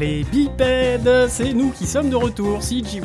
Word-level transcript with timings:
les 0.00 0.24
bipèdes, 0.24 1.28
c'est 1.28 1.52
nous 1.52 1.72
qui 1.72 1.84
sommes 1.84 2.08
de 2.08 2.16
retour, 2.16 2.60
CGY. 2.60 3.02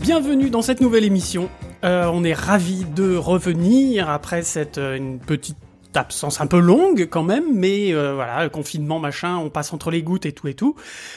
Bienvenue 0.00 0.50
dans 0.50 0.60
cette 0.60 0.80
nouvelle 0.80 1.04
émission. 1.04 1.48
Euh, 1.84 2.10
on 2.12 2.24
est 2.24 2.34
ravis 2.34 2.84
de 2.84 3.14
revenir 3.14 4.10
après 4.10 4.42
cette 4.42 4.78
euh, 4.78 4.96
une 4.96 5.20
petite 5.20 5.56
absence 5.94 6.40
un 6.40 6.48
peu 6.48 6.58
longue 6.58 7.06
quand 7.08 7.22
même, 7.22 7.54
mais 7.54 7.94
euh, 7.94 8.14
voilà, 8.14 8.42
le 8.42 8.50
confinement 8.50 8.98
machin, 8.98 9.36
on 9.36 9.50
passe 9.50 9.72
entre 9.72 9.92
les 9.92 10.02
gouttes 10.02 10.26
et 10.26 10.32
tout 10.32 10.48
et 10.48 10.54
tout. 10.54 10.74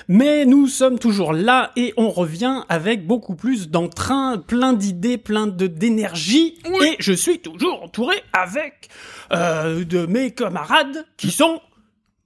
Mais 0.07 0.45
nous 0.45 0.67
sommes 0.67 0.99
toujours 0.99 1.33
là 1.33 1.71
et 1.75 1.95
on 1.97 2.11
revient 2.11 2.63
avec 2.69 3.07
beaucoup 3.07 3.33
plus 3.33 3.67
d'entrain, 3.67 4.37
plein 4.37 4.73
d'idées, 4.73 5.17
plein 5.17 5.47
de 5.47 5.65
d'énergie. 5.65 6.59
Et 6.83 6.97
je 6.99 7.13
suis 7.13 7.39
toujours 7.39 7.81
entouré 7.81 8.15
avec 8.31 8.89
euh, 9.31 9.83
de 9.83 10.05
mes 10.05 10.29
camarades 10.29 11.07
qui 11.17 11.31
sont 11.31 11.61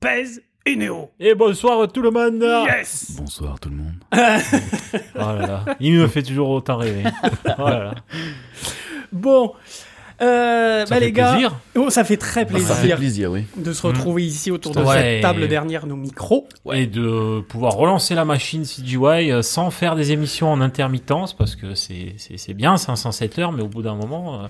Pèse 0.01 0.41
et 0.65 0.75
Néo. 0.75 1.11
Et 1.19 1.35
bonsoir 1.35 1.87
tout 1.91 2.01
le 2.01 2.09
monde 2.11 2.41
Yes 2.41 3.15
Bonsoir 3.17 3.59
tout 3.59 3.69
le 3.69 3.75
monde. 3.75 3.93
Oh 5.15 5.19
là 5.19 5.47
là, 5.47 5.65
il 5.79 5.93
me 5.93 6.07
fait 6.07 6.23
toujours 6.23 6.49
autant 6.49 6.77
rêver. 6.77 7.03
Oh 7.57 7.67
là 7.67 7.83
là. 7.83 7.95
Bon, 9.11 9.53
euh, 10.21 10.85
Ça 10.85 10.89
bah 10.89 10.95
fait 10.99 11.05
les 11.05 11.11
gars, 11.11 11.31
plaisir. 11.31 11.55
oh, 11.75 11.89
ça 11.89 12.03
fait 12.03 12.17
très 12.17 12.45
plaisir, 12.45 12.67
Ça 12.67 12.75
fait 12.75 12.95
plaisir, 12.95 13.31
oui. 13.31 13.45
de 13.57 13.73
se 13.73 13.85
retrouver 13.85 14.23
ici 14.25 14.51
autour 14.51 14.73
de 14.73 14.81
Ouais. 14.81 14.95
cette 14.95 15.21
table 15.21 15.47
derrière 15.47 15.85
nos 15.87 15.95
micros. 15.95 16.47
Et 16.73 16.87
de 16.87 17.41
pouvoir 17.41 17.73
relancer 17.73 18.15
la 18.15 18.25
machine 18.25 18.63
CGY 18.63 19.31
euh, 19.31 19.41
sans 19.41 19.71
faire 19.71 19.95
des 19.95 20.11
émissions 20.11 20.51
en 20.51 20.61
intermittence, 20.61 21.33
parce 21.33 21.55
que 21.55 21.73
c'est 21.75 22.53
bien 22.53 22.77
507 22.77 23.39
heures, 23.39 23.51
mais 23.51 23.61
au 23.63 23.67
bout 23.67 23.81
d'un 23.81 23.95
moment... 23.95 24.43
euh, 24.43 24.47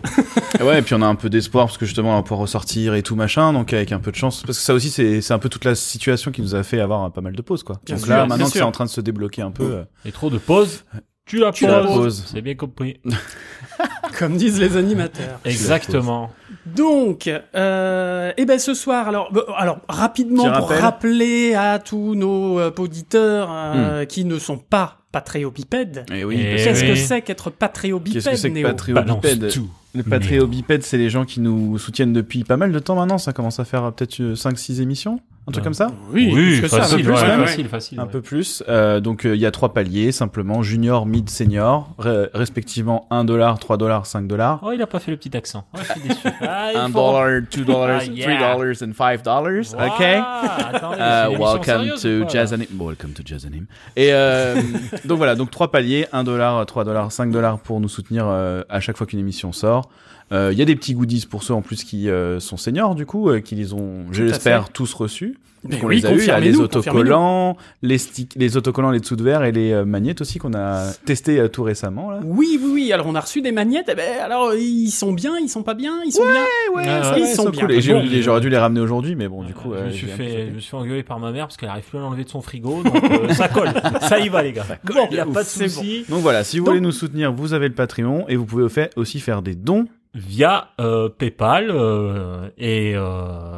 Et 0.59 0.63
ouais, 0.63 0.79
et 0.79 0.81
puis 0.81 0.93
on 0.95 1.01
a 1.01 1.07
un 1.07 1.15
peu 1.15 1.29
d'espoir 1.29 1.65
parce 1.67 1.77
que 1.77 1.85
justement 1.85 2.11
on 2.11 2.15
va 2.15 2.21
pouvoir 2.23 2.41
ressortir 2.41 2.93
et 2.95 3.01
tout 3.03 3.15
machin, 3.15 3.53
donc 3.53 3.73
avec 3.73 3.91
un 3.91 3.99
peu 3.99 4.11
de 4.11 4.15
chance. 4.17 4.43
Parce 4.45 4.57
que 4.57 4.63
ça 4.63 4.73
aussi, 4.73 4.89
c'est 4.89 5.21
c'est 5.21 5.33
un 5.33 5.39
peu 5.39 5.49
toute 5.49 5.65
la 5.65 5.75
situation 5.75 6.31
qui 6.31 6.41
nous 6.41 6.55
a 6.55 6.63
fait 6.63 6.79
avoir 6.79 7.11
pas 7.11 7.21
mal 7.21 7.33
de 7.35 7.41
pauses, 7.41 7.63
quoi. 7.63 7.79
Bien 7.85 7.95
donc 7.95 8.05
sûr, 8.05 8.13
là, 8.13 8.25
maintenant 8.25 8.45
que 8.45 8.51
c'est 8.51 8.61
en 8.61 8.71
train 8.71 8.85
de 8.85 8.89
se 8.89 9.01
débloquer 9.01 9.41
un 9.41 9.51
peu. 9.51 9.63
euh, 9.63 9.83
et 10.05 10.11
trop 10.11 10.29
de 10.29 10.37
pauses, 10.37 10.83
tu 11.25 11.37
la 11.39 11.51
Tu 11.51 11.65
la 11.65 11.79
poses. 11.81 11.95
poses. 11.95 12.23
C'est 12.27 12.41
bien 12.41 12.55
compris. 12.55 12.97
Comme 14.19 14.37
disent 14.37 14.59
les 14.59 14.77
animateurs. 14.77 15.39
Exactement. 15.45 16.31
Donc, 16.65 17.29
euh, 17.55 18.31
eh 18.37 18.45
ben 18.45 18.57
ce 18.59 18.73
soir, 18.73 19.07
alors, 19.07 19.31
alors 19.57 19.79
rapidement 19.89 20.43
pour 20.51 20.69
rappel. 20.69 20.79
rappeler 20.79 21.53
à 21.53 21.79
tous 21.79 22.15
nos 22.15 22.59
euh, 22.59 22.71
auditeurs 22.77 23.49
euh, 23.51 24.05
qui 24.05 24.23
ne 24.25 24.39
sont 24.39 24.57
pas 24.57 24.99
patréobipèdes. 25.11 26.05
Et 26.13 26.23
oui. 26.23 26.39
Et 26.39 26.51
parce 26.55 26.63
Qu'est-ce 26.63 26.83
que- 26.85 26.95
c'est 26.95 27.21
qu'être 27.21 27.49
patréobipède, 27.49 28.13
Qu'est-ce 28.23 28.29
que 28.29 28.35
c'est 28.37 28.49
que 28.49 28.53
Néo 28.53 28.67
patréobipède 28.67 29.39
Balance 29.39 29.53
tout. 29.53 29.69
Le 29.93 30.03
patréobipède, 30.03 30.83
c'est 30.83 30.97
les 30.97 31.09
gens 31.09 31.23
qui 31.25 31.39
nous 31.39 31.77
soutiennent 31.77 32.13
depuis 32.13 32.43
pas 32.43 32.57
mal 32.57 32.71
de 32.71 32.79
temps 32.79 32.95
maintenant. 32.95 33.17
Ça 33.17 33.31
commence 33.33 33.59
à 33.59 33.65
faire 33.65 33.83
euh, 33.85 33.91
peut-être 33.91 34.19
5-6 34.33 34.81
émissions, 34.81 35.19
un 35.47 35.51
truc 35.51 35.63
comme 35.63 35.73
ça 35.75 35.91
Oui, 36.11 36.31
plus 36.31 36.61
que 36.61 36.67
ça, 36.67 36.77
facile, 36.81 36.95
un 36.95 36.97
peu 36.97 37.03
plus, 37.03 37.13
ouais, 37.13 37.45
facile, 37.45 37.67
facile. 37.67 37.99
Un 37.99 38.03
ouais. 38.05 38.09
peu 38.09 38.21
plus. 38.21 38.63
Euh, 38.67 38.99
donc 38.99 39.25
euh, 39.25 39.35
il 39.35 39.41
y 39.41 39.45
a 39.45 39.51
trois 39.51 39.73
paliers, 39.73 40.11
simplement 40.11 40.63
junior, 40.63 41.05
mid, 41.05 41.29
senior, 41.29 41.93
re- 41.99 42.29
respectivement 42.33 43.05
1 43.11 43.25
dollar, 43.25 43.59
3 43.59 43.77
dollars, 43.77 44.07
5 44.07 44.25
dollars. 44.27 44.59
Oh, 44.63 44.71
il 44.73 44.81
a 44.81 44.87
pas 44.87 44.97
fait 44.99 45.11
le 45.11 45.17
petit 45.17 45.37
accent. 45.37 45.65
Ouais, 45.75 45.81
je 45.87 45.91
suis 45.99 46.09
déçu. 46.09 46.27
Ah, 46.41 46.71
il 46.73 46.77
1 46.77 46.87
faut- 46.87 46.93
dollar, 46.93 47.41
2 47.55 47.63
dollars, 47.63 47.99
Ah, 48.01 48.05
3 48.05 48.13
yeah. 48.15 48.55
dollars 48.55 48.75
and 48.83 48.93
5 48.93 49.23
dollars. 49.23 49.75
Ouah, 49.75 49.85
OK? 49.87 50.01
attendez, 50.01 50.95
Uh, 50.95 51.39
welcome 51.39 51.89
to 52.01 52.27
Jazz. 52.27 52.55
Bon, 52.71 52.87
welcome 52.87 53.11
to 53.13 53.21
Jazz 53.23 53.45
Anim. 53.45 53.65
Et 53.95 54.09
euh, 54.13 54.55
donc 55.05 55.17
voilà, 55.17 55.35
donc 55.35 55.51
trois 55.51 55.69
paliers, 55.69 56.07
1 56.11 56.23
dollar, 56.23 56.65
3 56.65 56.83
dollars, 56.85 57.11
5 57.11 57.29
dollars 57.31 57.59
pour 57.59 57.79
nous 57.79 57.89
soutenir 57.89 58.25
euh, 58.27 58.63
à 58.69 58.79
chaque 58.79 58.97
fois 58.97 59.05
qu'une 59.05 59.19
émission 59.19 59.51
sort. 59.51 59.89
Euh, 60.31 60.49
Il 60.51 60.57
y 60.57 60.61
a 60.61 60.65
des 60.65 60.75
petits 60.75 60.93
goodies 60.95 61.25
pour 61.29 61.43
ceux 61.43 61.53
en 61.53 61.61
plus 61.61 61.83
qui 61.83 62.09
euh, 62.09 62.39
sont 62.39 62.57
seniors 62.57 62.95
du 62.95 63.05
coup, 63.05 63.29
euh, 63.29 63.39
qui 63.41 63.55
les 63.55 63.73
ont, 63.73 64.05
je 64.11 64.23
l'espère, 64.23 64.69
tous 64.69 64.93
reçus. 64.93 65.37
Mais 65.67 65.79
on 65.83 65.87
oui, 65.87 65.95
les 66.01 66.05
a 66.05 66.13
eu. 66.13 66.19
Il 66.19 66.25
y 66.27 66.29
a 66.29 66.39
les 66.39 66.57
autocollants, 66.59 67.57
les 67.81 67.97
sticks, 67.97 68.33
les 68.35 68.55
autocollants, 68.55 68.91
les 68.91 68.99
dessous 68.99 69.15
de 69.15 69.23
verre 69.23 69.43
et 69.43 69.51
les 69.51 69.71
euh, 69.71 69.83
magnettes 69.83 70.21
aussi 70.21 70.37
qu'on 70.37 70.53
a 70.53 70.91
testé 71.05 71.39
euh, 71.39 71.47
tout 71.47 71.63
récemment 71.63 72.11
là. 72.11 72.19
Oui, 72.23 72.59
oui, 72.61 72.69
oui. 72.71 72.93
Alors 72.93 73.07
on 73.07 73.15
a 73.15 73.19
reçu 73.19 73.41
des 73.41 73.51
magnettes. 73.51 73.87
Eh 73.91 73.95
ben, 73.95 74.19
alors 74.23 74.53
ils 74.53 74.91
sont 74.91 75.11
bien, 75.11 75.37
ils 75.39 75.49
sont 75.49 75.63
pas 75.63 75.73
bien, 75.73 76.01
ils 76.05 76.11
sont 76.11 76.23
bien. 76.23 76.33
ouais, 76.75 76.83
Ah, 76.87 77.13
ouais, 77.13 77.21
ils 77.21 77.27
sont 77.35 77.49
bien. 77.49 77.65
cool. 77.65 77.75
Bon, 77.75 78.21
j'aurais 78.21 78.41
dû 78.41 78.49
les 78.49 78.57
ramener 78.59 78.79
aujourd'hui, 78.81 79.15
mais 79.15 79.27
bon, 79.27 79.43
du 79.43 79.53
coup, 79.53 79.71
je, 79.73 79.77
euh, 79.79 79.85
me 79.87 79.91
suis 79.91 80.07
fait, 80.07 80.47
je 80.49 80.55
me 80.55 80.59
suis 80.59 80.75
engueulé 80.75 81.01
par 81.01 81.19
ma 81.19 81.31
mère 81.31 81.47
parce 81.47 81.57
qu'elle 81.57 81.69
arrive 81.69 81.83
plus 81.85 81.97
à 81.97 82.01
l'enlever 82.01 82.25
de 82.25 82.29
son 82.29 82.41
frigo, 82.41 82.83
donc 82.83 83.03
euh, 83.11 83.33
ça 83.33 83.47
colle. 83.47 83.73
Ça 84.01 84.19
y 84.19 84.29
va, 84.29 84.43
les 84.43 84.53
gars. 84.53 84.65
Bon, 84.83 85.07
il 85.09 85.15
n'y 85.15 85.19
a 85.19 85.25
pas 85.25 85.41
de 85.43 85.47
souci. 85.47 86.05
Donc 86.09 86.21
voilà, 86.21 86.43
si 86.43 86.59
vous 86.59 86.65
Donc- 86.65 86.73
voulez 86.75 86.81
nous 86.85 86.91
soutenir, 86.91 87.31
vous 87.33 87.53
avez 87.53 87.67
le 87.69 87.73
Patreon 87.73 88.25
et 88.27 88.35
vous 88.35 88.45
pouvez 88.45 88.67
aussi 88.95 89.19
faire 89.19 89.41
des 89.41 89.55
dons. 89.55 89.85
Via 90.15 90.69
euh, 90.79 91.09
PayPal. 91.09 91.69
euh, 91.69 92.49
et 92.57 92.93
euh, 92.95 93.54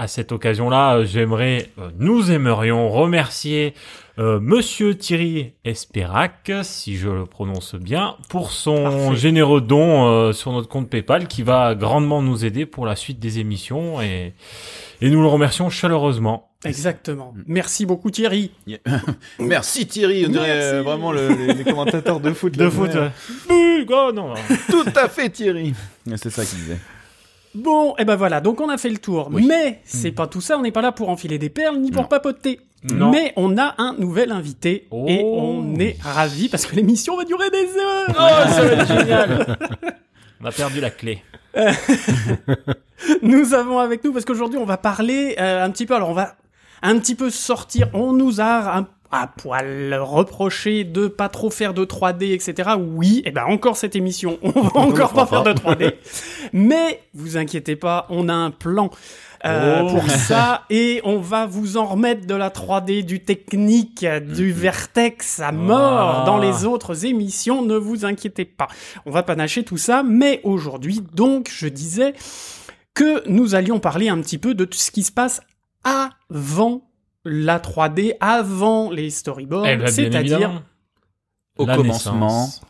à 0.00 0.08
cette 0.08 0.32
occasion-là, 0.32 0.96
euh, 0.96 1.04
j'aimerais, 1.04 1.68
euh, 1.78 1.90
nous 1.98 2.30
aimerions 2.30 2.88
remercier 2.88 3.74
euh, 4.18 4.40
Monsieur 4.40 4.94
Thierry 4.96 5.52
Espérac, 5.64 6.50
si 6.62 6.96
je 6.96 7.08
le 7.10 7.26
prononce 7.26 7.74
bien, 7.74 8.16
pour 8.30 8.50
son 8.50 8.82
Parfait. 8.84 9.16
généreux 9.16 9.60
don 9.60 10.06
euh, 10.08 10.32
sur 10.32 10.52
notre 10.52 10.68
compte 10.68 10.88
PayPal 10.88 11.26
qui 11.28 11.42
va 11.42 11.74
grandement 11.74 12.22
nous 12.22 12.46
aider 12.46 12.64
pour 12.64 12.86
la 12.86 12.96
suite 12.96 13.20
des 13.20 13.40
émissions 13.40 14.00
et, 14.00 14.32
et 15.02 15.10
nous 15.10 15.20
le 15.20 15.28
remercions 15.28 15.68
chaleureusement. 15.68 16.48
Exactement. 16.64 17.34
Merci 17.46 17.84
beaucoup 17.84 18.10
Thierry. 18.10 18.52
Merci 19.38 19.86
Thierry, 19.86 20.24
on 20.26 20.30
dirait 20.30 20.46
Merci. 20.54 20.74
euh, 20.76 20.82
vraiment 20.82 21.12
le- 21.12 21.28
les, 21.28 21.52
les 21.54 21.64
commentateurs 21.64 22.20
de 22.20 22.32
foot. 22.32 22.56
là. 22.58 22.64
De 22.64 22.70
foot. 22.70 22.90
Ouais. 22.94 24.12
non. 24.14 24.32
Tout 24.70 24.84
à 24.96 25.08
fait 25.08 25.28
Thierry. 25.28 25.74
C'est 26.16 26.30
ça 26.30 26.44
qu'il 26.44 26.58
disait. 26.58 26.78
Bon, 27.54 27.94
et 27.98 28.04
ben 28.04 28.14
voilà, 28.16 28.40
donc 28.40 28.60
on 28.60 28.68
a 28.68 28.78
fait 28.78 28.90
le 28.90 28.98
tour. 28.98 29.28
Oui. 29.32 29.44
Mais 29.46 29.80
c'est 29.84 30.12
pas 30.12 30.26
tout 30.28 30.40
ça, 30.40 30.56
on 30.58 30.62
n'est 30.62 30.70
pas 30.70 30.82
là 30.82 30.92
pour 30.92 31.08
enfiler 31.08 31.38
des 31.38 31.48
perles 31.50 31.78
ni 31.78 31.90
pour 31.90 32.02
Non. 32.02 32.08
papoter. 32.08 32.60
Non. 32.92 33.10
Mais 33.10 33.32
on 33.36 33.58
a 33.58 33.74
un 33.78 33.94
nouvel 33.98 34.32
invité 34.32 34.86
Oh. 34.90 35.04
et 35.08 35.20
on 35.22 35.74
est 35.76 35.96
ravis 36.00 36.48
parce 36.48 36.64
que 36.64 36.76
l'émission 36.76 37.16
va 37.16 37.24
durer 37.24 37.50
des 37.50 37.66
heures. 37.76 38.06
Oh, 38.10 38.48
ça 38.50 38.62
va 38.62 38.72
être 38.72 38.86
génial. 39.00 39.58
On 40.40 40.46
a 40.46 40.52
perdu 40.52 40.80
la 40.80 40.90
clé. 40.90 41.22
Nous 43.22 43.54
avons 43.54 43.78
avec 43.78 44.04
nous 44.04 44.12
parce 44.12 44.24
qu'aujourd'hui 44.24 44.58
on 44.58 44.64
va 44.64 44.76
parler 44.76 45.34
euh, 45.38 45.64
un 45.64 45.70
petit 45.70 45.86
peu. 45.86 45.94
Alors 45.94 46.10
on 46.10 46.14
va 46.14 46.36
un 46.82 46.98
petit 46.98 47.14
peu 47.14 47.30
sortir. 47.30 47.88
On 47.92 48.12
nous 48.12 48.40
a 48.40 48.78
un 48.78 48.88
à 49.12 49.26
poil 49.26 49.94
reproché 50.00 50.84
de 50.84 51.08
pas 51.08 51.28
trop 51.28 51.50
faire 51.50 51.74
de 51.74 51.84
3D, 51.84 52.32
etc. 52.32 52.70
Oui, 52.78 53.22
et 53.24 53.30
ben 53.32 53.44
encore 53.46 53.76
cette 53.76 53.96
émission, 53.96 54.38
on 54.42 54.50
va 54.62 54.80
encore 54.80 55.12
pas 55.12 55.26
faire 55.26 55.42
de 55.42 55.52
3D. 55.52 55.94
Mais 56.52 57.02
vous 57.14 57.36
inquiétez 57.36 57.76
pas, 57.76 58.06
on 58.10 58.28
a 58.28 58.34
un 58.34 58.50
plan. 58.50 58.90
euh, 59.46 59.82
Oh. 59.82 59.94
pour 59.94 60.10
ça 60.10 60.64
et 60.68 61.00
on 61.02 61.18
va 61.18 61.46
vous 61.46 61.78
en 61.78 61.86
remettre 61.86 62.26
de 62.26 62.34
la 62.34 62.50
3D, 62.50 63.02
du 63.06 63.20
technique, 63.24 64.04
du 64.04 64.52
vertex 64.52 65.40
à 65.40 65.50
mort 65.50 66.20
Ah. 66.20 66.26
dans 66.26 66.36
les 66.36 66.66
autres 66.66 67.06
émissions, 67.06 67.62
ne 67.62 67.76
vous 67.76 68.04
inquiétez 68.04 68.44
pas. 68.44 68.68
On 69.06 69.10
va 69.10 69.22
panacher 69.22 69.62
tout 69.64 69.78
ça, 69.78 70.02
mais 70.02 70.40
aujourd'hui, 70.44 71.00
donc, 71.14 71.48
je 71.50 71.68
disais 71.68 72.12
que 72.92 73.26
nous 73.30 73.54
allions 73.54 73.80
parler 73.80 74.10
un 74.10 74.20
petit 74.20 74.36
peu 74.36 74.52
de 74.54 74.66
tout 74.66 74.76
ce 74.78 74.90
qui 74.90 75.02
se 75.04 75.12
passe 75.12 75.40
avant 75.84 76.82
la 77.24 77.58
3D, 77.58 78.14
avant 78.20 78.90
les 78.90 79.10
storyboards, 79.10 79.66
Eh 79.66 79.76
ben, 79.76 79.86
c'est-à-dire. 79.88 80.62
Au 81.58 81.66
La 81.66 81.76
commencement. 81.76 82.14
naissance, 82.14 82.62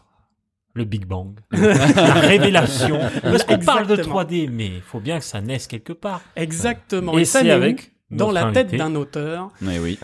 le 0.74 0.84
Big 0.84 1.04
Bang, 1.06 1.38
la 1.52 2.14
révélation. 2.14 2.98
Parce 3.22 3.44
qu'on 3.44 3.58
parle 3.58 3.86
de 3.86 3.92
Exactement. 3.94 4.22
3D, 4.24 4.48
mais 4.50 4.66
il 4.66 4.80
faut 4.80 4.98
bien 5.00 5.18
que 5.18 5.24
ça 5.24 5.40
naisse 5.40 5.66
quelque 5.68 5.92
part. 5.92 6.22
exactement. 6.34 7.16
Et 7.16 7.22
Et, 7.22 7.24
ça 7.24 7.42
c'est 7.42 7.50
avec 7.50 7.92
dans 8.10 8.32
la 8.32 8.50
tête 8.52 8.74
d'un 8.74 8.94
auteur. 8.96 9.50
Oui, 9.62 9.78
oui. 9.80 9.98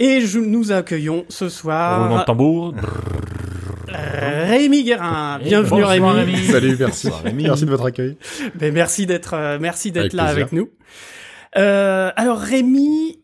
Et 0.00 0.22
je, 0.22 0.40
nous 0.40 0.72
accueillons 0.72 1.24
ce 1.28 1.44
Roulement 1.44 1.46
de 1.46 2.10
soir 2.10 2.24
tambour. 2.24 2.74
euh, 3.94 4.44
Rémi 4.48 4.82
Guérin. 4.84 5.38
Et 5.40 5.44
Bienvenue 5.44 5.82
bonsoir, 5.82 6.14
Rémi. 6.14 6.32
Rémi. 6.32 6.46
Salut, 6.50 6.76
merci. 6.78 7.08
merci 7.34 7.64
de 7.64 7.70
votre 7.70 7.84
accueil. 7.86 8.16
Ben, 8.56 8.72
merci 8.74 9.06
d'être 9.06 9.34
euh, 9.34 9.58
merci 9.60 9.92
d'être 9.92 10.14
là 10.14 10.24
plaisir. 10.24 10.40
avec 10.40 10.52
nous. 10.52 10.70
Euh, 11.56 12.10
alors 12.16 12.38
Rémi, 12.40 13.20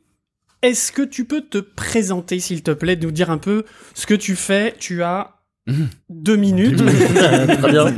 est-ce 0.62 0.92
que 0.92 1.02
tu 1.02 1.24
peux 1.24 1.40
te 1.42 1.58
présenter 1.58 2.40
s'il 2.40 2.62
te 2.62 2.70
plaît, 2.70 2.96
nous 2.96 3.10
dire 3.10 3.30
un 3.30 3.38
peu 3.38 3.64
ce 3.94 4.06
que 4.06 4.14
tu 4.14 4.36
fais? 4.36 4.74
Tu 4.78 5.02
as 5.02 5.34
Mhm. 5.66 5.88
deux 6.08 6.36
minutes. 6.36 6.82
Très 7.58 7.70
bien. 7.70 7.94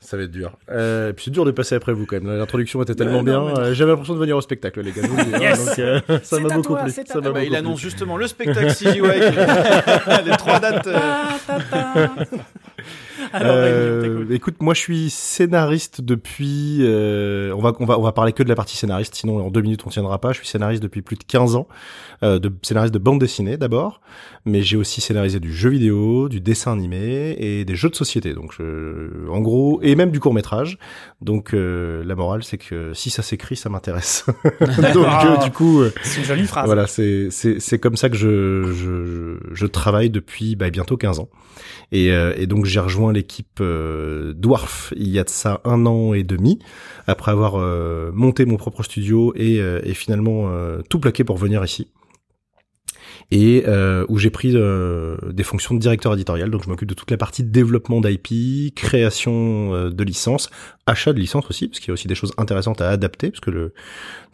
Ça 0.00 0.16
va 0.16 0.22
être 0.24 0.30
dur. 0.30 0.56
Euh, 0.70 1.10
et 1.10 1.12
puis 1.12 1.26
c'est 1.26 1.30
dur 1.30 1.44
de 1.44 1.50
passer 1.50 1.74
après 1.74 1.92
vous 1.92 2.06
quand 2.06 2.20
même. 2.20 2.36
L'introduction 2.38 2.82
était 2.82 2.94
tellement 2.94 3.22
non, 3.22 3.44
bien. 3.44 3.56
Euh, 3.62 3.74
J'avais 3.74 3.90
l'impression 3.92 4.14
de 4.14 4.18
venir 4.18 4.36
au 4.36 4.40
spectacle, 4.40 4.80
les 4.80 4.90
gars. 4.92 5.02
hein. 5.04 5.38
Yes. 5.40 5.66
Donc, 5.66 5.78
euh, 5.78 6.00
ça 6.22 6.40
m'a 6.40 6.48
beaucoup 6.48 6.74
toi, 6.74 6.82
plu. 6.84 6.92
Ça 6.92 7.20
Bah, 7.20 7.30
il 7.42 7.48
beaucoup 7.50 7.54
annonce 7.56 7.80
plu. 7.80 7.90
justement 7.90 8.16
le 8.16 8.26
spectacle 8.26 8.74
CGY. 8.74 9.00
les 10.24 10.36
trois 10.38 10.60
dates. 10.60 10.86
euh, 10.86 10.98
Ta, 11.46 11.58
ta, 11.60 11.60
ta. 12.24 12.26
Alors, 13.32 13.52
Euh, 13.56 14.24
écoute, 14.30 14.56
moi 14.60 14.74
je 14.74 14.80
suis 14.80 15.10
scénariste 15.10 16.00
depuis. 16.00 16.78
euh, 16.80 17.52
on 17.56 17.60
va 17.60 17.72
on 17.80 17.84
va 17.84 17.98
on 17.98 18.02
va 18.02 18.12
parler 18.12 18.32
que 18.32 18.42
de 18.42 18.48
la 18.48 18.54
partie 18.54 18.76
scénariste, 18.76 19.14
sinon 19.14 19.44
en 19.44 19.50
deux 19.50 19.60
minutes 19.62 19.82
on 19.86 19.90
tiendra 19.90 20.20
pas. 20.20 20.32
Je 20.32 20.38
suis 20.38 20.46
scénariste 20.46 20.82
depuis 20.82 21.02
plus 21.02 21.16
de 21.16 21.24
15 21.24 21.56
ans, 21.56 21.66
euh, 22.22 22.38
de 22.38 22.52
scénariste 22.62 22.94
de 22.94 22.98
bande 22.98 23.20
dessinée 23.20 23.56
d'abord, 23.56 24.00
mais 24.44 24.62
j'ai 24.62 24.76
aussi 24.76 25.00
scénarisé 25.00 25.40
du 25.40 25.52
jeu 25.52 25.70
vidéo, 25.70 26.28
du 26.28 26.40
dessin 26.40 26.72
animé 26.72 27.36
et 27.38 27.64
des 27.64 27.74
jeux 27.74 27.90
de 27.90 27.96
société. 27.96 28.34
Donc 28.34 28.52
je- 28.56 29.28
en 29.30 29.40
gros 29.40 29.80
et 29.82 29.94
même 29.94 30.10
du 30.10 30.20
court 30.20 30.34
métrage. 30.34 30.78
Donc 31.20 31.54
euh, 31.54 32.02
la 32.04 32.14
morale 32.14 32.42
c'est 32.44 32.58
que 32.58 32.92
si 32.94 33.10
ça 33.10 33.22
s'écrit, 33.22 33.56
ça 33.56 33.68
m'intéresse. 33.68 34.24
Donc 34.94 35.06
Ah. 35.08 35.36
euh, 35.40 35.44
du 35.44 35.50
coup. 35.50 35.82
C'est 36.02 36.20
une 36.20 36.26
jolie 36.26 36.46
phrase. 36.46 36.66
voilà, 36.66 36.86
c'est 36.86 37.28
c'est 37.30 37.60
c'est 37.60 37.78
comme 37.78 37.96
ça 37.96 38.08
que 38.08 38.16
je 38.16 38.64
je 38.72 38.72
je, 38.72 39.36
je 39.52 39.66
travaille 39.66 40.10
depuis 40.10 40.56
bah, 40.56 40.70
bientôt 40.70 40.96
15 40.96 41.18
ans. 41.20 41.28
Et, 41.92 42.10
euh, 42.10 42.34
et 42.36 42.46
donc 42.46 42.64
j'ai 42.64 42.80
rejoint 42.80 43.12
l'équipe 43.12 43.60
euh, 43.60 44.32
Dwarf 44.32 44.94
il 44.96 45.08
y 45.08 45.18
a 45.18 45.24
de 45.24 45.28
ça 45.28 45.60
un 45.64 45.84
an 45.84 46.14
et 46.14 46.24
demi 46.24 46.58
après 47.06 47.30
avoir 47.30 47.56
euh, 47.56 48.10
monté 48.14 48.46
mon 48.46 48.56
propre 48.56 48.82
studio 48.82 49.34
et, 49.36 49.56
et 49.56 49.94
finalement 49.94 50.50
tout 50.88 50.98
plaqué 50.98 51.22
pour 51.22 51.36
venir 51.36 51.62
ici. 51.62 51.88
Et 53.30 53.64
euh, 53.66 54.04
où 54.08 54.18
j'ai 54.18 54.30
pris 54.30 54.52
euh, 54.54 55.16
des 55.30 55.42
fonctions 55.42 55.74
de 55.74 55.80
directeur 55.80 56.12
éditorial, 56.12 56.50
donc 56.50 56.64
je 56.64 56.68
m'occupe 56.68 56.88
de 56.88 56.94
toute 56.94 57.10
la 57.10 57.16
partie 57.16 57.42
développement 57.42 58.00
d'IP, 58.00 58.74
création 58.74 59.74
euh, 59.74 59.90
de 59.90 60.04
licences, 60.04 60.50
achat 60.86 61.12
de 61.12 61.18
licences 61.18 61.48
aussi, 61.48 61.68
parce 61.68 61.80
qu'il 61.80 61.88
y 61.88 61.92
a 61.92 61.94
aussi 61.94 62.08
des 62.08 62.14
choses 62.14 62.32
intéressantes 62.36 62.80
à 62.80 62.90
adapter, 62.90 63.30
parce 63.30 63.40
que 63.40 63.50
le, 63.50 63.72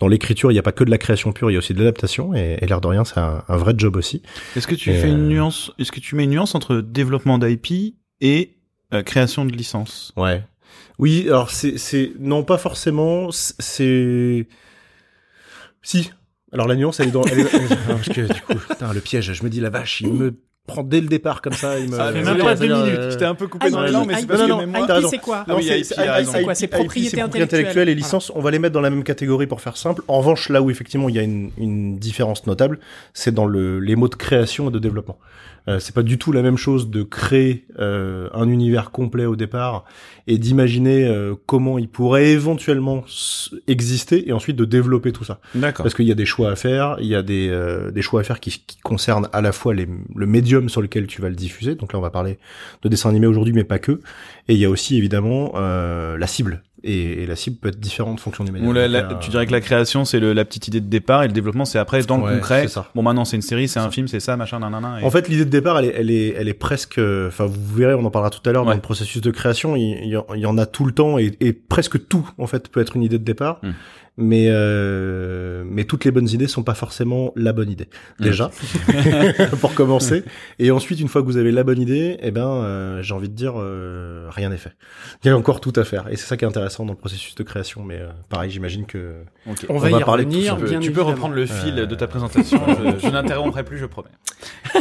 dans 0.00 0.08
l'écriture, 0.08 0.50
il 0.50 0.54
n'y 0.54 0.58
a 0.58 0.64
pas 0.64 0.72
que 0.72 0.84
de 0.84 0.90
la 0.90 0.98
création 0.98 1.32
pure, 1.32 1.50
il 1.50 1.54
y 1.54 1.56
a 1.56 1.60
aussi 1.60 1.74
de 1.74 1.78
l'adaptation, 1.78 2.34
et, 2.34 2.58
et 2.60 2.66
l'air 2.66 2.80
de 2.80 2.88
rien, 2.88 3.04
c'est 3.04 3.18
un, 3.18 3.44
un 3.48 3.56
vrai 3.56 3.74
job 3.76 3.96
aussi. 3.96 4.22
Est-ce 4.56 4.66
que 4.66 4.74
tu 4.74 4.90
Et, 4.90 4.94
fais 4.94 5.08
une 5.08 5.26
euh, 5.26 5.28
nuance 5.28 5.72
Est-ce 5.78 5.92
que 5.92 6.00
tu 6.00 6.16
mets 6.16 6.24
une 6.24 6.30
nuance 6.30 6.54
entre 6.54 6.76
développement 6.76 7.38
d'IP 7.38 7.94
et 8.20 8.56
euh, 8.92 9.02
création 9.02 9.44
de 9.44 9.52
licence 9.52 10.12
Ouais. 10.16 10.42
Oui, 10.98 11.24
alors 11.28 11.50
c'est, 11.50 11.78
c'est, 11.78 12.12
non, 12.18 12.42
pas 12.42 12.58
forcément, 12.58 13.28
c'est, 13.30 14.48
si. 15.82 16.10
Alors 16.52 16.66
la 16.66 16.76
nuance, 16.76 16.98
elle 17.00 17.08
est 17.08 17.12
dans, 17.12 17.22
elle 17.24 17.40
est- 17.40 17.52
non, 17.52 17.58
parce 17.88 18.08
que 18.08 18.20
du 18.32 18.40
coup, 18.40 18.54
putain, 18.68 18.92
le 18.92 19.00
piège, 19.00 19.32
je 19.32 19.44
me 19.44 19.50
dis 19.50 19.60
la 19.60 19.70
vache, 19.70 20.00
il 20.00 20.12
me 20.12 20.34
prend 20.66 20.82
dès 20.82 21.00
le 21.00 21.08
départ 21.08 21.40
comme 21.42 21.52
ça, 21.54 21.78
il 21.78 21.90
me. 21.90 21.98
Ah, 21.98 22.12
fait 22.12 22.22
même 22.22 22.36
c'est- 22.36 22.42
pas 22.44 22.54
deux 22.54 22.66
minutes. 22.74 23.10
Je 23.10 23.16
t'ai 23.16 23.24
un 23.24 23.34
peu 23.34 23.48
coupé 23.48 23.70
dans 23.70 23.80
IP, 23.80 23.86
l'élan, 23.86 24.04
mais 24.06 24.14
c'est 24.14 24.22
IP, 24.22 24.28
parce 24.28 24.40
non, 24.40 24.46
que 24.46 24.50
non, 24.52 24.58
même 24.58 24.86
t'as 24.86 25.00
moi. 25.00 25.00
IP, 25.00 25.06
c'est 25.10 25.18
quoi 25.18 25.44
Ah 25.48 25.54
oui, 25.56 25.66
Non, 25.66 25.74
IP, 25.74 25.84
c'est- 25.84 26.42
quoi 26.42 26.54
C'est 26.54 26.64
IP, 26.66 26.70
propriété 26.72 27.20
intellectuelle. 27.22 27.88
et 27.88 27.94
licence. 27.94 28.30
On 28.34 28.40
va 28.40 28.50
les 28.50 28.58
mettre 28.58 28.74
dans 28.74 28.80
la 28.82 28.90
même 28.90 29.04
catégorie 29.04 29.46
pour 29.46 29.60
faire 29.60 29.76
simple. 29.76 30.02
En 30.08 30.18
revanche, 30.18 30.48
là 30.50 30.60
où 30.62 30.70
effectivement 30.70 31.08
il 31.08 31.14
y 31.14 31.18
a 31.18 31.22
une, 31.22 31.50
une 31.58 31.98
différence 31.98 32.46
notable, 32.46 32.78
c'est 33.14 33.32
dans 33.34 33.46
le, 33.46 33.78
les 33.80 33.96
mots 33.96 34.08
de 34.08 34.14
création 34.14 34.68
et 34.68 34.72
de 34.72 34.78
développement. 34.78 35.18
Euh, 35.68 35.78
c'est 35.78 35.94
pas 35.94 36.02
du 36.02 36.18
tout 36.18 36.32
la 36.32 36.42
même 36.42 36.56
chose 36.56 36.90
de 36.90 37.02
créer 37.02 37.66
euh, 37.78 38.28
un 38.32 38.48
univers 38.48 38.90
complet 38.90 39.26
au 39.26 39.36
départ 39.36 39.84
et 40.26 40.38
d'imaginer 40.38 41.06
euh, 41.06 41.34
comment 41.46 41.78
il 41.78 41.88
pourrait 41.88 42.30
éventuellement 42.30 43.04
exister 43.66 44.28
et 44.28 44.32
ensuite 44.32 44.56
de 44.56 44.64
développer 44.64 45.12
tout 45.12 45.24
ça. 45.24 45.40
D'accord. 45.54 45.84
Parce 45.84 45.94
qu'il 45.94 46.06
y 46.06 46.12
a 46.12 46.14
des 46.14 46.26
choix 46.26 46.50
à 46.50 46.56
faire, 46.56 46.96
il 47.00 47.06
y 47.06 47.14
a 47.14 47.22
des, 47.22 47.48
euh, 47.50 47.90
des 47.90 48.02
choix 48.02 48.20
à 48.20 48.24
faire 48.24 48.40
qui, 48.40 48.62
qui 48.66 48.78
concernent 48.80 49.28
à 49.32 49.40
la 49.40 49.52
fois 49.52 49.74
les, 49.74 49.88
le 50.14 50.26
médium 50.26 50.68
sur 50.68 50.82
lequel 50.82 51.06
tu 51.06 51.22
vas 51.22 51.28
le 51.28 51.34
diffuser. 51.34 51.74
Donc 51.74 51.92
là, 51.92 51.98
on 51.98 52.02
va 52.02 52.10
parler 52.10 52.38
de 52.82 52.88
dessin 52.88 53.08
animé 53.08 53.26
aujourd'hui, 53.26 53.54
mais 53.54 53.64
pas 53.64 53.78
que. 53.78 54.00
Et 54.48 54.54
il 54.54 54.58
y 54.58 54.64
a 54.64 54.70
aussi 54.70 54.96
évidemment 54.96 55.52
euh, 55.56 56.18
la 56.18 56.26
cible. 56.26 56.62
Et, 56.84 57.22
et 57.24 57.26
la 57.26 57.34
cible 57.34 57.56
peut 57.56 57.68
être 57.70 57.80
différente 57.80 58.14
en 58.14 58.22
fonction 58.22 58.44
du 58.44 58.52
la- 58.52 58.86
la- 58.86 59.02
là, 59.02 59.14
tu 59.20 59.30
dirais 59.30 59.46
que 59.46 59.52
la 59.52 59.60
création 59.60 60.04
c'est 60.04 60.20
le- 60.20 60.32
la 60.32 60.44
petite 60.44 60.68
idée 60.68 60.80
de 60.80 60.86
départ 60.86 61.24
et 61.24 61.26
le 61.26 61.32
développement 61.32 61.64
c'est 61.64 61.78
après 61.78 62.02
dans 62.04 62.18
le 62.18 62.22
Ouais, 62.22 62.34
concret. 62.34 62.68
ça. 62.68 62.88
Bon 62.94 63.02
maintenant 63.02 63.24
c'est 63.24 63.34
une 63.36 63.42
série, 63.42 63.66
c'est 63.66 63.80
un 63.80 63.84
Ça. 63.86 63.90
film, 63.90 64.06
c'est 64.06 64.20
ça, 64.20 64.36
machin, 64.36 64.60
nanana. 64.60 65.00
et- 65.00 65.04
En 65.04 65.10
fait, 65.10 65.28
l'idée 65.28 65.44
de 65.44 65.50
départ, 65.50 65.78
elle 65.80 65.86
est, 65.86 65.94
elle 65.96 66.10
est, 66.10 66.34
elle 66.38 66.48
est 66.48 66.54
presque. 66.54 66.98
Enfin, 67.26 67.46
vous 67.46 67.74
verrez, 67.74 67.94
on 67.94 68.04
en 68.04 68.10
parlera 68.10 68.30
tout 68.30 68.48
à 68.48 68.52
l'heure 68.52 68.64
dans 68.64 68.74
le 68.74 68.80
processus 68.80 69.20
de 69.20 69.30
création. 69.32 69.74
Il, 69.76 69.98
il 70.04 70.40
y 70.40 70.46
en- 70.46 70.58
a 70.58 70.66
tout 70.66 70.84
le 70.84 70.92
temps 70.92 71.18
et, 71.18 71.36
et 71.40 71.52
presque 71.52 72.06
tout, 72.08 72.28
en 72.38 72.46
fait, 72.46 72.68
peut 72.68 72.80
être 72.80 72.94
une 72.96 73.02
idée 73.02 73.18
de 73.18 73.24
départ. 73.24 73.58
Hmm. 73.62 73.70
Mais 74.20 74.48
euh, 74.50 75.62
mais 75.64 75.84
toutes 75.84 76.04
les 76.04 76.10
bonnes 76.10 76.28
idées 76.28 76.48
sont 76.48 76.64
pas 76.64 76.74
forcément 76.74 77.32
la 77.36 77.52
bonne 77.52 77.70
idée. 77.70 77.88
Déjà, 78.18 78.50
pour 79.60 79.74
commencer. 79.74 80.24
Et 80.58 80.72
ensuite, 80.72 80.98
une 80.98 81.06
fois 81.06 81.22
que 81.22 81.26
vous 81.26 81.36
avez 81.36 81.52
la 81.52 81.62
bonne 81.62 81.80
idée, 81.80 82.18
eh 82.20 82.32
ben, 82.32 82.48
euh, 82.48 83.00
j'ai 83.00 83.14
envie 83.14 83.28
de 83.28 83.34
dire, 83.34 83.54
euh, 83.56 84.26
rien 84.30 84.48
n'est 84.48 84.56
fait. 84.56 84.72
Il 85.22 85.28
y 85.28 85.30
a 85.30 85.36
encore 85.36 85.60
tout 85.60 85.72
à 85.76 85.84
faire. 85.84 86.08
Et 86.10 86.16
c'est 86.16 86.26
ça 86.26 86.36
qui 86.36 86.44
est 86.44 86.48
intéressant 86.48 86.84
dans 86.84 86.94
le 86.94 86.98
processus 86.98 87.36
de 87.36 87.42
création. 87.44 87.84
Mais 87.84 87.98
euh, 88.00 88.08
pareil, 88.28 88.50
j'imagine 88.50 88.86
que. 88.86 89.14
On 89.46 89.54
On 89.68 89.78
va, 89.78 89.88
va 89.88 89.98
y 90.00 90.04
parler 90.04 90.24
de 90.24 90.30
tout 90.30 90.36
revenir, 90.36 90.54
ça. 90.58 90.66
Tu 90.66 90.74
peux, 90.74 90.80
tu 90.80 90.92
peux 90.92 91.02
reprendre 91.02 91.34
le 91.34 91.46
fil 91.46 91.78
Euh, 91.78 91.86
de 91.86 91.94
ta 91.94 92.08
présentation. 92.08 92.60
je 92.66 93.06
je 93.06 93.12
n'interromprai 93.12 93.62
plus, 93.62 93.78
je 93.78 93.86
promets. 93.86 94.08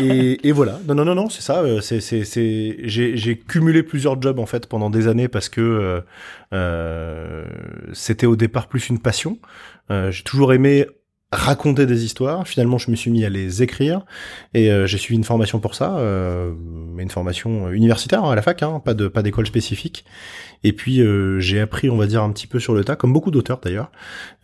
et, 0.01 0.47
et 0.47 0.51
voilà. 0.51 0.79
Non, 0.87 0.95
non, 0.95 1.05
non, 1.05 1.13
non, 1.15 1.29
c'est 1.29 1.41
ça. 1.43 1.63
C'est, 1.81 1.99
c'est, 2.01 2.23
c'est. 2.25 2.77
J'ai, 2.83 3.15
j'ai 3.17 3.37
cumulé 3.37 3.83
plusieurs 3.83 4.19
jobs 4.19 4.39
en 4.39 4.45
fait 4.47 4.65
pendant 4.67 4.89
des 4.89 5.07
années 5.07 5.27
parce 5.27 5.49
que 5.49 5.61
euh, 5.61 6.01
euh, 6.53 7.45
c'était 7.93 8.25
au 8.25 8.35
départ 8.35 8.67
plus 8.67 8.89
une 8.89 8.99
passion. 8.99 9.26
Euh, 9.91 10.11
j'ai 10.11 10.23
toujours 10.23 10.53
aimé 10.53 10.87
raconter 11.31 11.85
des 11.85 12.05
histoires. 12.05 12.47
Finalement, 12.47 12.77
je 12.77 12.89
me 12.89 12.95
suis 12.95 13.11
mis 13.11 13.25
à 13.25 13.29
les 13.29 13.61
écrire 13.61 14.05
et 14.53 14.71
euh, 14.71 14.87
j'ai 14.87 14.97
suivi 14.97 15.17
une 15.17 15.25
formation 15.25 15.59
pour 15.59 15.75
ça, 15.75 15.97
euh, 15.97 16.53
une 16.97 17.09
formation 17.09 17.69
universitaire 17.69 18.23
hein, 18.23 18.31
à 18.31 18.35
la 18.35 18.41
fac, 18.41 18.63
hein, 18.63 18.81
pas 18.83 18.93
d'école 18.93 19.45
spécifique. 19.45 20.05
Et 20.63 20.71
puis 20.71 21.01
euh, 21.01 21.39
j'ai 21.39 21.59
appris, 21.59 21.89
on 21.89 21.97
va 21.97 22.07
dire, 22.07 22.23
un 22.23 22.31
petit 22.31 22.47
peu 22.47 22.59
sur 22.59 22.73
le 22.73 22.85
tas, 22.85 22.95
comme 22.95 23.11
beaucoup 23.11 23.31
d'auteurs 23.31 23.59
d'ailleurs. 23.61 23.91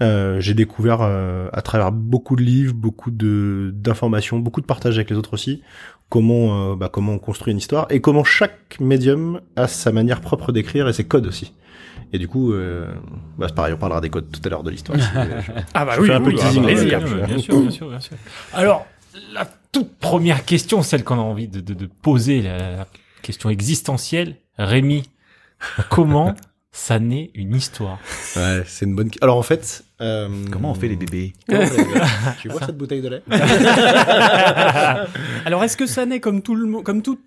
J'ai 0.01 0.53
découvert 0.53 1.01
à 1.01 1.62
travers 1.62 1.91
beaucoup 1.94 2.36
de 2.36 2.41
livres, 2.41 2.74
beaucoup 2.74 3.12
de 3.12 3.71
d'informations, 3.74 4.39
beaucoup 4.39 4.59
de 4.59 4.65
partage 4.65 4.97
avec 4.97 5.09
les 5.09 5.15
autres 5.15 5.33
aussi, 5.33 5.62
comment 6.09 6.75
bah, 6.75 6.89
comment 6.91 7.13
on 7.13 7.19
construit 7.19 7.51
une 7.51 7.57
histoire 7.57 7.88
et 7.89 8.01
comment 8.01 8.25
chaque 8.25 8.79
médium 8.81 9.39
a 9.56 9.68
sa 9.68 9.94
manière 9.94 10.19
propre 10.19 10.51
d'écrire 10.51 10.89
et 10.89 10.94
ses 10.94 11.06
codes 11.06 11.27
aussi. 11.27 11.53
Et 12.15 12.19
du 12.19 12.27
coup, 12.27 12.54
euh, 12.54 12.88
bah, 13.38 13.48
c'est 13.50 13.56
pareil, 13.56 13.74
on 13.74 13.77
parlera 13.77 14.00
des 14.00 14.10
codes 14.10 14.30
tout 14.31 14.39
à 14.45 14.50
l'heure 14.50 14.63
de 14.63 14.69
l'histoire. 14.69 14.98
Ah 15.74 15.83
bah 15.86 15.94
Je 15.95 16.01
oui, 16.01 16.07
fais 16.07 16.13
un 16.13 16.21
peu 16.21 16.30
oui, 16.30 16.36
de 16.36 16.39
ah 16.42 16.51
bah, 16.54 16.62
ouais, 16.62 16.86
bien, 16.86 17.07
sûr, 17.39 17.60
bien 17.60 17.71
sûr, 17.71 17.89
bien 17.89 18.00
sûr. 18.00 18.15
Alors, 18.54 18.86
la 19.33 19.48
toute 19.71 19.95
première 19.98 20.45
question, 20.45 20.83
celle 20.83 21.04
qu'on 21.04 21.15
a 21.15 21.24
envie 21.24 21.48
de, 21.48 21.60
de, 21.60 21.74
de 21.74 21.86
poser, 21.88 22.42
la, 22.44 22.57
la 22.77 22.88
question 23.24 23.50
existentielle, 23.50 24.36
Rémi, 24.60 25.10
comment 25.89 26.36
ça 26.71 27.00
naît 27.00 27.31
une 27.33 27.56
histoire? 27.56 27.98
Ouais, 28.36 28.62
c'est 28.68 28.86
une 28.86 28.95
bonne. 28.95 29.10
Alors 29.21 29.38
en 29.38 29.44
fait, 29.44 29.83
euh, 30.01 30.27
Comment 30.51 30.71
on 30.71 30.75
fait 30.75 30.89
les 30.89 30.95
bébés? 30.95 31.33
Comment 31.48 31.62
on 31.62 31.65
fait 31.65 31.77
les 31.77 31.83
bébés? 31.86 32.00
Tu 32.42 32.50
vois 32.50 32.62
cette 32.65 32.77
bouteille 32.77 33.01
de 33.01 33.10
lait? 33.10 33.24
Alors, 35.45 35.63
est-ce 35.63 35.77
que 35.77 35.86
ça 35.88 36.06
naît 36.06 36.19
comme 36.19 36.42
tout 36.42 36.56
le 36.56 36.81
comme 36.81 37.01
toute 37.01 37.21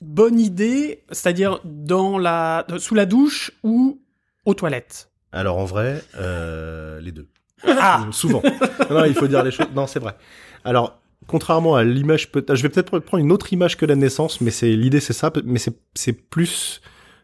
bonne 0.00 0.40
idée, 0.40 1.04
c'est-à-dire 1.10 1.60
dans 1.64 2.18
la 2.18 2.66
sous 2.78 2.94
la 2.94 3.06
douche 3.06 3.50
ou 3.62 4.00
aux 4.44 4.54
toilettes 4.54 5.10
Alors 5.32 5.58
en 5.58 5.64
vrai, 5.64 6.02
euh, 6.16 7.00
les 7.00 7.12
deux. 7.12 7.28
Ah 7.66 8.06
Souvent. 8.12 8.42
non, 8.90 9.04
il 9.04 9.14
faut 9.14 9.26
dire 9.26 9.42
les 9.42 9.50
choses. 9.50 9.66
Non, 9.74 9.86
c'est 9.86 9.98
vrai. 9.98 10.16
Alors, 10.64 11.00
contrairement 11.26 11.74
à 11.76 11.84
l'image, 11.84 12.30
peut 12.30 12.44
je 12.48 12.62
vais 12.62 12.68
peut-être 12.68 12.98
prendre 13.00 13.22
une 13.22 13.32
autre 13.32 13.52
image 13.52 13.76
que 13.76 13.86
la 13.86 13.96
naissance, 13.96 14.40
mais 14.40 14.50
c'est 14.50 14.70
l'idée, 14.70 15.00
c'est 15.00 15.12
ça. 15.12 15.32
Mais 15.44 15.58
c'est 15.58 15.76
c'est 15.94 16.12
plus 16.12 16.80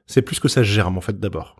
c'est 0.06 0.22
plus 0.22 0.40
que 0.40 0.48
ça 0.48 0.62
germe 0.62 0.98
en 0.98 1.00
fait 1.00 1.18
d'abord. 1.18 1.56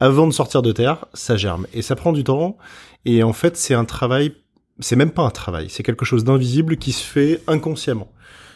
Avant 0.00 0.26
de 0.26 0.32
sortir 0.32 0.62
de 0.62 0.72
terre, 0.72 1.04
ça 1.12 1.36
germe 1.36 1.66
et 1.74 1.82
ça 1.82 1.94
prend 1.94 2.12
du 2.12 2.24
temps. 2.24 2.56
Et 3.04 3.22
en 3.22 3.32
fait, 3.32 3.56
c'est 3.56 3.74
un 3.74 3.84
travail. 3.84 4.34
C'est 4.78 4.96
même 4.96 5.10
pas 5.10 5.22
un 5.22 5.30
travail. 5.30 5.68
C'est 5.68 5.82
quelque 5.82 6.06
chose 6.06 6.24
d'invisible 6.24 6.78
qui 6.78 6.92
se 6.92 7.04
fait 7.04 7.42
inconsciemment. 7.46 8.10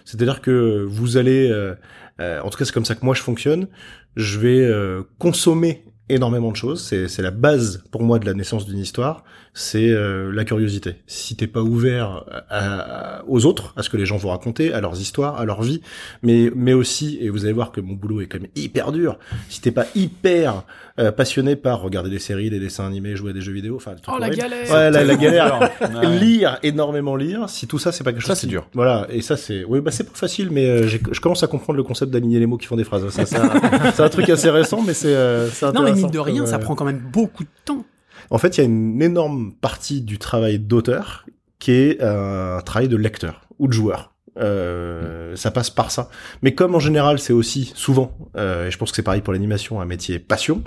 C'est-à-dire 0.04 0.40
que 0.40 0.84
vous 0.88 1.16
allez, 1.16 1.50
euh, 1.50 1.74
euh, 2.20 2.40
en 2.40 2.50
tout 2.50 2.58
cas 2.58 2.64
c'est 2.64 2.72
comme 2.72 2.84
ça 2.84 2.94
que 2.94 3.04
moi 3.04 3.14
je 3.14 3.22
fonctionne, 3.22 3.68
je 4.16 4.38
vais 4.38 4.60
euh, 4.60 5.02
consommer 5.18 5.84
énormément 6.08 6.50
de 6.50 6.56
choses. 6.56 6.82
C'est, 6.82 7.08
c'est 7.08 7.22
la 7.22 7.30
base 7.30 7.84
pour 7.90 8.02
moi 8.02 8.18
de 8.18 8.26
la 8.26 8.34
naissance 8.34 8.66
d'une 8.66 8.78
histoire. 8.78 9.24
C'est 9.56 9.88
euh, 9.90 10.32
la 10.32 10.44
curiosité. 10.44 10.96
Si 11.06 11.36
t'es 11.36 11.46
pas 11.46 11.60
ouvert 11.62 12.24
à- 12.50 13.18
à- 13.20 13.24
aux 13.28 13.46
autres, 13.46 13.72
à 13.76 13.84
ce 13.84 13.88
que 13.88 13.96
les 13.96 14.04
gens 14.04 14.16
vont 14.16 14.30
raconter, 14.30 14.72
à 14.72 14.80
leurs 14.80 15.00
histoires, 15.00 15.38
à 15.40 15.44
leur 15.44 15.62
vie, 15.62 15.80
mais 16.24 16.50
mais 16.56 16.72
aussi, 16.72 17.18
et 17.20 17.30
vous 17.30 17.44
allez 17.44 17.52
voir 17.52 17.70
que 17.70 17.80
mon 17.80 17.94
boulot 17.94 18.20
est 18.20 18.26
quand 18.26 18.40
même 18.40 18.50
hyper 18.56 18.90
dur. 18.90 19.16
Si 19.48 19.60
t'es 19.60 19.70
pas 19.70 19.86
hyper 19.94 20.64
euh, 20.98 21.12
passionné 21.12 21.54
par 21.54 21.80
regarder 21.82 22.10
des 22.10 22.18
séries, 22.18 22.50
des 22.50 22.58
dessins 22.58 22.84
animés, 22.86 23.14
jouer 23.14 23.30
à 23.30 23.32
des 23.32 23.40
jeux 23.42 23.52
vidéo, 23.52 23.76
enfin, 23.76 23.92
Oh 24.08 24.18
la 24.18 24.28
galère 24.30 24.68
Ouais, 24.72 24.90
la, 24.90 25.04
la 25.04 25.14
galère. 25.16 25.70
Ouais. 25.80 26.18
Lire 26.18 26.58
énormément 26.64 27.14
lire. 27.14 27.48
Si 27.48 27.68
tout 27.68 27.78
ça 27.78 27.92
c'est 27.92 28.02
pas 28.02 28.10
quelque 28.12 28.22
chose. 28.22 28.28
Ça, 28.28 28.34
c'est 28.34 28.46
qui- 28.48 28.52
dur. 28.52 28.66
Voilà. 28.74 29.06
Et 29.10 29.22
ça 29.22 29.36
c'est. 29.36 29.64
Oui, 29.64 29.80
bah 29.80 29.92
c'est 29.92 30.04
pas 30.10 30.16
facile, 30.16 30.48
mais 30.50 30.66
euh, 30.66 30.88
je 30.88 31.20
commence 31.20 31.44
à 31.44 31.46
comprendre 31.46 31.76
le 31.76 31.84
concept 31.84 32.10
d'aligner 32.12 32.40
les 32.40 32.46
mots 32.46 32.56
qui 32.56 32.66
font 32.66 32.76
des 32.76 32.82
phrases. 32.84 33.08
Ça, 33.10 33.24
c'est 33.24 33.36
un, 33.38 33.92
c'est 33.94 34.02
un 34.02 34.08
truc 34.08 34.28
assez 34.30 34.50
récent, 34.50 34.82
mais 34.84 34.94
c'est. 34.94 35.14
euh, 35.14 35.48
c'est 35.48 35.72
Non, 35.72 35.82
mais 35.84 35.92
mine 35.92 36.10
de 36.10 36.18
rien, 36.18 36.38
comme, 36.38 36.46
ça 36.46 36.58
prend 36.58 36.74
quand 36.74 36.84
même 36.84 36.98
beaucoup 37.12 37.44
de 37.44 37.48
temps. 37.64 37.84
En 38.30 38.38
fait, 38.38 38.56
il 38.56 38.60
y 38.60 38.62
a 38.62 38.66
une 38.66 39.02
énorme 39.02 39.52
partie 39.54 40.02
du 40.02 40.18
travail 40.18 40.58
d'auteur 40.58 41.26
qui 41.58 41.72
est 41.72 42.02
euh, 42.02 42.58
un 42.58 42.60
travail 42.62 42.88
de 42.88 42.96
lecteur 42.96 43.48
ou 43.58 43.68
de 43.68 43.72
joueur. 43.72 44.13
Euh, 44.36 45.36
ça 45.36 45.50
passe 45.50 45.70
par 45.70 45.90
ça. 45.90 46.08
Mais 46.42 46.54
comme 46.54 46.74
en 46.74 46.80
général, 46.80 47.18
c'est 47.18 47.32
aussi 47.32 47.72
souvent, 47.74 48.16
euh, 48.36 48.66
et 48.66 48.70
je 48.70 48.78
pense 48.78 48.90
que 48.90 48.96
c'est 48.96 49.02
pareil 49.02 49.20
pour 49.20 49.32
l'animation, 49.32 49.80
un 49.80 49.84
métier 49.84 50.18
passion. 50.18 50.62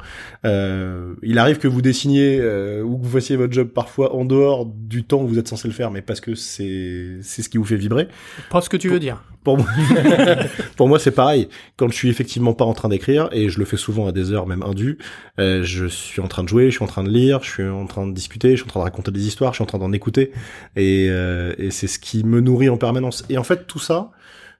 euh, 0.45 1.15
il 1.23 1.37
arrive 1.37 1.57
que 1.57 1.67
vous 1.67 1.81
dessiniez 1.81 2.39
euh, 2.39 2.81
ou 2.81 2.97
que 2.97 3.03
vous 3.03 3.11
fassiez 3.11 3.35
votre 3.35 3.53
job 3.53 3.67
parfois 3.67 4.15
en 4.15 4.25
dehors 4.25 4.65
du 4.65 5.03
temps 5.03 5.21
où 5.21 5.27
vous 5.27 5.39
êtes 5.39 5.47
censé 5.47 5.67
le 5.67 5.73
faire, 5.73 5.91
mais 5.91 6.01
parce 6.01 6.21
que 6.21 6.35
c'est 6.35 7.17
c'est 7.21 7.41
ce 7.41 7.49
qui 7.49 7.57
vous 7.57 7.65
fait 7.65 7.75
vibrer. 7.75 8.07
Pas 8.49 8.61
ce 8.61 8.69
que 8.69 8.77
tu 8.77 8.89
veux 8.89 8.99
dire. 8.99 9.23
Pour 9.43 9.57
moi, 9.57 9.67
pour 10.75 10.87
moi 10.87 10.99
c'est 10.99 11.11
pareil. 11.11 11.49
Quand 11.75 11.89
je 11.89 11.95
suis 11.95 12.09
effectivement 12.09 12.53
pas 12.53 12.65
en 12.65 12.73
train 12.73 12.89
d'écrire, 12.89 13.29
et 13.31 13.49
je 13.49 13.59
le 13.59 13.65
fais 13.65 13.77
souvent 13.77 14.07
à 14.07 14.11
des 14.11 14.31
heures 14.31 14.47
même 14.47 14.63
indues, 14.63 14.97
euh, 15.39 15.63
je 15.63 15.85
suis 15.87 16.21
en 16.21 16.27
train 16.27 16.43
de 16.43 16.49
jouer, 16.49 16.65
je 16.65 16.75
suis 16.75 16.83
en 16.83 16.87
train 16.87 17.03
de 17.03 17.09
lire, 17.09 17.43
je 17.43 17.49
suis 17.49 17.67
en 17.67 17.85
train 17.85 18.07
de 18.07 18.13
discuter, 18.13 18.51
je 18.51 18.55
suis 18.57 18.65
en 18.65 18.69
train 18.69 18.79
de 18.81 18.85
raconter 18.85 19.11
des 19.11 19.27
histoires, 19.27 19.53
je 19.53 19.57
suis 19.57 19.63
en 19.63 19.67
train 19.67 19.77
d'en 19.79 19.91
écouter, 19.93 20.31
et, 20.75 21.07
euh, 21.09 21.53
et 21.57 21.71
c'est 21.71 21.87
ce 21.87 21.99
qui 21.99 22.23
me 22.23 22.41
nourrit 22.41 22.69
en 22.69 22.77
permanence. 22.77 23.23
Et 23.29 23.37
en 23.37 23.43
fait, 23.43 23.56
tout 23.65 23.79
ça 23.79 24.11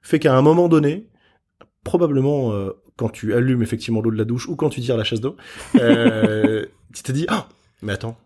fait 0.02 0.18
qu'à 0.18 0.34
un 0.36 0.42
moment 0.42 0.68
donné, 0.68 1.06
probablement 1.84 2.52
euh, 2.52 2.70
quand 2.96 3.08
tu 3.08 3.34
allumes 3.34 3.62
effectivement 3.62 4.00
l'eau 4.00 4.10
de 4.10 4.16
la 4.18 4.24
douche 4.24 4.48
ou 4.48 4.56
quand 4.56 4.68
tu 4.70 4.80
tires 4.80 4.96
la 4.96 5.04
chasse 5.04 5.20
d'eau, 5.20 5.36
euh, 5.76 6.64
tu 6.94 7.02
te 7.02 7.12
dis 7.12 7.26
ah 7.28 7.48
mais 7.82 7.92
attends, 7.92 8.16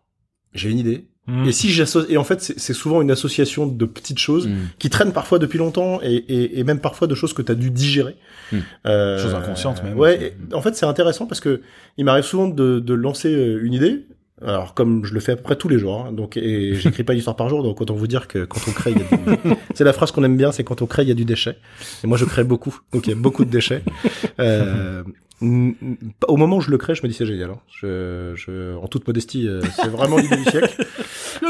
j'ai 0.54 0.70
une 0.70 0.78
idée. 0.78 1.06
Mm. 1.28 1.44
Et 1.46 1.52
si 1.52 1.70
j'associe, 1.70 2.10
et 2.12 2.16
en 2.16 2.24
fait, 2.24 2.40
c'est 2.40 2.72
souvent 2.72 3.00
une 3.00 3.10
association 3.12 3.66
de 3.66 3.84
petites 3.84 4.18
choses 4.18 4.48
Mm. 4.48 4.56
qui 4.80 4.90
traînent 4.90 5.12
parfois 5.12 5.38
depuis 5.38 5.58
longtemps 5.58 6.00
et, 6.02 6.14
et, 6.14 6.58
et 6.58 6.64
même 6.64 6.80
parfois 6.80 7.06
de 7.06 7.14
choses 7.14 7.32
que 7.32 7.42
tu 7.42 7.52
as 7.52 7.54
dû 7.54 7.70
digérer. 7.70 8.16
Mm. 8.50 8.58
Euh, 8.86 9.18
Choses 9.22 9.34
inconscientes 9.34 9.84
même. 9.84 9.96
Ouais, 9.96 10.36
en 10.52 10.60
fait, 10.62 10.74
c'est 10.74 10.86
intéressant 10.86 11.26
parce 11.26 11.40
que 11.40 11.62
il 11.96 12.04
m'arrive 12.04 12.24
souvent 12.24 12.48
de, 12.48 12.80
de 12.80 12.94
lancer 12.94 13.30
une 13.30 13.72
idée. 13.72 14.06
Alors 14.44 14.74
comme 14.74 15.04
je 15.04 15.14
le 15.14 15.20
fais 15.20 15.32
à 15.32 15.36
peu 15.36 15.42
près 15.42 15.56
tous 15.56 15.68
les 15.68 15.78
jours, 15.78 16.04
hein, 16.06 16.12
donc 16.12 16.36
et 16.36 16.74
j'écris 16.80 17.04
pas 17.04 17.12
une 17.12 17.18
histoire 17.20 17.36
par 17.36 17.48
jour, 17.48 17.62
donc 17.62 17.80
autant 17.80 17.94
vous 17.94 18.06
dire 18.06 18.28
que 18.28 18.44
quand 18.44 18.60
on 18.68 18.72
crée, 18.72 18.92
il 18.92 18.98
y 18.98 19.02
a 19.02 19.16
du... 19.16 19.56
c'est 19.74 19.84
la 19.84 19.92
phrase 19.92 20.10
qu'on 20.10 20.24
aime 20.24 20.36
bien, 20.36 20.52
c'est 20.52 20.64
quand 20.64 20.82
on 20.82 20.86
crée, 20.86 21.02
il 21.02 21.08
y 21.08 21.12
a 21.12 21.14
du 21.14 21.24
déchet. 21.24 21.56
Et 22.02 22.06
moi, 22.06 22.16
je 22.18 22.24
crée 22.24 22.44
beaucoup, 22.44 22.78
donc 22.92 23.06
il 23.06 23.10
y 23.10 23.12
a 23.12 23.16
beaucoup 23.16 23.44
de 23.44 23.50
déchets. 23.50 23.82
Euh, 24.40 25.02
au 26.28 26.36
moment 26.36 26.56
où 26.56 26.60
je 26.60 26.70
le 26.70 26.78
crée, 26.78 26.94
je 26.94 27.02
me 27.02 27.08
dis 27.08 27.14
c'est 27.14 27.26
génial. 27.26 27.50
hein. 27.50 27.58
Je, 27.80 28.32
je, 28.36 28.76
en 28.76 28.86
toute 28.86 29.06
modestie, 29.06 29.48
euh, 29.48 29.60
c'est 29.74 29.88
vraiment 29.88 30.16
l'idée 30.16 30.36
du 30.36 30.44
siècle. 30.44 30.86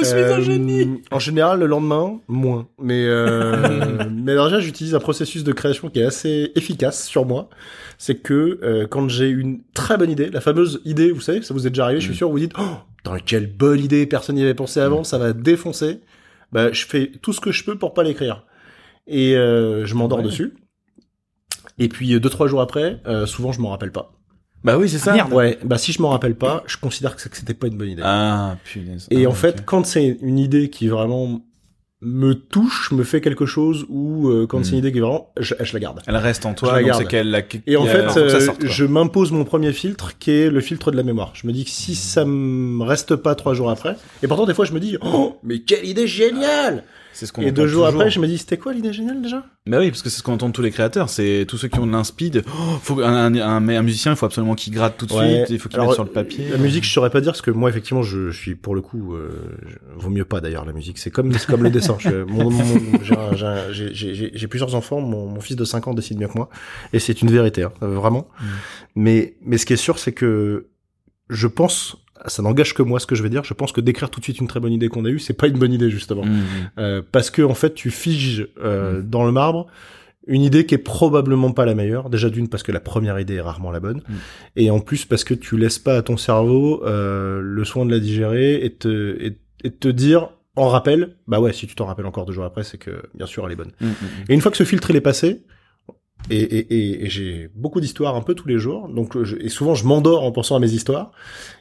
Je 0.00 0.04
suis 0.06 0.14
un 0.16 0.38
Euh, 0.38 0.40
génie. 0.42 1.02
En 1.10 1.18
général, 1.18 1.60
le 1.60 1.66
lendemain, 1.66 2.20
moins. 2.28 2.68
Mais, 2.80 3.04
euh, 3.06 4.08
mais 4.10 4.32
déjà, 4.34 4.60
j'utilise 4.60 4.94
un 4.94 5.00
processus 5.00 5.44
de 5.44 5.52
création 5.52 5.90
qui 5.90 6.00
est 6.00 6.04
assez 6.04 6.52
efficace 6.54 7.04
sur 7.06 7.26
moi. 7.26 7.48
C'est 7.98 8.16
que 8.16 8.58
euh, 8.62 8.86
quand 8.86 9.08
j'ai 9.08 9.28
une 9.28 9.60
très 9.74 9.96
bonne 9.96 10.10
idée, 10.10 10.30
la 10.30 10.40
fameuse 10.40 10.80
idée, 10.84 11.10
vous 11.12 11.20
savez, 11.20 11.42
ça 11.42 11.54
vous 11.54 11.66
est 11.66 11.70
déjà 11.70 11.84
arrivé, 11.84 12.00
je 12.00 12.06
suis 12.06 12.16
sûr, 12.16 12.30
vous 12.30 12.38
dites, 12.38 12.52
oh, 12.58 12.62
putain, 12.96 13.18
quelle 13.24 13.46
bonne 13.46 13.80
idée, 13.80 14.06
personne 14.06 14.36
n'y 14.36 14.42
avait 14.42 14.54
pensé 14.54 14.80
avant, 14.80 15.04
ça 15.04 15.18
va 15.18 15.32
défoncer. 15.32 16.00
Bah, 16.52 16.72
je 16.72 16.84
fais 16.86 17.10
tout 17.22 17.32
ce 17.32 17.40
que 17.40 17.50
je 17.52 17.64
peux 17.64 17.76
pour 17.78 17.94
pas 17.94 18.02
l'écrire. 18.02 18.44
Et 19.06 19.36
euh, 19.36 19.84
je 19.86 19.94
m'endors 19.94 20.18
Ouais. 20.18 20.24
dessus. 20.24 20.54
Et 21.78 21.88
puis 21.88 22.18
deux 22.20 22.28
trois 22.30 22.46
jours 22.48 22.60
après, 22.60 23.00
euh, 23.06 23.24
souvent 23.26 23.52
je 23.52 23.60
m'en 23.60 23.70
rappelle 23.70 23.90
pas. 23.92 24.12
Bah 24.64 24.78
oui, 24.78 24.88
c'est 24.88 24.98
ça. 24.98 25.12
Ah, 25.12 25.16
merde. 25.16 25.32
Ouais, 25.32 25.58
bah 25.64 25.78
si 25.78 25.92
je 25.92 26.00
m'en 26.00 26.10
rappelle 26.10 26.36
pas, 26.36 26.62
je 26.66 26.76
considère 26.76 27.16
que 27.16 27.22
c'était 27.22 27.54
pas 27.54 27.66
une 27.66 27.76
bonne 27.76 27.90
idée. 27.90 28.02
Ah, 28.04 28.56
punaise. 28.64 29.08
Et 29.10 29.24
Ah, 29.24 29.28
en 29.30 29.32
fait, 29.32 29.64
quand 29.64 29.84
c'est 29.86 30.18
une 30.22 30.38
idée 30.38 30.70
qui 30.70 30.88
vraiment 30.88 31.42
me 32.04 32.34
touche, 32.34 32.90
me 32.90 33.04
fait 33.04 33.20
quelque 33.20 33.46
chose, 33.46 33.86
ou 33.88 34.28
euh, 34.28 34.46
quand 34.48 34.64
c'est 34.64 34.72
une 34.72 34.78
idée 34.78 34.90
qui 34.90 34.98
est 34.98 35.02
vraiment, 35.02 35.30
je, 35.38 35.54
je 35.60 35.72
la 35.72 35.78
garde. 35.78 36.00
Elle 36.06 36.16
reste 36.16 36.44
en 36.46 36.50
Je 36.50 36.56
toi, 36.56 36.80
la 36.82 36.92
donc 36.98 37.06
qu'elle 37.08 37.30
la... 37.30 37.42
Et 37.68 37.76
en 37.76 37.86
fait, 37.86 38.10
ça 38.10 38.18
euh, 38.18 38.40
sorte, 38.40 38.66
je 38.66 38.84
m'impose 38.84 39.30
mon 39.30 39.44
premier 39.44 39.72
filtre, 39.72 40.18
qui 40.18 40.32
est 40.32 40.50
le 40.50 40.60
filtre 40.60 40.90
de 40.90 40.96
la 40.96 41.04
mémoire. 41.04 41.30
Je 41.34 41.46
me 41.46 41.52
dis 41.52 41.64
que 41.64 41.70
si 41.70 41.94
ça 41.94 42.24
me 42.24 42.82
reste 42.82 43.14
pas 43.14 43.36
trois 43.36 43.54
jours 43.54 43.70
après, 43.70 43.96
et 44.22 44.26
pourtant 44.26 44.46
des 44.46 44.54
fois 44.54 44.64
je 44.64 44.72
me 44.72 44.80
dis, 44.80 44.96
oh, 45.00 45.36
mais 45.44 45.60
quelle 45.60 45.86
idée 45.86 46.08
géniale 46.08 46.82
C'est 47.12 47.26
ce 47.26 47.32
qu'on 47.32 47.42
Et 47.42 47.52
deux 47.52 47.66
jours 47.66 47.84
toujours. 47.86 48.00
après, 48.00 48.10
je 48.10 48.18
me 48.20 48.26
dis, 48.26 48.38
c'était 48.38 48.56
quoi 48.56 48.72
l'idée 48.72 48.92
géniale 48.92 49.20
déjà? 49.20 49.44
Bah 49.66 49.78
oui, 49.80 49.90
parce 49.90 50.02
que 50.02 50.08
c'est 50.10 50.18
ce 50.18 50.22
qu'on 50.22 50.32
entend 50.32 50.48
de 50.48 50.52
tous 50.52 50.62
les 50.62 50.70
créateurs, 50.70 51.08
c'est 51.10 51.44
tous 51.46 51.58
ceux 51.58 51.68
qui 51.68 51.78
ont 51.78 51.86
de 51.86 51.92
l'inspeed. 51.92 52.42
Oh, 52.48 52.78
faut 52.82 53.00
un, 53.00 53.12
un, 53.12 53.34
un, 53.36 53.68
un 53.68 53.82
musicien, 53.82 54.12
il 54.12 54.16
faut 54.16 54.26
absolument 54.26 54.54
qu'il 54.54 54.72
gratte 54.72 54.96
tout 54.96 55.06
de 55.06 55.12
Ouais. 55.12 55.36
suite, 55.44 55.50
il 55.50 55.58
faut 55.58 55.68
qu'il 55.68 55.78
mette 55.80 55.92
sur 55.92 56.04
le 56.04 56.10
papier. 56.10 56.48
La 56.50 56.56
musique, 56.56 56.84
je 56.84 56.90
saurais 56.90 57.10
pas 57.10 57.20
dire, 57.20 57.32
parce 57.32 57.42
que 57.42 57.50
moi, 57.50 57.68
effectivement, 57.70 58.02
je, 58.02 58.30
je 58.30 58.36
suis 58.38 58.54
pour 58.54 58.74
le 58.74 58.80
coup, 58.80 59.14
euh, 59.14 59.28
je- 59.68 59.76
vaut 60.00 60.10
mieux 60.10 60.24
pas 60.24 60.40
d'ailleurs 60.40 60.64
la 60.64 60.72
musique. 60.72 60.98
C'est 60.98 61.10
comme, 61.10 61.32
c'est 61.32 61.46
comme 61.46 61.62
le 61.62 61.70
dessin. 61.70 61.96
J'ai 63.70 64.46
plusieurs 64.48 64.74
enfants. 64.74 65.00
Mon, 65.00 65.26
mon 65.26 65.40
fils 65.40 65.56
de 65.56 65.64
5 65.64 65.88
ans 65.88 65.94
dessine 65.94 66.18
mieux 66.18 66.28
que 66.28 66.36
moi, 66.36 66.48
et 66.92 66.98
c'est 66.98 67.20
une 67.22 67.30
vérité, 67.30 67.62
hein, 67.64 67.72
vraiment. 67.80 68.28
Mm. 68.40 68.44
Mais, 68.96 69.34
mais 69.42 69.58
ce 69.58 69.66
qui 69.66 69.72
est 69.72 69.76
sûr, 69.76 69.98
c'est 69.98 70.12
que 70.12 70.68
je 71.28 71.46
pense, 71.46 71.96
ça 72.26 72.42
n'engage 72.42 72.74
que 72.74 72.82
moi 72.82 73.00
ce 73.00 73.06
que 73.06 73.14
je 73.14 73.22
vais 73.22 73.28
dire. 73.30 73.44
Je 73.44 73.54
pense 73.54 73.72
que 73.72 73.80
d'écrire 73.80 74.10
tout 74.10 74.20
de 74.20 74.24
suite 74.24 74.38
une 74.38 74.48
très 74.48 74.60
bonne 74.60 74.72
idée 74.72 74.88
qu'on 74.88 75.04
a 75.04 75.08
eue, 75.08 75.18
c'est 75.18 75.32
pas 75.34 75.46
une 75.48 75.58
bonne 75.58 75.72
idée 75.72 75.90
justement, 75.90 76.24
Mhm. 76.24 76.42
Euh, 76.78 77.02
parce 77.10 77.30
que 77.30 77.42
en 77.42 77.54
fait, 77.54 77.74
tu 77.74 77.90
figes 77.90 78.48
euh, 78.62 79.02
dans 79.02 79.24
le 79.24 79.32
marbre 79.32 79.66
une 80.28 80.42
idée 80.42 80.66
qui 80.66 80.74
est 80.76 80.78
probablement 80.78 81.50
pas 81.50 81.64
la 81.64 81.74
meilleure. 81.74 82.08
Déjà 82.08 82.30
d'une 82.30 82.48
parce 82.48 82.62
que 82.62 82.70
la 82.70 82.80
première 82.80 83.18
idée 83.18 83.34
est 83.34 83.40
rarement 83.40 83.70
la 83.72 83.80
bonne, 83.80 84.02
et 84.56 84.70
en 84.70 84.78
plus 84.80 85.04
parce 85.04 85.24
que 85.24 85.34
tu 85.34 85.56
laisses 85.56 85.80
pas 85.80 85.96
à 85.96 86.02
ton 86.02 86.16
cerveau 86.16 86.82
euh, 86.84 87.40
le 87.42 87.64
soin 87.64 87.84
de 87.84 87.90
la 87.90 87.98
digérer 87.98 88.64
et 88.64 88.70
te 88.70 89.16
et, 89.20 89.38
et 89.64 89.70
te 89.70 89.88
dire 89.88 90.28
en 90.54 90.68
rappel, 90.68 91.16
bah 91.26 91.40
ouais, 91.40 91.52
si 91.52 91.66
tu 91.66 91.74
t'en 91.74 91.86
rappelles 91.86 92.06
encore 92.06 92.26
deux 92.26 92.32
jours 92.34 92.44
après, 92.44 92.62
c'est 92.62 92.78
que 92.78 93.02
bien 93.14 93.26
sûr 93.26 93.44
elle 93.46 93.52
est 93.52 93.56
bonne. 93.56 93.72
Et 94.28 94.34
une 94.34 94.40
fois 94.40 94.50
que 94.50 94.56
ce 94.56 94.64
filtre 94.64 94.90
il 94.90 94.96
est 94.96 95.00
passé, 95.00 95.42
et, 96.30 96.36
et, 96.36 96.74
et, 96.74 97.04
et 97.04 97.08
j'ai 97.10 97.50
beaucoup 97.54 97.80
d'histoires 97.80 98.14
un 98.16 98.22
peu 98.22 98.34
tous 98.34 98.48
les 98.48 98.58
jours, 98.58 98.88
donc 98.88 99.22
je- 99.22 99.36
et 99.36 99.48
souvent 99.48 99.74
je 99.74 99.84
m'endors 99.86 100.22
en 100.24 100.32
pensant 100.32 100.56
à 100.56 100.58
mes 100.60 100.70
histoires, 100.70 101.10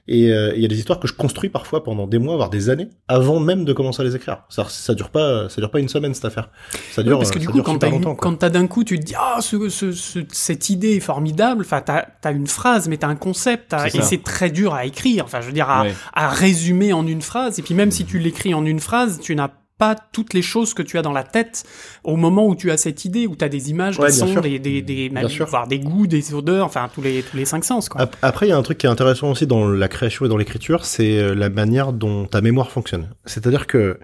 et 0.07 0.31
euh, 0.31 0.53
il 0.55 0.61
y 0.61 0.65
a 0.65 0.67
des 0.67 0.77
histoires 0.77 0.99
que 0.99 1.07
je 1.07 1.13
construis 1.13 1.49
parfois 1.49 1.83
pendant 1.83 2.07
des 2.07 2.19
mois, 2.19 2.35
voire 2.35 2.49
des 2.49 2.69
années, 2.69 2.89
avant 3.07 3.39
même 3.39 3.65
de 3.65 3.73
commencer 3.73 4.01
à 4.01 4.05
les 4.05 4.15
écrire. 4.15 4.43
Ça, 4.49 4.65
ça 4.67 4.93
dure 4.95 5.09
pas, 5.09 5.47
ça 5.49 5.61
dure 5.61 5.71
pas 5.71 5.79
une 5.79 5.89
semaine 5.89 6.13
cette 6.13 6.25
affaire. 6.25 6.49
Ça 6.91 7.03
dure, 7.03 7.13
Ouais, 7.13 7.19
parce 7.19 7.31
que 7.31 7.37
euh, 7.37 7.41
du 7.41 7.47
coup, 7.49 7.61
quand 7.61 7.77
t'as, 7.77 7.89
une- 7.89 8.15
quand 8.15 8.35
t'as 8.35 8.49
d'un 8.49 8.67
coup, 8.67 8.83
tu 8.83 8.99
te 8.99 9.05
dis 9.05 9.13
ah 9.17 9.37
ce, 9.41 9.69
ce, 9.69 9.91
ce- 9.91 10.19
cette 10.31 10.69
idée 10.69 10.95
est 10.95 10.99
formidable. 11.01 11.61
Enfin, 11.65 11.81
t'as, 11.81 12.05
t'as 12.21 12.31
une 12.31 12.47
phrase, 12.47 12.87
mais 12.89 12.97
t'as 12.97 13.07
un 13.07 13.15
concept, 13.15 13.69
t'as- 13.69 13.89
C'est 13.89 13.97
et 13.97 14.01
ça. 14.01 14.07
c'est 14.07 14.23
très 14.23 14.49
dur 14.49 14.73
à 14.73 14.85
écrire. 14.85 15.23
Enfin, 15.25 15.41
je 15.41 15.47
veux 15.47 15.53
dire 15.53 15.69
à, 15.69 15.83
Ouais. 15.83 15.93
à 16.13 16.29
résumer 16.29 16.93
en 16.93 17.05
une 17.07 17.21
phrase. 17.21 17.59
Et 17.59 17.61
puis 17.61 17.73
même 17.73 17.91
si 17.91 18.05
tu 18.05 18.19
l'écris 18.19 18.53
en 18.53 18.65
une 18.65 18.79
phrase, 18.79 19.19
tu 19.21 19.35
n'as 19.35 19.49
pas 19.85 19.95
toutes 20.15 20.33
les 20.35 20.43
choses 20.43 20.73
que 20.75 20.83
tu 20.83 20.97
as 20.99 21.01
dans 21.01 21.11
la 21.21 21.23
tête 21.23 21.63
au 22.03 22.15
moment 22.15 22.45
où 22.47 22.55
tu 22.55 22.69
as 22.69 22.77
cette 22.77 23.03
idée, 23.03 23.25
où 23.25 23.35
tu 23.35 23.43
as 23.43 23.49
des 23.49 23.71
images, 23.71 23.97
Ouais, 23.99 24.07
des 24.07 24.13
sons, 24.13 24.27
sûr. 24.27 24.41
des, 24.41 24.59
des, 24.59 25.09
même, 25.09 25.27
voire 25.47 25.67
des 25.67 25.79
goûts, 25.79 26.05
des 26.07 26.35
odeurs, 26.35 26.65
enfin 26.67 26.87
tous 26.93 27.01
les, 27.01 27.23
tous 27.23 27.35
les 27.35 27.45
cinq 27.45 27.63
sens. 27.65 27.89
Quoi. 27.89 28.01
Ap- 28.01 28.15
Après, 28.21 28.45
il 28.45 28.49
y 28.49 28.53
a 28.53 28.57
un 28.57 28.61
truc 28.61 28.77
qui 28.77 28.85
est 28.85 28.89
intéressant 28.89 29.31
aussi 29.31 29.47
dans 29.47 29.67
la 29.67 29.87
création 29.87 30.25
et 30.25 30.29
dans 30.29 30.37
l'écriture, 30.37 30.85
c'est 30.85 31.17
euh, 31.17 31.33
la 31.33 31.49
manière 31.49 31.93
dont 31.93 32.25
ta 32.27 32.41
mémoire 32.41 32.69
fonctionne. 32.71 33.09
C'est-à-dire 33.25 33.65
que 33.65 33.99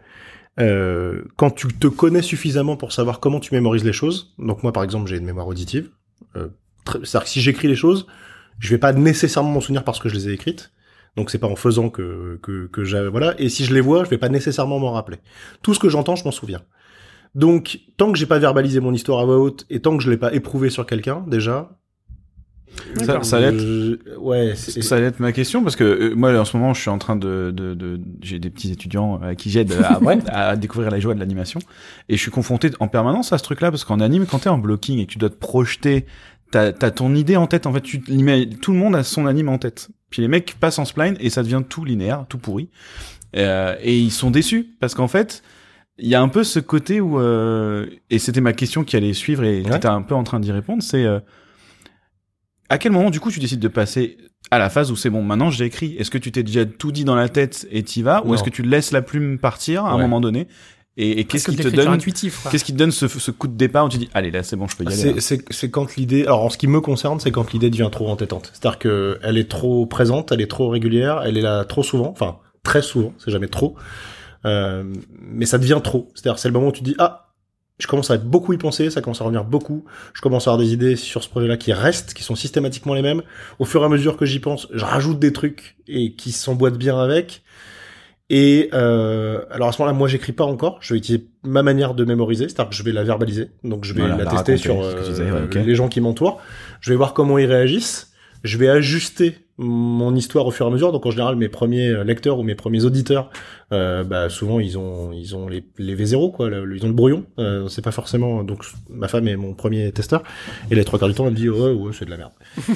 euh, 0.60 1.22
quand 1.36 1.52
tu 1.52 1.68
te 1.68 1.88
connais 1.88 2.24
suffisamment 2.24 2.76
pour 2.78 2.92
savoir 2.92 3.20
comment 3.20 3.40
tu 3.40 3.54
mémorises 3.54 3.84
les 3.84 3.94
choses, 3.94 4.34
donc 4.40 4.64
moi 4.64 4.74
par 4.74 4.84
exemple 4.84 5.08
j'ai 5.08 5.18
une 5.18 5.26
mémoire 5.26 5.48
auditive, 5.48 5.90
euh, 6.36 6.48
c'est-à-dire 7.04 7.24
que 7.26 7.30
si 7.30 7.42
j'écris 7.42 7.68
les 7.68 7.76
choses, 7.76 8.08
je 8.60 8.70
vais 8.70 8.80
pas 8.80 8.94
nécessairement 8.94 9.52
m'en 9.52 9.62
souvenir 9.62 9.84
parce 9.84 10.00
que 10.00 10.10
je 10.10 10.16
les 10.16 10.30
ai 10.30 10.34
écrites, 10.34 10.72
donc 11.18 11.30
c'est 11.32 11.40
pas 11.40 11.48
en 11.48 11.56
faisant 11.58 11.90
que 11.90 12.40
que, 12.42 12.68
que 12.68 12.84
j'ai 12.86 13.10
voilà, 13.10 13.34
et 13.40 13.50
si 13.50 13.66
je 13.66 13.74
les 13.74 13.82
vois, 13.82 14.06
je 14.06 14.10
vais 14.10 14.18
pas 14.18 14.30
nécessairement 14.30 14.80
m'en 14.80 14.92
rappeler. 14.94 15.18
Tout 15.64 15.74
ce 15.74 15.80
que 15.80 15.90
j'entends, 15.90 16.16
je 16.16 16.24
m'en 16.24 16.32
souviens. 16.32 16.62
Donc 17.36 17.80
tant 17.98 18.12
que 18.14 18.18
j'ai 18.18 18.26
pas 18.26 18.40
verbalisé 18.40 18.80
mon 18.80 18.94
histoire 18.94 19.20
à 19.20 19.26
voix 19.26 19.38
haute 19.38 19.66
et 19.70 19.82
tant 19.82 19.98
que 19.98 20.04
je 20.04 20.10
l'ai 20.10 20.18
pas 20.18 20.34
éprouvé 20.34 20.70
sur 20.70 20.86
quelqu'un, 20.86 21.24
déjà, 21.28 21.78
Ça, 23.06 23.22
ça 23.24 23.38
allait 23.38 23.48
être. 23.56 24.18
ouais, 24.18 24.56
Ça 24.56 24.96
allait 24.96 25.08
être 25.08 25.20
ma 25.20 25.32
question 25.32 25.64
parce 25.64 25.76
que 25.76 25.84
euh, 25.84 26.16
moi 26.16 26.32
en 26.40 26.46
ce 26.46 26.56
moment 26.58 26.74
je 26.74 26.82
suis 26.82 26.90
en 26.90 26.98
train 26.98 27.16
de, 27.16 27.52
de, 27.56 27.74
de 27.74 28.00
j'ai 28.22 28.40
des 28.40 28.50
petits 28.50 28.72
étudiants 28.72 29.20
à 29.22 29.36
qui 29.36 29.50
j'aide 29.50 29.74
à, 29.74 30.00
à 30.50 30.56
découvrir 30.56 30.90
la 30.92 31.00
joie 31.00 31.14
de 31.16 31.20
l'animation. 31.20 31.60
Et 32.10 32.16
je 32.18 32.22
suis 32.22 32.32
confronté 32.32 32.70
en 32.80 32.88
permanence 32.88 33.34
à 33.34 33.38
ce 33.38 33.44
truc 33.44 33.62
là 33.62 33.72
parce 33.72 33.84
qu'en 33.84 34.00
anime 34.00 34.26
quand 34.26 34.40
t'es 34.40 34.50
en 34.50 34.58
blocking 34.58 35.00
et 35.00 35.06
que 35.06 35.12
tu 35.12 35.18
dois 35.18 35.30
te 35.30 35.36
projeter 35.36 36.06
t'as 36.52 36.72
as 36.82 36.92
ton 36.92 37.14
idée 37.16 37.36
en 37.36 37.48
tête. 37.48 37.66
En 37.68 37.74
fait 37.74 37.82
tu 37.82 38.02
tout 38.02 38.72
le 38.72 38.78
monde 38.78 38.96
a 38.96 39.04
son 39.04 39.26
anime 39.26 39.50
en 39.50 39.58
tête 39.58 39.90
puis 40.10 40.22
les 40.22 40.28
mecs 40.28 40.56
passent 40.60 40.80
en 40.80 40.86
spline 40.86 41.18
et 41.20 41.30
ça 41.30 41.44
devient 41.44 41.64
tout 41.68 41.84
linéaire 41.86 42.26
tout 42.30 42.38
pourri. 42.38 42.70
Euh, 43.36 43.76
et 43.82 43.98
ils 43.98 44.12
sont 44.12 44.32
déçus 44.32 44.68
parce 44.80 44.96
qu'en 44.96 45.08
fait 45.08 45.44
il 46.00 46.08
y 46.08 46.16
a 46.16 46.22
un 46.22 46.30
peu 46.30 46.44
ce 46.44 46.60
côté 46.60 47.02
où 47.02 47.20
euh, 47.20 47.88
et 48.10 48.20
c'était 48.20 48.40
ma 48.42 48.54
question 48.54 48.84
qui 48.84 48.96
allait 48.96 49.14
suivre 49.14 49.44
et 49.44 49.64
Ouais. 49.64 49.72
t'étais 49.72 49.88
un 49.88 50.02
peu 50.02 50.16
en 50.16 50.24
train 50.24 50.40
d'y 50.40 50.52
répondre 50.52 50.82
c'est 50.84 51.04
euh, 51.04 51.20
à 52.70 52.78
quel 52.78 52.92
moment 52.92 53.10
du 53.10 53.20
coup 53.20 53.32
tu 53.32 53.40
décides 53.40 53.60
de 53.60 53.68
passer 53.68 54.18
à 54.52 54.60
la 54.60 54.70
phase 54.70 54.92
où 54.92 54.96
c'est 54.96 55.10
bon 55.10 55.24
maintenant 55.24 55.50
j'ai 55.50 55.66
écrit. 55.66 55.96
Est-ce 55.98 56.10
que 56.12 56.18
tu 56.18 56.32
t'es 56.32 56.44
déjà 56.44 56.66
tout 56.66 56.92
dit 56.94 57.04
dans 57.04 57.16
la 57.16 57.28
tête 57.30 57.68
et 57.70 57.84
t'y 57.84 58.02
vas 58.02 58.26
ou 58.26 58.34
est-ce 58.34 58.44
que 58.44 58.50
tu 58.50 58.62
laisses 58.62 58.92
la 58.92 59.02
plume 59.02 59.38
partir 59.40 59.86
à 59.86 59.92
un 59.92 59.98
moment 59.98 60.22
donné 60.22 60.48
et, 60.98 61.20
et 61.20 61.24
qu'est-ce 61.26 61.46
que 61.46 61.52
qui 61.52 61.58
te 61.58 61.68
donne 61.68 61.98
qu'est-ce 62.00 62.64
qui 62.64 62.74
te 62.74 62.78
donne 62.78 62.92
ce, 62.92 63.08
ce 63.08 63.32
coup 63.32 63.48
de 63.48 63.56
départ 63.56 63.86
où 63.86 63.90
tu 63.90 64.00
dis 64.00 64.10
allez 64.16 64.32
là 64.32 64.42
c'est 64.42 64.56
bon 64.56 64.68
je 64.68 64.76
peux 64.76 64.84
y 64.84 64.88
aller 64.88 64.96
C'est, 64.96 65.14
là. 65.14 65.22
c'est, 65.22 65.54
c'est 65.54 65.70
quand 65.70 65.96
l'idée, 65.96 66.24
alors 66.24 66.44
en 66.44 66.50
ce 66.50 66.58
qui 66.58 66.68
me 66.68 66.82
concerne, 66.82 67.20
c'est 67.20 67.32
quand 67.32 67.54
l'idée 67.54 67.70
devient 67.70 67.90
trop 67.92 68.10
entêtante. 68.10 68.52
C'est-à-dire 68.54 68.80
que 68.80 69.20
elle 69.22 69.38
est 69.38 69.50
trop 69.50 69.86
présente, 69.86 70.32
elle 70.32 70.42
est 70.42 70.50
trop 70.50 70.70
régulière, 70.70 71.22
elle 71.24 71.38
est 71.38 71.42
là 71.42 71.64
trop 71.66 71.84
souvent, 71.84 72.10
enfin 72.10 72.38
très 72.64 72.82
souvent, 72.82 73.14
c'est 73.20 73.32
jamais 73.32 73.48
trop, 73.48 73.76
euh, 74.46 74.84
mais 75.22 75.46
ça 75.46 75.60
devient 75.60 75.80
trop. 75.84 76.10
C'est-à-dire 76.16 76.40
c'est 76.40 76.48
le 76.48 76.54
moment 76.54 76.70
où 76.70 76.72
tu 76.72 76.84
dis 76.84 76.96
ah, 76.98 77.28
je 77.80 77.86
commence 77.86 78.10
à 78.10 78.18
beaucoup 78.18 78.54
y 78.54 78.58
penser, 78.58 78.90
ça 78.90 79.02
commence 79.02 79.22
à 79.22 79.24
revenir 79.24 79.44
beaucoup, 79.44 79.86
je 80.14 80.22
commence 80.22 80.48
à 80.48 80.52
avoir 80.52 80.66
des 80.66 80.74
idées 80.74 80.96
sur 80.96 81.24
ce 81.24 81.30
projet-là 81.30 81.58
qui 81.58 81.74
restent, 81.74 82.16
qui 82.16 82.24
sont 82.24 82.36
systématiquement 82.36 82.96
les 82.96 83.04
mêmes. 83.04 83.22
Au 83.60 83.66
fur 83.66 83.84
et 83.84 83.86
à 83.86 83.90
mesure 83.90 84.18
que 84.18 84.26
j'y 84.26 84.40
pense, 84.40 84.68
je 84.74 84.84
rajoute 84.84 85.20
des 85.20 85.32
trucs 85.32 85.78
et 85.88 86.14
qui 86.14 86.32
s'emboîtent 86.32 86.78
bien 86.78 87.00
avec. 87.00 87.44
Et 88.30 88.70
euh, 88.74 89.42
alors 89.52 89.70
à 89.70 89.72
ce 89.72 89.82
moment-là, 89.82 89.98
moi 89.98 90.08
j'écris 90.08 90.34
pas 90.34 90.44
encore. 90.44 90.78
Je 90.82 90.94
vais 90.94 90.98
utiliser 90.98 91.28
ma 91.44 91.64
manière 91.64 91.94
de 91.94 92.04
mémoriser, 92.04 92.46
c'est-à-dire 92.50 92.70
que 92.70 92.76
je 92.76 92.84
vais 92.84 92.92
la 92.92 93.04
verbaliser. 93.04 93.52
Donc 93.64 93.86
je 93.86 93.94
vais 93.94 94.02
Voilà, 94.02 94.18
la, 94.18 94.24
la 94.26 94.32
tester 94.32 94.58
sur 94.58 94.82
euh, 94.84 95.02
disais, 95.02 95.32
ouais, 95.32 95.44
ok. 95.46 95.56
les 95.56 95.76
gens 95.76 95.88
qui 95.88 96.02
m'entourent. 96.02 96.42
Je 96.82 96.90
vais 96.92 96.98
voir 96.98 97.14
comment 97.14 97.38
ils 97.38 97.46
réagissent. 97.46 98.12
Je 98.44 98.58
vais 98.58 98.68
ajuster 98.68 99.38
mon 99.58 100.14
histoire 100.14 100.46
au 100.46 100.52
fur 100.52 100.66
et 100.66 100.70
à 100.70 100.72
mesure. 100.72 100.92
Donc 100.92 101.06
en 101.06 101.12
général, 101.12 101.36
mes 101.38 101.50
premiers 101.50 102.04
lecteurs 102.04 102.38
ou 102.38 102.44
mes 102.44 102.54
premiers 102.56 102.84
auditeurs 102.86 103.30
euh, 103.74 104.04
bah 104.06 104.30
souvent 104.30 104.60
ils 104.62 104.78
ont 104.78 105.12
ils 105.12 105.36
ont 105.36 105.50
les, 105.50 105.64
les 105.78 105.96
V0 105.96 106.32
quoi, 106.32 106.50
le- 106.50 106.76
ils 106.76 106.84
ont 106.86 106.88
le 106.88 106.94
brouillon. 106.94 107.26
Euh, 107.38 107.68
c'est 107.68 107.82
pas 107.84 107.92
forcément 107.92 108.44
donc 108.44 108.64
ma 108.90 109.08
femme 109.10 109.28
est 109.28 109.36
mon 109.36 109.54
premier 109.54 109.92
testeur 109.92 110.24
et 110.72 110.76
les 110.76 110.86
trois 110.86 110.98
quarts 111.00 111.10
du 111.10 111.14
temps 111.16 111.26
elle 111.26 111.32
me 111.34 111.36
dit 111.36 111.50
ouais 111.50 111.72
ouais 111.74 111.92
c'est 111.98 112.06
de 112.06 112.10
la 112.12 112.18
merde. 112.18 112.32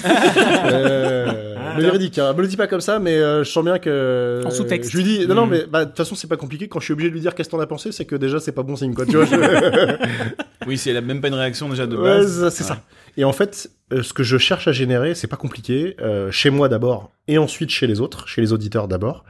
euh, 0.66 1.56
le 1.78 1.82
véridique, 1.84 2.18
hein, 2.20 2.34
me 2.34 2.42
le 2.42 2.48
dis 2.48 2.58
pas 2.58 2.68
comme 2.68 2.82
ça, 2.82 3.00
mais 3.00 3.16
euh, 3.18 3.44
je 3.44 3.50
sens 3.50 3.64
bien 3.64 3.80
que 3.80 4.42
En 4.46 4.52
sous-texte. 4.52 4.92
Je 4.92 4.98
lui 4.98 5.04
dis 5.04 5.28
non 5.28 5.36
non 5.36 5.46
Mhm. 5.46 5.52
mais 5.52 5.66
bah 5.70 5.86
de 5.86 5.90
toute 5.90 5.98
façon 5.98 6.16
c'est 6.16 6.28
pas 6.28 6.38
compliqué 6.38 6.68
quand 6.68 6.80
je 6.80 6.86
suis 6.86 6.94
obligé 6.94 7.10
de 7.10 7.14
lui 7.14 7.22
dire 7.22 7.36
qu'est-ce 7.36 7.50
que 7.50 7.56
t'en 7.56 7.62
as 7.62 7.68
pensé, 7.68 7.92
c'est 7.92 8.06
que 8.06 8.16
déjà 8.16 8.40
c'est 8.40 8.52
pas 8.52 8.64
bon 8.64 8.76
signe 8.76 8.94
quoi. 8.94 9.06
Tu 9.06 9.16
vois. 9.18 9.26
je- 9.26 9.96
Oui, 10.68 10.78
c'est 10.78 10.94
la 10.94 11.02
même 11.02 11.22
pas 11.22 11.30
une 11.30 11.34
réaction 11.34 11.70
déjà 11.70 11.88
de 11.88 11.96
Ouais, 11.98 12.04
base. 12.04 12.50
c'est 12.50 12.64
ça. 12.64 12.84
Et 13.18 13.24
en 13.24 13.34
fait, 13.34 13.72
ce 14.02 14.14
que 14.14 14.22
je 14.24 14.38
cherche 14.38 14.68
à 14.68 14.72
générer, 14.72 15.16
c'est 15.16 15.28
pas 15.28 15.36
compliqué. 15.38 15.96
euh, 16.02 16.30
chez 16.32 16.50
moi 16.52 16.70
d'abord, 16.70 17.12
et 17.28 17.38
ensuite 17.38 17.70
chez 17.72 17.88
les 17.88 18.00
autres, 18.00 18.28
chez 18.28 18.42
les 18.42 18.54
auditeurs 18.54 18.88
d'abord. 18.88 19.24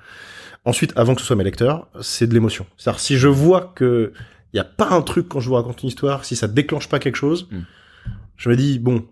Ensuite, 0.65 0.93
avant 0.95 1.15
que 1.15 1.21
ce 1.21 1.27
soit 1.27 1.35
mes 1.35 1.43
lecteurs, 1.43 1.87
c'est 2.01 2.27
de 2.27 2.33
l'émotion. 2.33 2.65
C'est-à-dire, 2.77 2.99
si 2.99 3.17
je 3.17 3.27
vois 3.27 3.71
que 3.75 4.13
il 4.53 4.57
y 4.57 4.59
a 4.59 4.63
pas 4.65 4.89
un 4.89 5.01
truc 5.01 5.27
quand 5.29 5.39
je 5.39 5.47
vous 5.47 5.55
raconte 5.55 5.81
une 5.81 5.89
histoire, 5.89 6.25
si 6.25 6.35
ça 6.35 6.47
déclenche 6.47 6.89
pas 6.89 6.99
quelque 6.99 7.15
chose, 7.15 7.47
Mm. 7.51 7.59
je 8.37 8.49
me 8.49 8.55
dis 8.55 8.79
bon, 8.79 9.05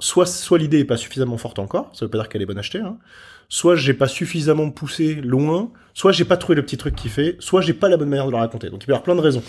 soit 0.00 0.26
soit 0.26 0.58
l'idée 0.58 0.80
est 0.80 0.84
pas 0.84 0.96
suffisamment 0.96 1.36
forte 1.38 1.58
encore, 1.58 1.90
ça 1.92 2.06
veut 2.06 2.10
pas 2.10 2.18
dire 2.18 2.28
qu'elle 2.28 2.42
est 2.42 2.46
bonne 2.46 2.56
à 2.58 2.60
acheter, 2.60 2.80
hein. 2.80 2.98
Soit 3.48 3.76
j'ai 3.76 3.94
pas 3.94 4.08
suffisamment 4.08 4.70
poussé 4.70 5.14
loin, 5.16 5.70
soit 5.94 6.10
j'ai 6.10 6.24
pas 6.24 6.36
trouvé 6.36 6.56
le 6.56 6.62
petit 6.64 6.76
truc 6.76 6.96
qui 6.96 7.08
fait, 7.08 7.36
soit 7.38 7.60
j'ai 7.60 7.74
pas 7.74 7.88
la 7.88 7.96
bonne 7.96 8.08
manière 8.08 8.26
de 8.26 8.32
le 8.32 8.36
raconter. 8.38 8.70
Donc 8.70 8.82
il 8.82 8.86
peut 8.86 8.92
y 8.92 8.94
avoir 8.94 9.04
plein 9.04 9.14
de 9.14 9.20
raisons. 9.20 9.42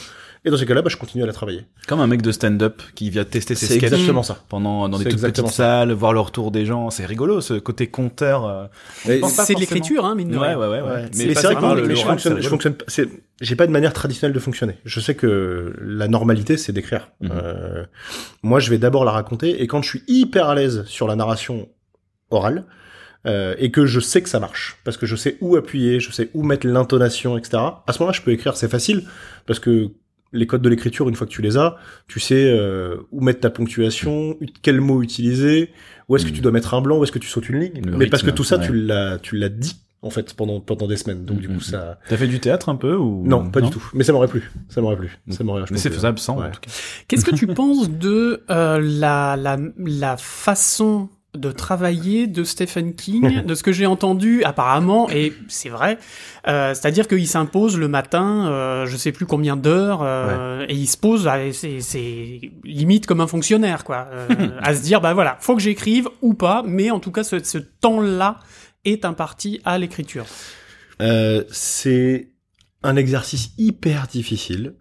Et 0.47 0.49
dans 0.49 0.55
ces 0.55 0.65
cas-là, 0.65 0.81
bah, 0.81 0.87
je 0.89 0.95
continue 0.95 1.23
à 1.23 1.27
la 1.27 1.33
travailler. 1.33 1.65
Comme 1.89 1.99
un 1.99 2.07
mec 2.07 2.21
de 2.21 2.31
stand-up 2.31 2.81
qui 2.95 3.09
vient 3.09 3.25
tester 3.25 3.53
ses 3.53 3.65
C'est 3.65 3.73
sketchs 3.79 3.91
exactement 3.91 4.23
ça. 4.23 4.37
pendant 4.47 4.87
dans 4.87 4.97
des 4.97 5.03
toutes 5.09 5.19
petites 5.19 5.45
ça. 5.47 5.51
salles, 5.51 5.91
voir 5.91 6.13
le 6.13 6.21
retour 6.21 6.51
des 6.51 6.65
gens, 6.65 6.89
c'est 6.89 7.05
rigolo 7.05 7.41
ce 7.41 7.55
côté 7.55 7.87
conteur. 7.87 8.45
euh. 8.45 8.65
C'est 9.27 9.55
de 9.55 9.59
l'écriture, 9.59 10.05
hein, 10.05 10.15
mine 10.15 10.29
de 10.29 10.37
Ouais, 10.37 10.47
rien. 10.47 10.57
ouais, 10.57 10.67
ouais, 10.67 10.81
ouais. 10.81 11.05
Mais, 11.17 11.33
c'est 11.35 11.41
vrai 11.47 11.55
que 11.55 11.85
mais 11.85 11.95
je 11.97 12.01
fonctionne, 12.05 12.41
je 12.41 12.47
fonctionne, 12.47 12.75
j'ai 13.41 13.55
pas 13.57 13.67
de 13.67 13.73
manière 13.73 13.91
traditionnelle 13.91 14.33
de 14.33 14.39
fonctionner. 14.39 14.77
Je 14.85 15.01
sais 15.01 15.15
que 15.15 15.73
la 15.81 16.07
normalité, 16.07 16.55
c'est 16.55 16.71
d'écrire. 16.71 17.09
Mhm. 17.19 17.31
Euh, 17.33 17.83
moi, 18.41 18.61
je 18.61 18.69
vais 18.69 18.77
d'abord 18.77 19.03
la 19.03 19.11
raconter, 19.11 19.61
et 19.61 19.67
quand 19.67 19.81
je 19.81 19.89
suis 19.89 20.03
hyper 20.07 20.47
à 20.47 20.55
l'aise 20.55 20.85
sur 20.85 21.07
la 21.07 21.17
narration 21.17 21.67
orale, 22.31 22.63
euh, 23.25 23.55
et 23.57 23.71
que 23.71 23.85
je 23.85 23.99
sais 23.99 24.21
que 24.21 24.29
ça 24.29 24.39
marche, 24.39 24.77
parce 24.85 24.95
que 24.95 25.05
je 25.05 25.17
sais 25.17 25.37
où 25.41 25.57
appuyer, 25.57 25.99
je 25.99 26.11
sais 26.13 26.29
où 26.33 26.43
mettre 26.43 26.65
l'intonation, 26.67 27.37
etc. 27.37 27.57
À 27.85 27.91
ce 27.91 27.99
moment-là, 27.99 28.15
je 28.17 28.21
peux 28.21 28.31
écrire, 28.31 28.55
c'est 28.55 28.69
facile, 28.71 29.03
parce 29.45 29.59
que 29.59 29.89
les 30.33 30.47
codes 30.47 30.61
de 30.61 30.69
l'écriture, 30.69 31.09
une 31.09 31.15
fois 31.15 31.27
que 31.27 31.31
tu 31.31 31.41
les 31.41 31.57
as, 31.57 31.77
tu 32.07 32.19
sais 32.19 32.49
euh, 32.49 32.97
où 33.11 33.21
mettre 33.21 33.39
ta 33.39 33.49
ponctuation, 33.49 34.37
quel 34.61 34.81
mot 34.81 35.01
utiliser, 35.01 35.71
où 36.09 36.15
est-ce 36.15 36.25
que 36.25 36.31
tu 36.31 36.41
dois 36.41 36.51
mettre 36.51 36.73
un 36.73 36.81
blanc, 36.81 36.97
où 36.99 37.03
est-ce 37.03 37.11
que 37.11 37.19
tu 37.19 37.27
sautes 37.27 37.49
une 37.49 37.59
ligne. 37.59 37.81
Le 37.83 37.97
Mais 37.97 38.07
parce 38.07 38.23
que 38.23 38.31
tout 38.31 38.43
ça, 38.43 38.57
ouais. 38.57 38.65
tu 38.65 38.73
l'as, 38.73 39.17
tu 39.19 39.37
l'as 39.37 39.49
dit 39.49 39.77
en 40.03 40.09
fait 40.09 40.33
pendant 40.35 40.59
pendant 40.59 40.87
des 40.87 40.97
semaines. 40.97 41.25
Donc 41.25 41.39
du 41.39 41.47
coup, 41.47 41.59
ça. 41.59 41.99
T'as 42.07 42.17
fait 42.17 42.27
du 42.27 42.39
théâtre 42.39 42.69
un 42.69 42.75
peu 42.75 42.95
ou 42.95 43.25
Non, 43.25 43.49
pas 43.49 43.61
du 43.61 43.69
tout. 43.69 43.83
Mais 43.93 44.03
ça 44.03 44.13
m'aurait 44.13 44.27
plu. 44.27 44.51
Ça 44.69 44.81
m'aurait 44.81 44.97
plu. 44.97 45.17
Ça 45.29 45.43
m'aurait. 45.43 45.63
Mais 45.71 45.77
c'est 45.77 45.89
faisable 45.89 46.19
sans. 46.19 46.39
Ouais. 46.39 46.47
En 46.47 46.51
tout 46.51 46.61
cas. 46.61 46.71
Qu'est-ce 47.07 47.25
que 47.25 47.35
tu 47.35 47.47
penses 47.53 47.89
de 47.89 48.43
euh, 48.49 48.79
la, 48.81 49.35
la, 49.35 49.57
la 49.77 50.17
façon 50.17 51.09
de 51.35 51.51
travailler 51.51 52.25
de 52.25 52.43
Stephen 52.43 52.95
King, 52.95 53.43
de 53.45 53.53
ce 53.53 53.61
que 53.61 53.71
j'ai 53.71 53.85
entendu 53.85 54.43
apparemment, 54.43 55.07
et 55.09 55.33
c'est 55.49 55.69
vrai, 55.69 55.99
euh, 56.47 56.73
c'est-à-dire 56.73 57.07
qu'il 57.07 57.27
s'impose 57.27 57.77
le 57.77 57.87
matin, 57.87 58.47
euh, 58.49 58.85
je 58.87 58.97
sais 58.97 59.11
plus 59.11 59.25
combien 59.27 59.55
d'heures, 59.55 59.99
euh, 60.01 60.65
et 60.67 60.73
il 60.73 60.87
se 60.87 60.97
pose, 60.97 61.27
à- 61.27 61.51
c'est 61.51 62.41
limite 62.63 63.05
comme 63.05 63.21
un 63.21 63.27
fonctionnaire, 63.27 63.83
quoi, 63.83 64.07
euh, 64.11 64.27
à 64.61 64.73
se 64.73 64.81
dire, 64.81 64.99
bah 65.01 65.13
voilà, 65.13 65.37
faut 65.39 65.55
que 65.55 65.61
j'écrive 65.61 66.07
ou 66.21 66.33
pas, 66.33 66.63
mais 66.65 66.89
en 66.91 66.99
tout 66.99 67.11
cas, 67.11 67.23
ce, 67.23 67.43
ce 67.43 67.57
temps-là 67.59 68.39
est 68.85 69.05
imparti 69.05 69.59
à 69.65 69.77
l'écriture. 69.77 70.25
Euh, 71.01 71.43
c'est 71.51 72.29
un 72.83 72.95
exercice 72.95 73.51
hyper 73.59 74.07
difficile 74.07 74.73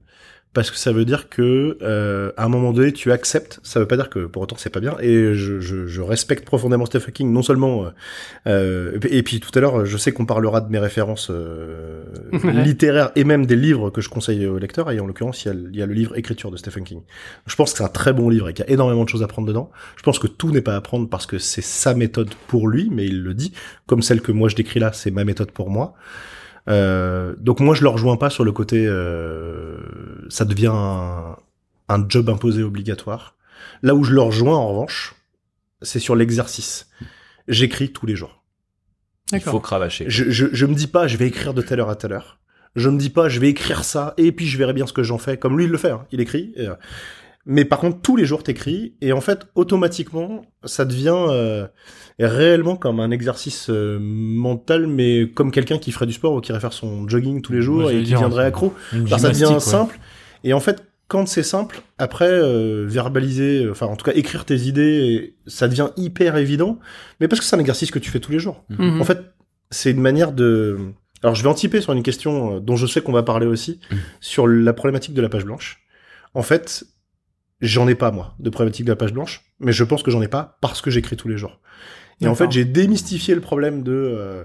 parce 0.57 0.71
que 0.73 0.77
ça 0.79 0.91
veut 0.91 1.05
dire 1.05 1.29
que 1.29 1.79
euh, 1.83 2.33
à 2.37 2.47
un 2.47 2.49
moment 2.49 2.73
donné 2.73 2.91
tu 2.93 3.13
acceptes. 3.13 3.61
Ça 3.63 3.79
veut 3.79 3.87
pas 3.87 3.97
dire 3.97 4.11
que 4.11 4.27
pour 4.27 4.43
autant 4.43 4.57
c'est 4.59 4.71
pas 4.71 4.81
bien. 4.81 4.97
Et 5.01 5.35
je, 5.35 5.61
je, 5.61 5.87
je 5.87 6.01
respecte 6.01 6.45
profondément 6.47 6.87
Stephen 6.87 7.13
King. 7.13 7.31
Non 7.33 7.43
seulement 7.43 7.85
euh, 7.85 7.89
euh, 8.49 8.93
et 8.95 8.99
puis- 8.99 9.17
et 9.19 9.23
puis 9.23 9.41
tout 9.41 9.51
à 9.57 9.61
l'heure 9.61 9.85
je 9.87 9.97
sais 9.97 10.13
qu'on 10.13 10.27
parlera 10.27 10.61
de 10.61 10.71
mes 10.71 10.79
références 10.79 11.29
euh, 11.31 12.05
Ouais. 12.33 12.53
littéraires 12.65 13.11
et 13.17 13.25
même 13.25 13.47
des 13.47 13.57
livres 13.57 13.91
que 13.91 14.01
je 14.01 14.09
conseille 14.09 14.47
aux 14.47 14.59
lecteurs. 14.59 14.91
Et 14.91 14.99
en 14.99 15.07
l'occurrence 15.07 15.45
il 15.45 15.71
y, 15.75 15.79
y 15.79 15.83
a 15.83 15.87
le 15.87 15.95
livre 15.95 16.17
Écriture 16.17 16.51
de 16.51 16.57
Stephen 16.57 16.85
King. 16.85 17.03
Je 17.47 17.55
pense 17.55 17.73
que 17.73 17.79
c'est 17.79 17.85
un 17.85 17.89
très 17.89 18.13
bon 18.13 18.29
livre 18.31 18.49
et 18.49 18.55
qu'il 18.55 18.65
y 18.65 18.69
a 18.69 18.73
énormément 18.73 19.05
de 19.05 19.09
choses 19.11 19.23
à 19.23 19.27
prendre 19.29 19.47
dedans. 19.47 19.71
Je 19.97 20.03
pense 20.03 20.19
que 20.19 20.27
tout 20.27 20.51
n'est 20.53 20.63
pas 20.63 20.75
à 20.75 20.81
prendre 20.81 21.09
parce 21.09 21.27
que 21.27 21.39
c'est 21.39 21.63
sa 21.63 21.95
méthode 21.95 22.31
pour 22.49 22.67
lui, 22.69 22.89
mais 22.91 23.05
il 23.05 23.23
le 23.23 23.35
dit 23.35 23.53
comme 23.87 24.01
celle 24.03 24.21
que 24.23 24.33
moi 24.33 24.49
je 24.49 24.57
décris 24.57 24.81
là, 24.81 24.93
c'est 24.95 25.11
ma 25.11 25.25
méthode 25.25 25.51
pour 25.51 25.69
moi. 25.71 25.95
Euh, 26.69 27.35
donc 27.39 27.61
moi 27.61 27.75
je 27.75 27.83
le 27.83 27.89
rejoins 27.89 28.17
pas 28.17 28.29
sur 28.29 28.45
le 28.45 28.51
côté 28.51 28.87
euh, 28.87 29.79
ça 30.29 30.45
devient 30.45 30.73
un, 30.73 31.37
un 31.89 32.09
job 32.09 32.29
imposé 32.29 32.63
obligatoire. 32.63 33.37
Là 33.83 33.95
où 33.95 34.05
je 34.05 34.13
le 34.13 34.21
rejoins 34.21 34.57
en 34.57 34.69
revanche, 34.69 35.15
c'est 35.83 36.01
sur 36.01 36.17
l'exercice. 36.17 36.89
J'écris 37.49 37.93
tous 37.93 38.07
les 38.07 38.17
jours. 38.17 38.43
Il 39.33 39.41
faut 39.41 39.61
cravacher. 39.61 40.07
Je, 40.09 40.31
je, 40.31 40.47
je 40.53 40.67
me 40.67 40.75
dis 40.75 40.87
pas 40.87 41.07
je 41.07 41.17
vais 41.17 41.29
écrire 41.29 41.55
de 41.55 41.63
telle 41.63 41.81
heure 41.81 41.91
à 41.91 41.97
telle 41.97 42.13
heure. 42.13 42.39
Je 42.75 42.91
me 42.91 42.99
dis 42.99 43.11
pas 43.11 43.29
je 43.29 43.41
vais 43.41 43.49
écrire 43.49 43.85
ça 43.85 44.15
et 44.17 44.33
puis 44.33 44.47
je 44.47 44.59
verrai 44.59 44.73
bien 44.73 44.87
ce 44.87 44.93
que 44.93 45.03
j'en 45.03 45.19
fais. 45.19 45.37
Comme 45.39 45.57
lui 45.57 45.65
il 45.65 45.71
le 45.71 45.79
fait, 45.79 45.91
hein. 45.91 46.07
il 46.13 46.21
écrit. 46.21 46.53
et, 46.57 46.69
euh, 46.69 46.75
mais 47.47 47.65
par 47.65 47.79
contre 47.79 48.01
tous 48.03 48.17
les 48.17 48.25
jours 48.25 48.43
t'écris 48.43 48.95
et 49.01 49.13
en 49.13 49.21
fait 49.21 49.47
automatiquement 49.55 50.43
ça 50.65 50.85
devient 50.85 51.15
euh, 51.29 51.67
réellement 52.19 52.77
comme 52.77 52.99
un 53.01 53.11
exercice 53.11 53.69
euh, 53.71 53.99
mental, 54.01 54.87
mais 54.87 55.31
comme 55.35 55.51
quelqu'un 55.51 55.79
qui 55.79 55.93
ferait 55.93 56.07
du 56.07 56.13
sport 56.13 56.35
ou 56.35 56.41
qui 56.41 56.51
irait 56.51 56.61
faire 56.61 56.73
son 56.73 57.09
jogging 57.09 57.43
tous 57.43 57.53
les 57.53 57.63
jours 57.63 57.91
et 57.91 57.99
qui 57.99 58.03
dire, 58.05 58.19
viendrait 58.19 58.43
c'est 58.45 58.49
accro. 58.49 58.75
Alors 58.93 59.21
ça 59.21 59.29
devient 59.31 59.47
ouais. 59.47 59.61
simple. 59.61 59.99
Et 60.45 60.53
en 60.53 60.61
fait, 60.61 60.83
quand 61.09 61.27
c'est 61.29 61.43
simple, 61.45 61.83
après 61.99 62.29
euh, 62.29 62.85
verbaliser, 62.87 63.69
enfin 63.71 63.87
en 63.87 63.97
tout 63.97 64.05
cas 64.05 64.13
écrire 64.17 64.45
tes 64.45 64.57
idées, 64.63 65.37
ça 65.47 65.69
devient 65.69 65.89
hyper 65.97 66.37
évident. 66.37 66.79
Mais 67.21 67.29
parce 67.29 67.41
que 67.41 67.47
c'est 67.47 67.55
un 67.55 67.61
exercice 67.61 67.91
que 67.91 67.99
tu 68.01 68.11
fais 68.11 68.19
tous 68.21 68.33
les 68.33 68.39
jours. 68.41 68.65
Mhm. 68.71 69.01
En 69.01 69.05
fait, 69.05 69.21
c'est 69.71 69.91
une 69.93 70.01
manière 70.01 70.33
de. 70.33 70.79
Alors 71.23 71.35
je 71.35 71.43
vais 71.43 71.49
anticiper 71.49 71.81
sur 71.81 71.93
une 71.93 72.03
question 72.03 72.57
euh, 72.57 72.61
dont 72.61 72.77
je 72.77 72.87
sais 72.87 73.03
qu'on 73.03 73.13
va 73.13 73.23
parler 73.23 73.47
aussi 73.47 73.79
Mhm. 73.91 73.99
sur 74.21 74.47
la 74.49 74.73
problématique 74.73 75.15
de 75.15 75.23
la 75.23 75.29
page 75.29 75.45
blanche. 75.45 75.83
En 76.35 76.43
fait, 76.43 76.85
j'en 77.61 77.89
ai 77.89 77.95
pas 77.95 78.11
moi 78.11 78.35
de 78.39 78.51
problématique 78.51 78.85
de 78.87 78.91
la 78.93 78.97
page 78.97 79.13
blanche, 79.13 79.43
mais 79.61 79.73
je 79.73 79.85
pense 79.85 80.03
que 80.03 80.11
j'en 80.11 80.23
ai 80.23 80.29
pas 80.29 80.59
parce 80.61 80.81
que 80.83 80.91
j'écris 80.91 81.17
tous 81.17 81.29
les 81.29 81.39
jours. 81.39 81.61
Et 82.21 82.29
en 82.29 82.35
fait, 82.35 82.51
j'ai 82.51 82.65
démystifié 82.65 83.35
le 83.35 83.41
problème 83.43 83.83
de 83.83 83.93
euh, 83.93 84.45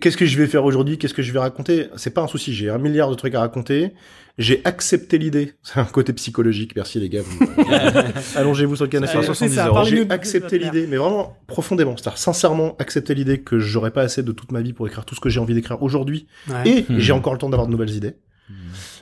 qu'est-ce 0.00 0.16
que 0.18 0.26
je 0.26 0.36
vais 0.36 0.46
faire 0.46 0.64
aujourd'hui, 0.66 0.98
qu'est-ce 0.98 1.14
que 1.14 1.22
je 1.22 1.32
vais 1.32 1.38
raconter? 1.38 1.86
C'est 1.96 2.10
pas 2.12 2.20
un 2.20 2.26
souci, 2.28 2.52
j'ai 2.52 2.68
un 2.68 2.76
milliard 2.78 3.08
de 3.10 3.14
trucs 3.14 3.34
à 3.34 3.40
raconter. 3.40 3.94
J'ai 4.38 4.60
accepté 4.64 5.18
l'idée. 5.18 5.54
C'est 5.62 5.80
un 5.80 5.84
côté 5.84 6.12
psychologique. 6.14 6.72
Merci 6.76 6.98
les 7.00 7.08
gars. 7.10 7.20
Vous- 7.22 7.46
Allongez-vous 8.36 8.76
sur 8.76 8.84
le 8.86 8.90
canapé. 8.90 9.12
170 9.12 9.48
c'est 9.50 9.54
ça, 9.56 9.66
euros. 9.66 9.74
parlez-nous 9.74 10.04
J'ai 10.04 10.10
accepté 10.10 10.58
l'idée, 10.58 10.86
mais 10.86 10.96
vraiment 10.96 11.36
profondément. 11.46 11.96
C'est-à-dire 11.96 12.18
sincèrement 12.18 12.74
accepté 12.78 13.14
l'idée 13.14 13.40
que 13.40 13.58
j'aurais 13.58 13.90
pas 13.90 14.02
assez 14.02 14.22
de 14.22 14.32
toute 14.32 14.52
ma 14.52 14.62
vie 14.62 14.72
pour 14.72 14.86
écrire 14.86 15.04
tout 15.04 15.14
ce 15.14 15.20
que 15.20 15.28
j'ai 15.28 15.40
envie 15.40 15.54
d'écrire 15.54 15.82
aujourd'hui. 15.82 16.26
Ouais. 16.48 16.68
Et 16.68 16.82
Hmm. 16.88 16.98
j'ai 16.98 17.12
encore 17.12 17.32
le 17.34 17.38
temps 17.38 17.50
d'avoir 17.50 17.66
de 17.66 17.72
nouvelles 17.72 17.90
idées. 17.94 18.14
Hmm. 18.48 18.54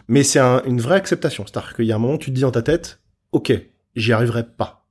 Mais 0.08 0.22
c'est 0.24 0.40
un- 0.40 0.62
une 0.64 0.80
vraie 0.80 0.96
acceptation. 0.96 1.44
C'est-à-dire 1.46 1.74
qu'il 1.74 1.84
y 1.86 1.92
a 1.92 1.96
un 1.96 1.98
moment 1.98 2.14
où 2.14 2.18
tu 2.18 2.30
te 2.30 2.34
dis 2.34 2.40
dans 2.42 2.50
ta 2.50 2.62
tête, 2.62 3.00
ok, 3.32 3.52
j'y 3.96 4.12
arriverai 4.12 4.44
pas. 4.44 4.86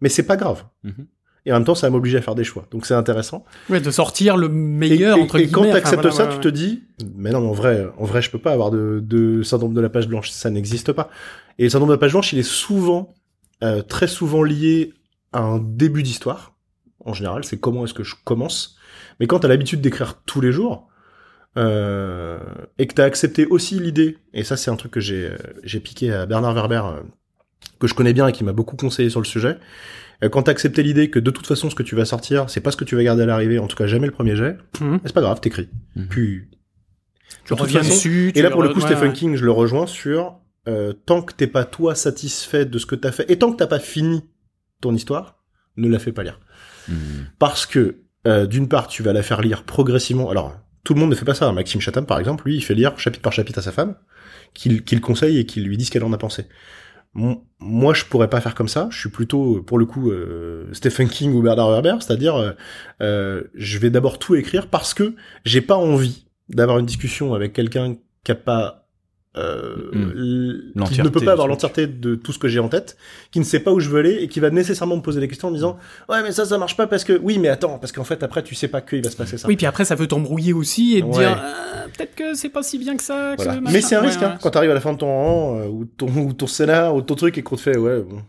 Mais 0.00 0.08
c'est 0.08 0.26
pas 0.26 0.36
grave. 0.36 0.64
Mhm. 0.84 1.06
Et 1.44 1.52
en 1.52 1.56
même 1.56 1.64
temps, 1.64 1.74
ça 1.74 1.88
va 1.88 1.90
m'obliger 1.90 2.18
à 2.18 2.22
faire 2.22 2.36
des 2.36 2.44
choix. 2.44 2.66
Donc 2.70 2.86
c'est 2.86 2.94
intéressant. 2.94 3.44
Ouais, 3.68 3.80
de 3.80 3.90
sortir 3.90 4.36
le 4.36 4.48
meilleur 4.48 5.16
et, 5.16 5.20
et- 5.20 5.22
entre 5.24 5.36
et 5.36 5.38
guillemets. 5.46 5.52
quand 5.52 5.60
enfin, 5.62 5.72
t'acceptes 5.72 6.02
voilà, 6.02 6.16
ça, 6.16 6.26
ouais, 6.28 6.34
tu 6.34 6.40
te 6.40 6.48
dis, 6.48 6.84
mais 7.16 7.30
non, 7.30 7.40
mais 7.40 7.48
en 7.48 7.52
vrai, 7.52 7.86
en 7.98 8.04
vrai, 8.04 8.22
je 8.22 8.30
peux 8.30 8.38
pas 8.38 8.52
avoir 8.52 8.70
de, 8.70 9.00
de 9.02 9.42
syndrome 9.42 9.74
de 9.74 9.80
la 9.80 9.88
page 9.88 10.06
blanche. 10.06 10.30
Ça 10.30 10.50
n'existe 10.50 10.92
pas. 10.92 11.10
Et 11.58 11.64
le 11.64 11.68
syndrome 11.70 11.88
de 11.88 11.94
la 11.94 11.98
page 11.98 12.12
blanche, 12.12 12.32
il 12.32 12.38
est 12.38 12.44
souvent, 12.44 13.14
euh, 13.64 13.82
très 13.82 14.06
souvent 14.06 14.42
lié 14.44 14.94
à 15.32 15.40
un 15.40 15.58
début 15.58 16.02
d'histoire. 16.04 16.54
En 17.04 17.12
général, 17.12 17.42
c'est 17.44 17.58
comment 17.58 17.84
est-ce 17.84 17.94
que 17.94 18.04
je 18.04 18.14
commence. 18.24 18.76
Mais 19.18 19.26
quand 19.26 19.40
t'as 19.40 19.48
l'habitude 19.48 19.80
d'écrire 19.80 20.22
tous 20.24 20.40
les 20.40 20.52
jours, 20.52 20.88
euh, 21.56 22.38
et 22.78 22.86
que 22.86 22.94
t'as 22.94 23.04
accepté 23.04 23.46
aussi 23.46 23.78
l'idée, 23.78 24.18
et 24.32 24.44
ça 24.44 24.56
c'est 24.56 24.70
un 24.70 24.76
truc 24.76 24.92
que 24.92 25.00
j'ai 25.00 25.26
euh, 25.30 25.36
j'ai 25.64 25.80
piqué 25.80 26.12
à 26.12 26.24
Bernard 26.26 26.54
Werber, 26.54 26.82
euh, 26.84 27.00
que 27.80 27.86
je 27.86 27.94
connais 27.94 28.12
bien 28.12 28.26
et 28.28 28.32
qui 28.32 28.44
m'a 28.44 28.52
beaucoup 28.52 28.76
conseillé 28.76 29.10
sur 29.10 29.20
le 29.20 29.26
sujet. 29.26 29.58
Euh, 30.22 30.28
quand 30.28 30.44
t'as 30.44 30.52
accepté 30.52 30.82
l'idée 30.82 31.10
que 31.10 31.18
de 31.18 31.30
toute 31.30 31.46
façon 31.46 31.68
ce 31.70 31.74
que 31.74 31.82
tu 31.82 31.94
vas 31.96 32.04
sortir, 32.04 32.48
c'est 32.48 32.60
pas 32.60 32.70
ce 32.70 32.76
que 32.76 32.84
tu 32.84 32.94
vas 32.96 33.02
garder 33.02 33.22
à 33.24 33.26
l'arrivée, 33.26 33.58
en 33.58 33.66
tout 33.66 33.76
cas 33.76 33.86
jamais 33.86 34.06
le 34.06 34.12
premier 34.12 34.36
jet, 34.36 34.56
Mhm. 34.80 35.00
c'est 35.04 35.12
pas 35.14 35.20
grave, 35.20 35.40
t'écris. 35.40 35.68
Mhm. 35.96 36.06
Puis 36.08 36.42
Tu 36.48 37.34
de 37.44 37.48
toute 37.48 37.60
reviens 37.60 37.80
façon- 37.82 37.94
dessus. 37.94 38.28
et 38.28 38.32
tu 38.34 38.42
là 38.42 38.50
pour 38.50 38.62
le 38.62 38.68
coup 38.68 38.80
Stephen 38.80 39.08
ouais. 39.08 39.12
King, 39.12 39.34
je 39.36 39.44
le 39.44 39.50
rejoins 39.50 39.86
sur 39.86 40.38
euh, 40.68 40.92
tant 40.92 41.22
que 41.22 41.34
t'es 41.34 41.48
pas 41.48 41.64
toi 41.64 41.96
satisfait 41.96 42.64
de 42.66 42.78
ce 42.78 42.86
que 42.86 42.94
t'as 42.94 43.10
fait, 43.10 43.28
et 43.28 43.36
tant 43.36 43.50
que 43.50 43.56
t'as 43.56 43.66
pas 43.66 43.80
fini 43.80 44.22
ton 44.80 44.94
histoire, 44.94 45.42
ne 45.76 45.88
la 45.88 45.98
fais 45.98 46.12
pas 46.12 46.22
lire. 46.22 46.38
Mhm. 46.88 46.94
Parce 47.40 47.66
que, 47.66 47.96
euh, 48.28 48.46
d'une 48.46 48.68
part, 48.68 48.86
tu 48.86 49.02
vas 49.02 49.12
la 49.12 49.24
faire 49.24 49.40
lire 49.42 49.64
progressivement. 49.64 50.30
Alors, 50.30 50.56
tout 50.84 50.94
le 50.94 51.00
monde 51.00 51.10
ne 51.10 51.16
fait 51.16 51.24
pas 51.24 51.34
ça. 51.34 51.50
Maxime 51.50 51.80
Chatham, 51.80 52.06
par 52.06 52.20
exemple, 52.20 52.44
lui, 52.46 52.54
il 52.56 52.60
fait 52.62 52.74
lire 52.74 52.96
chapitre 52.96 53.22
par 53.22 53.32
chapitre 53.32 53.58
à 53.58 53.62
sa 53.62 53.72
femme, 53.72 53.96
qu'il 54.54 54.84
qu'il 54.84 55.00
conseille 55.00 55.38
et 55.38 55.46
qu'il 55.46 55.64
lui 55.64 55.76
dit 55.76 55.84
ce 55.84 55.90
qu'elle 55.90 56.04
en 56.04 56.12
a 56.12 56.18
pensé. 56.18 56.46
Moi, 57.14 57.92
je 57.94 58.04
pourrais 58.06 58.28
pas 58.28 58.40
faire 58.40 58.54
comme 58.54 58.68
ça. 58.68 58.88
Je 58.90 58.98
suis 58.98 59.10
plutôt, 59.10 59.62
pour 59.62 59.78
le 59.78 59.84
coup, 59.84 60.10
euh, 60.10 60.66
Stephen 60.72 61.08
King 61.08 61.34
ou 61.34 61.42
Bernard 61.42 61.70
Werber, 61.70 61.96
c'est-à-dire, 62.00 62.36
euh, 62.36 62.52
euh, 63.02 63.42
je 63.54 63.78
vais 63.78 63.90
d'abord 63.90 64.18
tout 64.18 64.34
écrire 64.34 64.68
parce 64.68 64.94
que 64.94 65.14
j'ai 65.44 65.60
pas 65.60 65.76
envie 65.76 66.26
d'avoir 66.48 66.78
une 66.78 66.86
discussion 66.86 67.34
avec 67.34 67.52
quelqu'un 67.52 67.96
qui 68.24 68.32
a 68.32 68.34
pas 68.34 68.81
euh, 69.36 69.90
Mm. 69.92 70.10
l- 70.16 70.84
qui 70.90 71.00
ne 71.02 71.08
peut 71.08 71.20
pas 71.24 71.32
avoir 71.32 71.48
l'entièreté 71.48 71.86
de 71.86 72.14
tout 72.14 72.32
ce 72.32 72.38
que 72.38 72.48
j'ai 72.48 72.58
en 72.60 72.68
tête, 72.68 72.96
qui 73.30 73.38
ne 73.38 73.44
sait 73.44 73.60
pas 73.60 73.72
où 73.72 73.80
je 73.80 73.88
veux 73.88 73.98
aller 74.00 74.16
et 74.20 74.28
qui 74.28 74.40
va 74.40 74.50
nécessairement 74.50 74.96
me 74.96 75.00
poser 75.02 75.20
des 75.20 75.28
questions 75.28 75.48
en 75.48 75.50
me 75.50 75.56
disant 75.56 75.78
ouais 76.10 76.22
mais 76.22 76.32
ça 76.32 76.44
ça 76.44 76.58
marche 76.58 76.76
pas 76.76 76.86
parce 76.86 77.02
que 77.04 77.14
oui 77.22 77.38
mais 77.38 77.48
attends 77.48 77.78
parce 77.78 77.92
qu'en 77.92 78.04
fait 78.04 78.22
après 78.22 78.42
tu 78.42 78.54
sais 78.54 78.68
pas 78.68 78.80
qu'il 78.82 79.02
va 79.02 79.10
se 79.10 79.16
passer 79.16 79.38
ça. 79.38 79.48
Oui, 79.48 79.56
puis 79.56 79.64
après, 79.66 79.84
ça 79.86 79.96
peut 79.96 80.06
t'embrouiller 80.06 80.52
aussi 80.52 80.96
et 80.98 81.00
te 81.00 81.06
Ouais. 81.06 81.18
dire 81.20 81.42
euh, 81.42 81.86
peut-être 81.96 82.14
que 82.14 82.34
c'est 82.34 82.50
pas 82.50 82.62
si 82.62 82.78
bien 82.78 82.96
que 82.96 83.02
ça. 83.02 83.34
que 83.36 83.42
Voilà. 83.42 83.60
ce 83.66 83.72
Mais 83.72 83.80
c'est 83.80 83.94
un 83.96 84.00
Ouais, 84.02 84.08
risque 84.08 84.20
ouais. 84.20 84.26
hein, 84.26 84.38
quand 84.42 84.50
t'arrives 84.50 84.70
à 84.70 84.74
la 84.74 84.80
fin 84.80 84.92
de 84.92 84.98
ton 84.98 85.06
rang 85.06 85.58
euh, 85.60 85.66
ou 85.66 85.84
ton 85.86 86.08
ou 86.08 86.32
ton 86.34 86.46
scénar 86.46 86.94
ou 86.94 87.00
ton 87.02 87.14
truc 87.14 87.38
et 87.38 87.42
qu'on 87.42 87.56
te 87.56 87.62
fait 87.62 87.78
ouais 87.78 88.00
bon, 88.02 88.20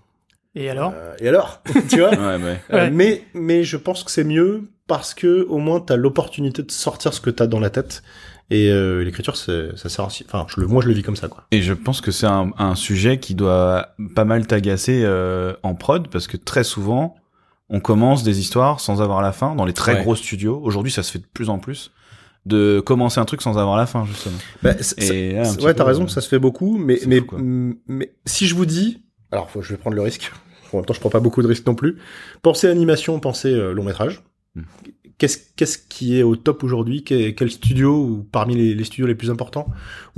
Et 0.56 0.70
alors? 0.70 0.94
Euh, 0.96 1.16
et 1.20 1.28
alors? 1.28 1.62
Tu 1.90 2.00
vois? 2.00 2.12
Ouais, 2.12 2.42
ouais. 2.42 2.62
Euh, 2.72 2.76
Ouais. 2.76 2.90
mais 2.92 3.24
mais 3.34 3.64
je 3.66 3.76
pense 3.76 4.04
que 4.06 4.12
c'est 4.12 4.24
mieux 4.24 4.64
parce 4.88 5.14
que 5.14 5.46
au 5.50 5.58
moins 5.58 5.80
t'as 5.80 5.96
l'opportunité 5.98 6.62
de 6.64 6.72
sortir 6.72 7.14
ce 7.14 7.20
que 7.22 7.30
t'as 7.30 7.48
dans 7.48 7.60
la 7.60 7.70
tête 7.70 8.04
et 8.50 8.70
euh, 8.70 9.04
l'écriture 9.04 9.36
ça 9.38 9.74
sert 9.76 10.06
aussi 10.06 10.26
enfin 10.28 10.46
je 10.50 10.60
le 10.62 10.68
moi 10.68 10.82
je 10.84 10.88
le 10.88 10.94
vis 10.94 11.02
comme 11.04 11.16
ça 11.16 11.28
quoi 11.28 11.46
Et 11.52 11.62
je 11.62 11.74
pense 11.74 12.02
que 12.02 12.12
c'est 12.12 12.28
un, 12.28 12.52
un 12.58 12.76
sujet 12.76 13.20
qui 13.20 13.36
doit 13.36 13.90
pas 14.16 14.26
mal 14.26 14.46
t'agacer 14.48 15.02
euh, 15.04 15.54
en 15.64 15.76
prod 15.76 16.08
parce 16.10 16.28
que 16.28 16.38
très 16.38 16.64
souvent 16.64 17.16
on 17.70 17.80
commence 17.80 18.24
des 18.24 18.40
histoires 18.40 18.80
sans 18.80 19.02
avoir 19.02 19.22
la 19.22 19.32
fin 19.32 19.56
dans 19.56 19.66
les 19.66 19.74
très 19.74 19.94
Ouais. 19.96 20.02
gros 20.04 20.16
studios. 20.16 20.60
Aujourd'hui, 20.62 20.92
ça 20.92 21.02
se 21.02 21.12
fait 21.12 21.20
de 21.20 21.26
plus 21.34 21.50
en 21.50 21.58
plus 21.60 21.92
de 22.46 22.82
commencer 22.86 23.20
un 23.22 23.26
truc 23.26 23.42
sans 23.42 23.58
avoir 23.58 23.78
la 23.78 23.86
fin 23.86 24.06
justement. 24.06 24.38
Bah, 24.62 24.74
Et 24.98 25.32
là, 25.34 25.50
ouais 25.62 25.74
t'as 25.74 25.86
raison 25.86 26.08
ça 26.10 26.20
se 26.20 26.28
fait 26.28 26.40
beaucoup 26.40 26.78
mais 26.78 27.00
mais, 27.08 27.22
fou, 27.22 27.76
mais 27.88 28.14
si 28.26 28.48
je 28.48 28.54
vous 28.56 28.66
dis 28.66 29.06
alors 29.32 29.50
faut, 29.50 29.62
je 29.62 29.70
vais 29.70 29.78
prendre 29.78 29.96
le 29.96 30.02
risque 30.02 30.32
en 30.74 30.78
même 30.78 30.86
temps 30.86 30.94
je 30.94 31.00
prends 31.00 31.10
pas 31.10 31.22
beaucoup 31.22 31.42
de 31.42 31.48
risques 31.48 31.66
non 31.66 31.74
plus 31.76 31.98
pensez 32.42 32.68
animation 32.68 33.18
pensez 33.22 33.50
euh, 33.54 33.72
long 33.74 33.84
métrage 33.84 34.22
Hmm. 34.56 34.64
Qu'est-ce, 35.24 35.38
qu'est-ce 35.56 35.78
qui 35.78 36.20
est 36.20 36.24
au 36.24 36.36
top 36.36 36.66
aujourd'hui? 36.66 37.06
Quel 37.06 37.34
quel 37.34 37.50
studio 37.50 37.96
ou 37.96 38.28
parmi 38.30 38.58
les, 38.58 38.76
les 38.76 38.84
studios 38.84 39.08
les 39.08 39.16
plus 39.16 39.32
importants 39.32 39.68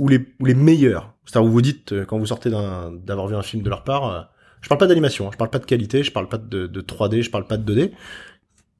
ou 0.00 0.08
les, 0.08 0.18
ou 0.40 0.46
les 0.46 0.54
meilleurs? 0.54 1.14
C'est-à-dire 1.24 1.48
où 1.48 1.52
vous 1.52 1.62
dites 1.62 1.92
euh, 1.92 2.04
quand 2.04 2.18
vous 2.18 2.26
sortez 2.26 2.50
d'avoir 2.50 3.28
vu 3.28 3.36
un 3.36 3.42
film 3.44 3.62
de 3.62 3.70
leur 3.70 3.84
part, 3.84 4.10
euh, 4.10 4.22
je 4.62 4.68
parle 4.68 4.80
pas 4.80 4.88
d'animation, 4.88 5.28
hein, 5.28 5.30
je 5.32 5.38
parle 5.38 5.50
pas 5.50 5.60
de 5.60 5.64
qualité, 5.64 6.02
je 6.02 6.10
parle 6.10 6.28
pas 6.28 6.38
de, 6.38 6.66
de 6.66 6.80
3D, 6.80 7.22
je 7.22 7.30
parle 7.30 7.46
pas 7.46 7.56
de 7.56 7.72
2D. 7.72 7.92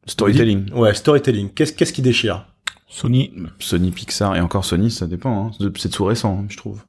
Storytelling. 0.07 0.73
Ouais, 0.73 0.95
storytelling. 0.95 1.51
Qu'est-ce, 1.51 1.73
qu'est-ce 1.73 1.93
qui 1.93 2.03
déchire? 2.03 2.49
Sony. 2.89 3.33
Sony, 3.61 3.93
Pixar 3.93 4.35
et 4.35 4.41
encore 4.41 4.65
Sony, 4.65 4.91
ça 4.91 5.07
dépend. 5.07 5.53
Hein. 5.61 5.71
C'est 5.77 5.91
tout 5.91 6.07
récent, 6.07 6.41
hein, 6.41 6.47
je 6.49 6.57
trouve. 6.57 6.83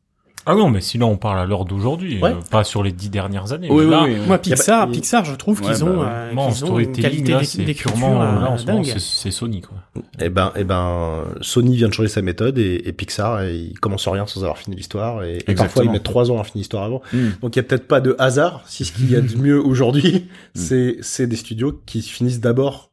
Ah 0.47 0.55
non, 0.55 0.69
mais 0.69 0.79
sinon 0.81 1.09
on 1.09 1.17
parle 1.17 1.39
à 1.39 1.45
l'heure 1.45 1.65
d'aujourd'hui, 1.65 2.21
Ouais. 2.21 2.31
euh, 2.31 2.35
pas 2.49 2.63
sur 2.63 2.81
les 2.81 2.91
dix 2.93 3.09
dernières 3.09 3.51
années. 3.51 3.67
Oui, 3.69 3.83
mais 3.85 3.91
là, 3.91 4.03
oui, 4.05 4.15
oui. 4.19 4.25
Moi, 4.27 4.37
Pixar, 4.37 4.89
Pixar, 4.89 5.25
je 5.25 5.35
trouve 5.35 5.61
Ouais, 5.61 5.73
qu'ils 5.73 5.83
bah 5.83 5.91
ont, 5.91 5.99
ouais. 5.99 6.05
euh, 6.09 6.33
Non, 6.33 6.49
qu'ils 6.49 6.65
ont 6.65 6.79
une 6.79 6.91
qualité 6.93 7.33
d'écriture 7.65 7.91
euh, 8.21 8.39
là, 8.41 8.51
en 8.51 8.57
ce 8.57 8.65
moment, 8.65 8.81
dingue. 8.81 8.97
c'est- 8.97 9.31
Sony, 9.31 9.61
quoi. 9.61 9.77
Eh 10.21 10.29
ben, 10.29 10.51
eh 10.55 10.63
ben, 10.63 11.25
Sony 11.41 11.75
vient 11.75 11.89
de 11.89 11.93
changer 11.93 12.07
sa 12.09 12.21
méthode 12.21 12.57
et, 12.57 12.81
et 12.87 12.93
Pixar, 12.93 13.41
et 13.43 13.55
ils 13.55 13.79
commencent 13.79 14.07
rien 14.07 14.25
sans 14.25 14.41
avoir 14.43 14.57
fini 14.57 14.75
l'histoire 14.77 15.23
et, 15.23 15.39
et 15.47 15.53
parfois 15.53 15.83
ils 15.83 15.91
mettent 15.91 16.03
trois 16.03 16.31
ans 16.31 16.39
à 16.39 16.43
finir 16.43 16.59
l'histoire 16.61 16.83
avant. 16.85 17.01
Mm. 17.13 17.27
Donc 17.41 17.55
il 17.55 17.59
y 17.59 17.59
a 17.59 17.63
peut-être 17.63 17.87
pas 17.87 17.99
de 17.99 18.15
hasard 18.17 18.61
si 18.65 18.85
ce 18.85 18.93
qu'il 18.93 19.11
y 19.11 19.15
a 19.15 19.21
de 19.21 19.35
mieux 19.35 19.59
aujourd'hui, 19.63 20.27
c'est 20.53 20.97
c'est 21.01 21.27
des 21.27 21.35
studios 21.35 21.79
qui 21.85 22.01
finissent 22.01 22.39
d'abord 22.39 22.89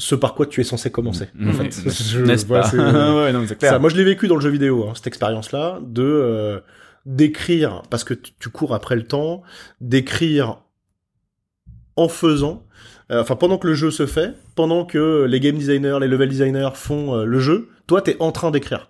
ce 0.00 0.14
par 0.16 0.34
quoi 0.34 0.46
tu 0.46 0.60
es 0.60 0.64
censé 0.64 0.90
commencer. 0.90 1.28
Mm. 1.34 1.50
En 1.50 1.52
fait, 1.52 1.70
Je- 2.02 2.20
N'est-ce 2.22 2.46
voilà, 2.46 2.64
pas 2.64 2.70
c'est- 2.70 2.76
Ouais, 2.78 3.32
non, 3.32 3.40
mais 3.40 3.46
c'est 3.46 3.56
clair. 3.58 3.70
ça, 3.72 3.78
moi 3.78 3.90
je 3.90 3.96
l'ai 3.96 4.04
vécu 4.04 4.26
dans 4.26 4.34
le 4.36 4.40
jeu 4.40 4.50
vidéo, 4.50 4.86
hein, 4.88 4.92
cette 4.96 5.06
expérience-là, 5.06 5.78
de 5.82 6.02
euh, 6.02 6.60
d'écrire 7.06 7.82
parce 7.90 8.02
que 8.04 8.14
tu, 8.14 8.32
tu 8.38 8.48
cours 8.50 8.74
après 8.74 8.96
le 8.96 9.04
temps, 9.06 9.42
d'écrire 9.80 10.58
en 11.96 12.08
faisant, 12.08 12.64
euh, 13.10 13.20
enfin 13.22 13.36
pendant 13.36 13.58
que 13.58 13.66
le 13.66 13.74
jeu 13.74 13.90
se 13.90 14.06
fait, 14.06 14.34
pendant 14.54 14.84
que 14.84 15.24
les 15.28 15.40
game 15.40 15.56
designers, 15.56 15.98
les 16.00 16.08
level 16.08 16.28
designers 16.28 16.70
font 16.74 17.14
euh, 17.16 17.24
le 17.24 17.38
jeu, 17.40 17.68
toi 17.86 18.00
t'es 18.02 18.16
en 18.20 18.32
train 18.32 18.50
d'écrire. 18.50 18.89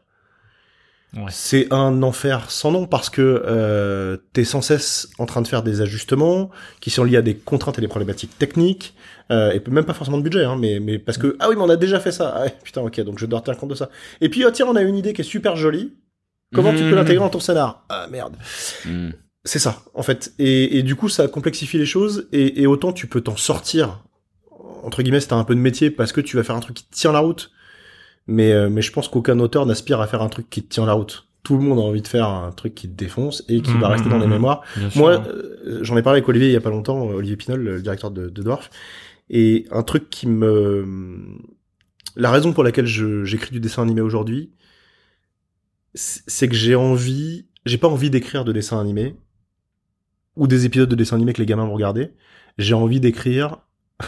Ouais. 1.15 1.25
C'est 1.31 1.73
un 1.73 2.03
enfer 2.05 2.51
sans 2.51 2.71
nom 2.71 2.87
parce 2.87 3.11
que 3.11 3.43
euh, 3.45 4.17
t'es 4.33 4.45
sans 4.45 4.63
cesse 4.63 5.09
en 5.19 5.27
train 5.27 5.43
de 5.43 5.49
faire 5.49 5.65
des 5.65 5.81
ajustements 5.81 6.51
qui 6.81 6.91
sont 6.91 7.03
liés 7.03 7.17
à 7.17 7.23
des 7.23 7.35
contraintes 7.35 7.79
et 7.79 7.81
des 7.81 7.89
problématiques 7.89 8.39
techniques 8.39 8.95
euh, 9.33 9.51
et 9.53 9.63
même 9.71 9.85
pas 9.85 9.93
forcément 9.95 10.19
de 10.19 10.23
budget, 10.23 10.45
hein, 10.45 10.57
mais 10.57 10.79
mais 10.79 10.99
parce 11.01 11.19
que 11.19 11.37
ah 11.41 11.49
oui 11.49 11.57
mais 11.57 11.63
on 11.63 11.69
a 11.69 11.77
déjà 11.77 11.99
fait 11.99 12.13
ça, 12.13 12.33
ah, 12.37 12.49
putain 12.65 12.83
ok 12.83 13.01
donc 13.01 13.19
je 13.19 13.27
dois 13.27 13.41
tenir 13.41 13.59
compte 13.59 13.71
de 13.71 13.75
ça. 13.75 13.89
Et 14.21 14.29
puis 14.29 14.45
oh, 14.45 14.51
tiens 14.53 14.67
on 14.69 14.77
a 14.77 14.83
une 14.83 14.97
idée 14.97 15.13
qui 15.13 15.23
est 15.23 15.25
super 15.25 15.57
jolie, 15.57 15.95
comment 16.55 16.71
tu 16.73 16.79
peux 16.79 16.91
Mhm. 16.91 16.95
l'intégrer 16.95 17.19
dans 17.25 17.29
ton 17.31 17.41
scénar? 17.41 17.85
Ah 17.89 18.07
merde. 18.11 18.37
Mm. 18.85 19.11
C'est 19.45 19.59
ça, 19.59 19.83
en 19.95 20.03
fait. 20.03 20.33
Et, 20.39 20.77
et 20.79 20.83
du 20.83 20.97
coup, 20.97 21.09
ça 21.09 21.27
complexifie 21.27 21.79
les 21.79 21.87
choses, 21.87 22.29
et, 22.31 22.61
et 22.63 22.67
autant 22.67 22.93
tu 22.93 23.07
peux 23.07 23.23
t'en 23.23 23.37
sortir, 23.37 24.05
entre 24.85 25.03
guillemets, 25.03 25.21
si 25.21 25.29
t'as 25.29 25.37
un 25.37 25.45
peu 25.45 25.55
de 25.55 25.61
métier, 25.61 25.91
parce 25.91 26.13
que 26.13 26.21
tu 26.21 26.37
vas 26.37 26.43
faire 26.43 26.55
un 26.57 26.61
truc 26.61 26.77
qui 26.77 26.85
tient 26.91 27.11
la 27.13 27.21
route. 27.21 27.51
Mais, 28.31 28.53
euh, 28.53 28.71
mais 28.71 28.81
je 28.81 28.93
pense 28.93 29.09
qu'aucun 29.09 29.41
auteur 29.41 29.67
n'aspire 29.67 30.01
à 30.01 30.07
faire 30.07 30.23
un 30.23 30.29
truc 30.29 30.49
qui 30.49 30.63
te 30.63 30.73
tient 30.73 30.87
la 30.87 30.93
route. 30.93 31.27
Tout 31.43 31.57
le 31.57 31.65
monde 31.65 31.81
a 31.81 31.83
envie 31.83 32.01
de 32.01 32.07
faire 32.07 32.29
un 32.29 32.53
truc 32.53 32.77
qui 32.77 32.89
te 32.89 32.95
défonce 32.95 33.43
et 33.49 33.61
qui 33.61 33.73
va 33.73 33.89
Mhm, 33.89 33.93
rester 33.93 34.09
dans 34.09 34.19
les 34.19 34.27
mhm. 34.27 34.33
mémoires. 34.35 34.63
Moi, 34.95 35.21
euh, 35.27 35.81
j'en 35.83 35.97
ai 35.97 36.03
parlé 36.03 36.19
avec 36.19 36.29
Olivier 36.29 36.49
il 36.49 36.53
y 36.53 36.57
a 36.57 36.61
pas 36.61 36.71
longtemps, 36.71 37.03
Olivier 37.09 37.37
Pinol, 37.37 37.61
le 37.61 37.83
directeur 37.83 38.13
de, 38.13 38.29
de 38.29 38.43
Dwarf, 38.43 38.71
et 39.31 39.67
un 39.73 39.83
truc 39.83 40.11
qui 40.11 40.29
me... 40.29 40.87
La 42.15 42.31
raison 42.31 42.53
pour 42.53 42.63
laquelle 42.63 42.87
j'écris 42.87 43.51
du 43.51 43.59
dessin 43.59 43.83
animé 43.83 44.01
aujourd'hui, 44.01 44.53
c'est 45.95 46.49
que 46.49 46.55
j'ai 46.55 46.77
envie... 46.77 47.47
J'ai 47.67 47.79
pas 47.79 47.89
envie 47.89 48.11
d'écrire 48.11 48.45
de 48.45 48.53
dessin 48.53 48.81
animé, 48.81 49.17
ou 50.37 50.47
des 50.47 50.67
épisodes 50.67 50.89
de 50.89 50.95
dessin 50.95 51.17
animé 51.17 51.33
que 51.33 51.41
les 51.41 51.47
gamins 51.47 51.67
vont 51.67 51.75
regarder. 51.75 52.11
J'ai 52.59 52.75
envie 52.75 53.01
d'écrire... 53.01 53.59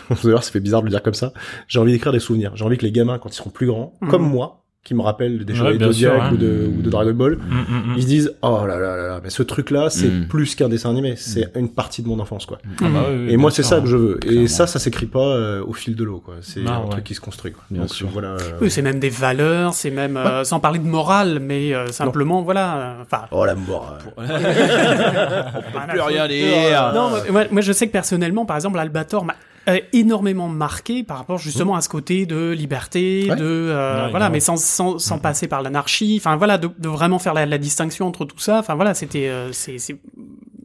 D'ailleurs, 0.24 0.44
ça 0.44 0.50
fait 0.52 0.60
bizarre 0.60 0.80
de 0.80 0.86
le 0.86 0.90
dire 0.90 1.02
comme 1.02 1.14
ça. 1.14 1.32
J'ai 1.68 1.78
envie 1.78 1.92
d'écrire 1.92 2.12
des 2.12 2.20
souvenirs. 2.20 2.52
J'ai 2.54 2.64
envie 2.64 2.76
que 2.78 2.84
les 2.84 2.92
gamins, 2.92 3.18
quand 3.18 3.28
ils 3.30 3.36
seront 3.36 3.50
plus 3.50 3.66
grands, 3.66 3.94
Mhm. 4.00 4.08
comme 4.10 4.22
moi, 4.28 4.58
qui 4.84 4.94
me 4.94 5.00
rappellent 5.02 5.44
des 5.44 5.52
Ouais, 5.60 5.74
sûr, 5.78 5.80
Zodiac 5.92 6.12
hein. 6.20 6.30
ou, 6.32 6.36
de, 6.36 6.68
ou 6.76 6.82
de 6.82 6.90
Dragon 6.90 7.12
Ball, 7.12 7.36
Mm, 7.36 7.54
mm, 7.54 7.92
mm. 7.92 7.94
ils 7.98 8.02
se 8.02 8.06
disent 8.08 8.34
oh 8.42 8.64
là 8.66 8.76
là 8.80 8.96
là 8.96 9.06
là 9.10 9.20
mais 9.22 9.30
ce 9.30 9.44
truc 9.44 9.70
là 9.70 9.90
c'est 9.90 10.08
Mm. 10.08 10.26
plus 10.26 10.56
qu'un 10.56 10.68
dessin 10.68 10.90
animé 10.90 11.14
c'est 11.14 11.52
une 11.54 11.68
partie 11.68 12.02
de 12.02 12.08
mon 12.08 12.18
enfance 12.18 12.46
quoi 12.46 12.58
Ah 12.64 12.88
bah 12.92 13.04
oui, 13.08 13.26
oui, 13.26 13.32
et 13.32 13.36
moi 13.36 13.52
c'est 13.52 13.62
ça 13.62 13.78
que 13.80 13.86
je 13.86 13.96
veux 13.96 14.16
et 14.24 14.26
Clairement. 14.26 14.46
ça 14.48 14.66
ça 14.66 14.80
s'écrit 14.80 15.06
pas 15.06 15.20
euh, 15.20 15.62
au 15.64 15.72
fil 15.72 15.94
de 15.94 16.02
l'eau 16.02 16.18
quoi 16.18 16.34
c'est 16.40 16.62
Ah 16.66 16.78
un 16.78 16.82
ouais. 16.82 16.88
truc 16.90 17.04
qui 17.04 17.14
se 17.14 17.20
construit 17.20 17.52
quoi. 17.52 17.62
Bien 17.70 17.82
donc 17.82 17.90
sûr. 17.94 18.08
voilà 18.08 18.30
euh, 18.30 18.38
Oui, 18.60 18.72
c'est 18.72 18.82
même 18.82 18.98
des 18.98 19.08
valeurs, 19.08 19.72
c'est 19.72 19.92
même, 19.92 20.16
euh, 20.16 20.42
sans 20.42 20.58
parler 20.58 20.80
de 20.80 20.88
morale, 20.88 21.38
mais 21.40 21.72
euh, 21.72 21.86
simplement, 21.92 22.42
voilà, 22.42 22.76
euh, 22.76 23.02
enfin... 23.02 23.26
oh 23.30 23.44
la 23.44 23.54
mort 23.54 23.98
euh. 24.18 25.86
plus 25.90 26.00
rien 26.00 26.26
dire. 26.26 26.92
Non, 26.92 27.10
moi, 27.10 27.20
moi- 27.30 27.44
moi, 27.52 27.60
je 27.60 27.72
sais 27.72 27.86
que 27.86 27.92
personnellement, 27.92 28.44
par 28.46 28.56
exemple, 28.56 28.80
Albator 28.80 29.24
m'a 29.24 29.34
euh, 29.68 29.78
énormément 29.92 30.48
marqué 30.48 31.02
par 31.04 31.18
rapport 31.18 31.38
justement 31.38 31.76
à 31.76 31.80
ce 31.80 31.88
côté 31.88 32.26
de 32.26 32.50
liberté, 32.50 33.26
Ouais. 33.28 33.36
de 33.36 33.44
euh, 33.44 34.04
Ouais, 34.04 34.10
voilà, 34.10 34.28
mais 34.30 34.40
sans 34.40 34.56
sans, 34.56 34.98
sans 34.98 35.18
passer 35.18 35.48
par 35.48 35.62
l'anarchie. 35.62 36.16
Enfin 36.20 36.36
voilà, 36.36 36.58
de, 36.58 36.68
de 36.78 36.88
vraiment 36.88 37.18
faire 37.18 37.34
la, 37.34 37.46
la 37.46 37.58
distinction 37.58 38.06
entre 38.06 38.24
tout 38.24 38.38
ça. 38.38 38.58
Enfin 38.58 38.74
voilà, 38.74 38.94
c'était 38.94 39.28
euh, 39.28 39.52
c'est 39.52 39.76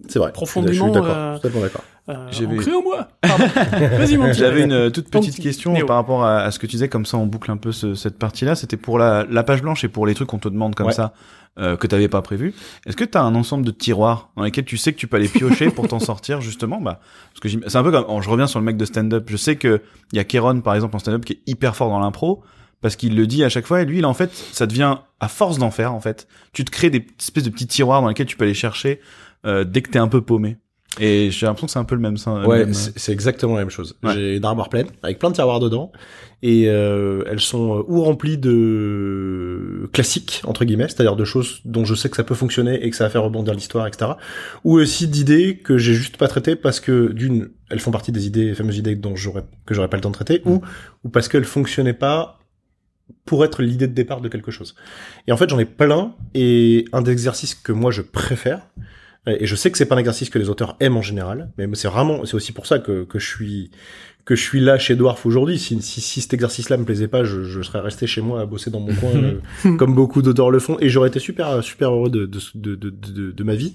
c'est 0.08 0.20
vrai 0.20 0.32
Profondément, 0.32 0.74
je 0.74 0.82
suis 0.84 0.92
d'accord 0.92 1.16
euh, 1.16 1.36
totalement 1.36 1.62
d'accord 1.62 1.84
euh, 2.10 2.28
J'avais- 2.32 2.74
en 2.74 2.82
moi. 2.82 3.08
Pardon. 3.22 3.46
Vas-y 3.98 4.16
mon. 4.18 4.32
J'avais 4.32 4.64
une 4.64 4.72
euh, 4.72 4.90
toute 4.90 5.12
Donc, 5.12 5.24
petite 5.24 5.42
question 5.44 5.74
Néo. 5.74 5.86
par 5.86 5.98
rapport 5.98 6.24
à, 6.24 6.38
à 6.40 6.52
ce 6.52 6.60
que 6.60 6.66
tu 6.66 6.72
disais, 6.78 6.88
comme 6.88 7.06
ça 7.06 7.18
on 7.18 7.26
boucle 7.26 7.52
un 7.52 7.58
peu 7.58 7.74
ce- 7.74 7.96
cette 7.96 8.18
partie-là. 8.18 8.56
C'était 8.56 8.78
pour 8.78 8.98
la, 8.98 9.26
la 9.30 9.44
page 9.44 9.62
blanche 9.62 9.84
et 9.84 9.90
pour 9.90 10.06
les 10.08 10.14
trucs 10.14 10.30
qu'on 10.30 10.38
te 10.40 10.48
demande 10.48 10.74
comme 10.74 10.88
Ouais. 10.88 10.94
ça, 10.94 11.14
euh, 11.60 11.76
que 11.76 11.86
t'avais 11.86 12.08
pas 12.08 12.22
prévu. 12.22 12.54
Est-ce 12.86 12.96
que 12.96 13.04
t'as 13.04 13.22
un 13.22 13.36
ensemble 13.36 13.66
de 13.66 13.72
tiroirs 13.72 14.30
dans 14.38 14.44
lesquels 14.44 14.64
tu 14.64 14.78
sais 14.78 14.94
que 14.94 14.98
tu 14.98 15.08
peux 15.08 15.18
aller 15.18 15.28
piocher 15.28 15.70
pour 15.70 15.88
t'en 15.90 16.00
sortir 16.00 16.40
justement? 16.40 16.80
Bah, 16.80 17.02
parce 17.34 17.42
que 17.42 17.50
c'est 17.70 17.78
un 17.78 17.84
peu 17.84 17.92
comme, 17.92 18.06
oh, 18.08 18.22
je 18.22 18.30
reviens 18.30 18.48
sur 18.48 18.60
le 18.60 18.66
mec 18.66 18.78
de 18.78 18.86
stand-up. 18.86 19.26
Je 19.30 19.36
sais 19.36 19.58
que 19.58 19.82
il 20.14 20.16
y 20.16 20.20
a 20.20 20.24
Kéron 20.24 20.62
par 20.62 20.76
exemple 20.76 20.96
en 20.96 21.00
stand-up 21.00 21.26
qui 21.26 21.34
est 21.34 21.40
hyper 21.46 21.76
fort 21.76 21.90
dans 21.90 22.00
l'impro 22.00 22.42
parce 22.80 22.96
qu'il 22.96 23.18
le 23.18 23.26
dit 23.28 23.44
à 23.44 23.50
chaque 23.50 23.66
fois 23.66 23.82
et 23.82 23.86
lui, 23.86 23.98
il 23.98 24.06
en 24.06 24.14
fait, 24.14 24.32
ça 24.54 24.66
devient 24.68 24.98
à 25.20 25.28
force 25.28 25.58
d'en 25.58 25.72
faire 25.72 25.94
en 25.94 26.00
fait, 26.00 26.28
tu 26.54 26.64
te 26.64 26.70
crées 26.72 26.92
des 26.92 27.06
espèces 27.20 27.44
de 27.44 27.50
petits 27.50 27.66
tiroirs 27.68 28.02
dans 28.04 28.08
lesquels 28.08 28.28
tu 28.28 28.38
peux 28.38 28.46
aller 28.46 28.54
chercher 28.54 29.02
euh, 29.45 29.63
dès 29.63 29.82
que 29.82 29.89
t'es 29.91 30.00
un 30.00 30.08
peu 30.08 30.21
paumé. 30.21 30.58
Et 31.00 31.30
j'ai 31.30 31.45
l'impression 31.45 31.67
que 31.67 31.71
c'est 31.73 31.78
un 31.80 31.84
peu 31.84 31.93
le 31.93 32.02
même. 32.02 32.17
ça- 32.17 32.47
ouais 32.47 32.65
même, 32.65 32.73
c'est 32.73 33.12
exactement 33.12 33.54
la 33.54 33.60
même 33.60 33.69
chose 33.69 33.95
Ouais. 34.04 34.13
j'ai 34.13 34.38
une 34.38 34.45
armoire 34.45 34.69
pleine 34.69 34.88
avec 35.04 35.19
plein 35.19 35.30
de 35.30 35.36
tiroirs 35.36 35.60
dedans 35.60 35.91
et 36.41 36.63
euh, 36.69 37.23
elles 37.28 37.39
sont 37.39 37.78
euh, 37.80 37.84
ou 37.88 38.02
remplies 38.02 38.38
de 38.39 39.89
classiques 39.93 40.41
entre 40.45 40.65
guillemets 40.65 40.88
c'est-à-dire 40.88 41.15
de 41.15 41.26
choses 41.26 41.62
dont 41.65 41.86
je 41.86 41.93
sais 41.95 42.10
que 42.10 42.15
ça 42.15 42.23
peut 42.23 42.36
fonctionner 42.36 42.84
et 42.84 42.89
que 42.89 42.95
ça 42.95 43.04
va 43.04 43.10
faire 43.10 43.23
rebondir 43.23 43.54
l'histoire 43.54 43.86
etc 43.88 44.12
ou 44.63 44.80
aussi 44.80 45.08
d'idées 45.08 45.58
que 45.58 45.78
j'ai 45.78 45.93
juste 45.93 46.17
pas 46.17 46.28
traitées 46.28 46.56
parce 46.56 46.80
que 46.80 47.12
d'une 47.12 47.50
elles 47.69 47.80
font 47.80 47.91
partie 47.91 48.12
des 48.12 48.26
idées 48.28 48.45
les 48.45 48.56
fameuses 48.56 48.78
idées 48.78 48.95
dont 48.95 49.15
j'aurais 49.15 49.43
que 49.65 49.73
j'aurais 49.73 49.89
pas 49.89 49.97
le 49.97 50.02
temps 50.02 50.10
de 50.10 50.15
traiter 50.15 50.41
ou 50.45 50.62
ou 51.04 51.10
parce 51.10 51.28
qu'elles 51.28 51.45
fonctionnaient 51.45 51.93
pas 51.93 52.39
pour 53.26 53.45
être 53.45 53.62
l'idée 53.62 53.88
de 53.88 53.93
départ 53.93 54.21
de 54.21 54.30
quelque 54.30 54.52
chose 54.52 54.76
et 55.28 55.32
en 55.32 55.38
fait 55.38 55.50
j'en 55.50 55.60
ai 55.60 55.65
plein 55.65 56.15
et 56.34 56.86
un 56.91 57.02
des 57.02 57.12
exercices 57.12 57.56
que 57.56 57.71
moi 57.71 57.91
je 57.91 58.02
préfère 58.02 58.67
et 59.28 59.46
je 59.46 59.56
sais 59.56 59.72
que 59.72 59.78
c'est 59.78 59.86
pas 59.86 59.96
un 59.96 60.00
exercice 60.00 60.30
que 60.30 60.40
les 60.40 60.50
auteurs 60.50 60.76
aiment 60.80 60.98
en 60.98 61.02
général, 61.02 61.52
mais 61.58 61.68
c'est 61.74 61.88
vraiment, 61.88 62.26
c'est 62.26 62.36
aussi 62.36 62.52
pour 62.52 62.66
ça 62.66 62.80
que, 62.80 63.04
que 63.04 63.20
je 63.20 63.28
suis 63.28 63.72
que 64.26 64.36
je 64.36 64.42
suis 64.42 64.60
là 64.60 64.78
chez 64.78 64.98
Dwarf 64.98 65.26
aujourd'hui. 65.26 65.58
Si, 65.58 65.82
si, 65.82 66.02
si 66.02 66.20
cet 66.20 66.34
exercice-là 66.34 66.76
me 66.76 66.84
plaisait 66.84 67.08
pas, 67.08 67.24
je, 67.24 67.44
je 67.44 67.62
serais 67.62 67.80
resté 67.80 68.08
chez 68.08 68.20
moi 68.20 68.42
à 68.42 68.46
bosser 68.46 68.70
dans 68.70 68.82
mon 68.82 68.94
coin, 68.94 69.12
euh, 69.66 69.78
comme 69.78 69.96
beaucoup 69.96 70.22
d'auteurs 70.22 70.52
le 70.52 70.60
font, 70.60 70.78
et 70.82 70.90
j'aurais 70.90 71.08
été 71.08 71.20
super 71.20 71.63
super 71.63 71.92
heureux 71.94 72.10
de 72.10 72.26
de, 72.26 72.40
de, 72.56 72.76
de, 72.76 73.32
de, 73.32 73.44
ma 73.44 73.56
vie. 73.56 73.74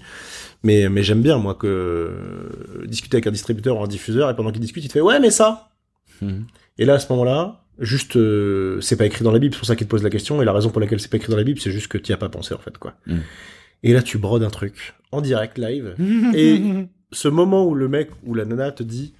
Mais 0.62 0.90
mais 0.90 1.02
j'aime 1.02 1.22
bien 1.22 1.38
moi 1.38 1.54
que 1.54 1.66
euh, 1.66 2.86
discuter 2.86 3.16
avec 3.16 3.26
un 3.26 3.30
distributeur 3.30 3.78
ou 3.78 3.82
un 3.82 3.88
diffuseur 3.88 4.28
et 4.28 4.36
pendant 4.36 4.52
qu'il 4.52 4.60
discute, 4.60 4.84
il 4.84 4.88
te 4.88 4.92
fait 4.92 5.00
ouais 5.00 5.20
mais 5.20 5.30
ça. 5.30 5.70
Mhm. 6.20 6.44
Et 6.78 6.84
là 6.84 6.94
à 6.94 6.98
ce 6.98 7.10
moment-là, 7.12 7.62
Juste, 7.78 8.16
euh, 8.16 8.80
c'est 8.80 8.96
pas 8.96 9.06
écrit 9.06 9.24
dans 9.24 9.32
la 9.32 9.38
Bible, 9.38 9.54
c'est 9.54 9.58
pour 9.58 9.66
ça 9.66 9.76
qu'il 9.76 9.86
te 9.86 9.90
pose 9.90 10.02
la 10.02 10.10
question, 10.10 10.42
et 10.42 10.44
la 10.44 10.52
raison 10.52 10.68
pour 10.68 10.80
laquelle 10.80 11.00
c'est 11.00 11.10
pas 11.10 11.16
écrit 11.16 11.30
dans 11.30 11.38
la 11.38 11.42
Bible, 11.42 11.58
c'est 11.58 11.72
juste 11.72 11.88
que 11.88 11.96
t'y 11.96 12.12
as 12.12 12.18
pas 12.18 12.28
pensé, 12.28 12.54
en 12.54 12.58
fait, 12.58 12.76
quoi. 12.76 12.94
Mm. 13.06 13.18
Et 13.82 13.92
là, 13.92 14.02
tu 14.02 14.18
brodes 14.18 14.42
un 14.42 14.50
truc, 14.50 14.94
en 15.10 15.20
direct, 15.20 15.58
live, 15.58 15.94
et 16.34 16.62
ce 17.12 17.28
moment 17.28 17.66
où 17.66 17.74
le 17.74 17.88
mec 17.88 18.10
ou 18.24 18.34
la 18.34 18.44
nana 18.44 18.70
te 18.72 18.82
dit, 18.82 19.14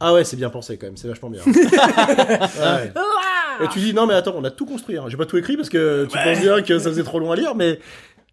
ah 0.00 0.12
ouais, 0.14 0.24
c'est 0.24 0.36
bien 0.36 0.50
pensé, 0.50 0.78
quand 0.78 0.86
même, 0.86 0.96
c'est 0.96 1.08
vachement 1.08 1.30
bien. 1.30 1.42
Ouais. 3.60 3.64
Et 3.64 3.68
tu 3.72 3.80
dis, 3.80 3.92
non, 3.92 4.06
mais 4.06 4.14
attends, 4.14 4.34
on 4.36 4.44
a 4.44 4.52
tout 4.52 4.66
construit, 4.66 4.98
hein. 4.98 5.06
j'ai 5.08 5.16
pas 5.16 5.26
tout 5.26 5.36
écrit 5.36 5.56
parce 5.56 5.68
que 5.68 6.06
tu 6.08 6.16
penses 6.16 6.40
bien 6.40 6.62
que 6.62 6.78
ça 6.78 6.90
faisait 6.90 7.02
trop 7.02 7.18
long 7.18 7.32
à 7.32 7.36
lire, 7.36 7.56
mais, 7.56 7.80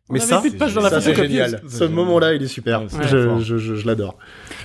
mais 0.10 0.20
ça, 0.20 0.40
plus 0.40 0.52
de 0.52 0.58
pages 0.58 0.74
dans 0.74 0.82
la 0.82 0.90
ça 0.90 1.02
c'est 1.02 1.14
photocopieuse. 1.14 1.46
génial. 1.46 1.62
Ce 1.68 1.84
moment-là, 1.84 2.34
il 2.34 2.44
est 2.44 2.48
super. 2.48 2.82
Ouais, 2.84 2.88
je, 3.10 3.40
je, 3.40 3.58
je, 3.58 3.76
je 3.76 3.88
l'adore. 3.88 4.18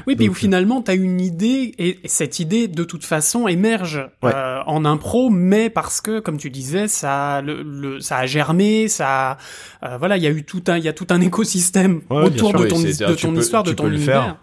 Oui, 0.06 0.14
puis 0.16 0.28
où 0.28 0.34
finalement, 0.34 0.82
t'as 0.82 0.94
une 0.94 1.20
idée, 1.20 1.74
et 1.78 1.98
cette 2.04 2.40
idée, 2.40 2.68
de 2.68 2.84
toute 2.84 3.04
façon, 3.04 3.48
émerge 3.48 4.06
Ouais. 4.22 4.32
euh, 4.34 4.60
en 4.66 4.84
impro, 4.84 5.30
mais 5.30 5.70
parce 5.70 6.00
que, 6.00 6.20
comme 6.20 6.36
tu 6.36 6.50
disais, 6.50 6.88
ça, 6.88 7.40
le, 7.42 7.62
le- 7.62 8.00
ça 8.00 8.18
a 8.18 8.26
germé, 8.26 8.88
ça, 8.88 9.38
euh, 9.82 9.96
voilà, 9.98 10.16
il 10.18 10.22
y 10.22 10.26
a 10.26 10.30
eu 10.30 10.44
tout 10.44 10.62
un, 10.68 10.76
il 10.76 10.84
y 10.84 10.88
a 10.88 10.92
tout 10.92 11.06
un 11.10 11.20
écosystème 11.20 12.02
Ouais, 12.10 12.24
autour 12.24 12.50
sûr, 12.50 12.60
de 12.60 12.66
ton, 12.66 12.78
de 12.80 13.14
ton 13.14 13.32
peux- 13.32 13.40
histoire, 13.40 13.62
de 13.62 13.72
ton 13.72 13.88
univers. 13.88 14.22
faire. 14.22 14.36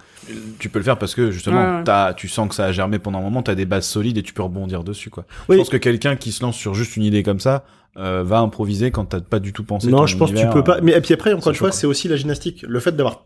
Tu 0.60 0.70
peux 0.70 0.80
le 0.80 0.86
faire 0.86 0.98
parce 0.98 1.16
que 1.16 1.32
justement, 1.32 1.84
Ouais, 1.84 2.13
tu 2.16 2.28
sens 2.28 2.50
que 2.50 2.56
ça 2.56 2.66
a 2.66 2.72
germé 2.72 3.00
pendant 3.00 3.20
un 3.20 3.22
moment, 3.22 3.42
t'as 3.44 3.56
des 3.56 3.66
bases 3.66 3.88
solides 3.88 4.18
et 4.18 4.24
tu 4.24 4.34
peux 4.34 4.44
rebondir 4.44 4.84
dessus, 4.84 5.10
quoi. 5.10 5.26
Oui. 5.50 5.56
Je 5.56 5.62
pense 5.62 5.70
que 5.70 5.78
quelqu'un 5.78 6.16
qui 6.16 6.32
se 6.32 6.44
lance 6.44 6.56
sur 6.58 6.74
juste 6.74 6.96
une 6.98 7.04
idée 7.04 7.24
comme 7.24 7.40
ça 7.40 7.66
euh, 7.98 8.24
va 8.24 8.40
improviser 8.40 8.92
quand 8.92 9.06
t'as 9.06 9.22
pas 9.22 9.40
du 9.40 9.54
tout 9.54 9.63
pensé. 9.63 9.88
Non, 9.88 10.06
je 10.06 10.18
pense 10.18 10.32
que 10.32 10.38
tu 10.40 10.48
peux 10.50 10.63
pas. 10.63 10.78
euh, 10.78 10.82
Mais 10.84 10.92
et 10.94 11.02
puis 11.02 11.13
après, 11.13 11.34
encore 11.34 11.52
une 11.52 11.58
fois, 11.58 11.72
c'est 11.72 11.88
aussi 11.88 12.08
la 12.08 12.16
gymnastique. 12.16 12.63
Le 12.68 12.80
fait 12.80 12.92
d'avoir 12.96 13.26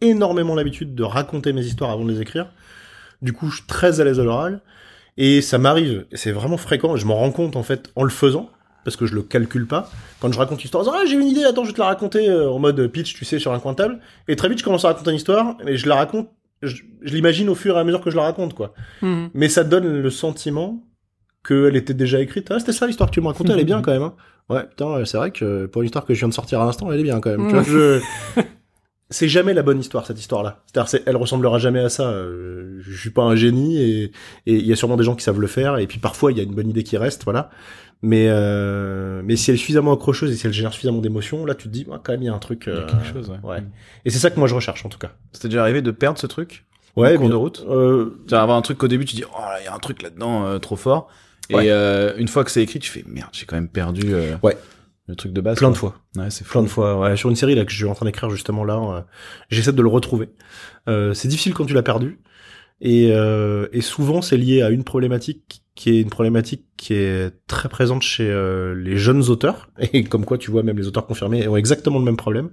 énormément 0.00 0.54
l'habitude 0.54 0.94
de 0.94 1.02
raconter 1.02 1.52
mes 1.52 1.64
histoires 1.64 1.90
avant 1.90 2.04
de 2.04 2.10
les 2.12 2.20
écrire. 2.20 2.48
Du 3.22 3.32
coup, 3.32 3.50
je 3.50 3.56
suis 3.56 3.66
très 3.66 4.00
à 4.00 4.04
l'aise 4.04 4.18
à 4.20 4.24
l'oral. 4.24 4.60
Et 5.16 5.42
ça 5.42 5.58
m'arrive, 5.58 6.06
et 6.12 6.16
c'est 6.16 6.32
vraiment 6.32 6.56
fréquent, 6.56 6.96
et 6.96 6.98
je 6.98 7.04
m'en 7.04 7.16
rends 7.16 7.32
compte 7.32 7.56
en 7.56 7.62
fait 7.62 7.90
en 7.96 8.04
le 8.04 8.10
faisant, 8.10 8.48
parce 8.84 8.96
que 8.96 9.04
je 9.04 9.14
le 9.14 9.22
calcule 9.22 9.66
pas. 9.66 9.90
Quand 10.20 10.32
je 10.32 10.38
raconte 10.38 10.60
une 10.62 10.64
histoire, 10.66 10.86
ah 10.94 11.02
j'ai 11.06 11.16
une 11.16 11.26
idée, 11.26 11.44
attends, 11.44 11.64
je 11.64 11.68
vais 11.70 11.74
te 11.74 11.80
la 11.80 11.86
raconter 11.88 12.30
euh, 12.30 12.48
en 12.50 12.58
mode 12.58 12.86
pitch, 12.86 13.12
tu 13.14 13.24
sais, 13.26 13.38
sur 13.38 13.52
un 13.52 13.58
coin 13.58 13.72
de 13.72 13.76
table. 13.76 13.98
Et 14.28 14.36
très 14.36 14.48
vite, 14.48 14.60
je 14.60 14.64
commence 14.64 14.84
à 14.86 14.88
raconter 14.88 15.10
une 15.10 15.16
histoire, 15.16 15.56
et 15.66 15.76
je 15.76 15.88
la 15.88 15.96
raconte, 15.96 16.30
je, 16.62 16.82
je 17.02 17.14
l'imagine 17.14 17.48
au 17.48 17.54
fur 17.54 17.76
et 17.76 17.80
à 17.80 17.84
mesure 17.84 18.00
que 18.00 18.10
je 18.10 18.16
la 18.16 18.22
raconte, 18.22 18.54
quoi. 18.54 18.74
Mhm. 19.02 19.30
Mais 19.34 19.48
ça 19.48 19.64
donne 19.64 20.00
le 20.00 20.10
sentiment 20.10 20.82
qu'elle 21.46 21.76
était 21.76 21.94
déjà 21.94 22.20
écrite. 22.20 22.50
Ah, 22.50 22.58
c'était 22.58 22.72
ça 22.72 22.86
l'histoire 22.86 23.08
que 23.10 23.14
tu 23.14 23.20
me 23.20 23.26
racontais, 23.26 23.52
elle 23.52 23.60
est 23.60 23.64
bien 23.64 23.82
quand 23.82 23.92
même. 23.92 24.02
Hein. 24.02 24.14
Ouais, 24.48 24.66
putain, 24.66 25.04
c'est 25.04 25.16
vrai 25.16 25.30
que 25.30 25.66
pour 25.66 25.82
une 25.82 25.86
histoire 25.86 26.04
que 26.04 26.12
je 26.12 26.18
viens 26.18 26.28
de 26.28 26.34
sortir 26.34 26.60
à 26.60 26.64
l'instant, 26.66 26.90
elle 26.92 27.00
est 27.00 27.04
bien 27.04 27.20
quand 27.20 27.30
même. 27.30 27.46
Tu 27.46 27.54
vois, 27.54 27.62
je... 27.62 28.00
c'est 29.10 29.28
jamais 29.28 29.54
la 29.54 29.62
bonne 29.62 29.78
histoire, 29.80 30.06
cette 30.06 30.18
histoire-là. 30.18 30.62
C'est-à-dire, 30.66 30.88
c'est- 30.88 31.02
elle 31.06 31.16
ressemblera 31.16 31.58
jamais 31.58 31.80
à 31.80 31.88
ça. 31.88 32.04
Euh, 32.10 32.80
Je 32.82 32.96
suis 32.98 33.10
pas 33.10 33.22
un 33.22 33.36
génie 33.36 33.76
et 33.78 34.04
et 34.46 34.54
il 34.54 34.66
y 34.66 34.72
a 34.72 34.76
sûrement 34.76 34.96
des 34.96 35.04
gens 35.04 35.14
qui 35.14 35.22
savent 35.24 35.40
le 35.40 35.46
faire. 35.46 35.78
Et 35.78 35.86
puis 35.86 35.98
parfois, 35.98 36.32
il 36.32 36.38
y 36.38 36.40
a 36.40 36.44
une 36.44 36.54
bonne 36.54 36.68
idée 36.70 36.82
qui 36.82 36.96
reste, 36.96 37.24
voilà. 37.24 37.50
Mais 38.02 38.26
euh, 38.30 39.20
mais 39.24 39.36
si 39.36 39.50
elle 39.50 39.56
est 39.56 39.58
suffisamment 39.58 39.92
accrocheuse 39.92 40.32
et 40.32 40.36
si 40.36 40.46
elle 40.46 40.52
génère 40.54 40.72
suffisamment 40.72 41.00
d'émotions, 41.00 41.44
là, 41.44 41.54
tu 41.54 41.64
te 41.68 41.72
dis, 41.72 41.84
ouais, 41.88 41.98
quand 42.02 42.12
même, 42.12 42.22
il 42.22 42.26
y 42.26 42.28
a 42.28 42.34
un 42.34 42.38
truc. 42.38 42.64
Il 42.66 42.72
y 42.72 42.76
a 42.76 42.80
euh, 42.80 42.86
quelque 42.86 43.06
chose, 43.12 43.28
ouais. 43.30 43.36
ouais. 43.50 43.62
Et 44.06 44.10
c'est 44.10 44.18
ça 44.18 44.30
que 44.30 44.38
moi 44.38 44.48
je 44.48 44.54
recherche 44.54 44.84
en 44.86 44.88
tout 44.88 44.98
cas. 44.98 45.10
C'était 45.32 45.48
déjà 45.48 45.62
arrivé 45.62 45.82
de 45.82 45.90
perdre 45.90 46.18
ce 46.18 46.26
truc 46.26 46.64
Ouais, 46.96 47.08
en 47.08 47.10
cours 47.12 47.20
bien- 47.20 47.30
de 47.30 47.34
route 47.36 47.64
Euh, 47.68 48.16
avoir 48.32 48.56
un 48.56 48.62
truc 48.62 48.78
qu'au 48.78 48.88
début 48.88 49.04
tu 49.04 49.14
dis 49.16 49.24
oh 49.24 49.38
là 49.40 49.58
il 49.60 49.64
y 49.64 49.68
a 49.68 49.74
un 49.74 49.78
truc 49.78 50.02
là-dedans 50.02 50.46
euh, 50.46 50.58
trop 50.58 50.74
fort 50.76 51.08
et 51.50 51.54
Ouais. 51.54 51.64
euh, 51.68 52.14
une 52.16 52.26
fois 52.26 52.42
que 52.42 52.50
c'est 52.50 52.62
écrit 52.62 52.80
tu 52.80 52.90
fais 52.90 53.04
merde 53.06 53.28
j'ai 53.32 53.44
quand 53.46 53.54
même 53.54 53.68
perdu 53.68 54.12
euh, 54.12 54.34
Ouais. 54.42 54.56
Le 55.10 55.16
truc 55.16 55.32
de 55.32 55.40
base 55.40 55.58
plein 55.58 55.70
de 55.70 55.76
fois. 55.76 55.96
ouais 56.16 56.30
c'est 56.30 56.46
plein 56.46 56.62
de 56.62 56.68
fois. 56.68 56.98
Ouais, 56.98 57.16
sur 57.16 57.28
une 57.28 57.36
série 57.36 57.54
là 57.54 57.64
que 57.64 57.70
je 57.70 57.76
suis 57.76 57.84
en 57.84 57.94
train 57.94 58.06
d'écrire 58.06 58.30
justement 58.30 58.64
là, 58.64 58.76
euh, 58.78 59.00
j'essaie 59.50 59.72
de 59.72 59.82
le 59.82 59.88
retrouver. 59.88 60.30
Euh, 60.88 61.12
c'est 61.14 61.28
difficile 61.28 61.52
quand 61.52 61.66
tu 61.66 61.74
l'as 61.74 61.82
perdu, 61.82 62.20
et, 62.80 63.10
euh, 63.12 63.68
et 63.72 63.82
souvent 63.82 64.22
c'est 64.22 64.36
lié 64.38 64.62
à 64.62 64.70
une 64.70 64.84
problématique 64.84 65.62
qui 65.74 65.90
est 65.90 66.00
une 66.00 66.10
problématique 66.10 66.66
qui 66.76 66.94
est 66.94 67.30
très 67.46 67.68
présente 67.68 68.02
chez 68.02 68.28
euh, 68.30 68.74
les 68.74 68.96
jeunes 68.96 69.28
auteurs, 69.28 69.68
et 69.92 70.04
comme 70.04 70.24
quoi 70.24 70.38
tu 70.38 70.50
vois 70.50 70.62
même 70.62 70.78
les 70.78 70.86
auteurs 70.86 71.06
confirmés 71.06 71.46
ont 71.48 71.56
exactement 71.56 71.98
le 71.98 72.04
même 72.04 72.16
problème. 72.16 72.50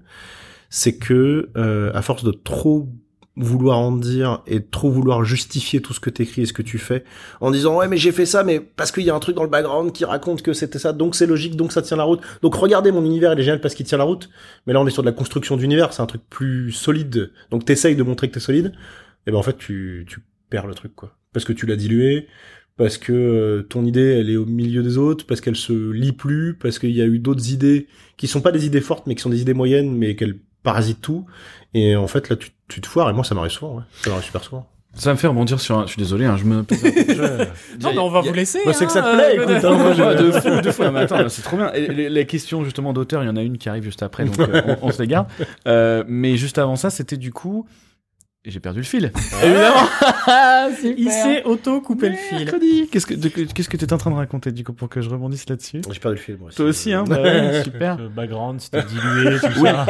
C'est 0.70 0.98
que 0.98 1.50
euh, 1.56 1.92
à 1.94 2.02
force 2.02 2.26
de 2.26 2.32
trop 2.32 2.90
vouloir 3.38 3.78
en 3.78 3.92
dire 3.92 4.42
et 4.48 4.64
trop 4.64 4.90
vouloir 4.90 5.24
justifier 5.24 5.80
tout 5.82 5.94
ce 5.94 6.00
que 6.00 6.10
t'écris 6.10 6.42
et 6.42 6.46
ce 6.48 6.54
que 6.54 6.64
tu 6.64 6.80
fais 6.80 7.04
en 7.40 7.52
disant 7.52 7.78
ouais 7.78 7.88
mais 7.88 7.98
j'ai 7.98 8.12
fait 8.12 8.26
ça 8.26 8.44
mais 8.44 8.60
parce 8.60 8.92
qu'il 8.92 9.04
y 9.04 9.12
a 9.12 9.16
un 9.16 9.20
truc 9.20 9.36
dans 9.36 9.44
le 9.44 9.50
background 9.50 9.92
qui 9.92 10.06
raconte 10.06 10.42
que 10.42 10.54
c'était 10.54 10.80
ça 10.80 10.92
donc 10.92 11.16
c'est 11.16 11.28
logique 11.28 11.56
donc 11.56 11.72
ça 11.72 11.82
tient 11.82 11.98
la 11.98 12.04
route. 12.04 12.22
Donc 12.42 12.56
regardez 12.56 12.92
mon 12.92 13.06
univers 13.06 13.34
il 13.34 13.40
est 13.40 13.44
génial 13.44 13.62
parce 13.62 13.76
qu'il 13.76 13.86
tient 13.86 14.00
la 14.00 14.04
route. 14.04 14.30
Mais 14.66 14.74
là 14.74 14.82
on 14.82 14.88
est 14.88 14.92
sur 14.92 15.04
de 15.04 15.08
la 15.08 15.14
construction 15.14 15.56
d'univers 15.56 15.94
c'est 15.94 16.02
un 16.02 16.08
truc 16.08 16.24
plus 16.30 16.72
solide. 16.72 17.32
Donc 17.52 17.64
t'essayes 17.64 17.96
de 17.96 18.04
montrer 18.04 18.28
que 18.28 18.34
t'es 18.34 18.40
solide 18.40 18.74
et 19.28 19.32
ben 19.32 19.38
en 19.38 19.44
fait 19.44 19.58
tu 19.58 20.06
tu 20.10 20.20
perds 20.50 20.68
le 20.68 20.74
truc 20.74 20.96
quoi. 20.96 21.16
Parce 21.32 21.46
que 21.46 21.54
tu 21.54 21.68
l'as 21.68 21.76
dilué 21.76 22.28
parce 22.76 22.98
que 22.98 23.14
euh, 23.14 23.64
ton 23.64 23.86
idée 23.86 24.18
elle 24.20 24.30
est 24.30 24.38
au 24.38 24.46
milieu 24.46 24.82
des 24.82 24.98
autres 24.98 25.26
parce 25.28 25.42
qu'elle 25.42 25.56
se 25.56 25.92
lit 25.92 26.12
plus 26.12 26.56
parce 26.56 26.80
qu'il 26.80 26.92
y 26.92 27.02
a 27.02 27.06
eu 27.06 27.20
d'autres 27.20 27.52
idées 27.52 27.88
qui 28.18 28.28
sont 28.28 28.42
pas 28.42 28.52
des 28.52 28.66
idées 28.66 28.82
fortes 28.82 29.06
mais 29.06 29.16
qui 29.16 29.22
sont 29.22 29.30
des 29.30 29.42
idées 29.42 29.54
moyennes 29.54 29.96
mais 29.96 30.16
qu'elles 30.16 30.40
parasitent 30.68 31.02
tout 31.02 31.26
et 31.74 31.96
en 31.96 32.08
fait 32.08 32.28
là 32.30 32.36
tu, 32.36 32.50
tu 32.68 32.82
te 32.82 32.88
foires 32.88 33.10
et 33.10 33.14
moi 33.14 33.24
ça 33.24 33.34
m'arrive 33.36 33.52
souvent 33.52 33.76
ouais. 33.78 33.84
ça 34.02 34.10
m'arrive 34.10 34.26
super 34.26 34.44
souvent 34.44 34.68
ça 34.94 35.12
me 35.12 35.16
fait 35.18 35.28
rebondir 35.28 35.62
sur 35.62 35.78
un... 35.78 35.84
je 35.86 35.92
suis 35.92 36.00
désolé 36.02 36.26
hein, 36.26 36.36
je 36.38 36.44
me 36.44 36.58
Non, 37.82 37.92
mais 37.94 38.00
on 38.00 38.10
va 38.10 38.22
vous 38.22 38.34
laisser. 38.34 38.60
Moi, 38.66 38.74
c'est 38.74 38.88
que 38.88 38.92
ça 38.92 39.02
te 39.04 39.08
hein, 39.08 39.16
plaît, 39.16 39.36
écoute, 39.36 39.50
euh, 39.50 39.70
hein, 39.72 39.78
moi, 39.78 39.94
je- 39.94 40.02
Ouais, 40.04 40.16
de 40.16 40.32
fou, 40.32 40.62
de 40.62 40.72
fou. 40.72 40.82
Ah, 40.86 40.92
mais 40.92 41.02
attends, 41.02 41.30
c'est 41.30 41.44
trop 41.44 41.56
bien. 41.56 41.72
Et 41.74 41.88
les, 41.88 42.10
les 42.10 42.26
questions 42.26 42.64
justement 42.64 42.94
d'auteur, 42.94 43.22
il 43.24 43.28
y 43.28 43.30
en 43.30 43.36
a 43.36 43.44
une 43.44 43.60
qui 43.60 43.70
arrive 43.70 43.84
juste 43.84 44.02
après, 44.02 44.26
donc 44.26 44.40
euh, 44.40 44.76
on, 44.82 44.88
on 44.88 44.92
se 44.92 45.00
les 45.00 45.08
garde. 45.08 45.28
Euh, 45.68 46.04
mais 46.08 46.36
juste 46.36 46.58
avant 46.58 46.76
ça, 46.76 46.90
c'était 46.90 47.18
du 47.18 47.32
coup, 47.32 47.68
j'ai 48.52 48.60
perdu 48.60 48.80
le 48.80 48.86
fil. 48.86 49.12
Évidemment. 49.44 49.88
Il 50.98 51.12
s'est 51.12 51.44
auto-coupé 51.44 52.10
le 52.10 52.16
fil. 52.16 52.90
Qu'est-ce 52.92 53.06
que 53.06 53.14
qu'est-ce 53.54 53.70
que 53.70 53.78
t'es 53.78 53.94
en 53.94 53.98
train 53.98 54.12
de 54.12 54.16
raconter 54.16 54.52
du 54.52 54.64
coup 54.64 54.74
pour 54.74 54.90
que 54.90 55.02
je 55.02 55.10
rebondisse 55.10 55.48
là-dessus? 55.50 55.82
J'ai 55.92 56.00
perdu 56.00 56.18
le 56.18 56.22
fil 56.22 56.38
moi 56.38 56.50
Toi 56.56 56.66
aussi, 56.66 56.94
hein 56.94 57.04
bah 57.08 57.22
ouais, 57.22 57.62
Super. 57.64 57.98
Le 57.98 58.10
background, 58.10 58.60
c'était 58.62 58.84
dilué, 58.84 59.40
tout 59.40 59.48
Oui. 59.62 59.70
ça. 59.70 59.86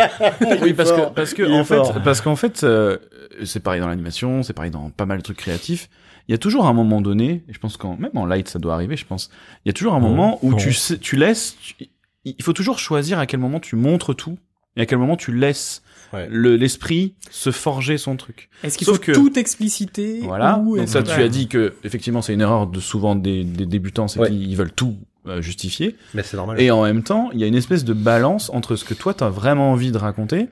Oui, 0.62 0.74
parce 0.74 0.92
que 0.92 1.10
parce 1.14 1.34
que 1.34 1.44
en 1.44 1.64
fait, 1.64 1.82
parce 2.04 2.22
qu'en 2.22 2.36
fait, 2.36 2.64
euh, 2.64 2.98
c'est 3.46 3.62
pareil 3.62 3.82
dans 3.82 3.88
l'animation, 3.88 4.44
c'est 4.44 4.54
pareil 4.54 4.72
dans 4.72 4.90
pas 4.90 5.06
mal 5.06 5.18
de 5.20 5.24
trucs 5.24 5.38
créatifs. 5.38 5.90
Il 6.28 6.32
y 6.32 6.36
a 6.36 6.38
toujours 6.38 6.68
un 6.68 6.74
moment 6.74 7.00
donné, 7.00 7.44
et 7.48 7.54
je 7.54 7.60
pense 7.60 7.78
qu'en 7.78 7.96
même 7.98 8.12
en 8.16 8.26
light 8.26 8.50
ça 8.50 8.60
doit 8.60 8.74
arriver, 8.74 8.98
je 8.98 9.06
pense. 9.06 9.30
Il 9.66 9.70
y 9.70 9.72
a 9.72 9.74
toujours 9.74 9.94
un 9.94 10.00
moment 10.02 10.40
où 10.42 10.56
tu 10.56 10.74
sais, 10.74 10.98
tu 10.98 11.16
laisses, 11.16 11.56
tu- 11.62 11.88
il 12.26 12.44
faut 12.44 12.52
toujours 12.54 12.80
choisir 12.80 13.18
à 13.20 13.26
quel 13.26 13.40
moment 13.40 13.62
tu 13.62 13.78
montres 13.78 14.14
tout 14.14 14.38
et 14.76 14.82
à 14.82 14.86
quel 14.86 14.98
moment 14.98 15.16
tu 15.16 15.32
laisses 15.34 15.82
Ouais. 16.14 16.28
le 16.30 16.56
l'esprit 16.56 17.16
se 17.30 17.52
forger 17.52 17.98
son 17.98 18.16
truc. 18.16 18.50
Est-ce 18.64 18.78
qu'il 18.78 18.88
faut 18.88 18.98
que- 18.98 19.12
tout 19.12 19.38
expliciter 19.38 20.20
Voilà. 20.22 20.58
ou 20.60 20.78
Donc 20.78 20.88
ça, 20.88 21.04
tu 21.04 21.12
as 21.12 21.28
dit 21.28 21.48
que 21.48 21.74
effectivement 21.84 22.22
c'est 22.22 22.34
une 22.34 22.42
erreur 22.42 22.68
de 22.68 22.80
souvent 22.80 23.16
des, 23.16 23.44
des 23.44 23.66
débutants, 23.66 24.08
c'est 24.08 24.20
Ouais. 24.20 24.30
qu'ils 24.30 24.56
veulent 24.56 24.72
tout 24.72 24.96
euh, 25.28 25.42
justifier. 25.42 25.96
mais 26.14 26.24
c'est 26.24 26.38
normal 26.38 26.62
Et 26.62 26.72
en 26.72 26.84
même 26.84 27.04
temps, 27.04 27.30
il 27.34 27.40
y 27.40 27.44
a 27.44 27.48
une 27.48 27.56
espèce 27.56 27.84
de 27.84 27.92
balance 27.94 28.50
entre 28.54 28.76
ce 28.78 28.86
que 28.86 28.94
toi 28.94 29.14
t'as 29.14 29.30
vraiment 29.30 29.72
envie 29.72 29.92
de 29.92 29.98
raconter 29.98 30.48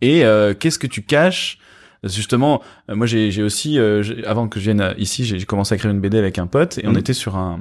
et 0.00 0.24
euh, 0.24 0.54
qu'est-ce 0.54 0.78
que 0.78 0.86
tu 0.86 1.02
caches. 1.02 1.58
Justement, 2.02 2.62
euh, 2.88 2.96
moi 2.96 3.06
j'ai 3.06 3.30
j'ai 3.30 3.42
aussi 3.42 3.78
euh, 3.78 4.02
avant 4.26 4.48
que 4.48 4.58
je 4.58 4.64
vienne 4.64 4.80
euh, 4.80 4.94
ici, 4.96 5.24
j'ai 5.26 5.44
commencé 5.44 5.74
à 5.74 5.76
écrire 5.76 5.90
une 5.90 6.00
BD 6.00 6.16
avec 6.16 6.38
un 6.38 6.46
pote 6.46 6.78
et 6.78 6.86
on 6.86 6.92
Mhm. 6.92 6.98
était 6.98 7.12
sur 7.12 7.36
un 7.36 7.60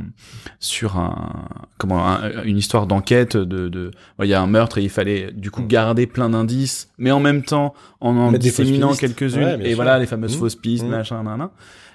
sur 0.60 0.98
un 0.98 1.34
comment 1.78 2.08
un- 2.08 2.44
une 2.46 2.58
histoire 2.58 2.88
d'enquête 2.88 3.36
de 3.36 3.68
de 3.68 3.92
il 4.24 4.28
y 4.30 4.34
a 4.34 4.42
un 4.42 4.48
meurtre 4.48 4.78
et 4.78 4.84
il 4.84 4.90
fallait 4.90 5.32
du 5.34 5.52
coup 5.52 5.62
Mhm. 5.64 5.68
garder 5.68 6.08
plein 6.08 6.30
d'indices, 6.30 6.90
mais 6.98 7.12
en 7.12 7.20
même 7.20 7.44
temps 7.44 7.74
en 8.00 8.16
en 8.16 8.32
disséminant 8.32 8.94
quelques-unes 8.96 9.44
Ouais, 9.44 9.60
et 9.62 9.68
sûr. 9.70 9.76
voilà 9.76 10.00
les 10.00 10.06
fameuses 10.06 10.34
Mhm. 10.36 10.40
fausses 10.40 10.56
pistes, 10.56 10.86
Mhm. 10.86 10.92
machin, 10.92 11.22
nan, 11.24 11.38
nan. 11.40 11.50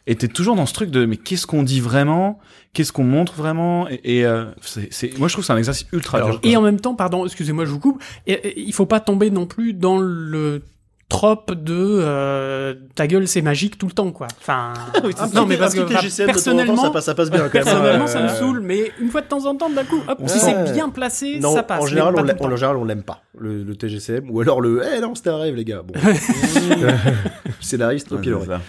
Et 0.07 0.15
t'es 0.17 0.29
toujours 0.29 0.55
dans 0.55 0.67
ce 0.67 0.75
truc 0.75 0.91
de 0.91 1.07
mais 1.07 1.17
qu'est-ce 1.17 1.47
qu'on 1.47 1.63
dit 1.63 1.81
vraiment, 1.81 2.39
qu'est-ce 2.75 2.93
qu'on 2.93 3.05
montre 3.05 3.33
vraiment? 3.33 3.89
Et, 3.89 4.19
et, 4.19 4.27
euh, 4.27 4.45
c'est 4.61 5.19
moi 5.19 5.29
je 5.29 5.33
trouve 5.33 5.47
c'est 5.47 5.55
un 5.55 5.57
exercice 5.57 5.87
ultra 5.95 6.19
Alors, 6.19 6.29
dur. 6.33 6.41
Et 6.43 6.59
en 6.59 6.61
même 6.61 6.79
temps, 6.79 6.95
pardon, 6.95 7.25
excusez-moi, 7.25 7.65
je 7.65 7.71
vous 7.71 7.81
coupe. 7.81 8.03
Et, 8.27 8.33
et, 8.35 8.61
il 8.61 8.75
faut 8.75 8.85
pas 8.85 9.01
tomber 9.01 9.31
non 9.31 9.47
plus 9.47 9.73
dans 9.73 9.97
le 9.97 10.61
trope 11.09 11.53
de 11.55 11.75
euh, 11.77 12.75
ta 12.95 13.07
gueule 13.07 13.29
c'est 13.29 13.43
magique 13.43 13.79
tout 13.79 13.87
le 13.87 13.93
temps 13.93 14.11
quoi. 14.11 14.27
Enfin 14.41 14.73
non 15.35 15.47
mais 15.47 15.57
parce 15.57 15.75
que 15.75 15.81
enfin, 15.83 16.27
personnellement 16.27 16.77
ça 16.77 16.91
passe, 16.91 17.05
ça 17.05 17.15
passe 17.15 17.31
bien 17.31 17.41
quand 17.49 17.55
même. 17.55 17.65
personnellement 17.65 18.07
ça 18.07 18.23
me 18.23 18.29
saoule 18.29 18.61
mais 18.61 18.91
une 19.01 19.11
fois 19.11 19.21
de 19.21 19.27
temps 19.27 19.45
en 19.47 19.55
temps 19.55 19.71
d'un 19.71 19.85
coup 19.85 20.01
hop 20.09 20.19
On 20.21 20.29
si 20.29 20.39
c'est 20.41 20.73
bien 20.73 20.89
placé 20.89 21.39
Non, 21.41 21.55
ça 21.55 21.63
passe. 21.63 21.83
en 21.83 21.87
général, 21.87 22.15
pas 22.15 22.23
on 22.23 22.27
temps. 22.27 22.45
en 22.47 22.57
général, 22.57 22.77
on 22.77 22.85
l'aime 22.85 23.03
pas, 23.03 23.23
le, 23.39 23.63
le 23.63 23.77
TGCM, 23.77 24.31
ou 24.31 24.41
alors 24.41 24.61
le, 24.61 24.83
eh 24.97 25.01
non, 25.01 25.15
c'était 25.15 25.31
un 25.31 25.37
rêve, 25.39 25.55
les 25.55 25.65
gars. 25.65 25.83
Bon. 25.83 25.95
Scénariste, 27.61 28.13
au 28.13 28.19
ça. 28.23 28.61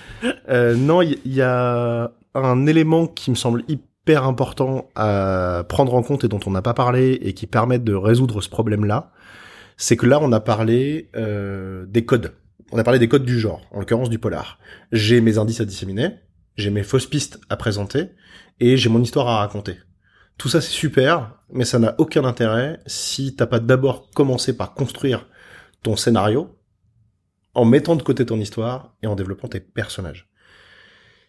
Euh, 0.49 0.75
non, 0.75 1.01
il 1.01 1.17
y, 1.25 1.35
y 1.35 1.41
a 1.41 2.11
un 2.33 2.65
élément 2.67 3.07
qui 3.07 3.31
me 3.31 3.35
semble 3.35 3.63
hyper 3.67 4.25
important 4.25 4.89
à 4.95 5.63
prendre 5.67 5.93
en 5.95 6.03
compte 6.03 6.23
et 6.23 6.27
dont 6.27 6.39
on 6.45 6.51
n'a 6.51 6.61
pas 6.61 6.73
parlé 6.73 7.13
et 7.21 7.33
qui 7.33 7.47
permet 7.47 7.79
de 7.79 7.93
résoudre 7.93 8.41
ce 8.41 8.49
problème-là. 8.49 9.09
C'est 9.77 9.97
que 9.97 10.05
là, 10.05 10.19
on 10.21 10.31
a 10.31 10.39
parlé 10.39 11.09
euh, 11.15 11.85
des 11.87 12.05
codes. 12.05 12.33
On 12.71 12.77
a 12.77 12.83
parlé 12.83 12.99
des 12.99 13.09
codes 13.09 13.25
du 13.25 13.39
genre, 13.39 13.61
en 13.71 13.79
l'occurrence 13.79 14.09
du 14.09 14.19
polar. 14.19 14.59
J'ai 14.91 15.21
mes 15.21 15.37
indices 15.37 15.61
à 15.61 15.65
disséminer, 15.65 16.15
j'ai 16.55 16.69
mes 16.69 16.83
fausses 16.83 17.05
pistes 17.05 17.39
à 17.49 17.57
présenter 17.57 18.09
et 18.59 18.77
j'ai 18.77 18.89
mon 18.89 19.01
histoire 19.01 19.27
à 19.27 19.39
raconter. 19.39 19.77
Tout 20.37 20.49
ça, 20.49 20.61
c'est 20.61 20.71
super, 20.71 21.39
mais 21.51 21.65
ça 21.65 21.79
n'a 21.79 21.95
aucun 21.97 22.25
intérêt 22.25 22.79
si 22.87 23.35
t'as 23.35 23.45
pas 23.45 23.59
d'abord 23.59 24.09
commencé 24.11 24.55
par 24.55 24.73
construire 24.73 25.27
ton 25.83 25.95
scénario 25.95 26.57
en 27.53 27.65
mettant 27.65 27.95
de 27.95 28.03
côté 28.03 28.25
ton 28.25 28.39
histoire 28.39 28.95
et 29.01 29.07
en 29.07 29.15
développant 29.15 29.47
tes 29.47 29.61
personnages. 29.61 30.29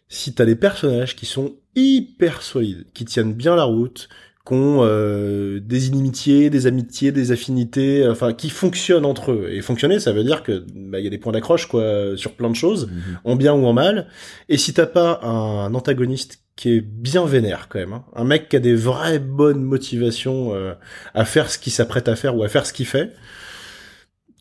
si 0.08 0.34
t'as 0.34 0.44
des 0.44 0.54
personnages 0.54 1.16
qui 1.16 1.26
sont 1.26 1.56
hyper 1.74 2.42
solides, 2.42 2.86
qui 2.92 3.04
tiennent 3.04 3.34
bien 3.34 3.56
la 3.56 3.64
route, 3.64 4.08
qui 4.46 4.54
ont 4.54 4.78
euh, 4.82 5.60
des 5.60 5.88
inimitiés, 5.88 6.50
des 6.50 6.66
amitiés, 6.66 7.12
des 7.12 7.32
affinités, 7.32 8.06
enfin 8.06 8.32
qui 8.32 8.50
fonctionnent 8.50 9.04
entre 9.04 9.32
eux. 9.32 9.48
Et 9.50 9.60
fonctionner, 9.60 9.98
ça 9.98 10.12
veut 10.12 10.24
dire 10.24 10.42
que 10.42 10.64
bah, 10.74 11.00
il 11.00 11.04
y 11.04 11.06
a 11.06 11.10
des 11.10 11.18
points 11.18 11.32
d'accroche 11.32 11.66
quoi 11.66 12.16
sur 12.16 12.32
plein 12.32 12.50
de 12.50 12.54
choses, 12.54 12.88
en 13.24 13.36
bien 13.36 13.54
ou 13.54 13.66
en 13.66 13.72
mal. 13.72 14.06
Et 14.48 14.56
si 14.56 14.72
t'as 14.72 14.86
pas 14.86 15.20
un 15.22 15.74
antagoniste 15.74 16.40
qui 16.56 16.70
est 16.70 16.80
bien 16.80 17.26
vénère 17.26 17.68
quand 17.68 17.78
même, 17.78 17.92
hein, 17.92 18.04
un 18.14 18.24
mec 18.24 18.48
qui 18.48 18.56
a 18.56 18.60
des 18.60 18.74
vraies 18.74 19.18
bonnes 19.18 19.62
motivations 19.62 20.54
euh, 20.54 20.72
à 21.14 21.24
faire 21.24 21.50
ce 21.50 21.58
qu'il 21.58 21.72
s'apprête 21.72 22.08
à 22.08 22.16
faire 22.16 22.34
ou 22.36 22.42
à 22.42 22.48
faire 22.48 22.64
ce 22.64 22.72
qu'il 22.72 22.86
fait, 22.86 23.12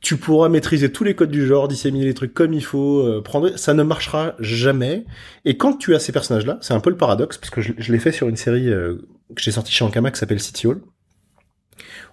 tu 0.05 0.17
pourras 0.17 0.49
maîtriser 0.49 0.91
tous 0.91 1.03
les 1.03 1.15
codes 1.15 1.31
du 1.31 1.47
genre, 1.47 1.67
disséminer 1.67 2.05
les 2.05 2.13
trucs 2.13 2.31
comme 2.31 2.53
il 2.53 2.63
faut, 2.63 2.99
euh, 2.99 3.23
prendre, 3.23 3.57
ça 3.57 3.73
ne 3.73 3.81
marchera 3.81 4.35
jamais. 4.37 5.03
Et 5.45 5.57
quand 5.57 5.73
tu 5.73 5.95
as 5.95 5.99
ces 5.99 6.11
personnages-là, 6.11 6.59
c'est 6.61 6.75
un 6.75 6.79
peu 6.79 6.91
le 6.91 6.95
paradoxe, 6.95 7.39
parce 7.39 7.49
que 7.49 7.59
je, 7.59 7.91
l'ai 7.91 7.97
fait 7.97 8.11
sur 8.11 8.29
une 8.29 8.35
série 8.35 8.69
euh, 8.69 8.97
que 9.35 9.41
j'ai 9.41 9.49
sortie 9.49 9.73
chez 9.73 9.83
Ankama 9.83 10.11
qui 10.11 10.19
s'appelle 10.19 10.39
City 10.39 10.67
Hall. 10.67 10.79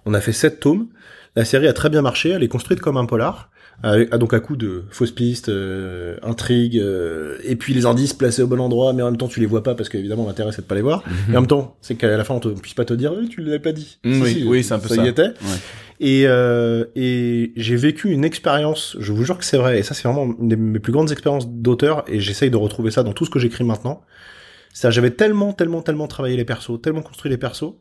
On 0.07 0.15
a 0.15 0.21
fait 0.21 0.33
sept 0.33 0.59
tomes. 0.59 0.87
La 1.35 1.45
série 1.45 1.67
a 1.67 1.73
très 1.73 1.91
bien 1.91 2.01
marché, 2.01 2.29
elle 2.31 2.41
est 2.41 2.47
construite 2.47 2.79
comme 2.79 2.97
un 2.97 3.05
polar, 3.05 3.51
euh, 3.85 4.05
donc 4.17 4.33
à 4.33 4.39
coup 4.39 4.55
de 4.55 4.85
fausses 4.89 5.11
pistes, 5.11 5.49
euh, 5.49 6.15
intrigues, 6.23 6.77
euh, 6.79 7.37
et 7.43 7.55
puis 7.55 7.73
les 7.73 7.85
indices 7.85 8.13
placés 8.13 8.41
au 8.41 8.47
bon 8.47 8.59
endroit, 8.61 8.93
mais 8.93 9.01
en 9.03 9.07
même 9.07 9.17
temps 9.17 9.27
tu 9.27 9.39
les 9.39 9.45
vois 9.45 9.61
pas 9.63 9.75
parce 9.75 9.89
qu'évidemment 9.89 10.25
l'intérêt 10.25 10.51
c'est 10.51 10.61
de 10.61 10.67
pas 10.67 10.75
les 10.75 10.81
voir. 10.81 11.03
Et 11.27 11.31
en 11.31 11.41
même 11.41 11.47
temps, 11.47 11.75
c'est 11.81 11.95
qu'à 11.95 12.15
la 12.15 12.23
fin 12.23 12.33
on 12.35 12.39
te 12.39 12.47
puisse 12.49 12.73
pas 12.75 12.85
te 12.85 12.93
dire, 12.93 13.13
Eh, 13.21 13.27
tu 13.27 13.41
l'avais 13.41 13.59
pas 13.59 13.73
dit. 13.73 13.99
Mm, 14.03 14.13
Si, 14.13 14.21
oui, 14.21 14.33
si, 14.33 14.43
oui, 14.45 14.63
c'est 14.63 14.73
un 14.73 14.79
peu 14.79 14.87
ça. 14.87 14.95
ça. 14.95 15.03
y 15.05 15.07
était. 15.07 15.21
Ouais. 15.23 15.59
Et, 15.99 16.23
euh, 16.27 16.85
et 16.95 17.51
j'ai 17.55 17.75
vécu 17.75 18.09
une 18.09 18.25
expérience, 18.25 18.97
je 18.99 19.11
vous 19.11 19.23
jure 19.25 19.37
que 19.37 19.45
c'est 19.45 19.57
vrai, 19.57 19.79
et 19.79 19.83
ça 19.83 19.93
c'est 19.93 20.07
vraiment 20.07 20.33
une 20.39 20.49
de 20.49 20.55
mes 20.55 20.79
plus 20.79 20.91
grandes 20.93 21.11
expériences 21.11 21.47
d'auteur, 21.49 22.03
et 22.07 22.19
j'essaye 22.19 22.49
de 22.49 22.57
retrouver 22.57 22.91
ça 22.91 23.03
dans 23.03 23.13
tout 23.13 23.25
ce 23.25 23.29
que 23.29 23.39
j'écris 23.39 23.63
maintenant. 23.63 24.01
C'est-à-dire 24.73 24.95
j'avais 24.95 25.11
tellement, 25.11 25.53
tellement, 25.53 25.81
tellement 25.81 26.07
travaillé 26.07 26.35
les 26.35 26.45
persos, 26.45 26.81
tellement 26.81 27.01
construit 27.03 27.29
les 27.29 27.37
persos, 27.37 27.73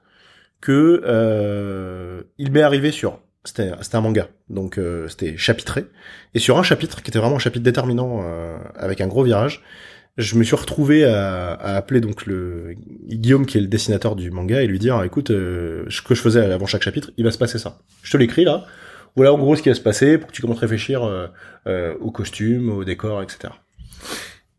que 0.61 1.03
euh, 1.05 2.23
il 2.39 2.53
m'est 2.53 2.63
arrivé 2.63 2.93
sur... 2.93 3.19
C'était 3.45 3.73
un 3.93 4.01
manga, 4.01 4.29
donc 4.51 4.79
euh, 4.79 5.09
c'était 5.09 5.37
chapitré. 5.37 5.87
Et 6.35 6.39
sur 6.39 6.59
un 6.59 6.63
chapitre, 6.63 7.03
qui 7.03 7.11
était 7.11 7.19
vraiment 7.19 7.37
un 7.37 7.41
chapitre 7.41 7.65
déterminant, 7.65 8.23
euh, 8.25 8.57
avec 8.77 9.01
un 9.01 9.09
gros 9.09 9.25
virage, 9.25 9.63
je 10.19 10.37
me 10.37 10.45
suis 10.45 10.57
retrouvé 10.57 11.05
à, 11.05 11.53
à 11.53 11.77
appeler 11.77 12.01
donc 12.01 12.27
le 12.27 12.75
Guillaume 13.07 13.47
qui 13.47 13.59
est 13.59 13.61
le 13.61 13.67
dessinateur 13.67 14.15
du 14.15 14.31
manga 14.31 14.61
et 14.63 14.67
lui 14.67 14.79
dire 14.79 15.03
écoute 15.03 15.31
euh, 15.31 15.87
ce 15.89 16.03
que 16.03 16.15
je 16.15 16.21
faisais 16.21 16.45
avant 16.53 16.67
chaque 16.67 16.83
chapitre 16.83 17.11
il 17.17 17.25
va 17.25 17.31
se 17.31 17.39
passer 17.39 17.59
ça. 17.59 17.79
Je 18.03 18.13
te 18.13 18.17
l'écris 18.17 18.45
là. 18.45 18.67
Voilà 19.17 19.33
en 19.33 19.39
gros 19.39 19.57
ce 19.57 19.63
qui 19.63 19.69
va 19.69 19.75
se 19.75 19.81
passer 19.81 20.19
pour 20.19 20.29
que 20.29 20.33
tu 20.33 20.43
commences 20.43 20.59
à 20.59 20.63
réfléchir 20.63 21.03
euh, 21.03 21.29
euh, 21.67 21.95
au 22.01 22.11
costume 22.11 22.71
au 22.71 22.85
décor 22.85 23.23
etc 23.23 23.55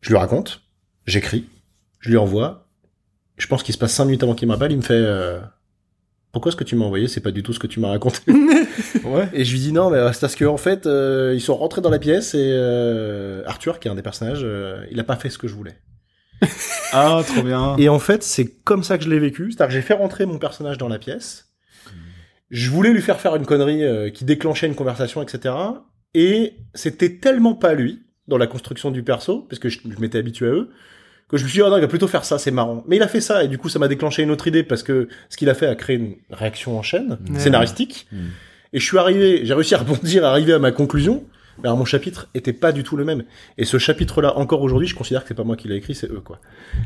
je 0.02 0.10
lui 0.10 0.18
raconte 0.18 0.62
j'écris 1.06 1.46
je 2.00 2.10
lui 2.10 2.18
envoie. 2.18 2.68
Je 3.38 3.48
pense 3.48 3.64
qu'il 3.64 3.74
se 3.74 3.80
passe 3.80 3.94
cinq 3.94 4.06
minutes 4.06 4.24
avant 4.24 4.36
qu'il 4.36 4.48
m'appelle 4.48 4.72
il 4.72 4.78
me 4.78 4.84
fait 4.84 4.94
euh, 4.94 5.40
pourquoi 6.34 6.52
ce 6.52 6.58
que 6.58 6.64
tu 6.66 6.76
m'as 6.76 6.84
envoyé 6.86 7.08
c'est 7.08 7.22
pas 7.22 7.32
du 7.32 7.44
tout 7.44 7.54
ce 7.54 7.60
que 7.60 7.68
tu 7.68 7.80
m'as 7.80 7.90
raconté 7.90 8.20
Ouais. 9.06 9.30
et 9.34 9.46
je 9.46 9.52
lui 9.54 9.60
dis 9.60 9.72
non, 9.72 9.90
mais 9.90 10.00
c'est 10.14 10.20
parce 10.20 10.36
que 10.36 10.46
en 10.46 10.58
fait, 10.58 10.86
euh, 10.88 11.32
ils 11.36 11.42
sont 11.42 11.56
rentrés 11.56 11.80
dans 11.82 11.90
la 11.90 12.00
pièce 12.00 12.34
et 12.34 12.52
euh, 12.52 13.44
Arthur, 13.46 13.80
qui 13.80 13.88
est 13.88 13.92
un 13.92 13.96
des 13.96 14.02
personnages, 14.02 14.42
euh, 14.44 14.84
il 14.92 15.00
a 15.00 15.04
pas 15.04 15.16
fait 15.16 15.30
ce 15.30 15.38
que 15.38 15.48
je 15.48 15.56
voulais. 15.56 15.78
Ah, 16.96 17.24
trop 17.26 17.42
bien. 17.42 17.76
Et 17.80 17.90
en 17.90 17.98
fait, 17.98 18.22
c'est 18.22 18.46
comme 18.64 18.84
ça 18.84 19.00
que 19.00 19.04
je 19.04 19.10
l'ai 19.10 19.18
vécu, 19.18 19.52
c'est-à-dire 19.52 19.70
que 19.70 19.74
j'ai 19.74 19.82
fait 19.82 19.96
rentrer 19.96 20.28
mon 20.28 20.38
personnage 20.38 20.78
dans 20.78 20.88
la 20.88 21.00
pièce. 21.00 21.52
Je 22.52 22.70
voulais 22.70 22.92
lui 22.92 23.02
faire 23.02 23.20
faire 23.20 23.36
une 23.36 23.48
connerie 23.48 23.84
euh, 23.84 24.12
qui 24.12 24.26
déclenchait 24.26 24.68
une 24.68 24.76
conversation, 24.76 25.24
etc. 25.24 25.56
Et 26.14 26.54
c'était 26.76 27.18
tellement 27.18 27.56
pas 27.56 27.74
lui 27.74 28.04
dans 28.28 28.38
la 28.38 28.46
construction 28.46 28.92
du 28.92 29.02
perso, 29.02 29.48
parce 29.50 29.58
que 29.58 29.70
je, 29.70 29.80
je 29.84 30.00
m'étais 30.00 30.20
habitué 30.20 30.46
à 30.46 30.52
eux, 30.52 30.70
que 31.34 31.38
je 31.40 31.44
me 31.46 31.50
suis 31.50 31.58
dit, 31.58 31.62
oh 31.62 31.70
non, 31.70 31.78
il 31.78 31.82
va 31.82 31.88
plutôt 31.88 32.08
faire 32.08 32.26
ça, 32.26 32.38
c'est 32.38 32.52
marrant. 32.52 32.84
Mais 32.88 32.96
il 32.98 33.04
a 33.04 33.08
fait 33.08 33.22
ça, 33.22 33.44
et 33.44 33.48
du 33.48 33.58
coup, 33.58 33.70
ça 33.70 33.80
m'a 33.80 33.88
déclenché 33.88 34.24
une 34.24 34.32
autre 34.32 34.48
idée, 34.48 34.64
parce 34.64 34.84
que 34.84 35.08
ce 35.30 35.38
qu'il 35.38 35.50
a 35.50 35.54
fait 35.54 35.68
a 35.68 35.76
créé 35.76 35.96
une 35.98 36.16
réaction 36.32 36.78
en 36.78 36.82
chaîne, 36.82 37.18
scénaristique. 37.38 38.08
Mm. 38.12 38.18
Et 38.74 38.80
je 38.80 38.86
suis 38.86 38.98
arrivé, 38.98 39.42
j'ai 39.46 39.54
réussi 39.54 39.76
à 39.76 39.80
rebondir, 39.80 40.26
à 40.26 40.30
arriver 40.30 40.54
à 40.54 40.60
ma 40.60 40.72
conclusion. 40.72 41.24
Mais 41.62 41.68
alors 41.68 41.78
mon 41.78 41.86
chapitre 41.86 42.30
était 42.34 42.52
pas 42.52 42.72
du 42.72 42.82
tout 42.82 42.98
le 42.98 43.06
même. 43.06 43.26
Et 43.60 43.66
ce 43.66 43.78
chapitre-là, 43.78 44.36
encore 44.40 44.64
aujourd'hui, 44.64 44.88
je 44.88 44.96
considère 44.96 45.22
que 45.22 45.28
c'est 45.28 45.34
pas 45.36 45.44
moi 45.44 45.56
qui 45.56 45.68
l'ai 45.68 45.76
écrit, 45.76 45.94
c'est 45.94 46.10
eux, 46.10 46.20
quoi. 46.26 46.40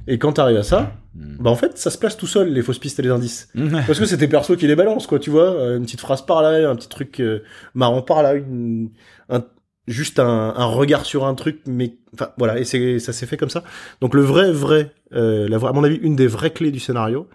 Et 0.07 0.17
quand 0.19 0.33
t'arrives 0.33 0.57
à 0.57 0.63
ça, 0.63 0.91
Mm. 1.15 1.37
bah 1.39 1.49
en 1.49 1.55
fait, 1.55 1.77
ça 1.77 1.89
se 1.89 1.97
place 1.97 2.15
tout 2.17 2.27
seul, 2.27 2.49
les 2.53 2.61
fausses 2.61 2.77
pistes 2.77 2.99
et 2.99 3.01
les 3.01 3.09
indices. 3.09 3.49
Parce 3.87 3.97
que 3.97 4.05
c'est 4.05 4.17
tes 4.17 4.27
persos 4.27 4.57
qui 4.57 4.67
les 4.67 4.75
balancent, 4.75 5.07
quoi, 5.07 5.19
tu 5.19 5.29
vois. 5.29 5.49
euh, 5.53 5.77
Une 5.77 5.83
petite 5.83 6.01
phrase 6.01 6.25
par 6.25 6.41
là, 6.41 6.69
un 6.69 6.75
petit 6.75 6.89
truc 6.89 7.19
euh, 7.21 7.43
marrant 7.73 8.01
par 8.01 8.21
là, 8.21 8.33
une, 8.35 8.89
un, 9.29 9.43
juste 9.87 10.19
un, 10.19 10.51
regard 10.65 11.05
sur 11.05 11.25
un 11.25 11.33
truc, 11.35 11.61
mais 11.65 11.97
enfin 12.13 12.31
voilà, 12.37 12.59
et 12.59 12.65
c'est 12.65 12.99
ça 12.99 13.13
s'est 13.13 13.25
fait 13.25 13.37
comme 13.37 13.49
ça. 13.49 13.63
Donc 14.01 14.13
le 14.13 14.21
vrai, 14.21 14.51
vrai, 14.51 14.93
euh, 15.13 15.47
la 15.47 15.57
à 15.57 15.71
mon 15.71 15.83
avis, 15.83 15.95
une 15.97 16.15
des 16.15 16.27
vraies 16.27 16.51
clés 16.51 16.71
du 16.71 16.79
scénario, 16.79 17.27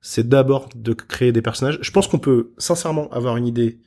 c'est 0.00 0.28
d'abord 0.28 0.68
de 0.74 0.92
créer 0.92 1.32
des 1.32 1.42
personnages. 1.42 1.78
Je 1.82 1.90
pense 1.90 2.08
qu'on 2.08 2.18
peut 2.18 2.52
sincèrement 2.58 3.08
avoir 3.10 3.36
une 3.36 3.46
idée 3.46 3.80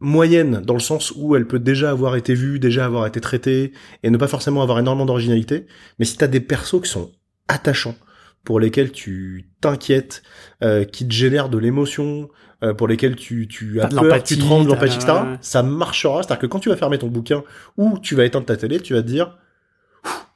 moyenne 0.00 0.60
dans 0.60 0.74
le 0.74 0.80
sens 0.80 1.12
où 1.16 1.34
elle 1.34 1.46
peut 1.46 1.58
déjà 1.58 1.90
avoir 1.90 2.16
été 2.16 2.34
vue, 2.34 2.58
déjà 2.58 2.84
avoir 2.84 3.06
été 3.06 3.20
traitée 3.20 3.72
et 4.02 4.10
ne 4.10 4.16
pas 4.16 4.28
forcément 4.28 4.62
avoir 4.62 4.78
énormément 4.78 5.06
d'originalité. 5.06 5.66
Mais 5.98 6.04
si 6.04 6.16
t'as 6.16 6.26
des 6.26 6.40
persos 6.40 6.82
qui 6.82 6.90
sont 6.90 7.10
attachants, 7.48 7.96
pour 8.44 8.60
lesquels 8.60 8.92
tu 8.92 9.50
t'inquiètes, 9.60 10.22
euh, 10.62 10.84
qui 10.84 11.08
te 11.08 11.12
génèrent 11.12 11.48
de 11.48 11.58
l'émotion, 11.58 12.28
euh, 12.64 12.74
pour 12.74 12.88
lesquels 12.88 13.14
tu, 13.16 13.46
tu 13.46 13.80
as 13.80 13.88
peur, 13.88 14.22
tu 14.22 14.38
trembles, 14.38 14.68
l'empathie, 14.70 14.96
etc., 14.96 15.12
ça 15.40 15.62
marchera. 15.62 16.22
C'est-à-dire 16.22 16.40
que 16.40 16.46
quand 16.46 16.58
tu 16.60 16.68
vas 16.70 16.76
fermer 16.76 16.98
ton 16.98 17.08
bouquin 17.08 17.44
ou 17.76 17.98
tu 17.98 18.14
vas 18.16 18.24
éteindre 18.24 18.46
ta 18.46 18.56
télé, 18.56 18.80
tu 18.80 18.94
vas 18.94 19.02
te 19.02 19.06
dire, 19.06 19.36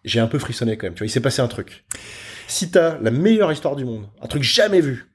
j'ai 0.04 0.20
un 0.20 0.26
peu 0.26 0.38
frissonné 0.38 0.76
quand 0.76 0.86
même, 0.86 0.94
tu 0.94 1.00
vois, 1.00 1.06
il 1.06 1.10
s'est 1.10 1.20
passé 1.20 1.42
un 1.42 1.48
truc. 1.48 1.84
Si 2.46 2.70
t'as 2.70 2.98
la 3.00 3.10
meilleure 3.10 3.52
histoire 3.52 3.76
du 3.76 3.84
monde, 3.84 4.04
un 4.22 4.26
truc 4.26 4.42
jamais 4.42 4.80
vu, 4.80 5.06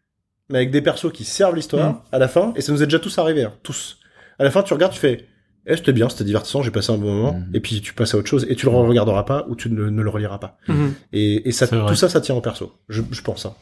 mais 0.50 0.58
avec 0.58 0.72
des 0.72 0.82
persos 0.82 1.12
qui 1.12 1.24
servent 1.24 1.56
l'histoire, 1.56 1.94
Mm. 1.94 2.02
à 2.12 2.20
la 2.20 2.28
fin, 2.28 2.54
et 2.56 2.62
ça 2.62 2.72
nous 2.72 2.84
est 2.84 2.88
déjà 2.88 3.00
tous 3.00 3.18
arrivé, 3.18 3.44
hein, 3.44 3.54
tous. 3.64 4.00
À 4.40 4.44
la 4.44 4.52
fin, 4.52 4.62
tu 4.62 4.74
regardes, 4.74 4.94
tu 4.94 5.00
fais, 5.00 5.26
eh, 5.66 5.76
c'était 5.78 5.94
bien, 5.94 6.10
c'était 6.10 6.26
divertissant, 6.26 6.62
j'ai 6.62 6.70
passé 6.72 6.92
un 6.92 6.98
bon 6.98 7.12
moment, 7.14 7.34
Mhm. 7.34 7.50
et 7.56 7.60
puis 7.60 7.82
tu 7.82 7.94
passes 7.94 8.14
à 8.14 8.18
autre 8.18 8.28
chose, 8.30 8.46
et 8.50 8.56
tu 8.56 8.66
le 8.66 8.72
regarderas 8.72 9.24
pas, 9.24 9.46
ou 9.50 9.56
tu 9.56 9.70
ne, 9.72 9.90
ne 9.90 10.02
le 10.02 10.10
reliras 10.10 10.38
pas. 10.38 10.58
Mhm. 10.68 10.94
Et, 11.14 11.48
et 11.48 11.52
ça, 11.52 11.66
vrai. 11.66 11.86
tout 11.88 11.96
ça, 11.96 12.10
ça 12.10 12.22
tient 12.22 12.36
au 12.36 12.42
perso. 12.42 12.74
Je, 12.90 13.02
je 13.12 13.22
pense, 13.22 13.46
hein. 13.46 13.56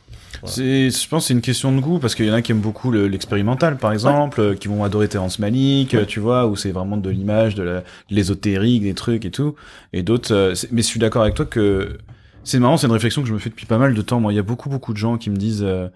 C'est, 0.46 0.90
je 0.90 1.08
pense 1.08 1.24
que 1.24 1.28
c'est 1.28 1.34
une 1.34 1.42
question 1.42 1.72
de 1.72 1.80
goût 1.82 2.00
parce 2.00 2.16
qu'il 2.16 2.26
y 2.26 2.32
en 2.32 2.34
a 2.34 2.42
qui 2.42 2.52
aiment 2.52 2.62
beaucoup 2.62 2.92
le- 2.92 3.08
l'expérimental, 3.08 3.78
par 3.78 3.92
exemple, 3.92 4.40
euh, 4.42 4.56
qui 4.56 4.68
vont 4.68 4.84
adorer 4.84 5.08
Terrence 5.08 5.40
Malick, 5.40 5.94
euh, 5.94 6.06
tu 6.06 6.20
vois, 6.20 6.48
où 6.48 6.56
c'est 6.56 6.72
vraiment 6.72 6.98
de 6.98 7.10
l'image, 7.10 7.56
de 7.56 7.64
la- 7.64 7.80
de 7.82 7.84
l'ésotérique, 8.16 8.84
des 8.84 8.94
trucs 8.94 9.26
et 9.26 9.32
tout. 9.32 9.56
Et 9.94 10.04
d'autres, 10.04 10.34
euh, 10.34 10.54
mais 10.72 10.82
je 10.82 10.88
suis 10.88 11.00
d'accord 11.00 11.22
avec 11.24 11.36
toi 11.36 11.46
que 11.46 11.98
c'est 12.44 12.60
marrant, 12.60 12.78
c'est 12.78 12.88
une 12.88 12.94
réflexion 12.94 13.22
que 13.22 13.28
je 13.28 13.34
me 13.34 13.40
fais 13.40 13.50
depuis 13.50 13.66
pas 13.68 13.78
mal 13.78 13.94
de 13.94 14.02
temps. 14.02 14.20
Moi, 14.20 14.34
il 14.34 14.36
y 14.36 14.40
a 14.40 14.44
beaucoup, 14.44 14.70
beaucoup 14.70 14.94
de 14.94 14.98
gens 14.98 15.18
qui 15.18 15.30
me 15.30 15.36
disent, 15.38 15.64
euh, 15.64 15.88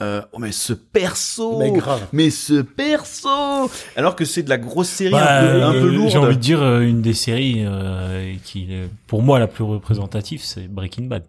euh, 0.00 0.22
oh 0.32 0.38
mais 0.38 0.52
ce 0.52 0.72
perso, 0.72 1.58
Mais 1.58 1.70
grave. 1.72 2.06
mais 2.12 2.30
ce 2.30 2.62
perso, 2.62 3.28
alors 3.96 4.16
que 4.16 4.24
c'est 4.24 4.42
de 4.42 4.48
la 4.48 4.58
grosse 4.58 4.88
série 4.88 5.12
Bah, 5.12 5.38
un 5.38 5.42
peu, 5.42 5.62
un 5.64 5.72
peu 5.72 5.88
lourde. 5.94 6.10
J'ai 6.10 6.18
envie 6.18 6.36
de 6.36 6.40
dire 6.40 6.62
une 6.80 7.02
des 7.02 7.12
séries 7.14 7.62
euh, 7.66 8.34
qui, 8.44 8.72
est, 8.72 8.88
pour 9.06 9.22
moi, 9.22 9.38
la 9.38 9.48
plus 9.48 9.64
représentative, 9.64 10.40
c'est 10.42 10.66
Breaking 10.68 11.04
Bad. 11.06 11.24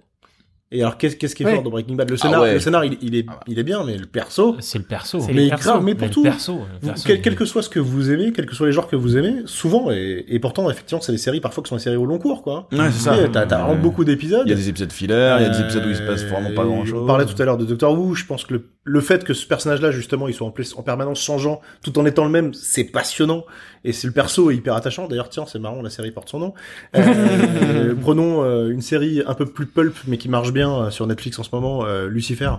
Et 0.76 0.82
alors, 0.82 0.98
qu'est-ce 0.98 1.16
qu'est-ce 1.16 1.36
qui 1.36 1.44
est 1.44 1.46
Ouais. 1.46 1.54
fort 1.54 1.62
dans 1.64 1.70
Breaking 1.70 1.96
Bad? 1.96 2.10
Le 2.10 2.16
Ah 2.20 2.22
scénar, 2.22 2.42
ouais. 2.42 2.54
le 2.56 2.60
scénar 2.60 2.84
il, 2.84 2.98
il 3.02 3.16
est, 3.16 3.26
il 3.48 3.60
est 3.60 3.64
bien, 3.64 3.84
mais 3.86 3.96
le 3.98 4.08
perso, 4.08 4.56
C'est 4.60 4.80
le 4.80 4.84
perso. 4.84 5.20
Mais 5.32 5.48
grave, 5.50 5.84
mais 5.84 5.92
Mais 5.92 5.96
pour 5.96 6.08
le 6.08 6.14
tout. 6.14 6.24
perso, 6.24 6.54
le 6.54 6.60
Vous- 6.82 6.88
perso, 6.88 7.10
quel, 7.22 7.36
que 7.36 7.46
soit 7.46 7.62
ce 7.62 7.70
que 7.70 7.80
vous 7.80 8.10
aimez, 8.12 8.32
quels 8.32 8.48
que 8.48 8.56
soient 8.56 8.66
les 8.68 8.74
genres 8.74 8.88
que 8.88 8.96
vous 8.96 9.16
aimez, 9.16 9.44
souvent, 9.46 9.92
et, 9.92 10.26
et 10.28 10.40
pourtant, 10.40 10.70
effectivement, 10.72 11.00
c'est 11.02 11.12
des 11.12 11.18
séries 11.20 11.40
parfois 11.42 11.64
qui 11.64 11.70
sont 11.70 11.76
des 11.76 11.82
séries 11.82 11.96
au 11.96 12.06
long 12.06 12.18
cours, 12.18 12.42
quoi. 12.42 12.68
Ouais, 12.72 12.90
c'est 12.92 13.04
ça. 13.04 13.16
T'as 13.32 13.46
t'as 13.46 13.58
vraiment 13.60 13.74
Ouais. 13.74 13.78
beaucoup 13.80 14.04
d'épisodes. 14.04 14.42
Il 14.46 14.50
y 14.50 14.54
a 14.54 14.56
des 14.56 14.68
épisodes 14.70 14.92
filler, 14.92 15.36
il 15.40 15.44
y 15.44 15.46
a 15.46 15.50
des 15.50 15.60
épisodes 15.62 15.86
où 15.86 15.90
il 15.90 15.96
se 15.96 16.02
passe 16.02 16.24
vraiment 16.26 16.52
pas 16.56 16.64
Euh, 16.64 16.66
grand 16.66 16.86
chose. 16.86 17.02
On 17.04 17.06
parlait 17.06 17.26
tout 17.26 17.40
à 17.40 17.46
l'heure 17.46 17.58
de 17.58 17.66
Doctor 17.66 17.94
Who, 17.98 18.16
je 18.16 18.26
pense 18.26 18.44
que 18.46 18.54
le, 18.56 18.66
le 18.84 19.00
fait 19.02 19.24
que 19.24 19.34
ce 19.36 19.46
personnage-là, 19.46 19.92
justement, 19.92 20.28
il 20.28 20.34
soit 20.34 20.48
en, 20.48 20.54
en 20.78 20.82
permanence 20.84 21.22
changeant, 21.22 21.62
tout 21.84 21.98
en 22.00 22.06
étant 22.08 22.24
le 22.26 22.32
même, 22.32 22.54
c'est 22.56 22.84
passionnant. 22.86 23.46
Et 23.86 23.92
c'est 23.92 24.08
le 24.08 24.14
perso 24.14 24.50
est 24.52 24.56
hyper 24.56 24.76
attachant. 24.76 25.08
D'ailleurs, 25.08 25.30
tiens, 25.30 25.46
c'est 25.46 25.60
marrant, 25.60 25.82
la 25.82 25.90
série 25.90 26.12
porte 26.12 26.30
son 26.30 26.40
nom. 26.40 26.54
Euh, 26.96 27.94
prenons 28.02 28.44
euh, 28.44 28.70
une 28.70 28.82
série 28.82 29.22
un 29.26 29.34
peu 29.34 29.46
plus 29.46 29.66
pulp, 29.66 29.96
mais 30.08 30.18
qui 30.18 30.30
marche 30.30 30.54
bien 30.54 30.74
euh, 30.86 30.90
sur 30.90 31.06
Netflix 31.08 31.38
en 31.40 31.44
ce 31.44 31.50
moment, 31.54 31.86
euh, 31.86 32.08
Lucifer. 32.08 32.52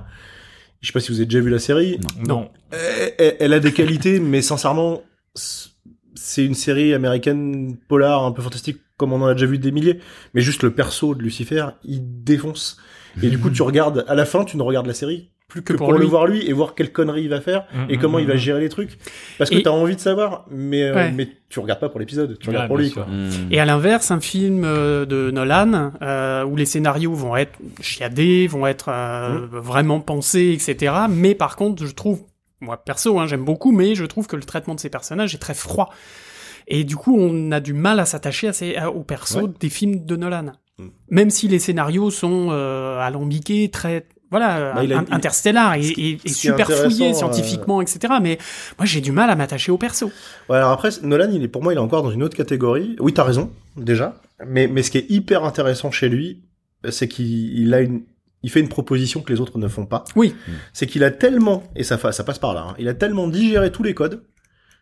Je 0.80 0.88
sais 0.88 0.92
pas 0.92 1.00
si 1.00 1.10
vous 1.12 1.18
avez 1.18 1.26
déjà 1.26 1.40
vu 1.40 1.50
la 1.50 1.58
série. 1.58 1.98
Non. 2.28 2.50
Elle, 2.70 3.12
elle- 3.18 3.36
elle 3.40 3.52
a 3.54 3.60
des 3.60 3.72
qualités, 3.72 4.20
mais 4.20 4.42
sincèrement, 4.42 5.02
c'est 6.14 6.44
une 6.44 6.54
série 6.54 6.92
américaine 6.94 7.76
polar 7.88 8.24
un 8.24 8.32
peu 8.32 8.42
fantastique, 8.42 8.78
comme 8.96 9.12
on 9.12 9.22
en 9.22 9.26
a 9.26 9.34
déjà 9.34 9.46
vu 9.46 9.58
des 9.58 9.72
milliers. 9.72 10.00
Mais 10.34 10.40
juste 10.42 10.62
le 10.62 10.72
perso 10.74 11.14
de 11.14 11.22
Lucifer, 11.22 11.66
il 11.84 12.22
défonce. 12.22 12.76
Et 13.22 13.30
du 13.30 13.38
coup, 13.38 13.48
tu 13.48 13.62
regardes, 13.62 14.04
à 14.08 14.14
la 14.14 14.24
fin, 14.24 14.44
tu 14.44 14.56
ne 14.56 14.62
regardes 14.62 14.86
la 14.86 14.94
série 14.94 15.30
plus 15.54 15.62
que, 15.62 15.72
pour, 15.74 15.86
pour 15.90 15.98
le 15.98 16.04
voir 16.04 16.26
lui 16.26 16.48
et 16.48 16.52
voir 16.52 16.74
quelle 16.74 16.90
connerie 16.92 17.22
il 17.22 17.28
va 17.28 17.40
faire 17.40 17.64
Mm, 17.72 17.86
et 17.88 17.96
mm, 17.96 18.00
comment 18.00 18.18
mm, 18.18 18.22
il 18.22 18.26
va 18.26 18.36
gérer 18.36 18.60
les 18.60 18.68
trucs. 18.68 18.98
Parce 19.38 19.50
que 19.50 19.56
Et- 19.56 19.62
t'as 19.62 19.70
envie 19.70 19.94
de 19.94 20.00
savoir, 20.00 20.46
mais, 20.50 20.82
euh, 20.82 20.94
Ouais. 20.94 21.12
mais 21.12 21.28
tu 21.48 21.60
regardes 21.60 21.78
pas 21.78 21.88
pour 21.88 22.00
l'épisode, 22.00 22.36
tu 22.40 22.48
Ouais, 22.48 22.54
regardes 22.54 22.66
pour 22.68 22.76
lui, 22.78 22.90
quoi. 22.90 23.06
Et 23.52 23.60
à 23.60 23.64
l'inverse, 23.64 24.10
un 24.10 24.18
film 24.20 24.64
euh, 24.64 25.04
de 25.06 25.30
Nolan 25.30 25.92
euh, 26.02 26.44
où 26.44 26.56
les 26.56 26.66
scénarios 26.66 27.14
vont 27.14 27.36
être 27.36 27.56
chiadés, 27.80 28.48
vont 28.48 28.66
être 28.66 28.88
euh, 28.88 29.46
vraiment 29.52 30.00
pensés, 30.00 30.50
etc. 30.52 30.92
Mais 31.08 31.36
par 31.36 31.54
contre, 31.54 31.86
je 31.86 31.94
trouve, 31.94 32.22
moi 32.60 32.76
perso, 32.78 33.18
hein, 33.20 33.26
j'aime 33.28 33.44
beaucoup, 33.44 33.70
mais 33.70 33.94
je 33.94 34.04
trouve 34.04 34.26
que 34.26 34.34
le 34.36 34.42
traitement 34.42 34.74
de 34.74 34.80
ces 34.80 34.90
personnages 34.90 35.34
est 35.34 35.38
très 35.38 35.54
froid. 35.54 35.90
Et 36.66 36.82
du 36.84 36.96
coup, 36.96 37.16
on 37.16 37.52
a 37.52 37.60
du 37.60 37.74
mal 37.74 38.00
à 38.00 38.06
s'attacher 38.06 38.48
à 38.48 38.52
ces, 38.52 38.74
à- 38.76 38.90
aux 38.90 39.02
persos 39.04 39.36
Ouais. 39.36 39.50
des 39.60 39.68
films 39.68 40.04
de 40.04 40.16
Nolan. 40.16 40.46
Même 41.08 41.30
si 41.30 41.46
les 41.46 41.60
scénarios 41.60 42.10
sont 42.10 42.48
euh, 42.50 42.98
alambiqués, 42.98 43.68
très 43.70 44.06
voilà, 44.38 44.72
Bah, 44.74 44.84
il 44.84 44.92
a- 44.92 45.04
il- 45.08 45.14
interstellar 45.14 45.74
est 45.74 46.28
super 46.28 46.68
fouillé 46.70 47.10
euh, 47.10 47.14
scientifiquement, 47.14 47.80
etc. 47.80 48.14
Mais 48.20 48.38
moi, 48.78 48.84
j'ai 48.86 49.00
du 49.00 49.12
mal 49.12 49.30
à 49.30 49.36
m'attacher 49.36 49.70
au 49.70 49.78
perso. 49.78 50.10
Ouais, 50.48 50.56
alors 50.56 50.70
après, 50.72 50.90
Nolan, 51.02 51.28
il 51.32 51.42
est, 51.42 51.48
pour 51.48 51.62
moi, 51.62 51.72
il 51.72 51.76
est 51.76 51.80
encore 51.80 52.02
dans 52.02 52.10
une 52.10 52.22
autre 52.22 52.36
catégorie. 52.36 52.96
Oui, 52.98 53.12
t'as 53.12 53.24
raison, 53.24 53.50
déjà. 53.76 54.16
Mais, 54.46 54.66
mais 54.66 54.82
ce 54.82 54.90
qui 54.90 54.98
est 54.98 55.10
hyper 55.10 55.44
intéressant 55.44 55.90
chez 55.90 56.08
lui, 56.08 56.42
c'est 56.90 57.08
qu'il 57.08 57.58
il 57.58 57.72
a 57.74 57.80
une, 57.80 58.02
il 58.42 58.50
fait 58.50 58.60
une 58.60 58.68
proposition 58.68 59.20
que 59.22 59.32
les 59.32 59.40
autres 59.40 59.58
ne 59.58 59.68
font 59.68 59.86
pas. 59.86 60.04
Oui. 60.16 60.34
C'est 60.72 60.86
qu'il 60.86 61.04
a 61.04 61.10
tellement, 61.10 61.62
et 61.76 61.84
ça 61.84 61.96
passe 61.96 62.38
par 62.38 62.52
là, 62.54 62.66
hein, 62.70 62.74
il 62.78 62.88
a 62.88 62.94
tellement 62.94 63.28
digéré 63.28 63.70
tous 63.72 63.82
les 63.82 63.94
codes 63.94 64.22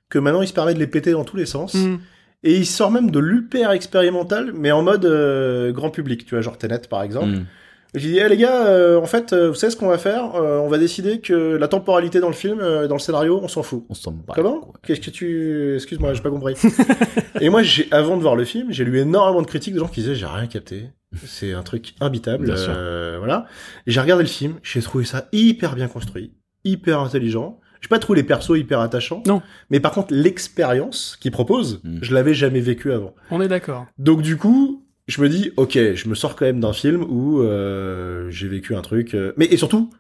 que 0.08 0.18
maintenant 0.18 0.42
il 0.42 0.48
se 0.48 0.52
permet 0.52 0.74
de 0.74 0.78
les 0.78 0.86
péter 0.86 1.12
dans 1.12 1.24
tous 1.24 1.36
les 1.36 1.46
sens. 1.46 1.74
Mm. 1.74 1.96
Et 2.44 2.56
il 2.56 2.66
sort 2.66 2.90
même 2.90 3.10
de 3.12 3.20
l'hyper 3.20 3.70
expérimental, 3.70 4.52
mais 4.52 4.72
en 4.72 4.82
mode 4.82 5.04
euh, 5.04 5.70
grand 5.72 5.90
public, 5.90 6.24
tu 6.26 6.34
vois, 6.34 6.40
genre 6.42 6.58
Tenet 6.58 6.80
par 6.90 7.02
exemple. 7.04 7.28
Mm. 7.28 7.46
J'ai 7.94 8.08
dit, 8.12 8.18
eh 8.18 8.28
les 8.28 8.36
gars, 8.38 8.66
euh, 8.66 8.98
en 8.98 9.04
fait, 9.06 9.32
euh, 9.34 9.48
vous 9.50 9.54
savez 9.54 9.70
ce 9.70 9.76
qu'on 9.76 9.88
va 9.88 9.98
faire 9.98 10.34
Euh, 10.34 10.58
On 10.60 10.68
va 10.68 10.78
décider 10.78 11.20
que 11.20 11.56
la 11.56 11.68
temporalité 11.68 12.20
dans 12.20 12.28
le 12.28 12.32
film, 12.34 12.60
euh, 12.60 12.88
dans 12.88 12.94
le 12.94 13.00
scénario, 13.00 13.38
on 13.42 13.48
s'en 13.48 13.62
fout. 13.62 13.84
On 13.90 13.94
s'en 13.94 14.12
bat. 14.12 14.32
Comment 14.34 14.72
Qu'est-ce 14.82 15.00
que 15.00 15.10
tu... 15.10 15.74
Excuse-moi, 15.74 16.14
j'ai 16.14 16.22
pas 16.22 16.30
compris. 16.30 16.54
et 17.40 17.50
moi, 17.50 17.62
j'ai, 17.62 17.88
avant 17.90 18.16
de 18.16 18.22
voir 18.22 18.34
le 18.34 18.44
film, 18.44 18.68
j'ai 18.72 18.84
lu 18.84 18.98
énormément 18.98 19.42
de 19.42 19.46
critiques 19.46 19.74
de 19.74 19.78
gens 19.80 19.88
qui 19.88 20.00
disaient, 20.00 20.14
j'ai 20.14 20.24
rien 20.26 20.46
capté. 20.46 20.86
C'est 21.26 21.52
un 21.52 21.62
truc 21.62 21.92
imbitable. 22.00 22.46
Bien 22.46 22.56
sûr. 22.56 22.72
euh, 22.74 23.16
voilà. 23.18 23.44
Et 23.86 23.90
j'ai 23.90 24.00
regardé 24.00 24.22
le 24.24 24.28
film, 24.30 24.54
j'ai 24.62 24.80
trouvé 24.80 25.04
ça 25.04 25.28
hyper 25.32 25.74
bien 25.74 25.88
construit, 25.88 26.32
hyper 26.64 26.98
intelligent. 27.00 27.58
J'ai 27.82 27.88
pas 27.88 27.98
trouvé 27.98 28.20
les 28.20 28.26
persos 28.26 28.56
hyper 28.56 28.78
attachants. 28.80 29.22
Non. 29.26 29.42
Mais 29.68 29.80
par 29.80 29.90
contre, 29.92 30.14
l'expérience 30.14 31.18
qu'il 31.20 31.32
propose, 31.32 31.80
Mm. 31.84 31.98
je 32.00 32.14
l'avais 32.14 32.32
jamais 32.32 32.60
vécu 32.60 32.92
avant. 32.92 33.12
On 33.30 33.40
est 33.42 33.48
d'accord. 33.48 33.86
Donc 33.98 34.22
du 34.22 34.36
coup, 34.36 34.81
je 35.08 35.20
me 35.20 35.28
dis, 35.28 35.52
ok, 35.56 35.72
je 35.94 36.08
me 36.08 36.14
sors 36.14 36.36
quand 36.36 36.44
même 36.44 36.60
d'un 36.60 36.72
film 36.72 37.02
où 37.08 37.40
euh, 37.42 38.30
j'ai 38.30 38.48
vécu 38.48 38.74
un 38.74 38.82
truc, 38.82 39.14
euh, 39.14 39.32
mais 39.36 39.46
et 39.46 39.56
surtout, 39.56 39.90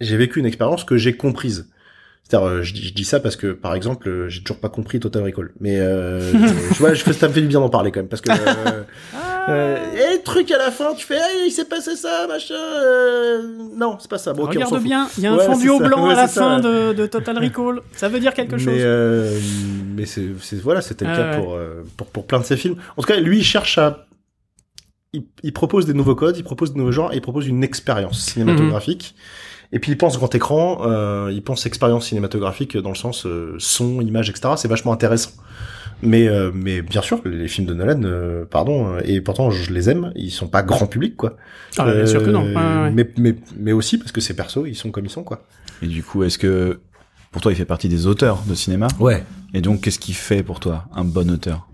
j'ai 0.00 0.16
vécu 0.16 0.38
une 0.40 0.46
expérience 0.46 0.84
que 0.84 0.96
j'ai 0.96 1.16
comprise. 1.16 1.70
C'est-à-dire, 2.22 2.48
euh, 2.48 2.62
je, 2.62 2.72
dis, 2.72 2.82
je 2.88 2.94
dis 2.94 3.04
ça 3.04 3.20
parce 3.20 3.36
que, 3.36 3.48
par 3.52 3.74
exemple, 3.74 4.28
j'ai 4.28 4.42
toujours 4.42 4.58
pas 4.58 4.70
compris 4.70 4.98
Total 4.98 5.22
Recall. 5.22 5.52
Mais 5.60 5.76
je, 5.78 6.78
vois, 6.78 6.94
je, 6.94 7.04
ça 7.12 7.28
me 7.28 7.32
fait 7.34 7.42
du 7.42 7.48
bien 7.48 7.60
d'en 7.60 7.68
parler 7.68 7.92
quand 7.92 8.00
même 8.00 8.08
parce 8.08 8.22
que. 8.22 8.30
Euh, 8.30 8.82
euh, 9.50 9.92
et 9.92 10.16
le 10.16 10.22
truc 10.22 10.50
à 10.50 10.56
la 10.56 10.70
fin, 10.70 10.94
tu 10.94 11.04
fais, 11.04 11.16
hey, 11.16 11.48
il 11.48 11.50
s'est 11.50 11.66
passé 11.66 11.96
ça, 11.96 12.26
machin. 12.26 12.54
euh, 12.54 13.42
non, 13.76 13.98
c'est 14.00 14.08
pas 14.10 14.16
ça. 14.16 14.32
Bon, 14.32 14.44
ok, 14.44 14.52
on 14.56 14.60
s'en 14.60 14.66
Regarde 14.66 14.82
bien, 14.84 15.08
il 15.18 15.24
y 15.24 15.26
a 15.26 15.32
un 15.32 15.36
Ouais, 15.36 15.44
fondu 15.44 15.68
au 15.68 15.80
blanc 15.80 16.06
Ouais, 16.06 16.14
à 16.14 16.16
la 16.16 16.28
ça, 16.28 16.40
fin 16.40 16.60
de, 16.60 16.94
de 16.94 17.06
Total 17.06 17.36
Recall. 17.38 17.82
Ça 17.92 18.08
veut 18.08 18.20
dire 18.20 18.32
quelque 18.32 18.56
chose. 18.56 18.68
Mais, 18.72 18.80
euh, 18.80 19.38
mais 19.94 20.06
c'est, 20.06 20.30
voilà, 20.62 20.80
c'était 20.80 21.04
le 21.04 21.10
Ah 21.10 21.16
cas 21.16 21.38
pour, 21.38 21.58
pour, 21.98 22.06
pour 22.06 22.26
plein 22.26 22.38
de 22.40 22.44
ses 22.44 22.56
films. 22.56 22.76
En 22.96 23.02
tout 23.02 23.08
cas, 23.08 23.20
lui, 23.20 23.40
il 23.40 23.44
cherche 23.44 23.76
à, 23.76 24.06
il, 25.14 25.24
il 25.42 25.52
propose 25.52 25.86
des 25.86 25.94
nouveaux 25.94 26.14
codes, 26.14 26.36
il 26.36 26.44
propose 26.44 26.72
de 26.72 26.78
nouveaux 26.78 26.92
genres, 26.92 27.12
et 27.12 27.16
il 27.16 27.22
propose 27.22 27.46
une 27.46 27.64
expérience 27.64 28.20
cinématographique. 28.20 29.14
Et 29.72 29.78
puis 29.80 29.90
il 29.92 29.98
pense 29.98 30.16
grand 30.18 30.32
écran, 30.34 30.82
euh, 30.82 31.32
il 31.32 31.42
pense 31.42 31.66
expérience 31.66 32.06
cinématographique 32.06 32.76
dans 32.76 32.90
le 32.90 32.94
sens 32.94 33.26
euh, 33.26 33.56
son, 33.58 34.00
image, 34.02 34.30
etc. 34.30 34.54
C'est 34.56 34.68
vachement 34.68 34.92
intéressant. 34.92 35.30
Mais 36.02 36.28
euh, 36.28 36.50
mais 36.52 36.82
bien 36.82 37.02
sûr, 37.02 37.20
les 37.24 37.48
films 37.48 37.66
de 37.66 37.74
Nolan, 37.74 38.02
euh, 38.04 38.44
pardon, 38.44 38.94
euh, 38.94 39.00
et 39.04 39.20
pourtant 39.20 39.50
je 39.50 39.72
les 39.72 39.88
aime, 39.88 40.12
ils 40.16 40.30
sont 40.30 40.48
pas 40.48 40.62
grand 40.62 40.86
public 40.86 41.16
quoi. 41.16 41.36
Ah, 41.78 41.90
bien 41.90 42.06
sûr 42.06 42.22
que 42.22 42.30
non. 42.30 42.42
Ouais, 42.44 42.54
Euh, 42.56 42.84
ouais. 42.84 42.90
Mais 42.90 43.10
mais 43.16 43.36
mais 43.58 43.72
aussi 43.72 43.96
parce 43.98 44.12
que 44.12 44.20
ces 44.20 44.34
persos, 44.34 44.66
ils 44.66 44.76
sont 44.76 44.90
comme 44.90 45.06
ils 45.06 45.10
sont 45.10 45.24
quoi. 45.24 45.42
Et 45.82 45.86
du 45.86 46.02
coup, 46.02 46.22
est-ce 46.24 46.38
que 46.38 46.80
pour 47.32 47.42
toi, 47.42 47.50
il 47.50 47.56
fait 47.56 47.64
partie 47.64 47.88
des 47.88 48.06
auteurs 48.06 48.42
de 48.46 48.54
cinéma? 48.54 48.86
Ouais. 49.00 49.24
Et 49.54 49.60
donc, 49.60 49.80
qu'est-ce 49.80 49.98
qui 49.98 50.12
fait 50.12 50.42
pour 50.42 50.60
toi 50.60 50.84
un 50.94 51.04
bon 51.04 51.28
auteur? 51.30 51.66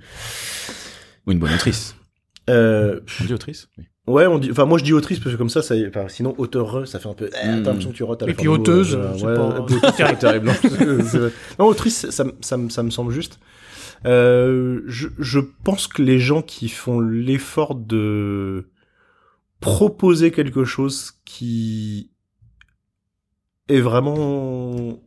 Ou 1.26 1.32
une 1.32 1.38
bonne 1.38 1.52
autrice? 1.52 1.94
Euh, 2.50 3.00
On 3.20 3.24
dit 3.24 3.34
autrice 3.34 3.68
Oui. 3.78 3.84
Ouais, 4.06 4.26
on 4.26 4.38
dit. 4.38 4.50
Enfin, 4.50 4.64
moi 4.64 4.76
je 4.78 4.84
dis 4.84 4.92
autrice 4.92 5.20
parce 5.20 5.32
que 5.32 5.38
comme 5.38 5.48
ça, 5.50 5.62
ça 5.62 5.74
enfin, 5.88 6.08
sinon 6.08 6.34
auteur, 6.38 6.86
ça 6.88 6.98
fait 6.98 7.08
un 7.08 7.14
peu. 7.14 7.30
Eh, 7.32 7.46
Mm. 7.46 7.62
T'as 7.62 7.68
l'impression 7.70 7.90
que 7.90 7.96
tu 7.96 8.02
rotes 8.02 8.22
à 8.22 8.26
la 8.26 8.32
Et 8.32 8.34
puis 8.34 8.48
auteuse, 8.48 8.94
euh, 8.96 9.12
c'est 9.16 9.24
ouais, 9.24 9.34
pas- 9.36 9.60
auteuse, 9.60 9.80
c'est 9.96 10.18
terrible. 10.18 10.50
non, 11.58 11.66
autrice, 11.66 12.10
ça, 12.10 12.24
me- 12.24 12.34
ça, 12.40 12.56
me- 12.56 12.70
ça 12.70 12.82
me 12.82 12.90
semble 12.90 13.12
juste. 13.12 13.38
Euh, 14.06 14.80
je, 14.86 15.08
je 15.18 15.38
pense 15.62 15.86
que 15.86 16.02
les 16.02 16.18
gens 16.18 16.42
qui 16.42 16.68
font 16.70 17.00
l'effort 17.00 17.74
de 17.74 18.68
proposer 19.60 20.30
quelque 20.30 20.64
chose 20.64 21.12
qui 21.26 22.10
est 23.68 23.80
vraiment 23.80 24.98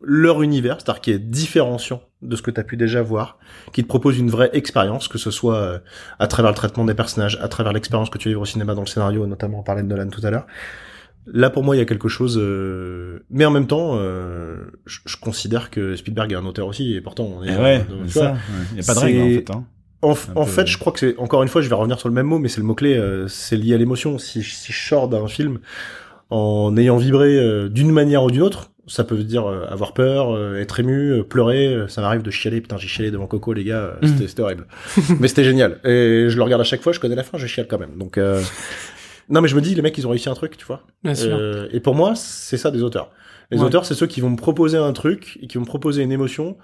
leur 0.00 0.42
univers, 0.42 0.76
c'est-à-dire 0.80 1.00
qui 1.00 1.10
est 1.10 1.18
différenciant 1.18 2.02
de 2.22 2.36
ce 2.36 2.42
que 2.42 2.50
tu 2.52 2.60
as 2.60 2.64
pu 2.64 2.76
déjà 2.76 3.02
voir, 3.02 3.38
qui 3.72 3.82
te 3.82 3.88
propose 3.88 4.18
une 4.18 4.30
vraie 4.30 4.50
expérience, 4.52 5.08
que 5.08 5.18
ce 5.18 5.30
soit 5.30 5.56
euh, 5.56 5.78
à 6.18 6.26
travers 6.28 6.52
le 6.52 6.56
traitement 6.56 6.84
des 6.84 6.94
personnages, 6.94 7.36
à 7.42 7.48
travers 7.48 7.72
l'expérience 7.72 8.08
que 8.10 8.18
tu 8.18 8.28
vivre 8.28 8.42
au 8.42 8.44
cinéma 8.44 8.74
dans 8.74 8.82
le 8.82 8.86
scénario, 8.86 9.26
notamment 9.26 9.60
on 9.60 9.62
parlait 9.62 9.82
de 9.82 9.88
Nolan 9.88 10.08
tout 10.08 10.20
à 10.24 10.30
l'heure. 10.30 10.46
Là, 11.30 11.50
pour 11.50 11.62
moi, 11.62 11.76
il 11.76 11.78
y 11.78 11.82
a 11.82 11.84
quelque 11.84 12.08
chose, 12.08 12.38
euh, 12.40 13.24
mais 13.28 13.44
en 13.44 13.50
même 13.50 13.66
temps, 13.66 13.96
euh, 13.96 14.56
je, 14.86 15.00
je 15.04 15.16
considère 15.18 15.68
que 15.70 15.94
Spielberg 15.94 16.32
est 16.32 16.36
un 16.36 16.46
auteur 16.46 16.66
aussi, 16.68 16.94
et 16.94 17.00
pourtant, 17.00 17.24
on 17.24 17.42
est. 17.44 17.52
Et 17.52 17.56
ouais, 17.56 17.86
vois, 17.88 18.08
ça. 18.08 18.36
Il 18.70 18.74
n'y 18.76 18.80
a 18.80 18.86
pas 18.86 18.94
de 18.94 18.98
règle 19.00 19.20
en 19.20 19.28
fait. 19.28 19.50
Hein. 19.50 19.64
en, 20.02 20.10
en 20.10 20.14
peu- 20.14 20.50
fait, 20.50 20.66
je 20.66 20.78
crois 20.78 20.92
que 20.92 21.00
c'est 21.00 21.18
encore 21.18 21.42
une 21.42 21.48
fois, 21.48 21.60
je 21.60 21.68
vais 21.68 21.74
revenir 21.74 21.98
sur 21.98 22.08
le 22.08 22.14
même 22.14 22.26
mot, 22.26 22.38
mais 22.38 22.48
c'est 22.48 22.60
le 22.60 22.66
mot 22.66 22.74
clé. 22.74 22.98
c'est 23.28 23.56
lié 23.56 23.74
à 23.74 23.78
l'émotion. 23.78 24.16
Si, 24.18 24.42
si 24.42 24.72
je 24.72 24.88
sors 24.88 25.08
d'un 25.08 25.26
film 25.28 25.58
en 26.30 26.74
ayant 26.78 26.96
vibré 26.96 27.68
d'une 27.68 27.90
manière 27.90 28.22
ou 28.24 28.30
d'une 28.30 28.42
autre, 28.42 28.70
ça 28.88 29.04
peut 29.04 29.16
dire 29.18 29.46
euh, 29.48 29.66
avoir 29.68 29.92
peur, 29.94 30.34
euh, 30.34 30.60
être 30.60 30.80
ému, 30.80 31.12
euh, 31.12 31.22
pleurer. 31.22 31.84
ça 31.88 32.00
m'arrive 32.00 32.22
de 32.22 32.30
chialer. 32.30 32.60
Putain, 32.60 32.76
j'ai 32.78 32.88
chialé 32.88 33.10
devant 33.10 33.26
Coco, 33.26 33.52
les 33.52 33.64
gars. 33.64 33.96
Mhm. 34.02 34.18
C'était, 34.26 34.42
horrible. 34.42 34.66
mais 35.20 35.28
c'était 35.28 35.44
génial. 35.44 35.78
Et 35.84 36.26
je 36.28 36.36
le 36.36 36.42
regarde 36.42 36.60
à 36.60 36.64
chaque 36.64 36.82
fois. 36.82 36.92
Je 36.92 37.00
connais 37.00 37.14
la 37.14 37.22
fin, 37.22 37.38
je 37.38 37.46
chiale 37.46 37.66
quand 37.68 37.78
même. 37.78 37.96
Donc 37.96 38.18
euh, 38.18 38.42
non, 39.28 39.40
mais 39.40 39.48
je 39.48 39.54
me 39.56 39.60
dis, 39.60 39.74
les 39.74 39.82
mecs, 39.82 39.96
ils 39.98 40.06
ont 40.06 40.10
réussi 40.10 40.28
un 40.28 40.34
truc, 40.34 40.56
tu 40.56 40.64
vois. 40.64 40.82
Bien 41.04 41.14
sûr. 41.14 41.36
Euh, 41.38 41.68
et 41.72 41.80
pour 41.80 41.94
moi, 41.94 42.14
c'est 42.16 42.56
ça 42.56 42.70
des 42.70 42.82
auteurs. 42.82 43.10
Les 43.50 43.58
Ouais. 43.58 43.64
auteurs, 43.64 43.84
c'est 43.86 43.94
ceux 43.94 44.06
qui 44.06 44.20
vont 44.20 44.30
me 44.30 44.36
proposer 44.36 44.76
un 44.78 44.92
truc 44.92 45.38
et 45.42 45.46
qui 45.46 45.56
vont 45.56 45.62
me 45.62 45.66
proposer 45.66 46.02
une 46.02 46.12
émotion 46.12 46.56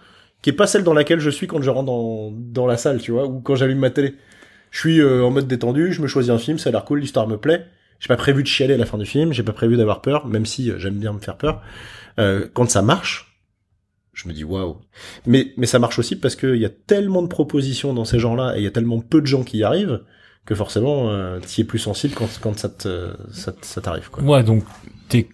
qui 0.42 0.50
est 0.50 0.54
pas 0.54 0.66
celle 0.66 0.84
dans 0.84 0.92
laquelle 0.92 1.20
je 1.20 1.30
suis 1.30 1.46
quand 1.46 1.62
je 1.62 1.70
rentre 1.70 1.86
dans, 1.86 2.30
dans 2.30 2.66
la 2.66 2.76
salle, 2.76 3.00
tu 3.00 3.12
vois, 3.12 3.26
ou 3.26 3.40
quand 3.40 3.54
j'allume 3.54 3.78
ma 3.78 3.88
télé. 3.90 4.14
Je 4.70 4.78
suis 4.80 5.00
euh, 5.00 5.22
en 5.24 5.30
mode 5.30 5.46
détendu, 5.46 5.92
je 5.92 6.02
me 6.02 6.06
choisis 6.06 6.30
un 6.30 6.36
film, 6.38 6.58
ça 6.58 6.68
a 6.68 6.72
l'air 6.72 6.84
cool, 6.84 7.00
l'histoire 7.00 7.26
me 7.26 7.36
plaît. 7.38 7.64
J'ai 8.00 8.08
pas 8.08 8.16
prévu 8.16 8.42
de 8.42 8.48
chialer 8.48 8.74
à 8.74 8.76
la 8.76 8.86
fin 8.86 8.98
du 8.98 9.06
film, 9.06 9.32
j'ai 9.32 9.42
pas 9.42 9.52
prévu 9.52 9.76
d'avoir 9.76 10.02
peur, 10.02 10.26
même 10.26 10.46
si 10.46 10.70
euh, 10.70 10.78
j'aime 10.78 10.94
bien 10.94 11.12
me 11.12 11.20
faire 11.20 11.36
peur. 11.36 11.62
Euh, 12.18 12.46
quand 12.52 12.68
ça 12.70 12.82
marche, 12.82 13.38
je 14.12 14.28
me 14.28 14.32
dis 14.32 14.44
waouh. 14.44 14.78
Mais 15.26 15.52
mais 15.56 15.66
ça 15.66 15.78
marche 15.78 15.98
aussi 15.98 16.16
parce 16.16 16.36
qu'il 16.36 16.56
y 16.56 16.66
a 16.66 16.70
tellement 16.70 17.22
de 17.22 17.28
propositions 17.28 17.94
dans 17.94 18.04
ces 18.04 18.18
gens-là 18.18 18.54
et 18.56 18.60
il 18.60 18.64
y 18.64 18.68
a 18.68 18.70
tellement 18.70 19.00
peu 19.00 19.20
de 19.20 19.26
gens 19.26 19.42
qui 19.42 19.58
y 19.58 19.64
arrivent 19.64 20.02
que 20.44 20.54
forcément 20.54 21.10
euh, 21.10 21.40
t'y 21.40 21.62
es 21.62 21.64
plus 21.64 21.78
sensible 21.78 22.14
quand 22.14 22.28
quand 22.40 22.58
ça 22.58 22.68
te 22.68 23.14
ça, 23.32 23.80
t'arrive 23.80 24.10
quoi. 24.10 24.22
Ouais, 24.22 24.44
donc 24.44 24.62
t'es 25.08 25.28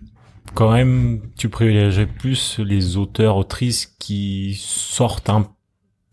quand 0.54 0.72
même, 0.72 1.20
tu 1.36 1.48
privilégierais 1.48 2.06
plus 2.06 2.58
les 2.58 2.96
auteurs, 2.96 3.36
autrices 3.36 3.86
qui 3.98 4.54
sortent 4.58 5.30
un 5.30 5.48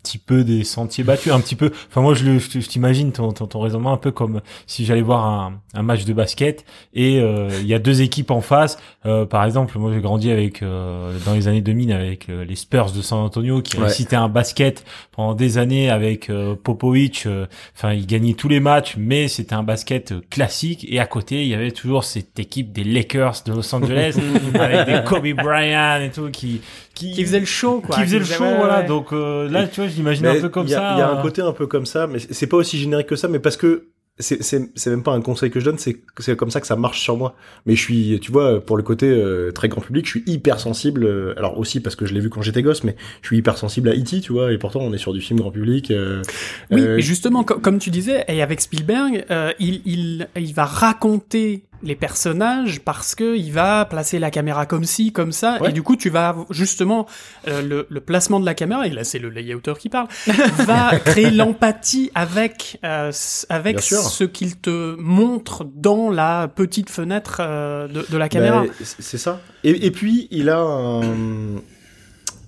petit 0.08 0.18
peu 0.18 0.44
des 0.44 0.64
sentiers 0.64 1.04
battus, 1.04 1.32
un 1.34 1.40
petit 1.40 1.56
peu. 1.56 1.72
Enfin, 1.90 2.02
moi, 2.02 2.14
je, 2.14 2.40
je, 2.40 2.60
je 2.60 2.68
t'imagine 2.68 3.12
ton, 3.12 3.32
ton, 3.32 3.48
ton 3.48 3.60
raisonnement 3.60 3.92
un 3.94 3.98
peu 3.98 4.12
comme 4.12 4.42
si 4.66 4.86
j'allais 4.86 5.02
voir 5.02 5.26
un, 5.26 5.60
un 5.74 5.84
match 5.84 6.06
de 6.06 6.14
basket 6.14 6.66
et 6.94 7.20
euh, 7.20 7.50
il 7.62 7.68
y 7.68 7.74
a 7.74 7.80
deux 7.80 8.02
équipes 8.02 8.32
en 8.32 8.42
face. 8.42 8.78
Euh, 9.06 9.26
par 9.26 9.44
exemple, 9.46 9.78
moi, 9.78 9.92
j'ai 9.94 10.02
grandi 10.02 10.32
avec 10.32 10.62
euh, 10.64 11.16
dans 11.26 11.34
les 11.34 11.48
années 11.48 11.62
2000 11.62 11.92
avec 11.92 12.30
euh, 12.30 12.46
les 12.46 12.56
Spurs 12.56 12.92
de 12.92 13.02
San 13.02 13.20
Antonio 13.20 13.62
qui 13.62 13.78
Ouais. 13.78 13.84
récitaient 13.84 14.16
un 14.16 14.30
basket 14.30 14.84
pendant 15.12 15.34
des 15.36 15.58
années 15.58 15.90
avec 15.90 16.30
euh, 16.30 16.56
Popovic. 16.56 17.26
euh, 17.26 17.46
Enfin, 17.76 17.94
ils 17.94 18.06
gagnaient 18.08 18.34
tous 18.34 18.48
les 18.50 18.60
matchs, 18.60 18.96
mais 18.98 19.28
c'était 19.28 19.54
un 19.54 19.64
basket 19.64 20.14
classique. 20.30 20.86
Et 20.90 21.00
à 21.00 21.06
côté, 21.06 21.42
il 21.44 21.48
y 21.48 21.54
avait 21.54 21.72
toujours 21.72 22.04
cette 22.04 22.40
équipe 22.40 22.72
des 22.72 22.84
Lakers 22.84 23.36
de 23.46 23.54
Los 23.54 23.76
Angeles 23.76 24.18
avec 24.60 24.86
des 24.88 25.04
Kobe 25.06 25.28
Bryant 25.34 26.02
et 26.02 26.12
tout 26.12 26.30
qui 26.32 26.62
qui, 26.98 27.12
Qui 27.12 27.24
faisait 27.24 27.40
le 27.40 27.46
show, 27.46 27.82
quoi. 27.82 27.96
qui 27.96 28.02
faisait 28.02 28.20
le 28.20 28.26
show, 28.26 28.44
voilà. 28.44 28.80
ouais. 28.82 28.86
Donc 28.88 29.14
euh, 29.14 29.50
là, 29.50 29.68
tu 29.68 29.82
vois, 29.82 29.90
Mais 30.04 30.28
un 30.30 30.42
peu 30.42 30.50
comme 30.50 30.68
il 30.68 30.72
y 30.72 30.76
a- 30.76 30.78
ça. 30.78 30.94
Il 30.96 31.00
y 31.00 31.02
a 31.02 31.10
euh, 31.10 31.18
un 31.18 31.22
côté 31.22 31.42
un 31.42 31.54
peu 31.54 31.68
comme 31.68 31.86
ça, 31.86 32.08
mais 32.08 32.20
c'est 32.20 32.48
pas 32.48 32.58
aussi 32.58 32.78
générique 32.78 33.08
que 33.08 33.16
ça, 33.16 33.28
mais 33.28 33.40
parce 33.40 33.58
que 33.58 33.88
c'est 34.20 34.42
c'est 34.42 34.72
c'est 34.74 34.90
même 34.90 35.04
pas 35.04 35.12
un 35.12 35.22
conseil 35.22 35.52
que 35.52 35.60
je 35.60 35.66
donne, 35.66 35.78
c'est 35.78 35.98
c'est 36.18 36.36
comme 36.36 36.50
ça 36.50 36.60
que 36.60 36.66
ça 36.66 36.76
marche 36.76 37.02
sur 37.02 37.18
moi. 37.18 37.36
Mais 37.68 37.76
je 37.76 37.82
suis, 37.84 38.20
tu 38.20 38.32
vois, 38.32 38.60
pour 38.66 38.76
le 38.76 38.82
côté 38.82 39.06
euh, 39.08 39.52
très 39.52 39.68
grand 39.70 39.80
public, 39.82 40.06
je 40.08 40.10
suis 40.10 40.24
hyper 40.26 40.60
sensible. 40.60 41.06
euh, 41.06 41.36
alors 41.38 41.60
aussi 41.60 41.82
parce 41.82 41.96
que 41.96 42.08
je 42.08 42.16
l'ai 42.16 42.20
vu 42.20 42.30
quand 42.32 42.42
j'étais 42.42 42.64
gosse, 42.64 42.84
mais 42.84 42.96
je 43.22 43.28
suis 43.28 43.38
hyper 43.38 43.60
sensible 43.60 43.90
à 43.90 43.94
E.T., 43.94 44.22
tu 44.22 44.32
vois, 44.34 44.52
et 44.52 44.58
pourtant 44.58 44.80
on 44.80 44.92
est 44.92 44.98
sur 44.98 45.14
du 45.14 45.22
film 45.22 45.40
grand 45.40 45.52
public. 45.52 45.92
euh, 45.92 46.24
Oui, 46.72 46.82
euh, 46.82 46.96
mais 46.96 47.02
justement, 47.04 47.44
co- 47.44 47.60
comme 47.60 47.78
tu 47.78 47.92
disais, 47.92 48.26
et 48.28 48.42
avec 48.42 48.60
Spielberg, 48.60 49.24
euh, 49.30 49.52
il, 49.60 49.82
il, 49.86 50.28
il 50.36 50.52
va 50.56 50.66
raconter 50.66 51.66
les 51.84 51.96
personnages 51.96 52.80
parce 52.82 53.14
que 53.16 53.36
il 53.38 53.52
va 53.52 53.86
placer 53.86 54.20
la 54.20 54.32
caméra 54.32 54.66
comme 54.66 54.84
ci, 54.84 55.12
comme 55.12 55.32
ça, 55.32 55.58
Ouais. 55.62 55.70
et 55.70 55.74
du 55.74 55.84
coup, 55.84 55.96
tu 55.96 56.10
vas 56.10 56.36
justement 56.50 57.06
euh, 57.48 57.62
le, 57.62 57.88
le 57.90 58.02
placement 58.02 58.40
de 58.40 58.46
la 58.46 58.54
caméra, 58.56 58.88
et 58.88 58.90
là 58.90 59.04
c'est 59.04 59.20
le 59.20 59.30
layouter 59.30 59.74
qui 59.80 59.90
parle, 59.90 60.08
va 60.66 60.98
créer 61.00 61.30
l'empathie 61.32 62.12
avec 62.16 62.80
euh, 62.84 63.12
avec 63.50 63.80
ce 63.82 64.24
qu'il 64.24 64.58
te 64.58 64.96
montre 65.00 65.66
dans 65.76 66.10
la 66.10 66.48
petite 66.48 66.90
fenêtre 66.90 67.38
euh, 67.42 67.88
de, 67.88 68.06
de 68.10 68.18
la 68.18 68.30
caméra. 68.30 68.62
Bah, 68.64 68.74
c'est 68.84 69.02
c'est 69.02 69.18
ça. 69.18 69.40
Et, 69.64 69.86
et 69.86 69.92
puis, 69.92 70.28
il 70.32 70.50
a 70.50 70.60
un... 70.60 71.02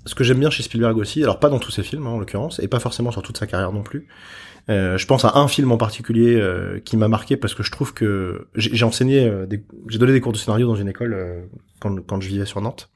Ce 0.05 0.15
que 0.15 0.23
j'aime 0.23 0.39
bien 0.39 0.49
chez 0.49 0.63
Spielberg 0.63 0.97
aussi, 0.97 1.21
alors 1.21 1.39
pas 1.39 1.49
dans 1.49 1.59
tous 1.59 1.71
ses 1.71 1.84
films 1.84 2.07
hein, 2.07 2.11
en 2.11 2.19
l'occurrence, 2.19 2.59
et 2.59 2.67
pas 2.67 2.80
forcément 2.80 3.11
sur 3.11 3.21
toute 3.21 3.38
sa 3.38 3.45
carrière 3.45 3.71
non 3.71 3.84
plus, 3.84 4.07
Euh, 4.70 4.97
je 4.97 5.05
pense 5.07 5.26
à 5.26 5.38
un 5.38 5.47
film 5.47 5.72
en 5.72 5.78
particulier 5.78 6.36
euh, 6.36 6.80
qui 6.80 6.97
m'a 6.97 7.07
marqué 7.07 7.38
parce 7.38 7.55
que 7.55 7.64
je 7.64 7.72
trouve 7.72 7.93
que 7.93 8.47
j'ai 8.55 8.84
enseigné, 8.86 9.28
euh, 9.28 9.45
des- 9.45 9.64
j'ai 9.89 9.97
donné 9.99 10.12
des 10.14 10.22
cours 10.22 10.34
de 10.34 10.38
scénario 10.38 10.68
dans 10.68 10.76
une 10.76 10.89
école 10.89 11.14
euh, 11.14 11.41
quand, 11.80 11.95
quand 12.05 12.20
je 12.22 12.28
vivais 12.30 12.45
sur 12.45 12.62
Nantes. 12.62 12.89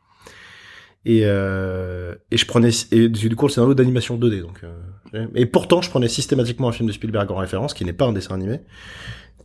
Et, 1.05 1.21
euh, 1.25 2.15
et 2.31 2.37
je 2.37 2.45
prenais 2.45 2.69
et 2.91 3.09
du 3.09 3.35
cours 3.35 3.49
de 3.49 3.53
scénario 3.53 3.73
d'animation 3.73 4.17
2D. 4.17 4.41
Donc, 4.41 4.61
euh, 4.63 5.27
et 5.35 5.45
pourtant, 5.45 5.81
je 5.81 5.89
prenais 5.89 6.07
systématiquement 6.07 6.69
un 6.69 6.71
film 6.71 6.87
de 6.87 6.93
Spielberg 6.93 7.29
en 7.31 7.35
référence 7.35 7.73
qui 7.73 7.83
n'est 7.85 7.91
pas 7.93 8.05
un 8.05 8.13
dessin 8.13 8.35
animé 8.35 8.61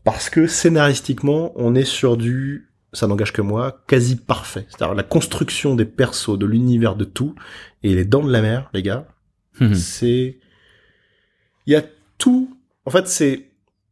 parce 0.05 0.31
que 0.31 0.47
scénaristiquement, 0.47 1.53
on 1.57 1.75
est 1.75 1.85
sur 1.85 2.17
du, 2.17 2.71
ça 2.93 3.07
n'engage 3.09 3.33
que 3.33 3.43
moi, 3.43 3.83
quasi 3.89 4.17
parfait. 4.17 4.67
C'est-à-dire 4.69 4.95
la 4.95 5.03
construction 5.03 5.75
des 5.75 5.85
persos, 5.85 6.39
de 6.39 6.47
l'univers, 6.47 6.95
de 6.95 7.05
tout, 7.05 7.35
et 7.83 7.95
les 7.95 8.05
dents 8.05 8.23
de 8.25 8.31
la 8.33 8.41
mer, 8.41 8.71
les 8.73 8.83
gars, 8.83 9.07
Mhm. 9.61 9.75
c'est, 9.75 10.39
il 11.67 11.73
y 11.73 11.77
a 11.77 11.83
tout. 12.19 12.57
En 12.85 12.91
fait, 12.91 13.07
c'est, 13.09 13.51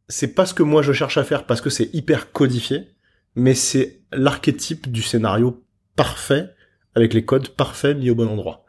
c'est 0.09 0.35
pas 0.35 0.47
ce 0.47 0.55
que 0.55 0.63
moi 0.63 0.83
je 0.83 0.93
cherche 0.93 1.17
à 1.19 1.25
faire 1.25 1.45
parce 1.47 1.61
que 1.61 1.71
c'est 1.71 1.91
hyper 1.95 2.33
codifié, 2.33 2.89
mais 3.35 3.55
c'est 3.55 4.01
l'archétype 4.13 4.91
du 4.91 5.03
scénario 5.03 5.63
parfait 5.97 6.51
avec 6.95 7.15
les 7.15 7.25
codes 7.25 7.49
parfaits 7.51 7.97
mis 7.97 8.11
au 8.11 8.15
bon 8.15 8.29
endroit. 8.29 8.65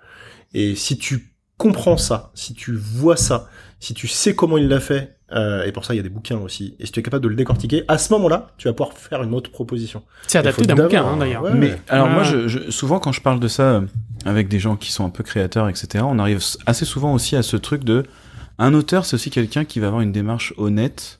Et 0.53 0.75
si 0.75 0.97
tu 0.97 1.33
comprends 1.57 1.97
ça, 1.97 2.31
si 2.35 2.53
tu 2.53 2.73
vois 2.75 3.17
ça, 3.17 3.49
si 3.79 3.93
tu 3.93 4.07
sais 4.07 4.35
comment 4.35 4.57
il 4.57 4.67
l'a 4.67 4.79
fait, 4.79 5.17
euh, 5.33 5.63
et 5.65 5.71
pour 5.71 5.83
ça 5.85 5.93
il 5.93 5.97
y 5.97 5.99
a 5.99 6.03
des 6.03 6.09
bouquins 6.09 6.37
aussi, 6.37 6.75
et 6.79 6.85
si 6.85 6.91
tu 6.91 6.99
es 6.99 7.03
capable 7.03 7.23
de 7.23 7.29
le 7.29 7.35
décortiquer, 7.35 7.83
à 7.87 7.97
ce 7.97 8.11
moment-là, 8.13 8.47
tu 8.57 8.67
vas 8.67 8.73
pouvoir 8.73 8.97
faire 8.97 9.23
une 9.23 9.33
autre 9.33 9.51
proposition. 9.51 10.03
C'est 10.27 10.37
adapté 10.39 10.65
d'un 10.65 10.75
bouquin, 10.75 11.05
hein, 11.05 11.17
d'ailleurs. 11.17 11.43
ouais, 11.43 11.53
Mais 11.53 11.71
ouais. 11.71 11.81
alors 11.89 12.07
Ah. 12.09 12.13
moi, 12.13 12.23
je, 12.23 12.47
je- 12.47 12.69
souvent 12.71 12.99
quand 12.99 13.11
je 13.11 13.21
parle 13.21 13.39
de 13.39 13.47
ça 13.47 13.63
euh, 13.75 13.81
avec 14.25 14.47
des 14.49 14.59
gens 14.59 14.75
qui 14.75 14.91
sont 14.91 15.05
un 15.05 15.09
peu 15.09 15.23
créateurs, 15.23 15.67
etc., 15.69 16.03
on 16.07 16.19
arrive 16.19 16.41
assez 16.65 16.85
souvent 16.85 17.13
aussi 17.13 17.35
à 17.35 17.43
ce 17.43 17.57
truc 17.57 17.83
de 17.83 18.03
un 18.59 18.73
auteur, 18.73 19.05
c'est 19.05 19.15
aussi 19.15 19.29
quelqu'un 19.29 19.65
qui 19.65 19.79
va 19.79 19.87
avoir 19.87 20.01
une 20.01 20.11
démarche 20.11 20.53
honnête, 20.57 21.19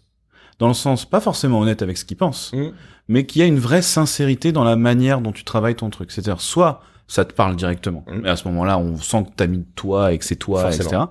dans 0.60 0.68
le 0.68 0.74
sens 0.74 1.06
pas 1.06 1.20
forcément 1.20 1.60
honnête 1.60 1.82
avec 1.82 1.98
ce 1.98 2.06
qu'il 2.06 2.18
pense, 2.18 2.52
Mm. 2.54 2.70
mais 3.10 3.26
qui 3.26 3.42
a 3.42 3.46
une 3.46 3.60
vraie 3.60 3.82
sincérité 3.84 4.52
dans 4.52 4.64
la 4.64 4.76
manière 4.76 5.22
dont 5.22 5.32
tu 5.32 5.44
travailles 5.44 5.76
ton 5.76 5.90
truc. 5.90 6.12
C'est-à-dire 6.12 6.42
soit 6.42 6.82
ça 7.08 7.24
te 7.26 7.34
parle 7.34 7.56
directement, 7.56 8.04
Mm. 8.08 8.26
et 8.26 8.30
à 8.30 8.36
ce 8.36 8.48
moment-là, 8.48 8.78
on 8.80 8.98
sent 8.98 9.24
que 9.26 9.30
t'as 9.36 9.48
mis 9.48 9.60
de 9.60 9.66
toi 9.76 10.12
et 10.14 10.18
que 10.18 10.26
c'est 10.26 10.36
toi, 10.36 10.62
Forcément. 10.64 10.90
etc. 10.90 11.02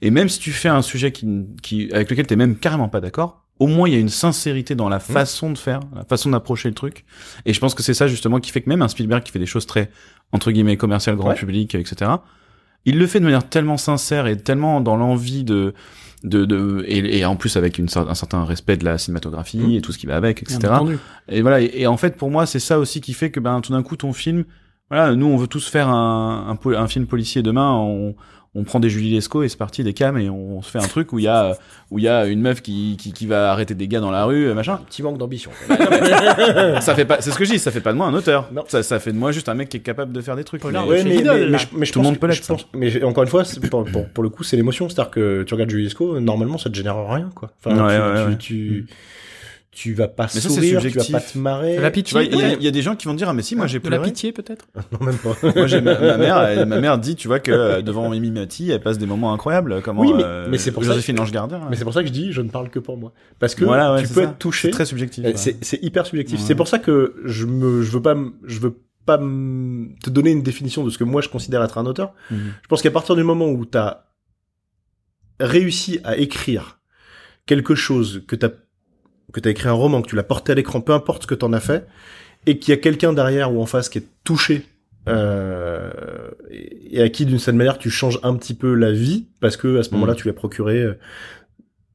Et 0.00 0.10
même 0.10 0.28
si 0.28 0.38
tu 0.38 0.52
fais 0.52 0.68
un 0.68 0.82
sujet 0.82 1.12
qui, 1.12 1.26
qui 1.62 1.92
avec 1.92 2.08
lequel 2.10 2.26
t'es 2.26 2.36
même 2.36 2.56
carrément 2.56 2.88
pas 2.88 3.00
d'accord, 3.00 3.44
au 3.58 3.66
moins 3.66 3.88
il 3.88 3.94
y 3.94 3.96
a 3.96 4.00
une 4.00 4.08
sincérité 4.08 4.74
dans 4.76 4.86
Mm. 4.86 4.90
la 4.90 5.00
façon 5.00 5.50
de 5.52 5.58
faire, 5.58 5.80
la 5.94 6.04
façon 6.04 6.30
d'approcher 6.30 6.68
le 6.68 6.74
truc. 6.74 7.04
Et 7.44 7.52
je 7.52 7.60
pense 7.60 7.74
que 7.74 7.82
c'est 7.82 7.94
ça 7.94 8.06
justement 8.06 8.38
qui 8.40 8.52
fait 8.52 8.62
que 8.62 8.68
même 8.70 8.80
un 8.82 8.88
Spielberg 8.88 9.22
qui 9.22 9.32
fait 9.32 9.38
des 9.40 9.46
choses 9.46 9.66
très 9.66 9.90
entre 10.32 10.50
guillemets 10.52 10.76
commerciales, 10.76 11.16
grand 11.16 11.30
Ouais. 11.30 11.34
public, 11.34 11.74
etc. 11.74 12.10
Il 12.88 12.98
le 12.98 13.06
fait 13.06 13.20
de 13.20 13.24
manière 13.24 13.48
tellement 13.48 13.76
sincère 13.76 14.26
et 14.26 14.36
tellement 14.36 14.80
dans 14.80 14.96
l'envie 14.96 15.44
de 15.44 15.74
de, 16.24 16.44
de 16.44 16.84
et, 16.88 17.18
et 17.18 17.24
en 17.24 17.36
plus 17.36 17.56
avec 17.56 17.78
une, 17.78 17.86
un 17.94 18.14
certain 18.14 18.44
respect 18.44 18.76
de 18.76 18.84
la 18.84 18.98
cinématographie 18.98 19.58
Mm. 19.58 19.70
et 19.72 19.80
tout 19.80 19.92
ce 19.92 19.98
qui 19.98 20.06
va 20.06 20.16
avec, 20.16 20.42
etc. 20.42 20.58
Et 21.28 21.42
voilà. 21.42 21.60
Et, 21.60 21.70
et 21.82 21.86
en 21.86 21.96
fait, 21.96 22.16
pour 22.16 22.30
moi, 22.30 22.44
c'est 22.46 22.58
ça 22.58 22.78
aussi 22.78 23.00
qui 23.00 23.12
fait 23.12 23.30
que 23.30 23.38
ben 23.40 23.60
tout 23.60 23.72
d'un 23.72 23.82
coup, 23.84 23.96
ton 23.96 24.12
film, 24.12 24.44
voilà, 24.90 25.14
nous, 25.14 25.26
on 25.26 25.36
veut 25.36 25.46
tous 25.46 25.68
faire 25.68 25.88
un, 25.88 26.56
un, 26.64 26.72
un 26.74 26.88
film 26.88 27.06
policier 27.06 27.42
demain. 27.42 27.72
On, 27.72 28.14
on 28.54 28.64
prend 28.64 28.80
des 28.80 28.88
Julie 28.90 29.12
Lescaut 29.12 29.42
et 29.42 29.48
c'est 29.48 29.58
parti 29.58 29.84
des 29.84 29.92
cams 29.92 30.16
et 30.18 30.30
on 30.30 30.62
se 30.62 30.70
fait 30.70 30.78
un 30.78 30.86
truc 30.88 31.12
où 31.12 31.18
il 31.18 31.24
y 31.26 31.28
a 31.28 31.56
où 31.90 31.98
il 31.98 32.04
y 32.04 32.08
a 32.08 32.26
une 32.26 32.40
meuf 32.40 32.60
qui, 32.62 32.96
qui 32.98 33.12
qui 33.12 33.26
va 33.26 33.52
arrêter 33.52 33.74
des 33.74 33.88
gars 33.88 34.00
dans 34.00 34.10
la 34.10 34.24
rue, 34.24 34.52
machin. 34.54 34.80
Petit 34.88 35.02
manque 35.02 35.18
d'ambition. 35.18 35.50
ça 36.80 36.94
fait 36.94 37.04
pas, 37.04 37.20
c'est 37.20 37.30
ce 37.30 37.38
que 37.38 37.44
je 37.44 37.52
dis, 37.52 37.58
ça 37.58 37.70
fait 37.70 37.80
pas 37.80 37.92
de 37.92 37.98
moi 37.98 38.06
un 38.06 38.14
auteur. 38.14 38.48
Non. 38.52 38.64
Ça, 38.68 38.82
ça 38.82 38.98
fait 38.98 39.12
de 39.12 39.18
moi 39.18 39.32
juste 39.32 39.48
un 39.48 39.54
mec 39.54 39.68
qui 39.68 39.76
est 39.76 39.80
capable 39.80 40.12
de 40.12 40.20
faire 40.20 40.36
des 40.36 40.44
trucs. 40.44 40.62
Polar, 40.62 40.86
Mais- 40.86 41.04
mais, 41.04 41.10
Lidl, 41.16 41.30
mais, 41.30 41.38
là. 41.40 41.46
mais 41.50 41.58
je, 41.58 41.66
mais 41.72 41.86
je 41.86 41.92
Tout 41.92 41.98
le 42.00 42.04
monde 42.04 42.18
peut 42.18 42.26
l'être, 42.26 42.52
mais 42.74 43.02
encore 43.04 43.22
une 43.24 43.28
fois, 43.30 43.44
c'est- 43.44 43.60
pour, 43.68 43.84
pour, 43.84 44.08
pour 44.08 44.22
le 44.24 44.30
coup, 44.30 44.42
c'est 44.44 44.56
l'émotion. 44.56 44.88
C'est-à-dire 44.88 45.10
que 45.10 45.42
tu 45.44 45.54
regardes 45.54 45.70
Juliesco, 45.70 46.20
normalement, 46.20 46.58
ça 46.58 46.70
te 46.70 46.74
génère 46.74 46.96
rien, 47.08 47.30
quoi. 47.34 47.50
Enfin, 47.64 47.76
Ouais, 47.86 47.96
tu, 47.96 48.02
ouais, 48.02 48.24
tu, 48.24 48.30
ouais. 48.30 48.36
tu, 48.38 48.86
tu 49.80 49.94
vas 49.94 50.08
pas 50.08 50.24
Mais 50.34 50.40
ça, 50.40 50.48
sourire, 50.48 50.80
tu 50.80 50.88
vas 50.88 51.04
pas 51.04 51.20
te 51.20 51.38
marrer. 51.38 51.76
De 51.76 51.80
la 51.80 51.92
pitié, 51.92 52.20
il 52.24 52.34
y, 52.36 52.42
a- 52.42 52.48
ouais. 52.48 52.56
il 52.58 52.64
y 52.64 52.66
a 52.66 52.72
des 52.72 52.82
gens 52.82 52.96
qui 52.96 53.06
vont 53.06 53.14
dire 53.14 53.28
ah 53.28 53.32
mais 53.32 53.42
si 53.42 53.54
moi 53.54 53.68
j'ai 53.68 53.78
de 53.78 53.84
la 53.84 53.98
pleuré. 53.98 54.10
pitié 54.10 54.32
peut-être. 54.32 54.66
Non, 54.92 55.06
même 55.06 55.16
pas. 55.18 55.36
Moi 55.54 55.66
j'ai 55.68 55.80
ma, 55.80 55.96
ma 56.00 56.16
mère, 56.16 56.38
elle- 56.42 56.66
ma 56.66 56.80
mère 56.80 56.98
dit 56.98 57.14
tu 57.14 57.28
vois 57.28 57.38
que 57.38 57.52
euh, 57.52 57.80
devant 57.80 58.10
Mimi 58.10 58.32
Mati, 58.32 58.72
elle 58.72 58.80
passe 58.80 58.98
des 58.98 59.06
moments 59.06 59.32
incroyables. 59.32 59.80
Comment 59.82 60.00
Oui, 60.02 60.12
mais- 60.16 60.24
euh, 60.24 60.48
mais 60.50 60.58
c'est 60.58 60.72
pour 60.72 60.82
Joséphine 60.82 61.14
Gardien. 61.30 61.60
Mais 61.70 61.76
c'est 61.76 61.84
pour 61.84 61.94
ça 61.94 62.00
que 62.02 62.08
je 62.08 62.12
dis, 62.12 62.32
je 62.32 62.40
ne 62.42 62.48
parle 62.50 62.70
que 62.70 62.80
pour 62.80 62.96
moi. 62.96 63.12
Parce 63.38 63.54
que 63.54 63.64
Voilà, 63.64 63.94
ouais, 63.94 64.02
tu 64.02 64.08
peux 64.08 64.22
ça. 64.24 64.30
être 64.30 64.38
touché. 64.38 64.68
C'est 64.68 64.72
très 64.72 64.84
subjectif. 64.86 65.24
Ouais. 65.24 65.34
C'est 65.36 65.80
hyper 65.82 66.06
subjectif. 66.06 66.40
Ouais. 66.40 66.44
C'est 66.44 66.56
pour 66.56 66.66
ça 66.66 66.80
que 66.80 67.14
je 67.24 67.46
me, 67.46 67.82
je 67.82 67.90
veux 67.92 68.02
pas, 68.02 68.16
je 68.46 68.58
veux 68.58 68.80
pas 69.06 69.18
te 69.18 70.10
donner 70.10 70.32
une 70.32 70.42
définition 70.42 70.82
de 70.84 70.90
ce 70.90 70.98
que 70.98 71.04
moi 71.04 71.20
je 71.22 71.28
considère 71.28 71.62
être 71.62 71.78
un 71.78 71.86
auteur. 71.86 72.14
Mhm. 72.32 72.38
Je 72.62 72.66
pense 72.68 72.82
qu'à 72.82 72.90
partir 72.90 73.14
du 73.14 73.22
moment 73.22 73.46
où 73.48 73.64
tu 73.64 73.78
as 73.78 74.06
réussi 75.40 76.00
à 76.04 76.16
écrire 76.16 76.80
quelque 77.46 77.74
chose, 77.74 78.24
que 78.26 78.36
tu 78.36 78.44
as, 78.46 78.50
que 79.32 79.40
t'as 79.40 79.50
écrit 79.50 79.68
un 79.68 79.72
roman, 79.72 80.00
que 80.02 80.08
tu 80.08 80.16
l'as 80.16 80.22
porté 80.22 80.52
à 80.52 80.54
l'écran, 80.54 80.80
peu 80.80 80.92
importe 80.92 81.22
ce 81.22 81.26
que 81.26 81.34
tu 81.34 81.44
en 81.44 81.52
as 81.52 81.60
fait, 81.60 81.86
et 82.46 82.58
qu'il 82.58 82.72
y 82.72 82.74
a 82.74 82.80
quelqu'un 82.80 83.12
derrière 83.12 83.52
ou 83.52 83.60
en 83.60 83.66
face 83.66 83.88
qui 83.88 83.98
est 83.98 84.06
touché, 84.24 84.64
euh, 85.08 85.90
et 86.50 87.02
à 87.02 87.08
qui 87.08 87.26
d'une 87.26 87.38
certaine 87.38 87.56
manière 87.58 87.78
tu 87.78 87.90
changes 87.90 88.18
un 88.22 88.34
petit 88.36 88.54
peu 88.54 88.74
la 88.74 88.92
vie, 88.92 89.26
parce 89.40 89.56
que 89.56 89.78
à 89.78 89.82
ce 89.82 89.90
moment-là 89.92 90.12
Mhm. 90.12 90.16
tu 90.18 90.22
lui 90.24 90.30
as 90.30 90.34
procuré 90.34 90.78
euh, 90.82 90.98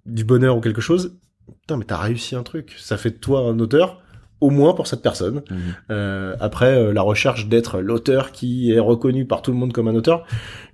du 0.05 0.23
bonheur 0.23 0.57
ou 0.57 0.61
quelque 0.61 0.81
chose, 0.81 1.17
putain 1.61 1.77
mais 1.77 1.85
t'as 1.85 1.97
réussi 1.97 2.35
un 2.35 2.43
truc, 2.43 2.75
ça 2.77 2.97
fait 2.97 3.11
de 3.11 3.17
toi 3.17 3.41
un 3.41 3.57
auteur, 3.59 4.01
au 4.43 4.49
moins 4.49 4.73
pour 4.73 4.87
cette 4.87 5.01
personne. 5.01 5.41
Mhm. 5.49 5.57
Euh, 5.91 6.35
après, 6.39 6.75
euh, 6.75 6.91
la 6.93 7.01
recherche 7.01 7.47
d'être 7.47 7.79
l'auteur 7.79 8.31
qui 8.31 8.71
est 8.73 8.79
reconnu 8.79 9.25
par 9.25 9.41
tout 9.41 9.51
le 9.51 9.57
monde 9.57 9.71
comme 9.71 9.87
un 9.87 9.95
auteur, 9.95 10.25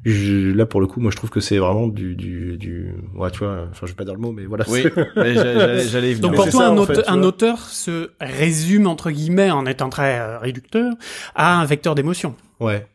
je- 0.06 0.52
là 0.52 0.66
pour 0.66 0.82
le 0.82 0.88
coup, 0.88 1.00
moi 1.00 1.12
je 1.12 1.18
trouve 1.18 1.30
que 1.30 1.40
c'est 1.40 1.58
vraiment 1.60 1.88
du, 1.88 2.16
du, 2.16 2.58
du, 2.58 2.94
ouais, 3.16 3.30
tu 3.32 3.40
vois, 3.40 3.68
enfin 3.70 3.86
je 3.86 3.92
vais 3.92 3.96
pas 3.96 4.06
dire 4.06 4.16
le 4.16 4.20
mot, 4.22 4.32
mais 4.32 4.46
voilà. 4.46 4.66
Oui, 4.68 4.84
j'allais 5.16 5.88
j'allais 5.88 6.12
y 6.12 6.14
venir. 6.16 6.20
Donc 6.22 6.36
pour 6.36 6.50
toi, 6.50 6.62
ça, 6.62 6.70
un, 6.70 6.86
fait, 6.86 7.10
auteur 7.26 7.60
se 7.60 8.10
résume 8.20 8.88
entre 8.88 9.12
guillemets 9.12 9.52
en 9.52 9.66
étant 9.66 9.90
très 9.90 10.20
euh, 10.20 10.40
réducteur 10.40 10.92
à 11.36 11.60
un 11.60 11.66
vecteur 11.66 11.94
d'émotion. 11.96 12.36
Ouais, 12.60 12.88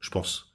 je 0.00 0.10
pense. 0.10 0.46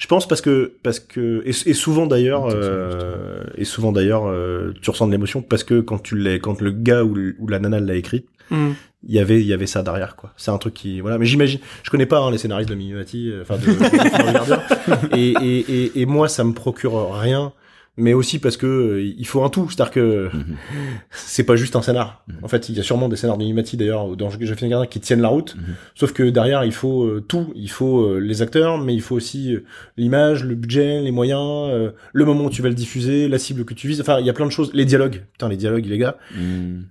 Je 0.00 0.06
pense 0.06 0.26
parce 0.26 0.40
que 0.40 0.72
parce 0.82 0.98
que 0.98 1.42
et, 1.44 1.52
souvent 1.74 2.06
d'ailleurs 2.06 2.48
euh, 2.50 3.44
et 3.54 3.66
souvent 3.66 3.92
d'ailleurs 3.92 4.26
euh, 4.26 4.72
tu 4.80 4.88
ressens 4.88 5.06
de 5.06 5.12
l'émotion 5.12 5.42
parce 5.42 5.62
que 5.62 5.80
quand 5.80 5.98
tu 5.98 6.16
l'as 6.16 6.38
quand 6.38 6.62
le 6.62 6.70
gars 6.72 7.04
ou, 7.04 7.46
la 7.46 7.58
nana 7.60 7.78
l'a 7.78 7.94
écrit 7.94 8.24
Hmm. 8.52 8.72
il 9.06 9.14
y 9.14 9.20
avait 9.20 9.40
il 9.40 9.46
y 9.46 9.52
avait 9.52 9.68
ça 9.68 9.84
derrière 9.84 10.16
quoi. 10.16 10.32
C'est 10.36 10.50
un 10.50 10.58
truc 10.58 10.74
qui 10.74 11.00
voilà. 11.00 11.18
Mais 11.18 11.26
j'imagine 11.26 11.60
je 11.84 11.90
connais 11.90 12.06
pas 12.06 12.18
hein, 12.18 12.32
les 12.32 12.38
scénaristes 12.38 12.68
de 12.68 12.74
Mimimati 12.74 13.30
euh, 13.30 13.42
enfin 13.42 13.58
de, 13.58 13.66
de, 13.66 13.72
de 15.10 15.16
et, 15.16 15.34
et, 15.40 15.84
et, 15.84 16.00
et 16.00 16.06
moi 16.06 16.28
ça 16.28 16.42
me 16.42 16.52
procure 16.52 17.12
rien 17.12 17.52
mais 18.00 18.12
aussi 18.14 18.38
parce 18.38 18.56
que 18.56 18.66
euh, 18.66 19.02
il 19.16 19.26
faut 19.26 19.44
un 19.44 19.50
tout 19.50 19.68
c'est-à-dire 19.70 19.92
que 19.92 20.28
Mhm. 20.32 20.56
c'est 21.10 21.44
pas 21.44 21.56
juste 21.56 21.76
un 21.76 21.82
scénar 21.82 22.24
Mhm. 22.28 22.34
en 22.42 22.48
fait 22.48 22.68
il 22.68 22.76
y 22.76 22.80
a 22.80 22.82
sûrement 22.82 23.08
des 23.08 23.16
scénars 23.16 23.36
de 23.38 23.42
Mimimati 23.44 23.76
d'ailleurs 23.76 24.16
dans 24.16 24.30
J'ai 24.30 24.54
fait 24.54 24.68
Gardien 24.68 24.86
qui 24.88 25.00
tiennent 25.00 25.20
la 25.20 25.28
route 25.28 25.54
Mhm. 25.56 25.74
sauf 25.94 26.12
que 26.12 26.22
derrière 26.30 26.64
il 26.64 26.72
faut 26.72 27.04
euh, 27.04 27.20
tout 27.26 27.52
il 27.54 27.70
faut 27.70 28.00
euh, 28.06 28.18
les 28.18 28.42
acteurs 28.42 28.78
mais 28.78 28.94
il 28.94 29.02
faut 29.02 29.14
aussi 29.16 29.56
l'image 29.96 30.44
le 30.44 30.54
budget 30.54 31.00
les 31.00 31.10
moyens 31.12 31.70
le 32.12 32.24
moment 32.24 32.44
où 32.46 32.50
tu 32.50 32.62
vas 32.62 32.68
le 32.68 32.74
diffuser 32.74 33.28
la 33.28 33.38
cible 33.38 33.64
que 33.64 33.74
tu 33.74 33.86
vises 33.88 34.00
enfin 34.00 34.18
il 34.20 34.26
y 34.26 34.30
a 34.30 34.32
plein 34.32 34.46
de 34.46 34.52
choses 34.52 34.70
les 34.74 34.84
dialogues 34.84 35.22
putain 35.32 35.48
les 35.48 35.56
dialogues 35.56 35.86
les 35.86 35.98
gars 35.98 36.16
Hmm. 36.36 36.82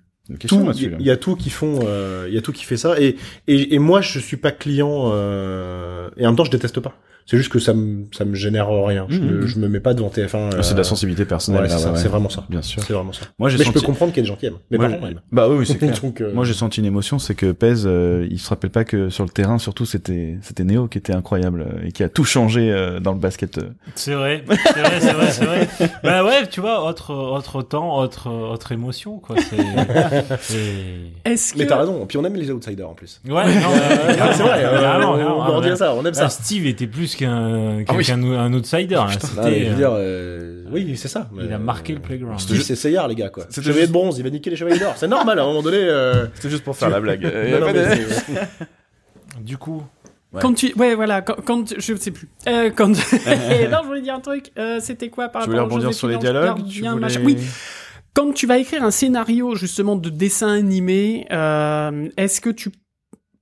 Tout, 0.48 0.64
il 0.76 1.02
y, 1.02 1.06
y 1.06 1.10
a 1.10 1.18
tout 1.18 1.36
qui 1.36 1.50
font, 1.50 1.80
il 2.28 2.34
y 2.36 2.38
a 2.38 2.42
tout 2.42 2.52
qui 2.52 2.64
fait 2.64 2.78
ça. 2.78 3.02
Et, 3.02 3.16
et, 3.48 3.74
et 3.74 3.80
moi, 3.80 4.00
je 4.02 4.20
suis 4.20 4.38
pas 4.38 4.52
client. 4.52 5.10
Euh, 5.12 6.08
et 6.18 6.26
en 6.28 6.30
même 6.30 6.36
temps, 6.36 6.44
je 6.44 6.52
déteste 6.52 6.80
pas. 6.80 6.94
C'est 7.30 7.38
juste 7.38 7.52
que 7.52 7.60
ça 7.60 7.76
me, 7.76 8.06
ça 8.12 8.26
me 8.26 8.34
génère 8.34 8.70
rien. 8.70 9.06
Je, 9.08 9.20
Mhm. 9.20 9.26
me, 9.30 9.46
je 9.46 9.60
me 9.60 9.68
mets 9.68 9.80
pas 9.80 9.94
devant 9.94 10.10
TF1. 10.10 10.50
Ah, 10.58 10.64
C'est 10.64 10.72
de 10.72 10.78
la 10.78 10.82
euh, 10.82 10.84
sensibilité 10.84 11.26
personnelle. 11.26 11.62
ouais, 11.62 11.70
c'est 11.70 11.86
ouais, 11.86 11.92
ouais. 11.92 12.08
vraiment 12.08 12.30
ça. 12.30 12.44
Bien 12.50 12.64
sûr. 12.64 12.82
C'est 12.82 12.94
vraiment 12.94 13.14
ça. 13.14 13.22
Moi 13.38 13.50
j'ai 13.50 13.58
Mais 13.60 13.66
je 13.66 13.68
senti. 13.70 13.80
peux 13.82 13.86
comprendre 13.86 14.12
qu'il 14.12 14.22
y 14.22 14.22
a 14.22 14.24
des 14.24 14.30
gens 14.30 14.36
qui 14.36 14.48
aiment. 14.48 14.56
Mais 14.72 14.78
Moi, 14.78 14.88
par 14.90 14.96
contre, 14.98 15.12
aiment. 15.12 15.22
Bah 15.32 15.48
oui, 15.48 15.58
oui, 15.60 15.66
c'est 15.68 15.76
clair. 15.78 15.94
Donc, 16.02 16.22
euh, 16.22 16.34
Moi 16.34 16.44
j'ai 16.44 16.54
senti 16.56 16.80
une 16.80 16.88
émotion, 16.88 17.20
c'est 17.20 17.36
que 17.36 17.52
Pez, 17.52 17.86
euh, 17.86 18.26
il 18.32 18.40
se 18.40 18.50
rappelle 18.50 18.72
pas 18.72 18.84
que 18.84 19.10
sur 19.12 19.24
le 19.26 19.30
terrain, 19.30 19.60
surtout 19.60 19.86
c'était 19.86 20.38
c'était 20.42 20.64
Néo 20.64 20.88
qui 20.88 20.98
était 20.98 21.14
incroyable 21.14 21.62
euh, 21.72 21.86
et 21.86 21.92
qui 21.92 22.02
a 22.02 22.10
tout 22.10 22.24
changé 22.24 22.72
euh, 22.72 23.00
dans 23.00 23.14
le 23.14 23.20
basket. 23.20 23.60
euh. 23.60 23.70
C'est 23.94 24.16
vrai, 24.16 24.44
c'est 24.50 24.80
vrai, 24.80 25.00
c'est 25.00 25.14
vrai, 25.14 25.28
c'est 25.32 25.46
vrai. 25.46 25.68
bah 26.04 26.24
ouais, 26.24 26.48
tu 26.50 26.62
vois, 26.62 26.84
autre, 26.84 27.14
autre 27.14 27.62
temps, 27.62 28.00
autre, 28.00 28.28
autre 28.32 28.72
émotion, 28.72 29.20
quoi. 29.20 29.36
Est-ce 31.26 31.54
que 31.54 31.60
Mais 31.60 31.68
t'as 31.68 31.78
raison. 31.78 32.06
Puis 32.08 32.18
on 32.18 32.26
aime 32.26 32.36
les 32.36 32.50
outsiders 32.52 32.90
en 32.90 32.94
plus. 32.94 33.22
Ouais, 33.28 33.32
non, 33.34 33.42
Euh, 33.42 34.14
c'est 34.34 34.44
vrai. 34.44 34.66
on 35.06 35.52
on 35.58 35.62
dit 35.62 35.70
ouais. 35.70 35.76
ça. 35.76 35.94
On 35.94 36.02
aime 36.06 36.14
Ah, 36.16 36.28
ça. 36.28 36.30
Steve 36.30 36.66
était 36.66 36.88
plus 36.88 37.16
qu'un, 37.20 37.84
Ah 37.88 37.94
oui. 37.96 38.06
un 38.12 38.54
outsider. 38.54 38.96
là. 38.96 39.08
Ah, 39.08 39.12
mais 39.14 39.20
C'était, 39.20 39.60
je 39.60 39.66
veux 39.66 39.72
euh, 39.72 39.76
dire, 39.76 39.90
euh, 39.94 40.64
oui, 40.72 40.96
c'est 40.98 41.08
ça. 41.08 41.30
il 41.36 41.52
a 41.52 41.56
Euh, 41.56 41.60
marqué 41.60 41.94
le 41.94 42.00
playground. 42.00 42.40
Steve, 42.40 42.62
c'est 42.62 42.76
Seyard, 42.76 43.08
les 43.08 43.16
gars, 43.16 43.30
quoi. 43.30 43.46
C'était 43.50 43.62
Chevalier 43.62 43.82
juste- 43.82 43.90
de 43.90 43.94
bronze, 43.94 44.18
il 44.18 44.24
va 44.24 44.30
niquer 44.30 44.50
les 44.50 44.56
chevaliers 44.56 44.80
d'or. 44.80 44.94
C'est 44.96 45.08
normal, 45.08 45.40
à 45.40 45.44
un 45.44 45.46
moment 45.46 45.62
donné. 45.62 45.78
Euh... 45.80 46.26
C'était 46.36 46.50
juste 46.50 46.64
pour 46.64 46.76
faire 46.76 46.90
la 46.90 47.00
blague. 47.00 47.24
non, 47.24 47.60
non, 47.60 47.68
mais 47.74 48.00
Du 49.42 49.58
coup, 49.58 49.84
Ouais. 50.32 50.42
Quand 50.44 50.54
tu, 50.54 50.72
ouais, 50.76 50.94
voilà, 50.94 51.24
quand, 51.24 51.38
quand 51.44 51.74
je 51.76 51.96
sais 51.96 52.12
plus. 52.12 52.30
Euh, 52.48 52.70
quand, 52.70 52.88
non, 52.90 52.94
je 52.96 53.88
voulais 53.88 54.02
dire 54.04 54.14
un 54.14 54.20
truc. 54.20 54.52
Euh, 54.60 54.78
C'était 54.80 55.10
quoi 55.10 55.28
par 55.30 55.42
Tu 55.42 55.48
voulais 55.50 55.60
rapport 55.60 55.74
aux 55.74 55.80
rebondir 55.80 55.98
sur 55.98 56.08
les 56.08 56.18
dialogues 56.18 56.68
tu 56.70 56.84
voulais- 56.84 57.00
machin. 57.00 57.22
Oui, 57.26 57.36
quand 58.14 58.32
tu 58.34 58.46
vas 58.46 58.60
écrire 58.60 58.84
un 58.84 58.92
scénario 58.92 59.56
justement 59.56 59.96
de 59.96 60.10
dessin 60.12 60.50
animé, 60.54 61.26
euh, 61.32 62.10
est-ce 62.16 62.42
que 62.42 62.52
tu 62.52 62.70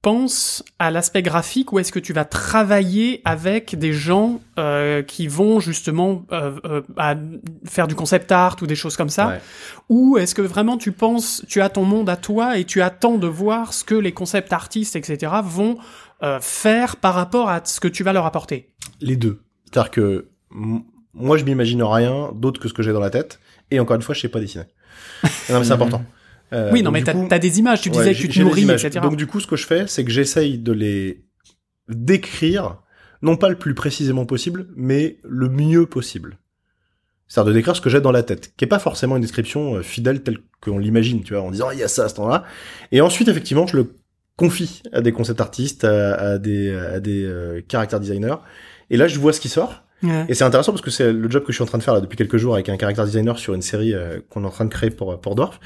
penses 0.08 0.64
à 0.80 0.89
l'aspect 0.89 1.22
graphique 1.22 1.74
ou 1.74 1.80
est-ce 1.80 1.91
que 1.91 1.99
tu 1.99 2.14
vas 2.14 2.24
travailler 2.24 3.22
avec 3.26 3.78
des 3.78 3.91
gens 3.91 4.39
euh, 4.58 5.03
qui 5.03 5.28
vont 5.28 5.60
justement 5.60 6.26
euh, 6.32 6.58
euh, 6.64 6.82
à 6.95 7.16
faire 7.66 7.89
du 7.89 7.95
concept 7.95 8.32
art 8.32 8.55
ou 8.62 8.68
des 8.68 8.76
choses 8.78 8.95
comme 8.95 9.10
ça? 9.10 9.28
Ouais. 9.28 9.41
Ou 9.89 10.18
est-ce 10.18 10.34
que 10.34 10.41
vraiment 10.41 10.78
tu 10.78 10.93
penses, 10.93 11.43
tu 11.49 11.60
as 11.60 11.68
ton 11.68 11.84
monde 11.84 12.10
à 12.10 12.16
toi 12.16 12.58
et 12.58 12.64
tu 12.64 12.82
attends 12.82 13.18
de 13.18 13.28
voir 13.28 13.74
ce 13.74 13.84
que 13.84 13.95
les 13.95 14.14
concept 14.14 14.53
artistes, 14.53 14.95
etc., 14.95 15.30
vont 15.43 15.78
euh, 16.24 16.39
faire 16.39 16.95
par 16.95 17.14
rapport 17.14 17.49
à 17.49 17.60
ce 17.66 17.82
que 17.82 17.89
tu 17.89 18.05
vas 18.05 18.14
leur 18.14 18.26
apporter? 18.26 18.72
Les 19.01 19.18
deux. 19.18 19.41
C'est-à-dire 19.66 19.91
que 19.91 20.30
moi, 21.14 21.36
je 21.36 21.43
m'imagine 21.43 21.84
rien 21.84 22.32
d'autre 22.34 22.62
que 22.62 22.70
ce 22.70 22.74
que 22.74 22.82
j'ai 22.82 22.93
dans 22.93 23.01
la 23.01 23.10
tête. 23.10 23.41
Et 23.72 23.82
encore 23.82 23.97
une 23.97 24.01
fois, 24.01 24.16
je 24.16 24.22
sais 24.22 24.30
pas 24.30 24.39
dessiner. 24.39 24.64
non, 25.49 25.60
mais 25.60 25.66
c'est 25.66 25.74
important. 25.74 26.01
Euh, 26.54 26.70
Oui, 26.72 26.82
non, 26.82 26.91
mais 26.91 27.04
t'as 27.04 27.14
as 27.30 27.39
des 27.39 27.60
images, 27.60 27.82
tu 27.82 27.89
disais 27.89 28.14
que 28.14 28.18
tu 28.20 28.28
te 28.30 28.39
nourris, 28.39 28.70
etc. 28.72 29.00
Donc 29.02 29.16
du 29.18 29.28
coup, 29.28 29.39
ce 29.39 29.48
que 29.48 29.56
je 29.56 29.66
fais, 29.66 29.86
c'est 29.88 30.04
que 30.06 30.12
j'essaye 30.12 30.58
de 30.58 30.72
les 30.72 31.24
décrire, 31.89 32.82
non 33.22 33.36
pas 33.38 33.50
le 33.50 33.58
plus 33.58 33.74
précisément 33.74 34.26
possible, 34.26 34.68
mais 34.76 35.18
le 35.24 35.50
mieux 35.50 35.86
possible. 35.86 36.38
C'est-à-dire 37.28 37.50
de 37.50 37.58
décrire 37.58 37.76
ce 37.76 37.82
que 37.82 37.89
j'ai 37.89 38.00
dans 38.00 38.12
la 38.12 38.24
tête, 38.24 38.54
qui 38.56 38.64
est 38.64 38.68
pas 38.70 38.80
forcément 38.80 39.18
une 39.18 39.22
description 39.22 39.76
euh, 39.76 39.82
fidèle 39.82 40.24
telle 40.24 40.38
qu'on 40.62 40.78
l'imagine, 40.78 41.24
tu 41.24 41.34
vois, 41.34 41.43
en 41.43 41.52
disant 41.52 41.72
il 41.72 41.80
y 41.80 41.84
a 41.84 41.89
ça 41.89 42.06
à 42.06 42.10
ce 42.10 42.16
temps-là. 42.16 42.45
Et 42.93 43.02
ensuite, 43.02 43.28
effectivement, 43.28 43.68
je 43.68 43.76
le 43.78 43.93
confie 44.38 44.82
à 44.93 45.02
des 45.02 45.12
concept 45.12 45.41
artistes, 45.41 45.84
à, 45.84 46.14
à 46.14 46.38
des, 46.38 46.74
à 46.74 47.00
des 47.02 47.26
euh, 47.26 47.62
character 47.70 48.00
designers. 48.00 48.36
Et 48.89 48.95
là, 48.95 49.08
je 49.10 49.20
vois 49.20 49.34
ce 49.34 49.41
qui 49.41 49.50
sort. 49.50 49.84
Ouais. 50.04 50.26
Et 50.30 50.36
c'est 50.36 50.43
intéressant 50.43 50.72
parce 50.72 50.84
que 50.84 50.91
c'est 50.91 51.12
le 51.12 51.30
job 51.30 51.43
que 51.43 51.52
je 51.52 51.58
suis 51.58 51.64
en 51.64 51.66
train 51.66 51.80
de 51.80 51.84
faire 51.84 51.95
là 51.95 52.02
depuis 52.02 52.16
quelques 52.16 52.38
jours 52.38 52.54
avec 52.54 52.70
un 52.70 52.78
character 52.78 53.04
designer 53.04 53.38
sur 53.39 53.56
une 53.56 53.64
série 53.64 53.93
euh, 53.93 54.20
qu'on 54.30 54.43
est 54.43 54.48
en 54.48 54.52
train 54.52 54.66
de 54.66 54.70
créer 54.70 54.91
pour 54.91 55.20
pour 55.20 55.36
Dwarf. 55.36 55.60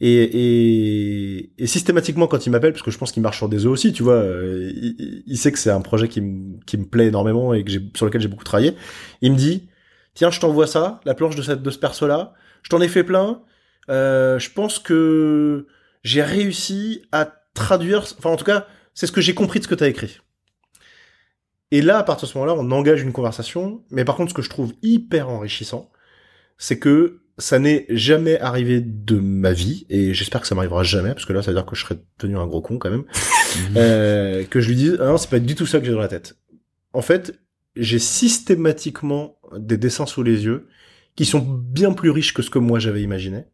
Et, 0.00 0.10
et, 0.10 1.52
et 1.56 1.66
systématiquement 1.66 2.26
quand 2.26 2.44
il 2.44 2.50
m'appelle, 2.50 2.72
parce 2.72 2.82
que 2.82 2.90
je 2.90 2.98
pense 2.98 3.12
qu'il 3.12 3.22
marche 3.22 3.38
sur 3.38 3.48
des 3.48 3.64
œufs 3.64 3.72
aussi, 3.72 3.92
tu 3.94 4.02
vois, 4.02 4.14
euh, 4.14 4.70
il, 5.26 5.38
sait 5.38 5.52
que 5.52 5.58
c'est 5.58 5.70
un 5.70 5.80
projet 5.80 6.08
qui 6.08 6.20
me 6.20 6.58
qui 6.66 6.76
plaît 6.76 7.06
énormément 7.06 7.54
et 7.54 7.64
que 7.64 7.72
sur 7.94 8.04
lequel 8.04 8.20
j'ai 8.20 8.28
beaucoup 8.28 8.44
travaillé. 8.44 8.74
Il 9.22 9.32
me 9.32 9.36
dit 9.38 9.68
tiens 10.14 10.30
je 10.30 10.38
t'envoie 10.38 10.66
ça, 10.66 11.00
la 11.06 11.14
planche 11.14 11.34
de 11.34 11.42
cette 11.42 11.62
de 11.62 11.70
ce 11.70 11.78
perso 11.78 12.06
là, 12.06 12.34
je 12.62 12.68
t'en 12.68 12.80
ai 12.82 12.88
fait 12.88 13.04
plein. 13.04 13.42
Euh, 13.88 14.38
je 14.38 14.50
pense 14.50 14.78
que 14.78 15.66
j'ai 16.02 16.22
réussi 16.22 17.02
à 17.12 17.26
traduire, 17.54 18.04
enfin 18.18 18.30
en 18.30 18.36
tout 18.36 18.44
cas 18.44 18.66
c'est 18.92 19.06
ce 19.06 19.12
que 19.12 19.22
j'ai 19.22 19.34
compris 19.34 19.60
de 19.60 19.64
ce 19.64 19.68
que 19.68 19.74
t'as 19.74 19.88
écrit. 19.88 20.18
Et 21.70 21.82
là, 21.82 21.98
à 21.98 22.02
partir 22.04 22.28
de 22.28 22.32
ce 22.32 22.38
moment-là, 22.38 22.54
on 22.58 22.70
engage 22.70 23.02
une 23.02 23.12
conversation. 23.12 23.84
Mais 23.90 24.04
par 24.04 24.16
contre, 24.16 24.30
ce 24.30 24.34
que 24.34 24.42
je 24.42 24.50
trouve 24.50 24.72
hyper 24.82 25.28
enrichissant, 25.28 25.90
c'est 26.58 26.78
que 26.78 27.22
ça 27.38 27.58
n'est 27.58 27.86
jamais 27.90 28.38
arrivé 28.40 28.80
de 28.80 29.18
ma 29.18 29.52
vie, 29.52 29.86
et 29.90 30.14
j'espère 30.14 30.40
que 30.40 30.46
ça 30.46 30.54
m'arrivera 30.54 30.82
jamais, 30.82 31.12
parce 31.12 31.26
que 31.26 31.32
là, 31.32 31.42
ça 31.42 31.50
veut 31.50 31.56
dire 31.56 31.66
que 31.66 31.76
je 31.76 31.82
serais 31.82 31.98
devenu 32.18 32.38
un 32.38 32.46
gros 32.46 32.62
con 32.62 32.78
quand 32.78 32.90
même, 32.90 33.04
euh, 33.76 34.44
que 34.44 34.60
je 34.60 34.68
lui 34.68 34.76
dise, 34.76 34.96
ah 35.00 35.06
non, 35.06 35.18
c'est 35.18 35.30
pas 35.30 35.38
du 35.38 35.54
tout 35.54 35.66
ça 35.66 35.78
que 35.78 35.86
j'ai 35.86 35.92
dans 35.92 35.98
la 35.98 36.08
tête. 36.08 36.36
En 36.92 37.02
fait, 37.02 37.38
j'ai 37.76 37.98
systématiquement 37.98 39.36
des 39.58 39.76
dessins 39.76 40.06
sous 40.06 40.22
les 40.22 40.44
yeux 40.44 40.66
qui 41.14 41.26
sont 41.26 41.40
bien 41.40 41.92
plus 41.92 42.10
riches 42.10 42.32
que 42.32 42.42
ce 42.42 42.50
que 42.50 42.58
moi 42.58 42.78
j'avais 42.78 43.02
imaginé, 43.02 43.44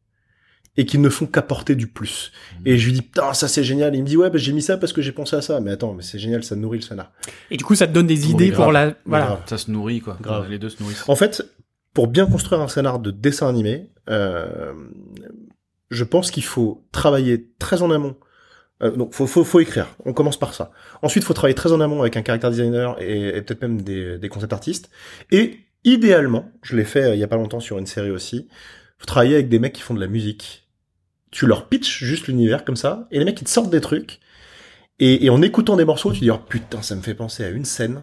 et 0.77 0.87
qui 0.87 0.99
ne 0.99 1.09
font 1.09 1.27
qu'apporter 1.27 1.75
du 1.75 1.87
plus. 1.87 2.33
Et 2.65 2.79
je 2.79 2.87
lui 2.87 2.93
dis, 2.95 3.03
putain, 3.03 3.35
ça 3.35 3.47
c'est 3.47 3.63
génial. 3.63 3.95
Il 3.95 4.03
me 4.03 4.07
dit, 4.07 4.17
ouais, 4.17 4.31
bah, 4.31 4.39
j'ai 4.39 4.53
mis 4.53 4.63
ça 4.63 4.79
parce 4.79 4.93
que 4.93 5.03
j'ai 5.03 5.13
pensé 5.13 5.37
à 5.37 5.43
ça. 5.43 5.61
Mais 5.61 5.71
attends, 5.71 5.93
mais 5.93 6.03
c'est 6.03 6.19
génial, 6.19 6.45
ça 6.45 6.57
nourrit 6.57 6.79
le 6.79 6.83
scénar. 6.83 7.13
Et 7.51 7.57
du 7.59 7.65
coup, 7.65 7.75
ça 7.75 7.87
te 7.87 7.93
donne 7.93 8.07
des 8.07 8.31
idées 8.31 8.49
grave. 8.49 8.63
pour 8.63 8.73
la. 8.73 8.95
Voilà. 9.05 9.27
grave. 9.27 9.43
Ça 9.47 9.59
se 9.59 9.71
nourrit, 9.71 10.01
quoi. 10.01 10.17
Grave. 10.21 10.49
Les 10.49 10.59
deux 10.59 10.71
se 10.71 10.83
nourrissent. 10.83 11.05
En 11.09 11.17
fait, 11.17 11.45
pour 11.95 12.09
bien 12.09 12.27
construire 12.27 12.61
un 12.61 12.69
scénar 12.69 12.99
de 12.99 13.11
dessin 13.11 13.49
animé, 13.49 13.91
euh, 14.09 14.73
je 15.91 16.05
pense 16.05 16.31
qu'il 16.31 16.45
faut 16.45 16.85
travailler 16.93 17.51
très 17.59 17.83
en 17.83 17.91
amont. 17.91 18.17
Euh, 18.83 18.91
donc, 18.91 19.15
faut, 19.15 19.27
faut, 19.27 19.45
faut 19.45 19.61
écrire. 19.61 19.89
On 20.05 20.13
commence 20.13 20.39
par 20.39 20.55
ça. 20.55 20.73
Ensuite, 21.03 21.25
faut 21.25 21.35
travailler 21.35 21.55
très 21.55 21.73
en 21.73 21.81
amont 21.81 22.01
avec 22.01 22.17
un 22.17 22.25
character 22.25 22.51
designer 22.51 22.97
et, 23.01 23.43
peut-être 23.43 23.63
même 23.63 23.83
des, 23.83 24.19
des 24.19 24.29
concept 24.29 24.53
artistes. 24.53 24.91
Et 25.31 25.61
idéalement, 25.85 26.51
je 26.63 26.77
l'ai 26.77 26.85
fait 26.85 27.05
euh, 27.05 27.15
il 27.15 27.21
y 27.21 27.25
a 27.25 27.29
pas 27.29 27.37
longtemps 27.37 27.61
sur 27.61 27.79
une 27.79 27.87
série 27.87 28.11
aussi. 28.11 28.49
Faut 28.99 29.07
travailler 29.07 29.35
avec 29.35 29.49
des 29.49 29.59
mecs 29.59 29.75
qui 29.75 29.83
font 29.83 29.95
de 29.95 30.01
la 30.01 30.07
musique. 30.07 30.69
Tu 31.31 31.47
leur 31.47 31.69
pitches 31.69 32.05
juste 32.05 32.27
l'univers 32.29 32.65
comme 32.65 32.77
ça, 32.77 33.09
et 33.11 33.19
les 33.19 33.25
mecs 33.25 33.41
ils 33.41 33.45
te 33.45 33.51
sortent 33.51 33.71
des 33.71 33.81
trucs. 33.81 34.21
Et, 34.99 35.25
et 35.25 35.31
en 35.31 35.43
écoutant 35.43 35.77
des 35.77 35.85
morceaux, 35.85 36.13
tu 36.13 36.21
dis 36.21 36.31
oh 36.31 36.39
putain, 36.39 36.83
ça 36.83 36.95
me 36.95 37.01
fait 37.03 37.15
penser 37.15 37.45
à 37.45 37.49
une 37.49 37.65
scène 37.65 38.03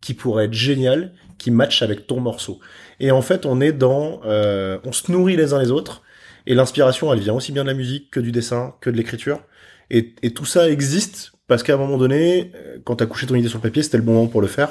qui 0.00 0.14
pourrait 0.14 0.46
être 0.46 0.52
géniale, 0.52 1.12
qui 1.38 1.50
match 1.50 1.82
avec 1.82 2.06
ton 2.06 2.20
morceau. 2.20 2.60
Et 3.00 3.10
en 3.10 3.22
fait, 3.22 3.46
on 3.46 3.60
est 3.60 3.72
dans, 3.72 4.20
euh, 4.24 4.78
on 4.84 4.92
se 4.92 5.10
nourrit 5.10 5.36
les 5.36 5.52
uns 5.52 5.60
les 5.60 5.70
autres, 5.70 6.02
et 6.46 6.54
l'inspiration, 6.54 7.12
elle 7.12 7.20
vient 7.20 7.34
aussi 7.34 7.52
bien 7.52 7.64
de 7.64 7.68
la 7.68 7.74
musique 7.74 8.10
que 8.10 8.20
du 8.20 8.32
dessin, 8.32 8.74
que 8.80 8.90
de 8.90 8.96
l'écriture. 8.96 9.42
Et, 9.90 10.14
et 10.22 10.32
tout 10.32 10.44
ça 10.44 10.68
existe 10.68 11.32
parce 11.48 11.62
qu'à 11.62 11.74
un 11.74 11.76
moment 11.76 11.96
donné, 11.96 12.52
euh, 12.54 12.78
quand 12.84 12.96
t'as 12.96 13.06
couché 13.06 13.26
ton 13.26 13.34
idée 13.34 13.48
sur 13.48 13.58
le 13.58 13.62
papier, 13.62 13.82
c'était 13.82 13.98
le 13.98 14.02
bon 14.02 14.14
moment 14.14 14.26
pour 14.26 14.40
le 14.40 14.48
faire, 14.48 14.70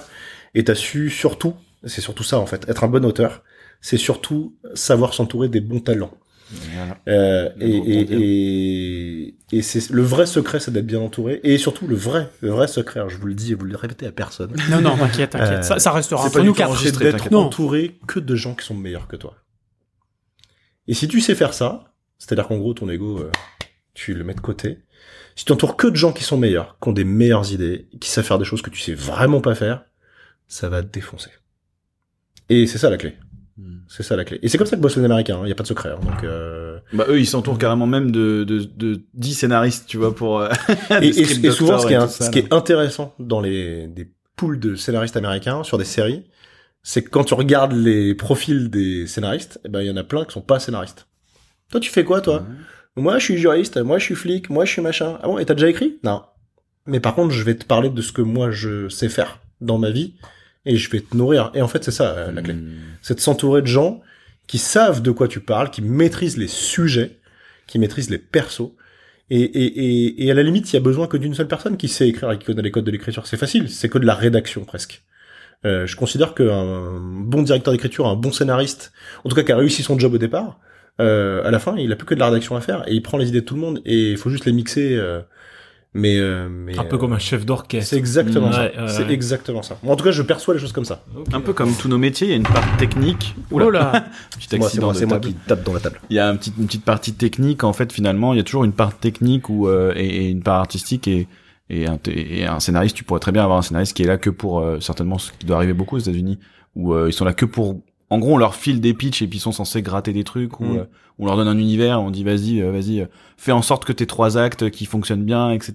et 0.53 0.63
t'as 0.63 0.75
su 0.75 1.09
surtout, 1.09 1.55
c'est 1.85 2.01
surtout 2.01 2.23
ça 2.23 2.39
en 2.39 2.45
fait, 2.45 2.67
être 2.67 2.83
un 2.83 2.87
bon 2.87 3.05
auteur, 3.05 3.43
c'est 3.81 3.97
surtout 3.97 4.55
savoir 4.73 5.13
s'entourer 5.13 5.47
des 5.47 5.61
bons 5.61 5.79
talents. 5.79 6.11
Voilà. 6.51 6.97
Euh, 7.07 7.49
et 7.59 7.79
bon 7.79 7.83
et, 7.87 8.05
terme. 8.05 8.21
et, 8.21 9.35
et 9.51 9.61
c'est 9.61 9.89
le 9.89 10.01
vrai 10.03 10.25
secret, 10.25 10.59
c'est 10.59 10.71
d'être 10.71 10.85
bien 10.85 10.99
entouré. 10.99 11.39
Et 11.43 11.57
surtout 11.57 11.87
le 11.87 11.95
vrai, 11.95 12.29
le 12.41 12.49
vrai 12.49 12.67
secret. 12.67 13.01
je 13.07 13.17
vous 13.17 13.27
le 13.27 13.33
dis 13.33 13.51
et 13.51 13.55
vous 13.55 13.65
le 13.65 13.75
répétez 13.75 14.05
à 14.05 14.11
personne. 14.11 14.55
Non, 14.69 14.81
non, 14.81 14.97
t'inquiète, 14.97 15.31
t'inquiète. 15.31 15.59
Euh, 15.59 15.61
ça, 15.61 15.79
ça 15.79 15.91
restera 15.91 16.21
c'est 16.21 16.27
entre 16.27 16.37
pas 16.39 16.43
nous 16.43 16.53
quatre. 16.53 16.77
C'est 16.77 16.97
d'être 16.97 17.33
entouré 17.33 17.99
que 18.07 18.19
de 18.19 18.35
gens 18.35 18.53
qui 18.53 18.65
sont 18.65 18.75
meilleurs 18.75 19.07
que 19.07 19.15
toi. 19.15 19.35
Et 20.87 20.93
si 20.93 21.07
tu 21.07 21.19
sais 21.19 21.35
faire 21.35 21.53
ça, 21.53 21.93
c'est-à-dire 22.19 22.47
qu'en 22.47 22.57
gros 22.57 22.73
ton 22.73 22.89
ego, 22.89 23.19
euh, 23.19 23.31
tu 23.93 24.13
le 24.13 24.23
mets 24.23 24.35
de 24.35 24.41
côté. 24.41 24.79
Si 25.35 25.45
tu 25.45 25.51
entoures 25.51 25.75
que 25.75 25.87
de 25.87 25.95
gens 25.95 26.13
qui 26.13 26.23
sont 26.23 26.37
meilleurs, 26.37 26.77
qui 26.81 26.89
ont 26.89 26.93
des 26.93 27.03
meilleures 27.03 27.51
idées, 27.51 27.89
qui 27.99 28.09
savent 28.09 28.23
faire 28.23 28.39
des 28.39 28.45
choses 28.45 28.61
que 28.61 28.69
tu 28.69 28.79
sais 28.79 28.93
vraiment 28.93 29.41
pas 29.41 29.55
faire, 29.55 29.83
ça 30.47 30.69
va 30.69 30.83
te 30.83 30.91
défoncer. 30.91 31.31
Et 32.49 32.67
c'est 32.67 32.77
ça 32.77 32.89
la 32.89 32.97
clé. 32.97 33.17
Hmm. 33.57 33.77
C'est 33.87 34.03
ça 34.03 34.15
la 34.17 34.25
clé. 34.25 34.37
Et 34.41 34.49
c'est 34.49 34.57
comme 34.57 34.67
ça 34.67 34.75
que 34.75 34.81
bossent 34.81 34.97
les 34.97 35.05
Américains. 35.05 35.39
Il 35.43 35.49
y 35.49 35.51
a 35.51 35.55
pas 35.55 35.63
de 35.63 35.67
secret. 35.67 35.89
hein. 35.89 35.99
donc 36.03 36.23
euh... 36.25 36.77
Bah, 36.91 37.05
eux, 37.07 37.19
ils 37.19 37.25
s'entourent 37.25 37.57
carrément 37.57 37.87
même 37.87 38.11
de, 38.11 38.43
de, 38.43 38.59
de 38.75 39.01
10 39.13 39.33
scénaristes, 39.33 39.85
tu 39.87 39.97
vois, 39.97 40.13
pour, 40.13 40.39
euh, 40.41 40.49
et, 41.01 41.07
et- 41.07 41.45
et 41.45 41.51
souvent, 41.51 41.79
ce 41.79 41.87
qui 41.87 41.93
est, 41.93 41.97
un- 41.97 42.07
ça, 42.09 42.25
ce 42.25 42.29
qui 42.31 42.39
est 42.39 42.53
intéressant 42.53 43.13
dans 43.17 43.39
les 43.39 43.87
des 43.87 44.11
poules 44.35 44.59
de 44.59 44.75
scénaristes 44.75 45.15
américains 45.15 45.63
sur 45.63 45.77
des 45.77 45.85
séries, 45.85 46.25
c'est 46.83 47.01
que 47.03 47.09
quand 47.09 47.23
tu 47.23 47.33
regardes 47.33 47.71
les 47.73 48.13
profils 48.13 48.69
des 48.69 49.07
scénaristes, 49.07 49.59
eh 49.65 49.69
ben 49.69 49.79
il 49.81 49.87
y 49.87 49.89
en 49.91 49.95
a 49.97 50.03
plein 50.03 50.25
qui 50.25 50.33
sont 50.33 50.41
pas 50.41 50.59
scénaristes. 50.59 51.07
Toi, 51.71 51.79
tu 51.79 51.89
fais 51.89 52.03
quoi, 52.03 52.19
toi? 52.21 52.45
Moi, 52.97 53.17
je 53.19 53.23
suis 53.23 53.37
juriste. 53.37 53.77
Moi, 53.77 53.97
je 53.99 54.03
suis 54.03 54.15
flic. 54.15 54.49
Moi, 54.49 54.65
je 54.65 54.71
suis 54.73 54.81
machin. 54.81 55.17
Ah 55.23 55.27
bon 55.27 55.37
Et 55.39 55.45
t'as 55.45 55.53
déjà 55.55 55.69
écrit? 55.69 55.97
Non. 56.03 56.23
Mais 56.85 56.99
par 56.99 57.15
contre, 57.15 57.33
je 57.33 57.41
vais 57.43 57.55
te 57.55 57.65
parler 57.65 57.89
de 57.89 58.01
ce 58.01 58.11
que 58.11 58.21
moi 58.21 58.51
je 58.51 58.89
sais 58.89 59.09
faire 59.09 59.39
dans 59.61 59.77
ma 59.77 59.89
vie 59.89 60.13
et 60.65 60.77
je 60.77 60.89
vais 60.89 61.01
te 61.01 61.15
nourrir. 61.15 61.51
Et 61.53 61.61
en 61.61 61.67
fait, 61.67 61.83
c'est 61.83 61.91
ça 61.91 62.11
euh, 62.11 62.31
la 62.31 62.41
clé. 62.41 62.53
Hmm. 62.53 62.71
C'est 63.01 63.15
de 63.15 63.19
s'entourer 63.19 63.61
de 63.61 63.67
gens 63.67 64.01
qui 64.47 64.57
savent 64.57 65.01
de 65.01 65.11
quoi 65.11 65.27
tu 65.27 65.39
parles, 65.39 65.71
qui 65.71 65.81
maîtrisent 65.81 66.37
les 66.37 66.47
sujets, 66.47 67.17
qui 67.67 67.79
maîtrisent 67.79 68.09
les 68.09 68.17
persos. 68.17 68.71
Et, 69.29 69.41
et, 69.41 69.65
et, 69.65 70.25
et 70.25 70.31
à 70.31 70.33
la 70.33 70.43
limite, 70.43 70.71
il 70.71 70.75
y 70.75 70.77
a 70.77 70.81
besoin 70.81 71.07
que 71.07 71.17
d'une 71.17 71.33
seule 71.33 71.47
personne 71.47 71.77
qui 71.77 71.87
sait 71.87 72.07
écrire 72.07 72.31
et 72.31 72.37
qui 72.37 72.45
connaît 72.45 72.61
les 72.61 72.71
codes 72.71 72.85
de 72.85 72.91
l'écriture. 72.91 73.25
C'est 73.25 73.37
facile, 73.37 73.69
c'est 73.69 73.89
que 73.89 73.97
de 73.97 74.05
la 74.05 74.13
rédaction 74.13 74.65
presque. 74.65 75.03
Euh, 75.65 75.87
je 75.87 75.95
considère 75.95 76.35
qu'un 76.35 76.99
bon 76.99 77.41
directeur 77.41 77.71
d'écriture, 77.73 78.05
un 78.05 78.15
bon 78.15 78.31
scénariste, 78.31 78.91
en 79.23 79.29
tout 79.29 79.35
cas 79.35 79.41
qui 79.41 79.51
a 79.51 79.57
réussi 79.57 79.81
son 79.81 79.97
job 79.97 80.13
au 80.13 80.17
départ, 80.19 80.59
euh, 81.01 81.43
à 81.43 81.49
la 81.49 81.57
fin, 81.57 81.75
il 81.77 81.91
a 81.91 81.95
plus 81.95 82.05
que 82.05 82.13
de 82.13 82.19
la 82.19 82.27
rédaction 82.27 82.55
à 82.55 82.61
faire 82.61 82.83
et 82.87 82.93
il 82.93 83.01
prend 83.01 83.17
les 83.17 83.29
idées 83.29 83.41
de 83.41 83.45
tout 83.45 83.55
le 83.55 83.61
monde 83.61 83.81
et 83.83 84.11
il 84.11 84.17
faut 84.17 84.29
juste 84.29 84.45
les 84.45 84.51
mixer. 84.51 84.95
euh, 84.95 85.21
mais, 85.95 86.17
euh, 86.19 86.47
mais 86.49 86.77
Un 86.77 86.83
peu 86.83 86.97
euh, 86.97 86.99
comme 86.99 87.13
un 87.13 87.19
chef 87.19 87.45
d'orchestre. 87.45 87.89
C'est 87.89 87.97
exactement 87.97 88.51
ça. 88.51 88.65
ouais, 88.65 88.73
c'est 88.87 89.05
ouais. 89.05 89.13
exactement 89.13 89.63
ça. 89.63 89.79
En 89.87 89.95
tout 89.95 90.03
cas, 90.03 90.11
je 90.11 90.21
perçois 90.21 90.53
les 90.53 90.59
choses 90.59 90.73
comme 90.73 90.85
ça. 90.85 91.03
Un 91.33 91.41
peu 91.41 91.53
comme 91.53 91.73
tous 91.73 91.87
nos 91.87 91.97
métiers, 91.97 92.27
il 92.27 92.29
y 92.31 92.33
a 92.33 92.37
une 92.37 92.43
part 92.43 92.77
technique. 92.77 93.33
Oh 93.49 93.57
là 93.69 94.05
Petit 94.37 94.47
C'est 94.49 94.57
moi, 94.57 94.69
c'est 94.69 94.77
accident 94.77 94.85
moi, 94.87 94.93
c'est 94.93 95.05
moi 95.07 95.19
qui 95.19 95.33
tape 95.33 95.63
dans 95.63 95.73
la 95.73 95.79
table. 95.79 95.99
Il 96.11 96.15
y 96.15 96.19
a 96.19 96.27
un 96.27 96.35
petit, 96.35 96.53
une 96.59 96.67
petite 96.67 96.85
partie 96.85 97.13
technique, 97.13 97.63
en 97.63 97.73
fait, 97.73 97.91
finalement, 97.91 98.33
il 98.33 98.37
y 98.37 98.39
a 98.39 98.43
toujours 98.43 98.63
une 98.65 98.73
part 98.73 98.95
technique 98.95 99.49
ou 99.49 99.67
euh, 99.67 99.93
et, 99.95 100.05
et 100.05 100.29
une 100.29 100.43
part 100.43 100.59
artistique 100.59 101.07
et 101.07 101.27
et 101.69 101.87
un, 101.87 101.97
et 102.07 102.45
un 102.45 102.59
scénariste. 102.59 102.95
Tu 102.95 103.03
pourrais 103.03 103.19
très 103.19 103.31
bien 103.31 103.43
avoir 103.43 103.59
un 103.59 103.61
scénariste 103.61 103.95
qui 103.95 104.03
est 104.03 104.07
là 104.07 104.17
que 104.17 104.29
pour 104.29 104.59
euh, 104.59 104.79
certainement 104.79 105.17
ce 105.17 105.31
qui 105.31 105.45
doit 105.45 105.57
arriver 105.57 105.73
beaucoup 105.73 105.95
aux 105.95 105.99
États-Unis, 105.99 106.39
où 106.75 106.93
euh, 106.93 107.07
ils 107.07 107.13
sont 107.13 107.25
là 107.25 107.33
que 107.33 107.45
pour. 107.45 107.81
En 108.11 108.19
gros, 108.19 108.35
on 108.35 108.37
leur 108.37 108.53
file 108.55 108.81
des 108.81 108.93
pitchs 108.93 109.23
et 109.23 109.27
puis 109.27 109.39
ils 109.39 109.41
sont 109.41 109.51
censés 109.51 109.81
gratter 109.81 110.13
des 110.13 110.23
trucs 110.23 110.59
ou 110.59 110.65
Mm. 110.65 110.77
euh, 110.77 110.83
on 111.17 111.25
leur 111.25 111.37
donne 111.37 111.47
un 111.47 111.57
univers, 111.57 112.01
on 112.01 112.11
dit 112.11 112.23
vas-y, 112.23 112.61
euh, 112.61 112.71
vas-y, 112.71 112.99
euh, 113.01 113.05
fais 113.37 113.51
en 113.53 113.61
sorte 113.63 113.83
que 113.85 113.93
tes 113.93 114.05
trois 114.05 114.37
actes 114.37 114.69
qui 114.69 114.85
fonctionnent 114.85 115.23
bien, 115.23 115.49
etc. 115.51 115.73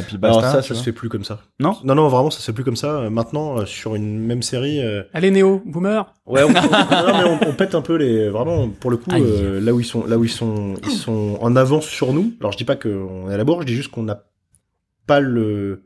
Et 0.00 0.02
puis 0.06 0.16
basta. 0.18 0.38
Alors 0.38 0.42
ça, 0.50 0.62
ça 0.62 0.74
se 0.74 0.82
fait 0.82 0.92
plus 0.92 1.08
comme 1.08 1.22
ça. 1.24 1.40
Non 1.60 1.76
Non, 1.84 1.94
non, 1.94 2.08
vraiment, 2.08 2.30
ça 2.30 2.40
se 2.40 2.46
fait 2.46 2.52
plus 2.52 2.64
comme 2.64 2.74
ça. 2.76 2.88
Euh, 3.02 3.10
Maintenant, 3.10 3.64
sur 3.66 3.94
une 3.94 4.18
même 4.18 4.42
série, 4.42 4.80
euh, 4.80 5.02
Allez, 5.12 5.30
Néo, 5.30 5.62
boomer 5.66 6.12
ouais, 6.26 6.42
on, 6.42 6.48
on- 6.48 6.52
non, 6.52 6.58
mais 7.18 7.38
on, 7.46 7.50
on 7.50 7.52
pète 7.52 7.74
un 7.76 7.82
peu 7.82 7.94
les, 7.96 8.28
vraiment, 8.28 8.68
pour 8.70 8.90
le 8.90 8.96
coup, 8.96 9.10
euh, 9.12 9.60
là 9.60 9.72
où 9.72 9.78
ils 9.78 9.84
sont, 9.86 10.04
là 10.06 10.18
où 10.18 10.24
ils 10.24 10.30
sont, 10.30 10.74
ils 10.84 10.90
sont 10.90 11.38
en 11.40 11.54
avance 11.54 11.86
sur 11.86 12.12
nous. 12.12 12.32
Alors, 12.40 12.50
je 12.52 12.56
dis 12.58 12.64
pas 12.64 12.76
qu'on 12.76 13.30
est 13.30 13.34
à 13.34 13.36
la 13.36 13.44
bourre, 13.44 13.60
je 13.62 13.66
dis 13.66 13.74
juste 13.74 13.90
qu'on 13.92 14.02
n'a 14.02 14.24
pas 15.06 15.20
le, 15.20 15.84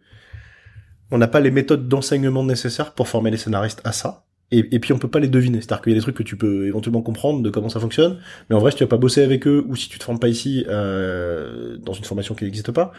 on 1.11 1.19
n'a 1.19 1.29
pas 1.29 1.41
les 1.41 1.51
méthodes 1.51 1.87
d'enseignement 1.89 2.45
nécessaires 2.45 2.95
pour 2.95 3.09
former 3.09 3.31
les 3.31 3.37
scénaristes 3.37 3.83
à 3.85 3.93
ça. 3.93 4.25
Et, 4.53 4.79
puis 4.79 4.93
on 4.93 4.99
peut 4.99 5.09
pas 5.09 5.19
les 5.19 5.29
deviner. 5.29 5.61
C'est-à-dire 5.61 5.83
qu'il 5.83 5.93
y 5.93 5.95
a 5.95 5.99
des 5.99 6.03
trucs 6.03 6.17
que 6.17 6.23
tu 6.23 6.37
peux 6.37 6.67
éventuellement 6.67 7.01
comprendre 7.01 7.43
de 7.43 7.51
comment 7.51 7.71
ça 7.71 7.81
fonctionne, 7.81 8.19
mais 8.49 8.57
en 8.57 8.59
vrai 8.59 8.71
si 8.71 8.77
tu 8.77 8.85
vas 8.85 8.89
pas 8.89 8.99
bosser 8.99 9.23
avec 9.23 9.47
eux 9.47 9.65
ou 9.67 9.77
si 9.77 9.89
tu 9.89 9.99
te 9.99 10.05
formes 10.05 10.19
pas 10.19 10.29
ici 10.29 10.65
euh, 10.69 11.79
dans 11.79 11.95
une 11.95 12.05
formation 12.05 12.35
qui 12.35 12.45
n'existe 12.45 12.71
pas, 12.71 12.93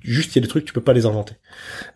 juste 0.00 0.34
il 0.34 0.38
y 0.38 0.40
a 0.40 0.42
des 0.42 0.48
trucs 0.48 0.64
tu 0.64 0.72
peux 0.72 0.80
pas 0.80 0.92
les 0.92 1.04
inventer. 1.04 1.34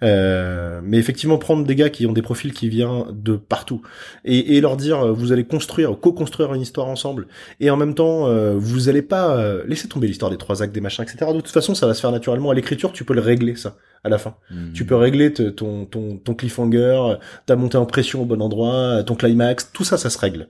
Euh, 0.03 0.81
mais 0.83 0.99
effectivement 0.99 1.39
prendre 1.39 1.65
des 1.65 1.77
gars 1.77 1.89
qui 1.89 2.05
ont 2.07 2.13
des 2.13 2.23
profils 2.23 2.53
qui 2.53 2.69
viennent 2.69 3.05
de 3.13 3.37
partout 3.37 3.81
et, 4.25 4.57
et 4.57 4.61
leur 4.61 4.77
dire 4.77 5.01
euh, 5.01 5.13
vous 5.13 5.33
allez 5.33 5.45
construire, 5.45 5.99
co-construire 6.01 6.53
une 6.55 6.63
histoire 6.63 6.89
ensemble 6.89 7.29
et 7.61 7.71
en 7.71 7.77
même 7.77 7.95
temps 7.95 8.27
euh, 8.27 8.55
vous 8.59 8.89
allez 8.89 9.03
pas 9.03 9.37
euh, 9.37 9.63
laisser 9.67 9.89
tomber 9.89 10.09
l'histoire 10.09 10.31
des 10.31 10.37
trois 10.39 10.63
actes, 10.63 10.75
des 10.75 10.81
machins, 10.81 11.05
etc. 11.05 11.31
De 11.33 11.41
toute 11.41 11.49
façon 11.49 11.75
ça 11.75 11.87
va 11.87 11.95
se 11.95 12.01
faire 12.01 12.13
naturellement 12.13 12.51
à 12.51 12.55
l'écriture. 12.55 12.93
Tu 12.93 13.05
peux 13.05 13.15
le 13.15 13.21
régler 13.21 13.57
ça 13.57 13.77
à 14.07 14.09
la 14.09 14.19
fin. 14.19 14.37
Hmm. 14.51 14.73
Tu 14.73 14.87
peux 14.87 14.95
régler 14.95 15.33
te- 15.33 15.51
ton, 15.51 15.85
ton, 15.85 16.17
ton 16.17 16.35
cliffhanger, 16.35 17.17
ta 17.45 17.57
montée 17.57 17.77
en 17.77 17.87
pression 17.87 18.23
au 18.23 18.25
bon 18.25 18.41
endroit, 18.41 19.03
ton 19.05 19.17
climax, 19.17 19.71
tout 19.73 19.85
ça, 19.85 19.99
ça 19.99 20.09
se 20.09 20.19
règle. 20.19 20.49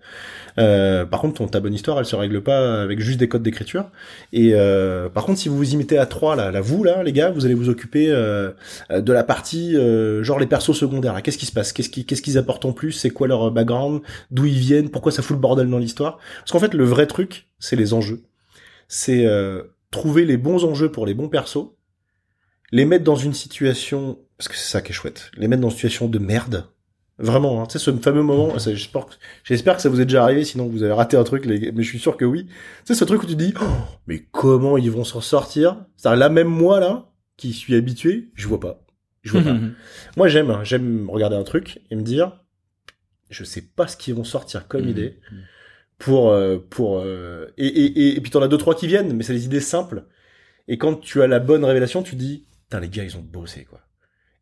Euh, 0.58 1.04
par 1.04 1.20
contre, 1.20 1.34
ton, 1.34 1.48
ta 1.48 1.60
bonne 1.60 1.74
histoire, 1.74 1.98
elle 1.98 2.06
se 2.06 2.16
règle 2.16 2.42
pas 2.42 2.82
avec 2.82 3.00
juste 3.00 3.18
des 3.18 3.28
codes 3.28 3.42
d'écriture. 3.42 3.90
Et 4.32 4.50
euh, 4.54 5.08
par 5.08 5.24
contre, 5.24 5.38
si 5.38 5.48
vous 5.48 5.56
vous 5.56 5.74
y 5.74 5.76
mettez 5.76 5.98
à 5.98 6.06
trois, 6.06 6.36
là, 6.36 6.50
là, 6.50 6.60
vous, 6.60 6.84
là, 6.84 7.02
les 7.02 7.12
gars, 7.12 7.30
vous 7.30 7.44
allez 7.44 7.54
vous 7.54 7.68
occuper 7.68 8.08
euh, 8.10 8.52
de 8.90 9.12
la 9.12 9.24
partie, 9.24 9.76
euh, 9.76 10.22
genre 10.22 10.38
les 10.38 10.46
persos 10.46 10.72
secondaires. 10.72 11.20
Qu'est-ce 11.22 11.38
qui 11.38 11.46
se 11.46 11.52
passe? 11.52 11.72
Qu'est-ce 11.72 12.22
qu'ils 12.22 12.38
apportent 12.38 12.64
en 12.66 12.72
plus? 12.72 12.92
C'est 12.92 13.10
quoi 13.10 13.26
leur 13.26 13.50
background? 13.50 14.02
D'où 14.30 14.46
ils 14.46 14.58
viennent? 14.58 14.90
Pourquoi 14.90 15.12
ça 15.12 15.22
fout 15.22 15.36
le 15.36 15.40
bordel 15.40 15.68
dans 15.68 15.78
l'histoire? 15.78 16.18
Parce 16.40 16.52
qu'en 16.52 16.60
fait, 16.60 16.74
le 16.74 16.84
vrai 16.84 17.06
truc, 17.06 17.48
c'est 17.58 17.76
les 17.76 17.94
enjeux. 17.94 18.20
C'est 18.88 19.26
euh, 19.26 19.62
trouver 19.90 20.24
les 20.24 20.36
bons 20.36 20.64
enjeux 20.64 20.90
pour 20.90 21.06
les 21.06 21.14
bons 21.14 21.28
persos, 21.28 21.68
les 22.72 22.84
mettre 22.84 23.04
dans 23.04 23.16
une 23.16 23.32
situation 23.34 24.18
parce 24.38 24.48
que 24.48 24.54
c'est 24.56 24.70
ça 24.70 24.82
qui 24.82 24.90
est 24.92 24.94
chouette, 24.94 25.30
les 25.36 25.48
mettre 25.48 25.62
dans 25.62 25.68
une 25.70 25.74
situation 25.74 26.08
de 26.08 26.18
merde. 26.18 26.66
Vraiment, 27.18 27.62
hein. 27.62 27.66
tu 27.66 27.78
sais, 27.78 27.84
ce 27.84 27.90
fameux 27.96 28.22
moment, 28.22 28.58
j'espère, 28.58 29.76
que- 29.76 29.82
ça 29.82 29.88
vous 29.88 30.00
est 30.02 30.04
déjà 30.04 30.22
arrivé, 30.22 30.44
sinon 30.44 30.66
vous 30.68 30.82
avez 30.82 30.92
raté 30.92 31.16
un 31.16 31.24
truc, 31.24 31.46
les- 31.46 31.72
mais 31.72 31.82
je 31.82 31.88
suis 31.88 31.98
sûr 31.98 32.18
que 32.18 32.26
oui. 32.26 32.44
Tu 32.46 32.52
sais, 32.84 32.94
ce 32.94 33.04
truc 33.04 33.22
où 33.22 33.26
tu 33.26 33.32
te 33.32 33.42
dis, 33.42 33.54
Oh, 33.58 33.64
mais 34.06 34.26
comment 34.32 34.76
ils 34.76 34.90
vont 34.90 35.04
s'en 35.04 35.22
sortir? 35.22 35.86
C'est-à-dire, 35.96 36.18
là, 36.18 36.28
même 36.28 36.48
moi, 36.48 36.78
là, 36.78 37.10
qui 37.38 37.54
suis 37.54 37.74
habitué, 37.74 38.28
je 38.34 38.46
vois 38.46 38.60
pas. 38.60 38.84
Je 39.22 39.32
vois 39.32 39.42
pas. 39.42 39.56
Moi, 40.18 40.28
j'aime, 40.28 40.50
hein, 40.50 40.60
j'aime 40.62 41.08
regarder 41.08 41.36
un 41.36 41.42
truc 41.42 41.80
et 41.90 41.96
me 41.96 42.02
dire, 42.02 42.44
je 43.30 43.44
sais 43.44 43.62
pas 43.62 43.88
ce 43.88 43.96
qu'ils 43.96 44.14
vont 44.14 44.24
sortir 44.24 44.68
comme 44.68 44.82
Mhm. 44.84 44.88
idée 44.90 45.18
pour, 45.98 46.30
euh, 46.30 46.58
pour, 46.58 46.98
euh, 46.98 47.46
et, 47.56 47.66
et, 47.66 47.84
et, 48.10 48.16
et 48.16 48.20
puis 48.20 48.30
t'en 48.30 48.42
as 48.42 48.48
deux, 48.48 48.58
trois 48.58 48.74
qui 48.74 48.86
viennent, 48.86 49.14
mais 49.16 49.22
c'est 49.24 49.32
des 49.32 49.46
idées 49.46 49.60
simples. 49.60 50.04
Et 50.68 50.76
quand 50.78 50.96
tu 50.96 51.22
as 51.22 51.26
la 51.26 51.38
bonne 51.40 51.64
révélation, 51.64 52.02
tu 52.02 52.14
dis, 52.16 52.46
putain, 52.68 52.80
les 52.80 52.88
gars, 52.88 53.04
ils 53.04 53.16
ont 53.16 53.22
bossé, 53.22 53.64
quoi. 53.64 53.80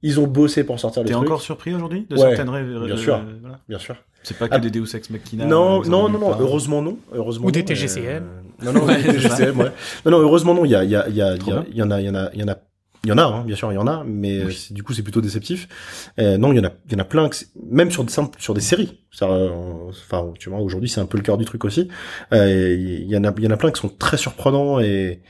Ils 0.03 0.21
ont 0.21 0.27
bossé 0.27 0.65
pour 0.65 0.79
sortir 0.79 1.03
le 1.03 1.09
T'es 1.09 1.15
truc. 1.15 1.27
encore 1.27 1.41
surpris 1.41 1.75
aujourd'hui 1.75 2.07
de 2.11 2.15
Ouais, 2.17 2.21
certaines 2.21 2.51
rêves 2.51 2.85
bien 2.85 2.97
sûr. 2.97 3.25
voilà. 3.41 3.61
Bien 3.69 3.79
sûr. 3.79 3.97
C'est 4.23 4.37
pas 4.37 4.49
que 4.49 4.55
Ah, 4.55 4.59
des 4.59 4.71
Deus 4.71 4.95
Ex 4.95 5.09
Machina. 5.09 5.47
Non, 5.47 5.81
euh, 5.83 5.89
non, 5.89 6.09
non, 6.11 6.19
non, 6.19 6.31
pas. 6.31 6.39
heureusement 6.41 6.83
non, 6.83 6.99
heureusement 7.15 7.47
Ou 7.47 7.51
des 7.51 7.65
TGCM. 7.65 8.23
euh, 8.23 8.65
Non, 8.65 8.73
non, 8.75 8.85
Ouais, 8.87 9.03
des. 9.03 9.13
TGCM, 9.15 9.59
ouais. 9.59 9.71
Non, 10.05 10.11
non, 10.13 10.19
heureusement 10.21 10.53
non, 10.55 10.65
il 10.67 10.71
y 10.73 10.75
a, 10.75 10.85
il 10.85 10.91
y 10.91 10.97
a, 10.97 11.09
il 11.09 11.17
y 11.17 11.23
a, 11.23 11.35
il 11.37 11.43
y 11.75 11.83
en 11.83 11.91
a, 11.91 12.01
il 12.01 12.07
y 12.07 12.11
en 12.11 12.15
a, 12.15 12.31
il 12.35 12.41
y 12.41 12.43
en 12.45 12.49
a, 12.49 12.57
il 13.05 13.09
y 13.09 13.13
en 13.13 13.19
a, 13.19 13.23
hein, 13.25 13.45
bien 13.47 13.57
sûr, 13.57 13.73
il 13.73 13.77
y 13.77 13.79
en 13.79 13.87
a, 13.87 14.03
mais 14.05 14.45
Oui. 14.45 14.67
euh, 14.71 14.75
du 14.75 14.83
coup, 14.83 14.93
c'est 14.93 15.03
plutôt 15.03 15.23
déceptif. 15.23 16.11
Euh, 16.19 16.37
non, 16.37 16.53
il 16.53 16.57
y 16.57 16.61
en 16.61 16.65
a, 16.65 16.71
il 16.87 16.93
y 16.93 16.97
en 16.97 16.99
a 16.99 17.05
plein, 17.05 17.29
que 17.31 17.37
c'est- 17.37 17.49
même 17.71 17.91
sur 17.91 18.05
des 18.05 18.13
simples, 18.13 18.39
sur 18.43 18.53
des 18.53 18.61
séries. 18.61 19.01
Ça, 19.11 19.27
euh, 19.31 19.51
Enfin, 19.89 20.33
tu 20.39 20.51
vois, 20.51 20.59
aujourd'hui, 20.61 20.89
c'est 20.91 21.01
un 21.01 21.07
peu 21.07 21.17
le 21.17 21.23
cœur 21.23 21.39
du 21.39 21.45
truc 21.47 21.65
aussi. 21.65 21.89
Euh, 22.33 22.75
Il 22.79 23.07
y 23.11 23.17
en 23.17 23.25
a, 23.25 23.33
il 23.39 23.45
y 23.45 23.47
en 23.47 23.51
a 23.53 23.57
plein 23.57 23.71
qui 23.71 23.81
sont 23.81 23.89
très 23.91 24.19
surprenants 24.19 24.81
et. 24.81 25.23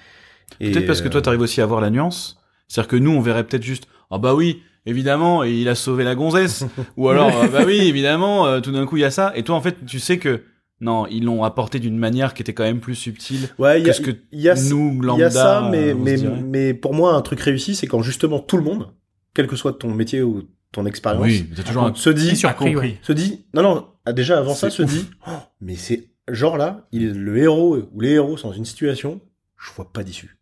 et, 0.61 0.71
Peut-être 0.73 0.87
parce 0.87 1.01
que 1.01 1.09
toi, 1.09 1.19
euh, 1.19 1.23
t'arrives 1.23 1.41
aussi 1.43 1.61
à 1.61 1.67
voir 1.67 1.81
la 1.81 1.91
nuance. 1.91 2.39
C'est-à-dire 2.69 2.89
que 2.89 2.97
nous, 2.97 3.11
on 3.11 3.21
verrait 3.21 3.45
peut-être 3.45 3.63
juste, 3.63 3.87
ah 4.11 4.19
bah 4.19 4.35
oui, 4.35 4.63
évidemment, 4.87 5.45
et 5.45 5.53
il 5.53 5.69
a 5.69 5.75
sauvé 5.75 6.05
la 6.05 6.15
gonzesse. 6.15 6.65
Ou 6.97 7.09
alors, 7.09 7.31
ah 7.43 7.49
bah 7.53 7.63
oui, 7.67 7.77
évidemment, 7.77 8.47
euh, 8.47 8.61
tout 8.61 8.73
d'un 8.73 8.87
coup, 8.87 8.97
il 8.97 9.01
y 9.01 9.05
a 9.05 9.11
ça. 9.11 9.33
Et 9.37 9.43
toi, 9.43 9.57
en 9.57 9.61
fait, 9.61 9.85
tu 9.87 9.99
sais 9.99 10.19
que, 10.19 10.43
non, 10.81 11.07
ils 11.07 11.25
l'ont 11.25 11.45
apporté 11.45 11.79
d'une 11.79 11.99
manière 11.99 12.35
qui 12.35 12.43
était 12.43 12.53
quand 12.53 12.65
même 12.65 12.81
plus 12.81 12.95
subtile 12.95 13.49
ouais, 13.59 13.81
il 13.81 13.83
y 13.83 13.85
que 13.85 13.91
a, 13.91 13.93
ce 13.93 14.01
que 14.01 14.11
il 14.33 14.41
y 14.41 14.49
a, 14.49 14.55
nous, 14.55 14.99
il 15.01 15.07
lambda, 15.07 15.25
y 15.25 15.27
a 15.27 15.31
ça, 15.31 15.69
mais, 15.71 15.93
se 15.93 15.97
mais, 15.97 16.17
mais 16.43 16.75
pour 16.75 16.95
moi, 16.95 17.15
un 17.15 17.23
truc 17.23 17.41
réussi, 17.41 17.75
c'est 17.75 17.87
quand 17.87 18.03
justement 18.03 18.41
tout 18.41 18.57
le 18.57 18.65
monde, 18.65 18.93
quel 19.35 19.47
que 19.47 19.57
soit 19.57 19.73
ton 19.73 19.95
métier 19.95 20.23
ou 20.23 20.43
ton 20.73 20.85
expérience, 20.85 21.25
Oui, 21.25 21.49
t'as 21.55 21.63
toujours 21.63 21.85
un 21.85 21.95
se 21.95 22.11
dit, 22.11 22.37
surpris, 22.37 22.99
se 23.03 23.13
dit, 23.13 23.47
non, 23.55 23.63
non, 23.63 23.87
ah, 24.05 24.13
déjà 24.13 24.39
avant 24.39 24.55
ça, 24.55 24.69
se 24.71 24.83
dit, 24.83 25.09
oh, 25.27 25.31
mais 25.61 25.77
c'est 25.77 26.11
genre 26.29 26.57
là, 26.57 26.87
il 26.93 27.05
est 27.05 27.13
le 27.13 27.39
héros 27.39 27.77
ou 27.93 28.01
les 28.01 28.11
héros 28.11 28.37
sont 28.37 28.49
dans 28.49 28.55
une 28.55 28.65
situation, 28.65 29.21
je 29.57 29.71
vois 29.77 29.93
pas 29.93 30.03
d'issue. 30.03 30.39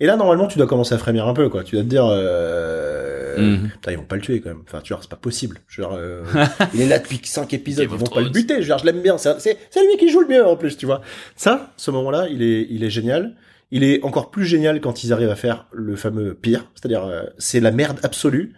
Et 0.00 0.06
là, 0.06 0.16
normalement, 0.16 0.46
tu 0.46 0.58
dois 0.58 0.66
commencer 0.68 0.94
à 0.94 0.98
frémir 0.98 1.26
un 1.26 1.34
peu, 1.34 1.48
quoi. 1.48 1.64
Tu 1.64 1.74
dois 1.74 1.82
te 1.84 1.88
dire, 1.88 2.06
euh, 2.06 3.56
Mhm. 3.56 3.68
putain, 3.70 3.92
ils 3.92 3.96
vont 3.98 4.04
pas 4.04 4.16
le 4.16 4.22
tuer 4.22 4.40
quand 4.40 4.50
même. 4.50 4.62
Enfin, 4.66 4.80
tu 4.82 4.92
vois, 4.92 5.02
c'est 5.02 5.10
pas 5.10 5.16
possible. 5.16 5.58
Genre, 5.68 5.92
euh, 5.94 6.22
il 6.74 6.80
est 6.80 6.86
là 6.86 6.98
depuis 6.98 7.20
5 7.24 7.52
épisodes, 7.54 7.84
ils 7.84 7.88
vont 7.98 8.04
pas 8.06 8.20
le 8.20 8.30
buter. 8.30 8.62
Genre, 8.62 8.78
je 8.78 8.84
l'aime 8.86 9.00
bien. 9.02 9.18
C'est 9.18 9.40
c'est- 9.40 9.56
c'est 9.70 9.80
lui 9.84 9.96
qui 9.98 10.08
joue 10.10 10.20
le 10.20 10.28
mieux 10.28 10.44
en 10.46 10.56
plus, 10.56 10.76
tu 10.76 10.86
vois. 10.86 11.00
Ça, 11.36 11.72
ce 11.76 11.90
moment-là, 11.90 12.26
il 12.30 12.42
est, 12.42 12.66
il 12.70 12.84
est 12.84 12.90
génial. 12.90 13.34
Il 13.70 13.84
est 13.84 14.02
encore 14.02 14.30
plus 14.30 14.44
génial 14.46 14.80
quand 14.80 15.04
ils 15.04 15.12
arrivent 15.12 15.30
à 15.30 15.36
faire 15.36 15.66
le 15.72 15.94
fameux 15.94 16.32
pire, 16.34 16.70
c'est-à-dire 16.74 17.04
euh, 17.04 17.24
c'est 17.38 17.60
la 17.60 17.70
merde 17.70 17.98
absolue. 18.02 18.54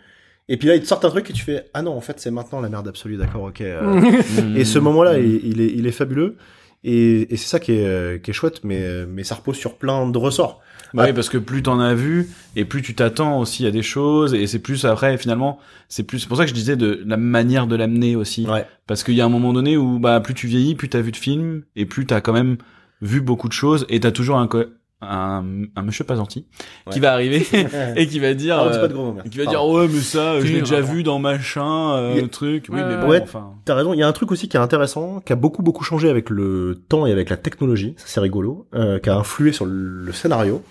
Et 0.48 0.56
puis 0.56 0.68
là, 0.68 0.74
ils 0.76 0.82
te 0.82 0.86
sortent 0.86 1.04
un 1.04 1.10
truc 1.10 1.28
et 1.30 1.32
tu 1.32 1.42
fais 1.42 1.64
ah 1.74 1.82
non, 1.82 1.92
en 1.96 2.00
fait, 2.00 2.20
c'est 2.20 2.30
maintenant 2.30 2.60
la 2.60 2.68
merde 2.68 2.86
absolue, 2.86 3.16
d'accord, 3.16 3.42
ok. 3.44 3.60
euh, 3.60 4.00
et 4.56 4.64
ce 4.64 4.78
moment-là, 4.78 5.18
il, 5.18 5.44
il 5.46 5.60
est, 5.60 5.66
il 5.74 5.86
est 5.86 5.92
fabuleux. 5.92 6.36
Et, 6.84 7.32
et 7.32 7.36
c'est 7.36 7.48
ça 7.48 7.58
qui 7.60 7.72
est, 7.72 7.86
euh, 7.86 8.18
qui 8.18 8.30
est 8.30 8.34
chouette, 8.34 8.60
mais, 8.64 9.04
mais 9.06 9.22
ça 9.24 9.34
repose 9.34 9.56
sur 9.56 9.76
plein 9.76 10.08
de 10.08 10.16
ressorts. 10.18 10.60
Bah 10.94 11.04
oui, 11.06 11.12
parce 11.12 11.28
que 11.28 11.38
plus 11.38 11.62
t'en 11.62 11.78
as 11.80 11.94
vu, 11.94 12.28
et 12.56 12.64
plus 12.64 12.82
tu 12.82 12.94
t'attends 12.94 13.38
aussi 13.38 13.66
à 13.66 13.70
des 13.70 13.82
choses, 13.82 14.34
et 14.34 14.46
c'est 14.46 14.58
plus 14.58 14.84
après, 14.84 15.16
finalement, 15.18 15.58
c'est 15.88 16.02
plus, 16.02 16.18
c'est 16.20 16.28
pour 16.28 16.36
ça 16.36 16.44
que 16.44 16.50
je 16.50 16.54
disais 16.54 16.76
de 16.76 17.02
la 17.06 17.16
manière 17.16 17.66
de 17.66 17.76
l'amener 17.76 18.16
aussi. 18.16 18.46
Ouais. 18.46 18.66
Parce 18.86 19.04
qu'il 19.04 19.14
y 19.14 19.20
a 19.20 19.24
un 19.24 19.28
moment 19.30 19.52
donné 19.52 19.76
où, 19.76 19.98
bah, 19.98 20.20
plus 20.20 20.34
tu 20.34 20.46
vieillis, 20.46 20.74
plus 20.74 20.88
t'as 20.88 21.00
vu 21.00 21.12
de 21.12 21.16
films, 21.16 21.62
et 21.76 21.86
plus 21.86 22.06
t'as 22.06 22.20
quand 22.20 22.32
même 22.32 22.56
vu 23.02 23.20
beaucoup 23.20 23.48
de 23.48 23.52
choses, 23.52 23.86
et 23.88 24.00
t'as 24.00 24.10
toujours 24.10 24.38
un, 24.38 24.46
co- 24.46 24.64
un, 25.02 25.42
un 25.76 25.82
monsieur 25.82 26.04
pas 26.04 26.14
gentil, 26.16 26.44
Ouais. 26.86 26.92
qui 26.92 27.00
va 27.00 27.12
arriver, 27.14 27.46
et 27.96 28.06
qui 28.06 28.18
va 28.18 28.34
dire, 28.34 28.56
Ah, 28.58 28.64
on 28.66 28.70
dit 28.70 28.76
euh, 28.76 28.80
pas 28.80 28.88
de 28.88 28.92
gros 28.92 29.04
mots, 29.06 29.12
merci. 29.14 29.30
qui 29.30 29.38
va 29.38 29.46
dire, 29.46 29.64
ouais, 29.64 29.88
mais 29.88 30.00
ça, 30.00 30.38
je 30.40 30.46
l'ai 30.52 30.58
déjà 30.60 30.80
vu 30.82 31.02
dans 31.02 31.18
machin, 31.18 31.92
euh, 31.94 32.22
a- 32.22 32.28
truc. 32.28 32.66
Oui, 32.68 32.76
Ouais, 32.80 32.84
mais 32.86 32.96
bon, 33.00 33.08
ouais. 33.08 33.20
enfin. 33.22 33.52
T'as 33.64 33.74
raison, 33.76 33.94
il 33.94 33.98
y 33.98 34.02
a 34.02 34.08
un 34.08 34.12
truc 34.12 34.30
aussi 34.32 34.48
qui 34.48 34.56
est 34.58 34.60
intéressant, 34.60 35.20
qui 35.24 35.32
a 35.32 35.36
beaucoup 35.36 35.62
beaucoup 35.62 35.84
changé 35.84 36.10
avec 36.10 36.28
le 36.28 36.82
temps 36.88 37.06
et 37.06 37.12
avec 37.12 37.30
la 37.30 37.36
technologie, 37.38 37.94
ça 37.96 38.04
c'est 38.08 38.20
rigolo, 38.20 38.66
euh, 38.74 38.98
qui 38.98 39.08
a 39.08 39.16
influé 39.16 39.52
sur 39.52 39.64
le, 39.64 39.72
le 40.04 40.12
scénario. 40.12 40.62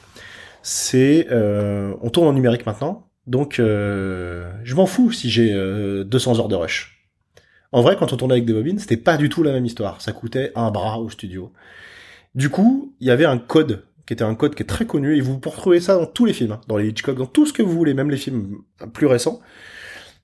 C'est, 0.61 1.27
euh, 1.31 1.93
on 2.01 2.09
tourne 2.09 2.27
en 2.27 2.33
numérique 2.33 2.65
maintenant, 2.65 3.09
donc 3.27 3.59
euh, 3.59 4.51
je 4.63 4.75
m'en 4.75 4.85
fous 4.85 5.11
si 5.11 5.29
j'ai 5.29 5.53
euh, 5.53 6.03
200 6.03 6.39
heures 6.39 6.47
de 6.47 6.55
rush. 6.55 7.07
En 7.71 7.81
vrai, 7.81 7.95
quand 7.97 8.13
on 8.13 8.17
tournait 8.17 8.33
avec 8.33 8.45
des 8.45 8.53
bobines, 8.53 8.79
c'était 8.79 8.97
pas 8.97 9.17
du 9.17 9.29
tout 9.29 9.43
la 9.43 9.51
même 9.51 9.65
histoire. 9.65 10.01
Ça 10.01 10.11
coûtait 10.11 10.51
un 10.55 10.71
bras 10.71 10.97
au 10.97 11.09
studio. 11.09 11.53
Du 12.33 12.49
coup, 12.49 12.95
il 12.99 13.07
y 13.07 13.11
avait 13.11 13.25
un 13.25 13.37
code 13.37 13.85
qui 14.07 14.13
était 14.13 14.23
un 14.23 14.33
code 14.33 14.55
qui 14.55 14.63
est 14.63 14.65
très 14.65 14.87
connu 14.87 15.15
et 15.15 15.21
vous 15.21 15.37
pouvez 15.37 15.55
retrouver 15.55 15.79
ça 15.79 15.95
dans 15.95 16.07
tous 16.07 16.25
les 16.25 16.33
films, 16.33 16.53
hein, 16.53 16.61
dans 16.67 16.77
les 16.77 16.87
Hitchcock, 16.87 17.15
dans 17.15 17.27
tout 17.27 17.45
ce 17.45 17.53
que 17.53 17.61
vous 17.61 17.73
voulez, 17.73 17.93
même 17.93 18.09
les 18.09 18.17
films 18.17 18.57
plus 18.91 19.05
récents. 19.05 19.39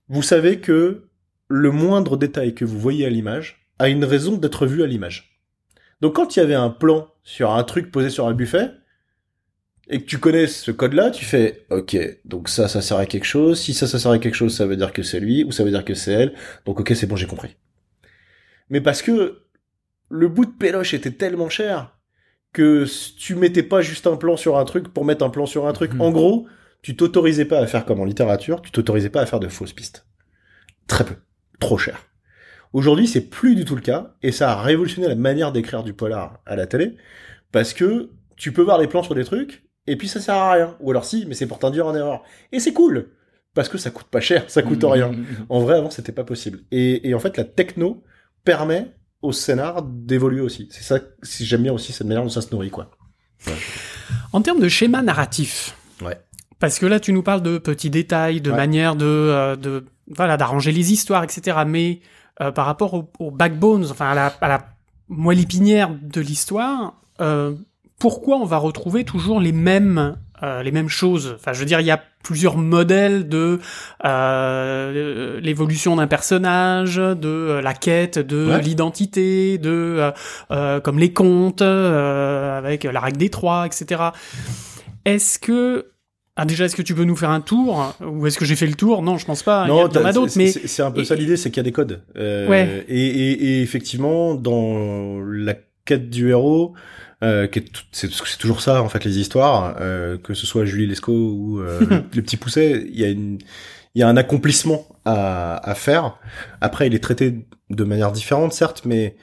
Vous 0.10 0.24
savez 0.24 0.60
que 0.60 1.08
le 1.48 1.72
moindre 1.72 2.18
détail 2.18 2.56
que 2.56 2.66
vous 2.66 2.80
voyez 2.80 3.06
à 3.06 3.10
l'image 3.10 3.68
a 3.78 3.90
une 3.90 4.04
raison 4.04 4.38
d'être 4.38 4.66
vu 4.66 4.82
à 4.82 4.88
l'image. 4.88 5.40
Donc 6.02 6.16
quand 6.16 6.36
il 6.36 6.40
y 6.40 6.42
avait 6.42 6.56
un 6.56 6.72
plan 6.72 7.08
sur 7.24 7.52
un 7.52 7.64
truc 7.64 7.92
posé 7.92 8.10
sur 8.10 8.28
un 8.28 8.34
buffet, 8.34 8.72
et 9.88 10.02
que 10.02 10.06
tu 10.06 10.18
connais 10.18 10.48
ce 10.48 10.72
code-là, 10.72 11.12
tu 11.12 11.26
fais, 11.26 11.66
ok, 11.70 11.98
donc 12.26 12.50
ça, 12.50 12.68
ça 12.68 12.82
sert 12.82 12.98
à 12.98 13.06
quelque 13.06 13.26
chose, 13.26 13.60
si 13.60 13.74
ça, 13.74 13.88
ça 13.88 14.00
sert 14.00 14.12
à 14.12 14.20
quelque 14.20 14.36
chose, 14.36 14.56
ça 14.56 14.66
veut 14.66 14.78
dire 14.78 14.92
que 14.94 15.04
c'est 15.04 15.20
lui, 15.20 15.44
ou 15.44 15.52
ça 15.52 15.64
veut 15.64 15.70
dire 15.70 15.86
que 15.86 15.94
c'est 15.94 16.12
elle, 16.12 16.34
donc 16.66 16.80
ok, 16.80 16.94
c'est 16.96 17.08
bon, 17.08 17.16
j'ai 17.16 17.28
compris. 17.28 17.56
Mais 18.70 18.82
parce 18.82 19.02
que 19.02 19.44
le 20.10 20.28
bout 20.28 20.46
de 20.46 20.52
péloche 20.52 20.94
était 20.94 21.12
tellement 21.12 21.50
cher 21.50 21.96
que 22.54 22.86
tu 23.18 23.36
mettais 23.36 23.64
pas 23.64 23.82
juste 23.82 24.08
un 24.08 24.16
plan 24.16 24.38
sur 24.38 24.58
un 24.58 24.66
truc 24.66 24.88
pour 24.88 25.06
mettre 25.06 25.26
un 25.26 25.30
plan 25.30 25.46
sur 25.46 25.68
un 25.68 25.74
truc. 25.74 25.94
Mhm. 25.94 26.02
En 26.02 26.12
gros, 26.12 26.48
tu 26.82 26.96
t'autorisais 26.96 27.46
pas 27.46 27.60
à 27.60 27.68
faire 27.68 27.86
comme 27.86 28.00
en 28.00 28.06
littérature, 28.06 28.62
tu 28.62 28.72
t'autorisais 28.72 29.10
pas 29.10 29.22
à 29.22 29.26
faire 29.26 29.40
de 29.42 29.50
fausses 29.50 29.74
pistes. 29.74 30.08
Très 30.88 31.04
peu. 31.04 31.16
Trop 31.60 31.78
cher. 31.78 32.00
Aujourd'hui, 32.74 33.08
c'est 33.08 33.30
plus 33.30 33.56
du 33.56 33.66
tout 33.66 33.76
le 33.76 33.82
cas, 33.82 34.16
et 34.22 34.32
ça 34.32 34.52
a 34.52 34.62
révolutionné 34.62 35.08
la 35.08 35.16
manière 35.16 35.52
d'écrire 35.52 35.84
du 35.84 35.94
polar 35.94 36.42
à 36.46 36.56
la 36.56 36.66
télé, 36.66 36.96
parce 37.52 37.74
que 37.74 38.10
tu 38.38 38.52
peux 38.52 38.62
voir 38.62 38.78
les 38.78 38.88
plans 38.88 39.04
sur 39.04 39.16
des 39.16 39.24
trucs, 39.24 39.64
et 39.88 39.96
puis 39.96 40.08
ça 40.08 40.20
sert 40.20 40.36
à 40.36 40.52
rien. 40.54 40.76
Ou 40.80 40.92
alors 40.92 41.06
si, 41.06 41.26
mais 41.28 41.34
c'est 41.36 41.48
pour 41.48 41.60
t'induire 41.60 41.88
en 41.88 41.96
erreur. 41.96 42.24
Et 42.52 42.60
c'est 42.60 42.74
cool, 42.74 43.10
parce 43.54 43.70
que 43.70 43.78
ça 43.78 43.92
coûte 43.92 44.08
pas 44.08 44.22
cher, 44.22 44.44
ça 44.50 44.62
coûte 44.62 44.84
rien. 44.84 45.12
En 45.50 45.60
vrai, 45.60 45.76
avant, 45.78 45.90
c'était 45.90 46.12
pas 46.12 46.24
possible. 46.24 46.60
Et, 46.72 47.08
et 47.10 47.14
en 47.14 47.20
fait, 47.20 47.38
la 47.38 47.44
techno 47.44 48.04
permet 48.44 48.94
au 49.22 49.32
scénar 49.32 49.82
d'évoluer 49.84 50.42
aussi. 50.42 50.68
C'est 50.72 50.84
ça, 50.84 51.00
si 51.24 51.46
j'aime 51.46 51.64
bien 51.64 51.74
aussi 51.74 51.92
cette 51.94 52.06
manière 52.08 52.24
dont 52.24 52.30
ça 52.30 52.42
se 52.42 52.52
nourrit, 52.52 52.70
quoi. 52.70 52.92
En 54.34 54.42
termes 54.42 54.60
de 54.60 54.68
schéma 54.70 55.02
narratif. 55.02 55.76
Ouais. 56.02 56.18
Parce 56.60 56.80
que 56.80 56.86
là, 56.86 57.00
tu 57.00 57.12
nous 57.14 57.24
parles 57.24 57.42
de 57.42 57.58
petits 57.58 57.90
détails, 57.90 58.42
de 58.42 58.50
Ouais. 58.52 58.58
manière 58.58 58.96
de, 58.96 59.06
euh, 59.06 59.56
de, 59.56 59.86
voilà, 60.08 60.38
d'arranger 60.38 60.72
les 60.72 60.92
histoires, 60.94 61.24
etc. 61.24 61.60
Mais 61.68 62.00
euh, 62.42 62.52
par 62.52 62.66
rapport 62.66 62.94
au, 62.94 63.12
au 63.20 63.32
backbones, 63.32 63.86
enfin 63.90 64.10
à 64.12 64.16
la, 64.16 64.28
à 64.28 64.48
la 64.48 64.66
moelle 65.08 65.40
épinière 65.40 65.90
de 66.02 66.22
l'histoire, 66.22 67.02
euh, 67.22 67.56
pourquoi 68.00 68.38
on 68.38 68.46
va 68.46 68.58
retrouver 68.58 69.04
toujours 69.04 69.39
les 69.39 69.52
mêmes 69.52 70.18
euh, 70.43 70.62
les 70.64 70.72
mêmes 70.72 70.89
choses? 70.89 71.34
Enfin, 71.39 71.54
je 71.54 71.60
veux 71.60 71.66
dire, 71.66 71.80
il 71.80 71.86
y 71.88 71.91
a 71.91 72.02
plusieurs 72.24 72.58
modèles 72.58 73.30
de 73.30 73.60
euh, 74.04 75.39
l'évolution 75.41 75.96
d'un 75.96 76.08
personnage, 76.08 76.96
de 76.98 77.18
euh, 77.28 77.62
la 77.62 77.74
quête, 77.74 78.20
de 78.20 78.48
Ouais. 78.50 78.62
l'identité, 78.62 79.58
de 79.58 79.70
euh, 80.00 80.12
euh, 80.52 80.80
comme 80.82 81.00
les 81.00 81.14
contes 81.14 81.62
euh, 81.62 82.58
avec 82.58 82.84
la 82.84 83.00
règle 83.00 83.18
des 83.18 83.30
trois, 83.30 83.66
etc. 83.66 84.02
Est-ce 85.06 85.39
que 85.39 85.88
ah, 86.38 86.43
déjà, 86.43 86.66
est-ce 86.66 86.76
que 86.76 86.82
tu 86.82 86.93
peux 86.96 87.06
nous 87.06 87.16
faire 87.16 87.30
un 87.30 87.39
tour? 87.39 87.96
Ou 88.06 88.28
est-ce 88.28 88.38
que 88.38 88.43
j'ai 88.43 88.58
fait 88.58 88.68
le 88.68 88.74
tour? 88.74 89.02
Non, 89.04 89.18
je 89.18 89.26
pense 89.26 89.41
pas. 89.41 89.62
a- 89.64 89.68
il 89.68 89.70
y 89.70 89.72
en 89.72 89.86
a 90.06 90.12
d'autres, 90.12 90.34
mais 90.36 90.48
c'est 90.52 90.82
un 90.84 90.91
peu 90.91 91.02
et- 91.02 91.06
ça 91.06 91.16
l'idée, 91.16 91.38
c'est 91.38 91.50
qu'il 91.50 91.58
y 91.58 91.62
a 91.62 91.64
des 91.64 91.72
codes. 91.72 92.02
Ouais. 92.18 92.84
Et, 92.89 93.06
et, 93.08 93.32
et 93.32 93.62
effectivement, 93.62 94.36
dans 94.36 95.22
la 95.22 95.54
quête 95.86 96.10
du 96.10 96.32
héros, 96.32 96.74
euh, 97.26 97.48
c'est 97.92 98.38
toujours 98.38 98.62
ça 98.62 98.82
en 98.82 98.90
fait 98.90 99.04
les 99.04 99.20
histoires, 99.20 99.76
euh, 99.82 100.18
que 100.18 100.34
ce 100.34 100.46
soit 100.46 100.66
Julie 100.66 100.88
Lescaut 100.88 101.12
ou 101.12 101.60
euh, 101.60 101.80
le, 101.82 101.88
le 102.16 102.22
petit 102.22 102.38
pousset, 102.38 102.86
il 102.90 103.00
y 103.00 103.04
a 103.04 103.10
une 103.10 103.40
il 103.96 104.00
y 104.02 104.04
a 104.04 104.10
un 104.10 104.18
accomplissement 104.18 104.86
à, 105.06 105.56
à 105.70 105.74
faire. 105.74 106.20
Après, 106.60 106.88
il 106.88 106.94
est 106.94 107.00
traité 107.00 107.46
de 107.70 107.84
manière 107.86 108.12
différente, 108.12 108.52
certes, 108.52 108.82
mais 108.86 109.16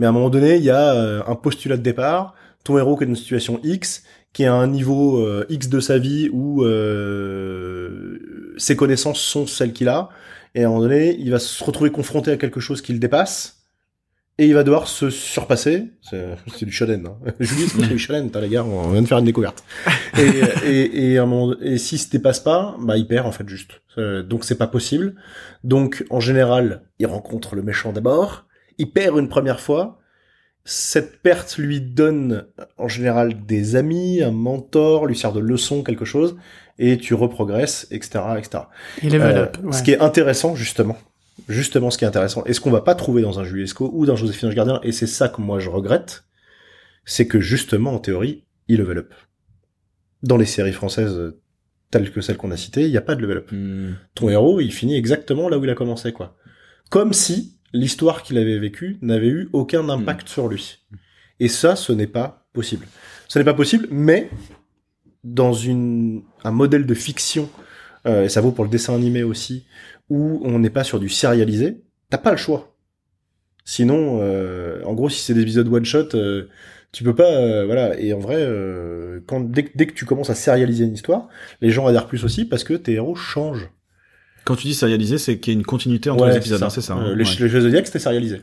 mais 0.00 0.06
à 0.06 0.08
un 0.08 0.12
moment 0.12 0.30
donné, 0.30 0.56
il 0.56 0.64
y 0.64 0.70
a 0.70 0.94
euh, 0.94 1.22
un 1.26 1.34
postulat 1.34 1.76
de 1.76 1.82
départ. 1.82 2.34
Ton 2.64 2.78
héros 2.78 2.96
qui 2.96 3.04
est 3.04 3.06
dans 3.06 3.12
une 3.12 3.16
situation 3.16 3.60
X, 3.62 4.04
qui 4.32 4.44
est 4.44 4.46
à 4.46 4.54
un 4.54 4.66
niveau 4.66 5.18
euh, 5.18 5.44
X 5.50 5.68
de 5.68 5.78
sa 5.78 5.98
vie 5.98 6.30
où 6.32 6.64
euh, 6.64 8.54
ses 8.56 8.76
connaissances 8.76 9.20
sont 9.20 9.46
celles 9.46 9.74
qu'il 9.74 9.88
a, 9.88 10.08
et 10.54 10.64
à 10.64 10.66
un 10.66 10.70
moment 10.70 10.82
donné, 10.82 11.16
il 11.18 11.30
va 11.30 11.38
se 11.38 11.62
retrouver 11.62 11.90
confronté 11.90 12.30
à 12.30 12.36
quelque 12.38 12.60
chose 12.60 12.80
qui 12.80 12.92
le 12.94 12.98
dépasse, 12.98 13.59
et 14.40 14.46
il 14.46 14.54
va 14.54 14.62
devoir 14.62 14.88
se 14.88 15.10
surpasser. 15.10 15.90
C'est 16.00 16.24
c'est 16.56 16.64
du 16.64 16.72
shonen. 16.72 17.06
Hein. 17.06 17.32
Julie, 17.40 17.68
c'est 17.68 17.86
du 17.86 17.98
shonen, 17.98 18.30
t'as 18.30 18.40
les 18.40 18.48
gars, 18.48 18.64
on 18.64 18.90
vient 18.90 19.02
de 19.02 19.06
faire 19.06 19.18
une 19.18 19.26
découverte. 19.26 19.62
et, 20.18 20.66
et, 20.66 21.12
et, 21.12 21.18
un 21.18 21.26
moment, 21.26 21.54
et 21.60 21.76
s'il 21.76 21.98
se 21.98 22.08
dépasse 22.08 22.40
pas, 22.40 22.74
bah 22.80 22.96
il 22.96 23.06
perd 23.06 23.26
en 23.26 23.32
fait 23.32 23.46
juste. 23.46 23.82
Euh, 23.98 24.22
donc 24.22 24.44
c'est 24.44 24.56
pas 24.56 24.66
possible. 24.66 25.14
Donc 25.62 26.06
en 26.08 26.20
général, 26.20 26.84
il 26.98 27.06
rencontre 27.06 27.54
le 27.54 27.62
méchant 27.62 27.92
d'abord, 27.92 28.46
il 28.78 28.90
perd 28.90 29.18
une 29.18 29.28
première 29.28 29.60
fois. 29.60 29.98
Cette 30.64 31.20
perte 31.20 31.58
lui 31.58 31.82
donne 31.82 32.46
en 32.78 32.88
général 32.88 33.44
des 33.44 33.76
amis, 33.76 34.22
un 34.22 34.30
mentor, 34.30 35.06
lui 35.06 35.16
sert 35.16 35.32
de 35.32 35.40
leçon, 35.40 35.82
quelque 35.82 36.04
chose, 36.04 36.36
et 36.78 36.96
tu 36.96 37.12
reprogresses, 37.12 37.86
etc., 37.90 38.20
etc. 38.38 38.64
il 39.02 39.12
level 39.12 39.36
Euh, 39.36 39.46
ouais. 39.64 39.72
Ce 39.72 39.82
qui 39.82 39.92
est 39.92 40.00
intéressant, 40.00 40.54
justement, 40.54 40.96
justement, 41.48 41.90
ce 41.90 41.98
qui 41.98 42.04
est 42.04 42.08
intéressant, 42.08 42.44
et 42.44 42.52
ce 42.52 42.60
qu'on 42.60 42.70
va 42.70 42.80
pas 42.80 42.94
trouver 42.94 43.22
dans 43.22 43.38
un 43.40 43.44
Juliesco 43.44 43.90
ou 43.92 44.06
dans 44.06 44.16
Joséphine 44.16 44.48
Ange 44.48 44.54
Gardien, 44.54 44.80
et 44.82 44.92
c'est 44.92 45.06
ça 45.06 45.28
que 45.28 45.40
moi 45.40 45.58
je 45.58 45.68
regrette, 45.68 46.24
c'est 47.04 47.26
que 47.26 47.40
justement, 47.40 47.94
en 47.94 47.98
théorie, 47.98 48.44
il 48.68 48.78
level 48.78 48.98
up. 48.98 49.14
Dans 50.22 50.36
les 50.36 50.46
séries 50.46 50.72
françaises 50.72 51.16
euh, 51.16 51.40
telles 51.90 52.12
que 52.12 52.20
celles 52.20 52.36
qu'on 52.36 52.50
a 52.50 52.56
citées, 52.56 52.84
il 52.84 52.90
n'y 52.90 52.96
a 52.96 53.02
pas 53.02 53.14
de 53.14 53.22
level 53.22 53.38
up. 53.38 53.52
Hmm. 53.52 53.94
Ton 54.14 54.28
héros, 54.28 54.60
il 54.60 54.72
finit 54.72 54.96
exactement 54.96 55.48
là 55.48 55.58
où 55.58 55.64
il 55.64 55.70
a 55.70 55.74
commencé, 55.74 56.12
quoi. 56.12 56.36
Comme 56.90 57.12
si 57.12 57.58
l'histoire 57.72 58.22
qu'il 58.22 58.38
avait 58.38 58.58
vécue 58.58 58.98
n'avait 59.02 59.28
eu 59.28 59.48
aucun 59.52 59.88
impact 59.88 60.28
sur 60.28 60.48
lui. 60.48 60.78
Et 61.38 61.48
ça, 61.48 61.76
ce 61.76 61.92
n'est 61.92 62.06
pas 62.06 62.46
possible. 62.52 62.86
Ce 63.28 63.38
n'est 63.38 63.44
pas 63.44 63.54
possible, 63.54 63.86
mais 63.90 64.30
dans 65.24 65.52
une, 65.52 66.22
un 66.44 66.50
modèle 66.50 66.86
de 66.86 66.94
fiction, 66.94 67.48
euh, 68.06 68.24
et 68.24 68.28
ça 68.28 68.40
vaut 68.40 68.52
pour 68.52 68.64
le 68.64 68.70
dessin 68.70 68.94
animé 68.94 69.22
aussi, 69.22 69.66
où 70.10 70.40
on 70.44 70.58
n'est 70.58 70.70
pas 70.70 70.84
sur 70.84 71.00
du 71.00 71.08
sérialisé, 71.08 71.80
t'as 72.10 72.18
pas 72.18 72.30
le 72.32 72.36
choix. 72.36 72.76
Sinon, 73.64 74.18
euh, 74.20 74.82
en 74.84 74.94
gros, 74.94 75.08
si 75.08 75.20
c'est 75.20 75.34
des 75.34 75.42
épisodes 75.42 75.68
one 75.72 75.84
shot, 75.84 76.08
euh, 76.14 76.48
tu 76.92 77.04
peux 77.04 77.14
pas, 77.14 77.30
euh, 77.32 77.64
voilà. 77.66 77.98
Et 78.00 78.12
en 78.12 78.18
vrai, 78.18 78.36
euh, 78.38 79.20
quand 79.26 79.40
dès, 79.40 79.64
que- 79.64 79.70
dès 79.76 79.86
que 79.86 79.92
tu 79.94 80.04
commences 80.04 80.30
à 80.30 80.34
sérialiser 80.34 80.84
une 80.84 80.94
histoire, 80.94 81.28
les 81.60 81.70
gens 81.70 81.86
adhèrent 81.86 82.06
plus 82.08 82.24
aussi 82.24 82.44
parce 82.44 82.64
que 82.64 82.74
tes 82.74 82.94
héros 82.94 83.14
changent. 83.14 83.70
Quand 84.44 84.56
tu 84.56 84.66
dis 84.66 84.74
sérialisé, 84.74 85.18
c'est 85.18 85.38
qu'il 85.38 85.52
y 85.52 85.56
a 85.56 85.58
une 85.60 85.66
continuité 85.66 86.10
entre 86.10 86.24
Ouais, 86.24 86.30
les 86.30 86.36
épisodes, 86.38 86.62
hein, 86.62 86.70
c'est 86.70 86.80
ça. 86.80 86.94
Euh, 86.94 87.12
hein, 87.12 87.14
les, 87.14 87.24
ouais. 87.24 87.30
les 87.38 87.48
jeux 87.48 87.60
Zodiac, 87.60 87.86
c'était 87.86 87.98
sérialisé. 88.00 88.40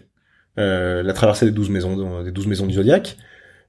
Euh, 0.60 1.04
la 1.04 1.14
traversée 1.14 1.46
des 1.46 1.52
12 1.52 1.70
maisons, 1.70 2.24
des 2.24 2.32
12 2.32 2.48
maisons 2.48 2.68
du 2.68 2.76
Zodiac, 2.76 3.18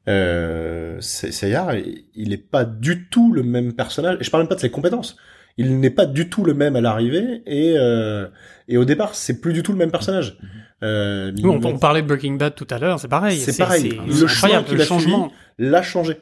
euh, 0.08 0.96
c'est 1.00 1.32
Seyar, 1.32 1.74
il 1.74 2.04
il 2.14 2.32
est 2.32 2.36
pas 2.38 2.64
du 2.64 3.08
tout 3.08 3.32
le 3.32 3.42
même 3.42 3.72
personnage. 3.72 4.18
Et 4.20 4.24
je 4.24 4.30
parle 4.30 4.42
même 4.44 4.48
pas 4.48 4.54
de 4.54 4.60
ses 4.60 4.70
compétences. 4.70 5.16
Il 5.58 5.80
n'est 5.80 5.90
pas 5.90 6.06
du 6.06 6.30
tout 6.30 6.44
le 6.44 6.54
même 6.54 6.76
à 6.76 6.80
l'arrivée 6.80 7.42
et 7.46 7.74
euh, 7.76 8.26
et 8.68 8.76
au 8.78 8.84
départ, 8.84 9.14
c'est 9.14 9.40
plus 9.40 9.52
du 9.52 9.62
tout 9.62 9.72
le 9.72 9.78
même 9.78 9.90
personnage. 9.90 10.38
Euh, 10.82 11.32
Nous, 11.36 11.50
on, 11.50 11.60
on 11.64 11.78
parlait 11.78 12.02
de 12.02 12.06
Breaking 12.06 12.34
Bad 12.34 12.54
tout 12.54 12.66
à 12.70 12.78
l'heure, 12.78 13.00
c'est 13.00 13.08
pareil. 13.08 13.36
C'est 13.38 13.58
pareil. 13.58 13.98
C'est 14.10 14.20
Le 14.22 14.26
chemin 14.28 14.62
qu'il 14.62 14.76
le 14.76 14.82
a 14.82 14.86
changement. 14.86 15.32
l'a 15.58 15.82
changé. 15.82 16.16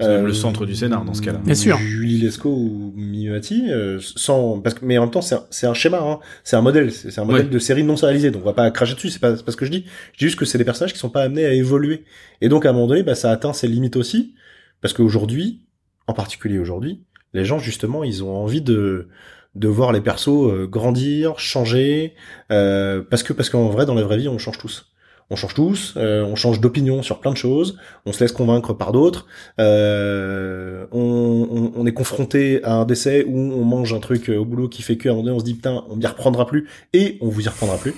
C'est 0.00 0.08
même 0.08 0.26
le 0.26 0.32
centre 0.32 0.66
du 0.66 0.74
scénar, 0.74 1.04
dans 1.04 1.14
ce 1.14 1.22
cas-là. 1.22 1.38
Bien 1.44 1.54
sûr. 1.54 1.76
Julie 1.76 2.18
Lescaut 2.18 2.50
ou 2.50 2.92
Mimati, 2.96 3.66
euh, 3.70 3.98
sans 4.00 4.58
parce 4.58 4.74
que 4.74 4.84
mais 4.84 4.98
en 4.98 5.02
même 5.02 5.10
temps 5.12 5.20
c'est 5.22 5.36
un, 5.36 5.44
c'est 5.50 5.66
un 5.68 5.74
schéma, 5.74 6.00
hein. 6.02 6.18
c'est 6.42 6.56
un 6.56 6.60
modèle, 6.60 6.90
c'est 6.90 7.16
un 7.20 7.24
modèle 7.24 7.44
Ouais. 7.46 7.50
de 7.52 7.58
série 7.60 7.84
non 7.84 7.96
sérialisée, 7.96 8.30
donc 8.32 8.42
on 8.42 8.46
va 8.46 8.52
pas 8.54 8.68
cracher 8.72 8.94
dessus, 8.94 9.10
c'est 9.10 9.20
pas, 9.20 9.36
c'est 9.36 9.44
pas 9.44 9.52
ce 9.52 9.56
que 9.56 9.64
je 9.66 9.70
dis. 9.70 9.84
Je 10.14 10.18
dis 10.18 10.24
juste 10.24 10.38
que 10.38 10.44
c'est 10.44 10.58
des 10.58 10.64
personnages 10.64 10.92
qui 10.92 10.98
sont 10.98 11.10
pas 11.10 11.22
amenés 11.22 11.44
à 11.44 11.52
évoluer, 11.52 12.02
et 12.40 12.48
donc 12.48 12.66
à 12.66 12.70
un 12.70 12.72
moment 12.72 12.88
donné, 12.88 13.02
bah, 13.04 13.14
ça 13.14 13.30
atteint 13.30 13.52
ses 13.52 13.68
limites 13.68 13.94
aussi, 13.96 14.34
parce 14.80 14.92
qu'aujourd'hui, 14.92 15.60
en 16.08 16.14
particulier 16.14 16.58
aujourd'hui, 16.58 17.02
les 17.34 17.44
gens 17.44 17.58
justement, 17.58 18.04
ils 18.04 18.22
ont 18.24 18.34
envie 18.36 18.62
de 18.62 19.08
de 19.54 19.68
voir 19.68 19.92
les 19.92 20.00
persos 20.00 20.28
euh, 20.28 20.66
grandir, 20.66 21.38
changer, 21.38 22.14
euh, 22.50 23.02
parce 23.10 23.22
que 23.22 23.32
parce 23.34 23.50
qu'en 23.50 23.68
vrai, 23.68 23.84
dans 23.84 23.94
la 23.94 24.02
vraie 24.02 24.16
vie, 24.16 24.28
on 24.28 24.38
change 24.38 24.58
tous. 24.58 24.88
On 25.30 25.36
change 25.36 25.54
tous, 25.54 25.94
euh, 25.96 26.22
on 26.24 26.36
change 26.36 26.60
d'opinion 26.60 27.02
sur 27.02 27.20
plein 27.20 27.30
de 27.32 27.36
choses, 27.38 27.78
on 28.04 28.12
se 28.12 28.20
laisse 28.20 28.32
convaincre 28.32 28.74
par 28.74 28.92
d'autres, 28.92 29.26
euh, 29.60 30.86
on, 30.92 31.48
on, 31.50 31.72
on 31.74 31.86
est 31.86 31.92
confronté 31.94 32.62
à 32.64 32.74
un 32.74 32.84
décès 32.84 33.24
où 33.26 33.38
on 33.38 33.64
mange 33.64 33.94
un 33.94 34.00
truc 34.00 34.28
au 34.30 34.44
boulot 34.44 34.68
qui 34.68 34.82
fait 34.82 34.96
que 34.98 35.08
à 35.08 35.12
un 35.12 35.14
moment 35.14 35.24
donné 35.24 35.36
on 35.36 35.40
se 35.40 35.44
dit 35.44 35.54
putain 35.54 35.84
on 35.88 35.96
m'y 35.96 36.06
reprendra 36.06 36.46
plus 36.46 36.68
et 36.92 37.16
on 37.22 37.28
vous 37.28 37.44
y 37.44 37.48
reprendra 37.48 37.78
plus. 37.78 37.94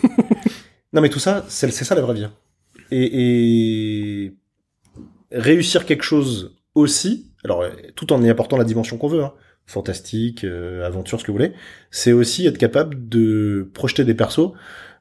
non 0.92 1.00
mais 1.00 1.08
tout 1.08 1.18
ça 1.18 1.44
c'est 1.48 1.70
c'est 1.72 1.84
ça 1.84 1.94
la 1.96 2.02
vraie 2.02 2.14
vie. 2.14 2.24
hein. 2.24 2.32
Et, 2.92 4.24
et 4.26 4.34
réussir 5.32 5.86
quelque 5.86 6.04
chose 6.04 6.56
aussi, 6.74 7.32
alors 7.44 7.62
euh, 7.62 7.70
tout 7.94 8.12
en 8.12 8.22
y 8.22 8.28
apportant 8.30 8.56
la 8.56 8.64
dimension 8.64 8.96
qu'on 8.98 9.08
veut, 9.08 9.22
hein, 9.24 9.32
fantastique, 9.66 10.44
euh, 10.44 10.86
aventure, 10.86 11.18
ce 11.20 11.24
que 11.24 11.30
vous 11.30 11.38
voulez, 11.38 11.52
c'est 11.90 12.12
aussi 12.12 12.46
être 12.46 12.58
capable 12.58 13.08
de 13.08 13.68
projeter 13.74 14.04
des 14.04 14.14
persos 14.14 14.52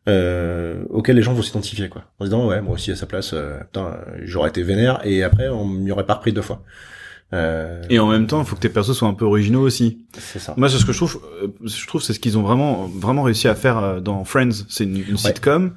euh, 0.07 0.83
auxquels 0.89 1.15
les 1.15 1.21
gens 1.21 1.33
vont 1.33 1.41
s'identifier 1.41 1.87
quoi. 1.89 2.03
En 2.19 2.25
se 2.25 2.29
disant 2.29 2.47
ouais 2.47 2.61
moi 2.61 2.73
aussi 2.73 2.91
à 2.91 2.95
sa 2.95 3.05
place, 3.05 3.31
euh, 3.33 3.59
putain 3.61 3.97
j'aurais 4.23 4.49
été 4.49 4.61
vénère 4.63 4.99
et 5.05 5.23
après 5.23 5.47
on 5.49 5.65
m'y 5.65 5.91
aurait 5.91 6.05
pas 6.05 6.15
repris 6.15 6.33
deux 6.33 6.41
fois. 6.41 6.63
Euh, 7.31 7.81
Et 7.89 7.97
en 7.97 8.07
même 8.07 8.27
temps, 8.27 8.41
il 8.41 8.45
faut 8.45 8.55
que 8.55 8.61
tes 8.61 8.69
persos 8.69 8.93
soient 8.95 9.07
un 9.07 9.15
peu 9.15 9.25
originaux 9.25 9.61
aussi. 9.61 10.05
c'est 10.19 10.37
ça. 10.37 10.53
Moi, 10.55 10.69
c'est 10.69 10.77
ce 10.77 10.85
que 10.85 10.91
je 10.91 10.97
trouve, 10.97 11.19
euh, 11.41 11.47
je 11.63 11.87
trouve, 11.87 11.99
c'est 12.03 12.13
ce 12.13 12.19
qu'ils 12.19 12.37
ont 12.37 12.43
vraiment, 12.43 12.87
vraiment 12.87 13.23
réussi 13.23 13.47
à 13.47 13.55
faire 13.55 14.03
dans 14.03 14.23
Friends. 14.23 14.51
C'est 14.69 14.83
une, 14.83 14.97
une 14.97 15.17
sitcom 15.17 15.73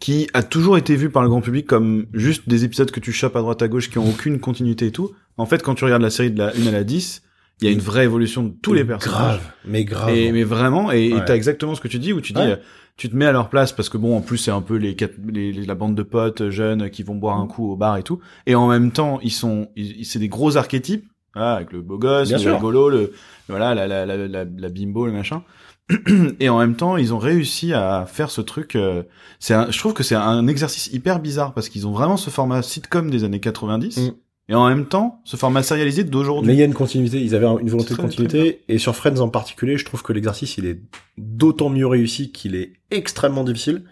qui 0.00 0.28
a 0.34 0.42
toujours 0.42 0.76
été 0.76 0.96
vue 0.96 1.08
par 1.08 1.22
le 1.22 1.28
grand 1.28 1.42
public 1.42 1.64
comme 1.64 2.06
juste 2.12 2.48
des 2.48 2.64
épisodes 2.64 2.90
que 2.90 2.98
tu 2.98 3.12
chopes 3.12 3.36
à 3.36 3.40
droite 3.40 3.62
à 3.62 3.68
gauche 3.68 3.88
qui 3.88 3.98
ont 3.98 4.08
aucune 4.08 4.40
continuité 4.40 4.86
et 4.86 4.90
tout. 4.90 5.12
En 5.38 5.46
fait, 5.46 5.62
quand 5.62 5.74
tu 5.74 5.84
regardes 5.84 6.02
la 6.02 6.10
série 6.10 6.30
de 6.30 6.38
la 6.38 6.52
1 6.56 6.66
à 6.66 6.70
la 6.70 6.84
10, 6.84 7.22
il 7.60 7.66
y 7.66 7.68
a 7.68 7.72
une 7.72 7.80
vraie 7.80 8.04
évolution 8.04 8.42
de 8.44 8.52
tous 8.62 8.72
les 8.74 8.84
personnages. 8.84 9.18
Grave, 9.18 9.50
mais 9.64 9.84
grave. 9.84 10.10
Et, 10.10 10.32
mais 10.32 10.44
vraiment, 10.44 10.90
et 10.92 11.12
Ouais. 11.14 11.24
t'as 11.24 11.34
exactement 11.36 11.74
ce 11.74 11.80
que 11.80 11.88
tu 11.88 11.98
dis, 11.98 12.12
où 12.12 12.20
tu 12.20 12.32
dis, 12.32 12.40
Ouais. 12.40 12.52
euh, 12.52 12.56
tu 12.96 13.08
te 13.10 13.16
mets 13.16 13.26
à 13.26 13.32
leur 13.32 13.50
place 13.50 13.72
parce 13.72 13.88
que 13.90 13.98
bon, 13.98 14.16
en 14.16 14.20
plus 14.22 14.38
c'est 14.38 14.50
un 14.50 14.62
peu 14.62 14.76
les, 14.76 14.94
quatre- 14.96 15.16
les, 15.30 15.52
les- 15.52 15.66
la 15.66 15.74
bande 15.74 15.94
de 15.94 16.02
potes 16.02 16.40
euh, 16.40 16.50
jeunes 16.50 16.88
qui 16.90 17.02
vont 17.02 17.14
boire 17.14 17.38
un 17.38 17.46
coup 17.46 17.70
au 17.70 17.76
bar 17.76 17.96
et 17.98 18.02
tout, 18.02 18.20
et 18.46 18.54
en 18.54 18.68
même 18.68 18.90
temps 18.92 19.18
ils 19.22 19.30
sont, 19.32 19.68
c'est 20.02 20.18
des 20.18 20.28
gros 20.28 20.56
archétypes, 20.56 21.04
voilà, 21.34 21.54
avec 21.56 21.72
le 21.72 21.82
beau 21.82 21.98
gosse, 21.98 22.28
Bien 22.28 22.38
le 22.38 22.42
sûr. 22.42 22.54
rigolo, 22.54 22.88
le 22.88 23.12
voilà, 23.48 23.74
la, 23.74 23.86
la, 23.86 24.06
la, 24.06 24.16
la, 24.16 24.44
la 24.46 24.68
bimbo, 24.70 25.04
le 25.06 25.12
machin. 25.12 25.42
et 26.40 26.48
en 26.48 26.58
même 26.58 26.74
temps, 26.74 26.96
ils 26.96 27.14
ont 27.14 27.18
réussi 27.18 27.72
à 27.72 28.06
faire 28.06 28.30
ce 28.30 28.40
truc. 28.40 28.74
euh, 28.74 29.02
c'est, 29.38 29.54
un, 29.54 29.70
je 29.70 29.78
trouve 29.78 29.92
que 29.92 30.02
c'est 30.02 30.14
un 30.16 30.46
exercice 30.48 30.88
hyper 30.92 31.20
bizarre 31.20 31.52
parce 31.54 31.68
qu'ils 31.68 31.86
ont 31.86 31.92
vraiment 31.92 32.16
ce 32.16 32.30
format 32.30 32.62
sitcom 32.62 33.08
des 33.10 33.22
années 33.24 33.38
90 33.40 33.98
Mm. 33.98 34.10
Et 34.48 34.54
en 34.54 34.68
même 34.68 34.86
temps 34.86 35.20
ce 35.24 35.36
format 35.36 35.62
sérialisé 35.62 36.04
d'aujourd'hui. 36.04 36.48
Mais 36.48 36.54
il 36.54 36.58
y 36.58 36.62
a 36.62 36.66
une 36.66 36.74
continuité, 36.74 37.20
ils 37.20 37.34
avaient 37.34 37.46
une 37.46 37.70
volonté 37.70 37.94
de 37.94 37.98
continuité, 37.98 38.62
et 38.68 38.78
sur 38.78 38.94
Friends 38.94 39.20
en 39.20 39.28
particulier, 39.28 39.78
je 39.78 39.84
trouve 39.84 40.02
que 40.02 40.12
l'exercice, 40.12 40.58
il 40.58 40.66
est 40.66 40.80
d'autant 41.18 41.68
mieux 41.68 41.86
réussi 41.86 42.32
qu'il 42.32 42.54
est 42.54 42.72
extrêmement 42.90 43.44
difficile, 43.44 43.84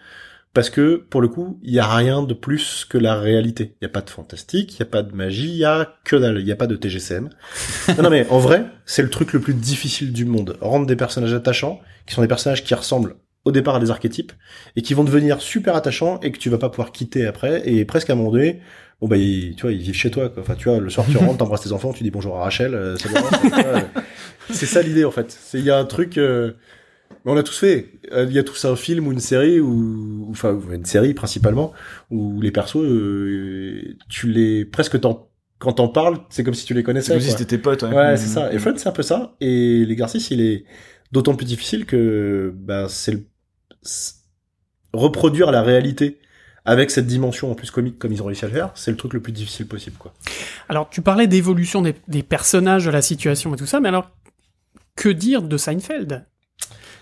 parce 0.55 0.69
que, 0.69 0.95
pour 1.09 1.19
le 1.19 1.27
coup, 1.27 1.59
il 1.63 1.73
y 1.73 1.79
a 1.79 1.85
rien 1.85 2.23
de 2.23 2.33
plus 2.33 2.85
que 2.89 2.97
la 2.97 3.15
réalité. 3.15 3.75
Il 3.81 3.83
y 3.83 3.87
a 3.87 3.89
pas 3.89 3.99
de 3.99 4.09
fantastique, 4.09 4.75
il 4.75 4.79
y 4.79 4.83
a 4.83 4.85
pas 4.85 5.03
de 5.03 5.13
magie, 5.13 5.49
il 5.49 5.57
y 5.57 5.65
a 5.65 5.95
que 6.05 6.15
dalle, 6.15 6.39
il 6.39 6.47
y 6.47 6.51
a 6.51 6.55
pas 6.55 6.65
de 6.65 6.77
TGCM. 6.77 7.27
non, 7.97 8.03
non, 8.03 8.09
mais 8.09 8.25
en 8.29 8.39
vrai, 8.39 8.65
c'est 8.85 9.01
le 9.01 9.09
truc 9.09 9.33
le 9.33 9.41
plus 9.41 9.53
difficile 9.53 10.13
du 10.13 10.23
monde. 10.23 10.57
Rendre 10.61 10.85
des 10.85 10.95
personnages 10.95 11.33
attachants, 11.33 11.81
qui 12.07 12.15
sont 12.15 12.21
des 12.21 12.29
personnages 12.29 12.63
qui 12.63 12.73
ressemblent 12.73 13.17
au 13.43 13.51
départ 13.51 13.75
à 13.75 13.79
des 13.79 13.91
archétypes, 13.91 14.31
et 14.77 14.81
qui 14.81 14.93
vont 14.93 15.03
devenir 15.03 15.41
super 15.41 15.75
attachants, 15.75 16.21
et 16.21 16.31
que 16.31 16.37
tu 16.37 16.49
vas 16.49 16.57
pas 16.57 16.69
pouvoir 16.69 16.93
quitter 16.93 17.27
après, 17.27 17.61
et 17.69 17.83
presque 17.83 18.09
à 18.09 18.13
un 18.13 18.15
moment 18.15 18.31
donné, 18.31 18.61
bon 19.01 19.07
bah 19.07 19.17
ils, 19.17 19.55
tu 19.55 19.63
vois 19.63 19.71
ils 19.71 19.81
vivent 19.81 19.93
chez 19.95 20.11
toi 20.11 20.29
quoi. 20.29 20.41
enfin 20.43 20.55
tu 20.55 20.69
vois 20.69 20.79
le 20.79 20.89
soir 20.89 21.05
tu 21.09 21.17
rentres 21.17 21.37
t'embrasses 21.37 21.61
tes 21.61 21.71
enfants 21.71 21.93
tu 21.93 22.03
dis 22.03 22.11
bonjour 22.11 22.37
à 22.37 22.43
Rachel 22.43 22.73
euh, 22.75 22.95
salut 22.97 23.15
euh, 23.65 23.81
c'est 24.51 24.65
ça 24.65 24.81
l'idée 24.81 25.05
en 25.05 25.11
fait 25.11 25.31
c'est 25.31 25.59
il 25.59 25.65
y 25.65 25.69
a 25.71 25.77
un 25.77 25.85
truc 25.85 26.17
euh, 26.17 26.53
mais 27.25 27.31
on 27.31 27.35
l'a 27.35 27.43
tous 27.43 27.57
fait 27.57 27.91
Euh, 28.11 28.25
il 28.29 28.33
y 28.33 28.39
a 28.39 28.43
tous 28.43 28.65
un 28.65 28.75
film 28.75 29.07
ou 29.07 29.11
une 29.11 29.19
série 29.19 29.59
ou 29.59 30.27
enfin 30.29 30.57
une 30.71 30.85
série 30.85 31.13
principalement 31.13 31.73
où 32.11 32.39
les 32.41 32.51
persos 32.51 32.77
euh, 32.83 33.97
tu 34.09 34.27
les 34.31 34.63
presque 34.65 34.99
t'en 35.01 35.29
quand 35.57 35.71
t'en 35.73 35.87
parles, 35.87 36.17
c'est 36.29 36.43
comme 36.43 36.53
si 36.53 36.65
tu 36.65 36.73
les 36.73 36.83
connaissais. 36.83 37.13
comme 37.13 37.21
si 37.21 37.31
c'était 37.31 37.45
tes 37.45 37.57
potes. 37.57 37.83
Ouais, 37.83 37.95
Ouais, 37.95 38.17
c'est 38.17 38.27
ça. 38.27 38.51
Et 38.53 38.59
Friends, 38.59 38.75
c'est 38.77 38.89
un 38.89 38.91
peu 38.91 39.03
ça. 39.03 39.37
Et 39.39 39.85
l'exercice, 39.85 40.29
il 40.29 40.41
est 40.41 40.65
d'autant 41.13 41.33
plus 41.33 41.45
difficile 41.45 41.85
que 41.85 42.53
bah, 42.53 42.87
c'est 42.89 43.13
le... 43.13 43.25
c'est- 43.81 44.15
reproduire 44.91 45.51
la 45.51 45.61
réalité 45.61 46.19
avec 46.65 46.91
cette 46.91 47.07
dimension 47.07 47.51
en 47.51 47.55
plus 47.55 47.71
comique 47.71 47.99
comme 47.99 48.11
ils 48.11 48.21
ont 48.21 48.25
réussi 48.25 48.45
à 48.45 48.47
le 48.47 48.53
faire, 48.53 48.71
c'est 48.75 48.91
le 48.91 48.97
truc 48.97 49.13
le 49.13 49.21
plus 49.21 49.31
difficile 49.31 49.67
possible, 49.67 49.97
quoi. 49.97 50.13
Alors, 50.67 50.89
tu 50.89 51.01
parlais 51.01 51.27
d'évolution 51.27 51.81
des, 51.81 52.23
personnages, 52.23 52.85
de 52.85 52.91
la 52.91 53.01
situation 53.01 53.53
et 53.53 53.57
tout 53.57 53.67
ça, 53.67 53.79
mais 53.79 53.89
alors, 53.89 54.11
que 54.95 55.09
dire 55.09 55.41
de 55.41 55.57
Seinfeld? 55.57 56.25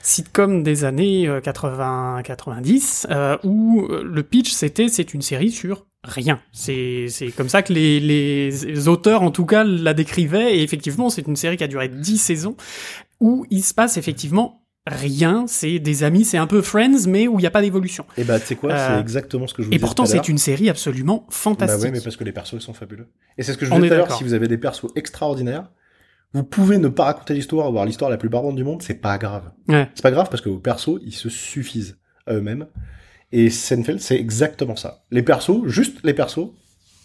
Sitcom 0.01 0.63
des 0.63 0.83
années 0.83 1.27
80-90, 1.27 3.05
euh, 3.09 3.37
où 3.43 3.87
euh, 3.89 4.03
le 4.03 4.23
pitch 4.23 4.51
c'était 4.51 4.89
c'est 4.89 5.13
une 5.13 5.21
série 5.21 5.49
sur 5.49 5.85
rien. 6.03 6.41
C'est 6.51 7.07
comme 7.37 7.47
ça 7.47 7.61
que 7.61 7.71
les, 7.71 8.01
les 8.01 8.87
auteurs 8.89 9.21
en 9.21 9.31
tout 9.31 9.45
cas 9.45 9.63
la 9.63 9.93
décrivaient, 9.93 10.57
et 10.57 10.63
effectivement 10.63 11.09
c'est 11.09 11.25
une 11.25 11.37
série 11.37 11.55
qui 11.55 11.63
a 11.63 11.69
duré 11.69 11.87
10 11.87 12.17
saisons, 12.17 12.57
où 13.21 13.45
il 13.49 13.63
se 13.63 13.73
passe 13.73 13.95
effectivement 13.95 14.62
rien, 14.87 15.45
c'est 15.47 15.79
des 15.79 16.03
amis, 16.03 16.25
c'est 16.25 16.37
un 16.37 16.47
peu 16.47 16.61
Friends, 16.61 17.07
mais 17.07 17.27
où 17.27 17.39
il 17.39 17.41
n'y 17.41 17.47
a 17.47 17.51
pas 17.51 17.61
d'évolution. 17.61 18.05
Et 18.17 18.23
bah, 18.23 18.39
tu 18.39 18.47
sais 18.47 18.55
quoi, 18.55 18.73
Euh, 18.73 18.95
c'est 18.95 19.01
exactement 19.01 19.47
ce 19.47 19.53
que 19.53 19.61
je 19.63 19.67
vous 19.67 19.73
Et 19.73 19.77
disais 19.77 19.85
pourtant 19.85 20.03
à 20.03 20.13
l'heure. 20.13 20.23
c'est 20.25 20.29
une 20.31 20.37
série 20.37 20.69
absolument 20.69 21.19
Bah 21.19 21.25
fantastique. 21.29 21.83
ouais, 21.83 21.91
mais 21.91 22.01
parce 22.01 22.17
que 22.17 22.23
les 22.23 22.31
persos 22.33 22.53
ils 22.55 22.61
sont 22.61 22.73
fabuleux. 22.73 23.07
Et 23.37 23.43
c'est 23.43 23.53
ce 23.53 23.57
que 23.57 23.65
je 23.65 23.69
vous 23.71 23.77
disais 23.77 23.87
tout 23.89 23.93
à 23.93 23.97
l'heure, 23.97 24.17
si 24.17 24.23
vous 24.23 24.33
avez 24.33 24.47
des 24.47 24.57
persos 24.57 24.87
extraordinaires, 24.95 25.71
vous 26.33 26.43
pouvez 26.43 26.77
ne 26.79 26.87
pas 26.89 27.05
raconter 27.05 27.33
l'histoire, 27.35 27.67
avoir 27.67 27.85
l'histoire 27.85 28.09
la 28.09 28.17
plus 28.17 28.29
barbante 28.29 28.55
du 28.55 28.63
monde, 28.63 28.81
c'est 28.81 28.95
pas 28.99 29.17
grave. 29.17 29.51
Ouais. 29.67 29.87
C'est 29.93 30.01
pas 30.03 30.11
grave 30.11 30.29
parce 30.29 30.41
que 30.41 30.49
vos 30.49 30.59
persos, 30.59 30.99
ils 31.05 31.13
se 31.13 31.29
suffisent 31.29 31.97
à 32.25 32.33
eux-mêmes. 32.33 32.67
Et 33.31 33.49
Seinfeld, 33.49 33.99
c'est 33.99 34.15
exactement 34.19 34.75
ça. 34.75 35.05
Les 35.11 35.23
persos, 35.23 35.65
juste 35.65 35.97
les 36.03 36.13
persos, 36.13 36.49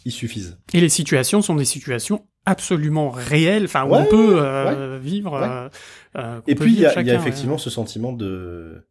ils 0.04 0.12
suffisent. 0.12 0.56
Et 0.72 0.80
les 0.80 0.88
situations 0.88 1.42
sont 1.42 1.54
des 1.56 1.64
situations 1.64 2.24
absolument 2.48 3.10
réelles, 3.10 3.64
enfin 3.64 3.84
où 3.84 3.90
Ouais, 3.92 3.98
on 4.00 4.04
peut 4.06 4.38
euh, 4.40 4.98
vivre. 5.00 5.32
ouais. 5.40 5.46
euh, 5.48 5.68
euh, 6.16 6.40
Et 6.46 6.54
puis, 6.54 6.72
il 6.72 6.80
y, 6.80 6.86
a- 6.86 7.00
y 7.00 7.10
effectivement 7.10 7.58
ce 7.58 7.70
sentiment 7.70 8.12
de 8.12 8.84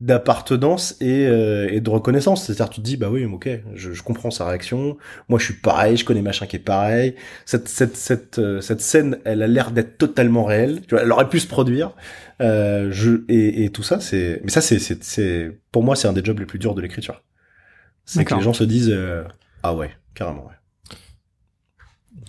d'appartenance 0.00 0.96
et, 1.00 1.26
euh, 1.26 1.68
et 1.70 1.80
de 1.80 1.88
reconnaissance. 1.88 2.44
C'est-à-dire, 2.44 2.68
tu 2.68 2.80
te 2.80 2.84
dis, 2.84 2.96
bah 2.96 3.08
oui, 3.10 3.24
ok, 3.24 3.48
je, 3.74 3.92
je 3.92 4.02
comprends 4.02 4.30
sa 4.32 4.44
réaction. 4.46 4.96
Moi, 5.28 5.38
je 5.38 5.44
suis 5.44 5.54
pareil, 5.54 5.96
je 5.96 6.04
connais 6.04 6.20
machin 6.20 6.46
qui 6.46 6.56
est 6.56 6.58
pareil. 6.58 7.14
Cette, 7.46 7.68
cette, 7.68 7.96
cette, 7.96 8.40
cette 8.60 8.80
scène, 8.80 9.18
elle 9.24 9.40
a 9.42 9.46
l'air 9.46 9.70
d'être 9.70 9.96
totalement 9.96 10.44
réelle. 10.44 10.80
Tu 10.82 10.94
vois, 10.96 11.04
elle 11.04 11.12
aurait 11.12 11.28
pu 11.28 11.38
se 11.38 11.46
produire. 11.46 11.92
Je, 12.40 13.24
et, 13.28 13.64
et 13.64 13.70
tout 13.70 13.84
ça, 13.84 14.00
c'est, 14.00 14.40
mais 14.44 14.50
ça, 14.50 14.60
c'est, 14.60 14.78
c'est, 14.80 15.58
pour 15.70 15.84
moi, 15.84 15.94
c'est 15.96 16.08
un 16.08 16.12
des 16.12 16.24
jobs 16.24 16.38
les 16.40 16.46
plus 16.46 16.58
durs 16.58 16.74
de 16.74 16.80
l'écriture. 16.82 17.22
C'est 18.04 18.24
que 18.24 18.34
les 18.34 18.42
gens 18.42 18.52
se 18.52 18.64
disent, 18.64 18.94
ah 19.62 19.74
ouais, 19.74 19.90
carrément, 20.14 20.44
ouais. 20.46 20.54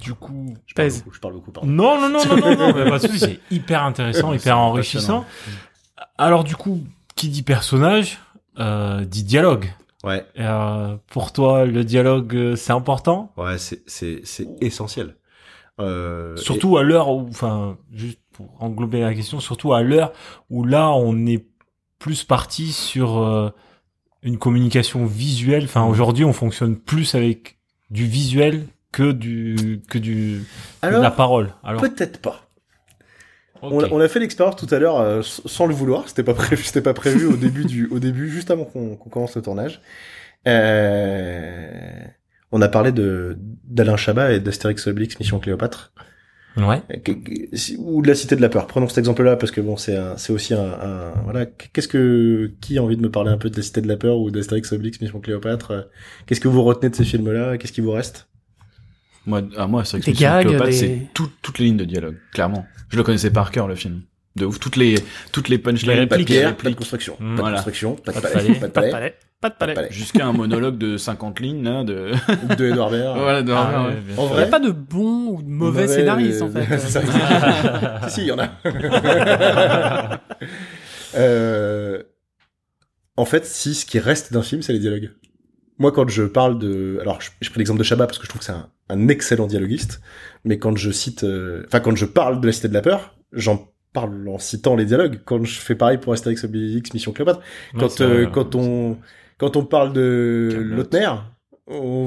Du 0.02 0.14
coup, 0.14 0.54
Je 0.66 0.74
parle 0.74 0.88
Pèse. 0.88 1.00
beaucoup, 1.04 1.16
je 1.16 1.20
parle 1.20 1.34
beaucoup, 1.34 1.52
pardon. 1.52 1.70
Non, 1.70 2.00
non, 2.00 2.10
non, 2.10 2.26
non, 2.26 2.38
non, 2.38 2.58
non, 2.58 2.74
mais 2.76 2.90
pas 2.90 3.00
de 3.00 3.08
c'est 3.18 3.40
hyper 3.52 3.84
intéressant, 3.84 4.34
hyper 4.34 4.58
enrichissant. 4.58 5.26
Alors 6.18 6.44
du 6.44 6.56
coup, 6.56 6.82
qui 7.16 7.30
dit 7.30 7.44
personnage, 7.44 8.20
euh, 8.60 9.06
dit 9.06 9.24
dialogue. 9.24 9.74
Ouais, 10.04 10.24
Euh, 10.38 10.98
pour 11.08 11.34
toi, 11.34 11.66
le 11.66 11.84
dialogue, 11.84 12.36
euh, 12.36 12.56
c'est 12.56 12.74
important? 12.74 13.32
Ouais, 13.38 13.58
c'est, 13.58 13.82
c'est, 13.88 14.22
c'est 14.24 14.48
essentiel. 14.62 15.16
Euh, 15.80 16.38
Surtout 16.38 16.78
à 16.78 16.84
l'heure 16.84 17.10
où, 17.10 17.28
enfin, 17.28 17.78
juste 17.92 18.20
pour 18.32 18.56
englober 18.62 19.02
la 19.02 19.14
question, 19.16 19.40
surtout 19.40 19.74
à 19.74 19.82
l'heure 19.82 20.12
où 20.50 20.64
là, 20.64 20.92
on 20.92 21.26
est 21.26 21.46
plus 21.98 22.24
parti 22.24 22.72
sur 22.72 23.18
euh, 23.18 23.50
une 24.22 24.38
communication 24.38 25.06
visuelle. 25.06 25.64
Mm. 25.64 25.66
Enfin, 25.66 25.86
aujourd'hui, 25.86 26.24
on 26.24 26.34
fonctionne 26.34 26.76
plus 26.78 27.16
avec 27.16 27.58
du 27.90 28.06
visuel 28.06 28.68
que 28.96 29.12
du 29.12 29.82
que 29.90 29.98
du 29.98 30.36
et- 30.36 30.38
de 30.40 30.44
alors, 30.88 31.04
la 31.04 31.12
parole. 31.12 31.54
Alors, 31.64 31.82
peut-être 31.82 32.20
pas. 32.20 32.42
On, 33.62 33.84
a, 33.84 33.88
on 33.92 34.00
a 34.00 34.08
fait 34.08 34.20
l'expérience 34.20 34.56
tout 34.58 34.68
à 34.74 34.80
l'heure 34.80 35.00
euh, 35.00 35.22
sans 35.24 35.66
le 35.66 35.74
vouloir, 35.74 36.08
c'était 36.08 36.24
pas 36.24 36.34
prévu, 36.36 36.64
c'était 36.68 36.82
pas 36.82 36.94
prévu 36.94 37.26
au 37.26 37.36
début 37.36 37.66
du, 37.66 37.88
au 37.88 38.00
début, 38.00 38.30
juste 38.30 38.52
avant 38.52 38.66
qu'on 38.66 38.96
qu'on 38.96 39.10
commence 39.10 39.36
le 39.36 39.42
tournage. 39.42 39.82
Euh, 40.48 42.04
on 42.52 42.62
a 42.62 42.68
parlé 42.68 42.92
de 42.92 43.38
d'Alain 43.66 43.98
Chabat 43.98 44.34
et 44.34 44.40
d'Astérix 44.40 44.86
Obélix 44.88 45.20
Mission 45.20 45.40
Cléopâtre, 45.40 45.94
ouais. 46.58 46.82
ou 47.80 48.02
de 48.02 48.08
la 48.08 48.16
Cité 48.16 48.36
de 48.36 48.42
la 48.42 48.50
Peur. 48.50 48.68
Prenons 48.68 48.88
cet 48.88 49.00
exemple-là 49.00 49.36
parce 49.36 49.52
que 49.52 49.62
bon, 49.62 49.78
c'est 49.78 49.98
c'est 50.18 50.32
aussi 50.32 50.54
un, 50.54 50.60
un- 50.64 51.14
voilà. 51.24 51.46
Qu'est-ce 51.46 51.88
que 51.88 52.52
qui 52.62 52.78
a 52.78 52.84
envie 52.84 52.98
de 52.98 53.02
me 53.02 53.10
parler 53.12 53.32
un 53.32 53.38
peu 53.38 53.50
de 53.50 53.56
la 53.58 53.64
Cité 53.64 53.82
de 53.82 53.88
la 53.88 53.98
Peur 53.98 54.18
ou 54.20 54.30
d'Astérix 54.32 54.72
Obélix 54.74 55.02
Mission 55.02 55.20
Cléopâtre? 55.20 55.88
Qu'est-ce 56.28 56.42
que 56.42 56.48
vous 56.48 56.64
retenez 56.64 56.90
de 56.92 56.96
ces 56.96 57.06
films-là? 57.06 57.58
Qu'est-ce 57.58 57.74
qui 57.74 57.82
vous 57.82 57.92
reste? 57.92 58.28
Moi, 59.26 59.42
à 59.58 59.68
moi, 59.68 59.84
c'est 59.86 60.00
Des 60.00 60.14
c'est 60.72 61.08
tout- 61.14 61.32
toutes 61.42 61.60
les 61.60 61.66
lignes 61.66 61.78
de 61.78 61.86
dialogue, 61.86 62.18
clairement. 62.34 62.66
Je 62.90 62.98
le 62.98 63.04
connaissais 63.04 63.32
par 63.32 63.52
cœur, 63.52 63.68
le 63.68 63.76
film. 63.76 64.02
De 64.36 64.46
ouf. 64.46 64.60
Toutes 64.60 64.76
les, 64.76 64.96
toutes 65.32 65.48
les 65.50 65.58
punchlines, 65.58 65.92
Les 65.92 66.08
Pas 66.08 66.16
de 66.18 66.22
répliques, 66.22 66.28
pierre, 66.28 66.50
les 66.50 66.56
pas 66.56 66.70
de 66.70 66.76
construction, 66.76 67.16
pas 67.16 67.24
voilà. 67.38 67.52
de 67.52 67.56
construction, 67.64 67.96
pas 67.96 68.12
de 68.12 68.20
Pas 68.20 68.28
de 68.28 68.34
palais, 68.34 68.48
palais, 68.48 68.60
pas 68.60 68.68
de 68.68 68.72
Pas 68.74 68.82
palais, 68.92 69.16
pas 69.40 69.50
de 69.50 69.54
palais. 69.56 69.74
palais. 69.76 69.88
Jusqu'à 69.92 70.26
un 70.26 70.34
monologue 70.34 70.78
de 70.78 70.98
50 70.98 71.40
lignes, 71.40 71.64
là, 71.64 71.84
de... 71.86 72.12
De 72.58 72.66
Edouard 72.66 72.92
Baird. 72.92 73.18
voilà, 73.18 73.42
de 73.44 73.52
Ah, 73.54 73.88
ouais, 73.88 73.94
En 73.94 73.94
sûr. 73.94 74.02
Il 74.16 74.16
n'y 74.16 74.24
a 74.24 74.28
vrai, 74.42 74.50
pas 74.50 74.60
de 74.60 74.72
bons 74.72 75.28
ou 75.38 75.42
de 75.42 75.48
mauvais, 75.48 75.88
scénaristes 75.88 76.42
en 76.42 76.50
fait. 76.52 76.66
C'est 76.80 76.90
ça. 76.90 77.02
si, 78.10 78.16
si, 78.16 78.22
il 78.24 78.28
y 78.28 78.32
en 78.34 78.40
a. 78.40 80.20
Euh, 81.16 82.04
En 83.18 83.24
fait, 83.26 83.46
si, 83.46 83.74
ce 83.74 83.86
qui 83.86 84.00
reste 84.00 84.34
d'un 84.34 84.44
film, 84.44 84.62
c'est 84.62 84.74
les 84.74 84.80
dialogues. 84.80 85.12
Moi, 85.78 85.92
quand 85.92 86.08
je 86.10 86.24
parle 86.24 86.58
de... 86.60 86.98
Alors, 87.02 87.22
je, 87.22 87.30
je 87.42 87.50
prends 87.50 87.60
l'exemple 87.60 87.80
de 87.80 87.84
Chabat 87.84 88.08
parce 88.08 88.18
que 88.18 88.24
je 88.26 88.30
trouve 88.30 88.40
que 88.40 88.46
c'est 88.46 88.52
un, 88.54 88.70
un 88.90 89.08
excellent 89.08 89.48
dialoguiste, 89.48 90.02
mais 90.44 90.58
quand 90.58 90.76
je 90.78 90.92
cite... 90.92 91.24
euh, 91.24 91.64
Enfin, 91.68 91.80
quand 91.82 91.96
je 91.96 92.06
parle 92.06 92.40
de 92.40 92.46
la 92.48 92.54
Cité 92.54 92.68
de 92.70 92.74
la 92.74 92.82
Peur, 92.82 93.16
j'en 93.34 93.68
parle 93.94 94.28
en 94.30 94.40
citant 94.40 94.76
les 94.76 94.86
dialogues. 94.86 95.20
Quand 95.26 95.44
je 95.44 95.60
fais 95.60 95.76
pareil 95.76 95.98
pour 95.98 96.14
Astérix 96.14 96.44
Obélix 96.44 96.94
Mission 96.94 97.12
Cléopâtre, 97.12 97.40
quand, 97.78 98.02
euh, 98.02 98.26
quand 98.28 98.56
on 98.56 98.98
quand 99.38 99.58
on 99.58 99.66
parle 99.66 99.92
de. 99.94 100.50
Lautner, 100.62 101.10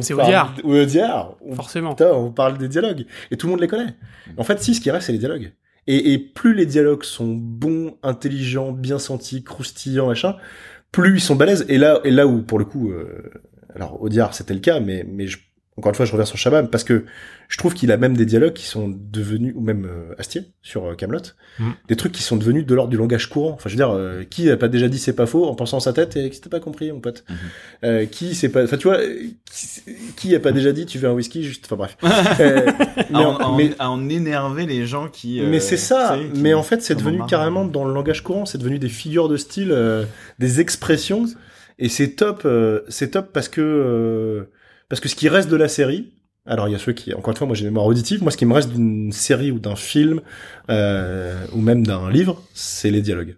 C'est 0.00 0.14
Audiard. 0.14 0.54
ou 0.64 0.74
Audiard, 0.74 1.36
on 1.42 1.54
Forcément. 1.54 1.90
Putain, 1.94 2.12
on 2.12 2.30
parle 2.30 2.56
des 2.58 2.68
dialogues. 2.68 3.04
Et 3.30 3.36
tout 3.36 3.46
le 3.46 3.52
monde 3.52 3.60
les 3.60 3.66
connaît. 3.68 3.94
En 4.38 4.44
fait, 4.44 4.62
si, 4.62 4.74
ce 4.74 4.80
qui 4.80 4.90
reste, 4.90 5.06
c'est 5.06 5.12
les 5.12 5.18
dialogues. 5.18 5.52
Et, 5.86 6.12
et 6.12 6.18
plus 6.18 6.54
les 6.54 6.66
dialogues 6.66 7.02
sont 7.04 7.34
bons, 7.34 7.96
intelligents, 8.02 8.72
bien 8.72 8.98
sentis, 8.98 9.42
croustillants, 9.42 10.06
machin, 10.06 10.36
plus 10.92 11.16
ils 11.16 11.20
sont 11.20 11.36
balèzes. 11.36 11.64
Et 11.68 11.76
là, 11.78 12.00
et 12.04 12.10
là 12.10 12.26
où, 12.26 12.42
pour 12.42 12.58
le 12.58 12.64
coup, 12.66 12.90
euh, 12.92 13.30
alors, 13.78 14.02
Audiard, 14.02 14.34
c'était 14.34 14.54
le 14.54 14.60
cas, 14.60 14.80
mais, 14.80 15.06
mais 15.08 15.26
je- 15.26 15.38
encore 15.76 15.90
une 15.90 15.94
fois, 15.94 16.06
je 16.06 16.10
reviens 16.10 16.24
sur 16.24 16.36
Chabat, 16.36 16.64
parce 16.64 16.82
que 16.82 17.04
je 17.46 17.56
trouve 17.56 17.72
qu'il 17.72 17.92
a 17.92 17.96
même 17.96 18.16
des 18.16 18.26
dialogues 18.26 18.52
qui 18.52 18.66
sont 18.66 18.88
devenus, 18.92 19.52
ou 19.56 19.60
même 19.60 19.84
euh, 19.88 20.12
Astier, 20.18 20.42
sur 20.60 20.84
euh, 20.86 20.94
Camelot, 20.96 21.20
Mm. 21.60 21.70
des 21.88 21.94
trucs 21.94 22.10
qui 22.10 22.22
sont 22.24 22.36
devenus 22.36 22.66
de 22.66 22.74
l'ordre 22.74 22.90
du 22.90 22.96
langage 22.96 23.28
courant. 23.28 23.52
Enfin, 23.52 23.68
je 23.68 23.74
veux 23.74 23.76
dire, 23.76 23.90
euh, 23.90 24.24
qui 24.28 24.50
a 24.50 24.56
pas 24.56 24.66
déjà 24.66 24.88
dit 24.88 24.98
c'est 24.98 25.12
pas 25.12 25.26
faux 25.26 25.46
en 25.46 25.54
pensant 25.54 25.76
à 25.76 25.80
sa 25.80 25.92
tête 25.92 26.16
et 26.16 26.30
qui 26.30 26.40
t'as 26.40 26.50
pas 26.50 26.58
compris, 26.58 26.90
mon 26.90 26.98
pote 27.00 27.24
Mhm. 27.28 27.36
euh, 27.84 28.06
Qui 28.06 28.34
c'est 28.34 28.48
pas, 28.48 28.64
enfin, 28.64 28.76
tu 28.76 28.88
vois, 28.88 28.98
euh, 28.98 29.18
qui, 29.52 29.66
qui 30.16 30.34
a 30.34 30.40
pas 30.40 30.50
déjà 30.50 30.72
dit 30.72 30.84
tu 30.84 30.98
veux 30.98 31.08
un 31.08 31.12
whisky 31.12 31.44
juste, 31.44 31.66
enfin 31.66 31.76
bref. 31.76 31.96
Euh, 32.40 32.66
mais, 33.10 33.18
à, 33.22 33.28
en- 33.28 33.34
en, 33.34 33.38
à 33.38 33.44
en- 33.46 33.56
mais- 33.56 33.70
à 33.78 33.90
en 33.92 34.08
énerver 34.08 34.66
les 34.66 34.84
gens 34.84 35.08
qui... 35.08 35.40
euh, 35.40 35.48
mais 35.48 35.60
c'est 35.60 35.76
ça. 35.76 36.18
qui- 36.18 36.40
Mais 36.40 36.54
en 36.54 36.64
fait, 36.64 36.82
c'est 36.82 36.96
devenu 36.96 37.18
marre. 37.18 37.28
carrément 37.28 37.64
dans 37.64 37.84
le 37.84 37.94
langage 37.94 38.22
courant. 38.24 38.46
C'est 38.46 38.58
devenu 38.58 38.80
des 38.80 38.88
figures 38.88 39.28
de 39.28 39.36
style, 39.36 39.70
euh, 39.70 40.04
des 40.40 40.58
expressions. 40.60 41.24
Et 41.78 41.88
c'est 41.88 42.10
top. 42.16 42.42
euh, 42.44 42.82
c'est 42.88 43.10
top 43.12 43.32
parce 43.32 43.48
que 43.48 43.60
euh, 43.60 44.50
parce 44.88 45.00
que 45.00 45.08
ce 45.08 45.14
qui 45.16 45.28
reste 45.28 45.48
de 45.50 45.56
la 45.56 45.68
série. 45.68 46.14
Alors 46.46 46.66
il 46.66 46.72
y 46.72 46.74
a 46.74 46.78
ceux 46.78 46.92
qui, 46.94 47.12
encore 47.12 47.30
une 47.32 47.36
fois, 47.36 47.46
moi 47.46 47.54
j'ai 47.54 47.62
une 47.64 47.68
mémoire 47.70 47.84
auditive. 47.86 48.22
Moi, 48.22 48.32
ce 48.32 48.38
qui 48.38 48.46
me 48.46 48.54
reste 48.54 48.70
d'une 48.70 49.12
série 49.12 49.50
ou 49.50 49.58
d'un 49.58 49.76
film 49.76 50.22
euh, 50.70 51.44
ou 51.52 51.60
même 51.60 51.86
d'un 51.86 52.10
livre, 52.10 52.42
c'est 52.54 52.90
les 52.90 53.02
dialogues. 53.02 53.36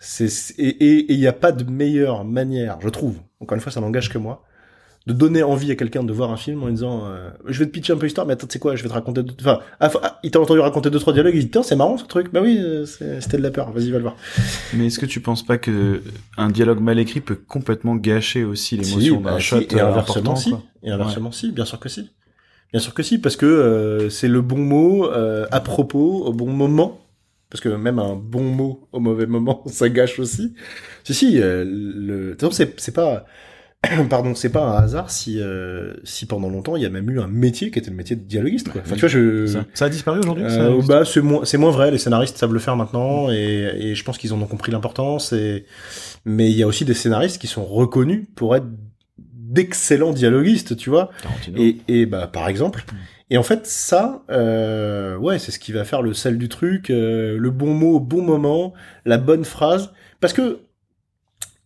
C'est 0.00 0.28
et 0.58 0.68
et- 0.68 0.98
et 1.10 1.12
il 1.14 1.18
n'y 1.20 1.26
a 1.26 1.32
pas 1.32 1.52
de 1.52 1.64
meilleure 1.70 2.24
manière, 2.24 2.78
je 2.80 2.88
trouve. 2.88 3.18
Encore 3.40 3.56
une 3.56 3.60
fois, 3.62 3.72
ça 3.72 3.80
n'engage 3.80 4.08
que 4.10 4.18
moi 4.18 4.44
de 5.08 5.14
donner 5.14 5.42
envie 5.42 5.70
à 5.70 5.74
quelqu'un 5.74 6.04
de 6.04 6.12
voir 6.12 6.30
un 6.30 6.36
film 6.36 6.62
en 6.62 6.66
lui 6.66 6.74
disant 6.74 7.06
euh, 7.06 7.30
je 7.46 7.58
vais 7.58 7.64
te 7.64 7.70
pitcher 7.70 7.94
un 7.94 7.96
peu 7.96 8.04
l'histoire 8.04 8.26
mais 8.26 8.34
attends 8.34 8.46
tu 8.46 8.52
sais 8.52 8.58
quoi 8.58 8.76
je 8.76 8.82
vais 8.82 8.90
te 8.90 8.94
raconter 8.94 9.22
deux... 9.22 9.32
enfin 9.40 9.60
ah, 9.80 9.90
ah, 10.02 10.20
il 10.22 10.30
t'a 10.30 10.38
entendu 10.38 10.60
raconter 10.60 10.90
deux 10.90 10.98
trois 10.98 11.14
dialogues 11.14 11.34
il 11.34 11.44
dit 11.44 11.50
tiens 11.50 11.62
c'est 11.62 11.76
marrant 11.76 11.96
ce 11.96 12.04
truc. 12.04 12.30
Bah 12.30 12.40
oui 12.42 12.58
euh, 12.60 12.84
c'est- 12.84 13.22
c'était 13.22 13.38
de 13.38 13.42
la 13.42 13.50
peur. 13.50 13.72
Vas-y 13.72 13.90
va 13.90 13.96
le 13.96 14.02
voir. 14.02 14.16
Mais 14.74 14.86
est-ce 14.88 14.98
que 14.98 15.06
tu 15.06 15.20
penses 15.20 15.42
pas 15.46 15.56
que 15.56 16.02
un 16.36 16.50
dialogue 16.50 16.80
mal 16.80 16.98
écrit 16.98 17.20
peut 17.22 17.36
complètement 17.36 17.96
gâcher 17.96 18.44
aussi 18.44 18.76
l'émotion 18.76 19.00
Si, 19.16 19.22
d'un 19.22 19.30
bah, 19.32 19.38
shot 19.38 19.60
si, 19.60 19.74
et 19.74 19.80
euh, 19.80 19.86
inversement 19.88 20.36
si 20.36 20.50
quoi. 20.50 20.62
et 20.82 20.90
inversement 20.90 21.32
si 21.32 21.52
bien 21.52 21.64
sûr 21.64 21.80
que 21.80 21.88
si. 21.88 22.10
Bien 22.70 22.80
sûr 22.80 22.92
que 22.92 23.02
si 23.02 23.18
parce 23.18 23.36
que 23.36 23.46
euh, 23.46 24.10
c'est 24.10 24.28
le 24.28 24.42
bon 24.42 24.58
mot 24.58 25.06
euh, 25.10 25.46
à 25.50 25.60
propos 25.60 26.26
au 26.26 26.34
bon 26.34 26.50
moment. 26.52 27.00
Parce 27.48 27.62
que 27.62 27.70
même 27.70 27.98
un 27.98 28.14
bon 28.14 28.42
mot 28.42 28.86
au 28.92 29.00
mauvais 29.00 29.24
moment 29.24 29.62
ça 29.68 29.88
gâche 29.88 30.18
aussi. 30.18 30.52
Si 31.04 31.14
si 31.14 31.38
le 31.40 32.36
c'est 32.50 32.78
c'est 32.78 32.92
pas 32.94 33.24
pardon 34.10 34.34
c'est 34.34 34.50
pas 34.50 34.62
un 34.62 34.82
hasard 34.82 35.08
si 35.10 35.40
euh, 35.40 35.94
si 36.02 36.26
pendant 36.26 36.48
longtemps 36.50 36.74
il 36.74 36.82
y 36.82 36.86
a 36.86 36.90
même 36.90 37.08
eu 37.10 37.20
un 37.20 37.28
métier 37.28 37.70
qui 37.70 37.78
était 37.78 37.90
le 37.90 37.96
métier 37.96 38.16
de 38.16 38.22
dialoguiste 38.22 38.70
quoi 38.70 38.80
enfin 38.84 38.96
tu 38.96 39.00
vois 39.00 39.08
je 39.08 39.46
Ça, 39.46 39.64
ça 39.72 39.84
a 39.84 39.88
disparu 39.88 40.18
aujourd'hui 40.18 40.50
ça 40.50 40.62
Euh, 40.64 40.82
bah, 40.86 41.04
c'est 41.04 41.20
moins, 41.20 41.44
c'est 41.44 41.58
moins 41.58 41.70
vrai. 41.70 41.90
Les 41.92 41.98
scénaristes 41.98 42.36
savent 42.38 42.52
le 42.52 42.58
faire 42.58 42.74
maintenant, 42.76 43.30
et, 43.30 43.70
et 43.78 43.94
je 43.94 44.04
pense 44.04 44.18
qu'ils 44.18 44.34
en 44.34 44.42
ont 44.42 44.46
compris 44.46 44.72
l'importance. 44.72 45.32
Et 45.32 45.64
mais 46.24 46.50
il 46.50 46.56
y 46.56 46.62
a 46.64 46.66
aussi 46.66 46.84
des 46.84 46.94
scénaristes 46.94 47.40
qui 47.40 47.46
sont 47.46 47.64
reconnus 47.64 48.26
pour 48.34 48.56
être 48.56 48.66
d'excellents 49.16 50.12
dialoguistes, 50.12 50.76
tu 50.76 50.90
vois. 50.90 51.10
Tarantino. 51.22 51.58
Et, 51.58 51.76
et 51.88 52.06
bah 52.06 52.26
par 52.26 52.48
exemple. 52.48 52.84
Et 53.30 53.36
en 53.36 53.42
fait, 53.42 53.66
ça, 53.66 54.22
euh, 54.30 55.16
ouais, 55.18 55.38
c'est 55.38 55.52
ce 55.52 55.58
qui 55.58 55.70
va 55.72 55.84
faire 55.84 56.00
le 56.00 56.14
sel 56.14 56.38
du 56.38 56.48
truc, 56.48 56.88
euh, 56.90 57.36
le 57.38 57.50
bon 57.50 57.74
mot 57.74 57.96
au 57.96 58.00
bon 58.00 58.22
moment, 58.22 58.72
la 59.04 59.18
bonne 59.18 59.44
phrase. 59.44 59.92
Parce 60.20 60.32
que 60.32 60.60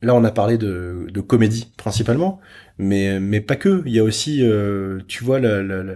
là, 0.03 0.14
on 0.14 0.24
a 0.24 0.30
parlé 0.30 0.59
de, 0.59 1.07
de 1.11 1.20
comédie 1.20 1.72
principalement, 1.76 2.40
mais 2.78 3.20
mais 3.20 3.40
pas 3.40 3.57
que. 3.57 3.82
Il 3.86 3.92
y 3.92 3.98
a 4.00 4.05
aussi, 4.05 4.40
euh, 4.44 5.00
tu 5.09 5.24
vois, 5.24 5.40
la, 5.40 5.62
la, 5.62 5.82
la, 5.84 5.94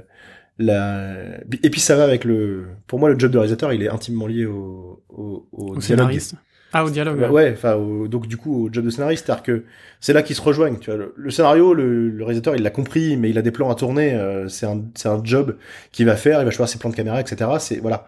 la- 0.58 1.14
et 1.62 1.70
puis 1.70 1.80
ça 1.80 1.96
va 1.96 2.04
avec 2.04 2.24
le. 2.24 2.66
Pour 2.86 2.98
moi, 2.98 3.10
le 3.10 3.18
job 3.18 3.30
de 3.32 3.38
réalisateur, 3.38 3.72
il 3.72 3.82
est 3.82 3.88
intimement 3.88 4.26
lié 4.26 4.46
au 4.46 5.02
au, 5.08 5.48
au 5.52 5.76
Au 5.76 5.80
dialogue. 5.80 5.82
scénariste. 5.82 6.34
Ah, 6.72 6.84
au 6.84 6.90
dialogue. 6.90 7.18
Ouais, 7.20 7.28
ouais, 7.28 7.52
enfin, 7.52 7.74
au- 7.74 8.08
donc 8.08 8.26
du 8.26 8.36
coup, 8.36 8.66
au 8.66 8.72
job 8.72 8.84
de 8.84 8.90
scénariste, 8.90 9.26
c'est-à-dire 9.26 9.42
que 9.44 9.64
c'est 10.00 10.12
là 10.12 10.22
qu'ils 10.22 10.36
se 10.36 10.42
rejoignent. 10.42 10.78
Tu 10.78 10.90
vois, 10.90 10.98
le, 10.98 11.14
le 11.16 11.30
scénario, 11.30 11.74
le, 11.74 12.08
le 12.10 12.24
réalisateur, 12.24 12.54
il 12.56 12.62
l'a 12.62 12.70
compris, 12.70 13.16
mais 13.16 13.30
il 13.30 13.38
a 13.38 13.42
des 13.42 13.50
plans 13.52 13.70
à 13.70 13.74
tourner. 13.74 14.14
euh, 14.14 14.48
c'est 14.48 14.66
un, 14.66 14.82
c'est 14.94 15.08
un 15.08 15.22
job 15.24 15.56
qu'il 15.92 16.06
va 16.06 16.16
faire. 16.16 16.40
Il 16.40 16.44
va 16.44 16.50
choisir 16.50 16.72
ses 16.72 16.78
plans 16.78 16.90
de 16.90 16.96
caméra, 16.96 17.20
etc. 17.20 17.50
C'est 17.60 17.78
voilà. 17.78 18.06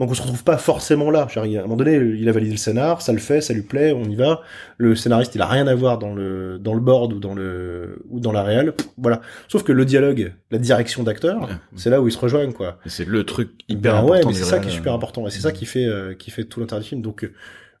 Donc 0.00 0.10
on 0.10 0.14
se 0.14 0.22
retrouve 0.22 0.42
pas 0.42 0.56
forcément 0.56 1.10
là. 1.10 1.28
Genre, 1.28 1.44
à 1.44 1.46
un 1.46 1.62
moment 1.62 1.76
donné, 1.76 1.94
il 1.96 2.28
a 2.28 2.32
validé 2.32 2.52
le 2.52 2.56
scénar, 2.56 3.02
ça 3.02 3.12
le 3.12 3.18
fait, 3.18 3.40
ça 3.42 3.52
lui 3.54 3.62
plaît, 3.62 3.92
on 3.92 4.02
y 4.04 4.16
va. 4.16 4.40
Le 4.78 4.96
scénariste, 4.96 5.34
il 5.34 5.42
a 5.42 5.46
rien 5.46 5.66
à 5.66 5.74
voir 5.74 5.98
dans 5.98 6.14
le 6.14 6.58
dans 6.58 6.72
le 6.74 6.80
board 6.80 7.12
ou 7.12 7.20
dans 7.20 7.34
le 7.34 8.02
ou 8.08 8.18
dans 8.18 8.32
la 8.32 8.42
réal. 8.42 8.72
Pff, 8.72 8.88
Voilà. 8.96 9.20
Sauf 9.46 9.62
que 9.62 9.72
le 9.72 9.84
dialogue, 9.84 10.32
la 10.50 10.58
direction 10.58 11.02
d'acteur, 11.02 11.42
Ouais. 11.42 11.48
c'est 11.76 11.90
là 11.90 12.00
où 12.00 12.08
ils 12.08 12.12
se 12.12 12.18
rejoignent, 12.18 12.52
quoi. 12.52 12.78
C'est 12.86 13.06
le 13.06 13.24
truc 13.24 13.50
hyper 13.68 13.92
Ben 13.92 13.98
important. 14.00 14.28
ouais, 14.28 14.34
c'est 14.34 14.44
ça 14.44 14.58
qui 14.58 14.68
est 14.68 14.72
super 14.72 14.94
important. 14.94 15.26
Et 15.26 15.30
c'est 15.30 15.40
ça 15.40 15.52
qui 15.52 15.66
fait, 15.66 15.84
euh, 15.84 16.14
qui 16.14 16.30
fait 16.30 16.44
tout 16.44 16.60
l'intérêt 16.60 16.80
du 16.80 16.88
film. 16.88 17.02
Donc, 17.02 17.22
euh, 17.24 17.32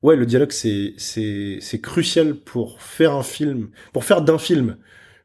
ouais, 0.02 0.14
le 0.14 0.26
dialogue, 0.26 0.52
c'est, 0.52 0.92
c'est, 0.98 1.56
c'est 1.62 1.80
crucial 1.80 2.34
pour 2.34 2.82
faire 2.82 3.12
un 3.14 3.22
film, 3.22 3.68
pour 3.94 4.04
faire 4.04 4.20
d'un 4.22 4.38
film 4.38 4.76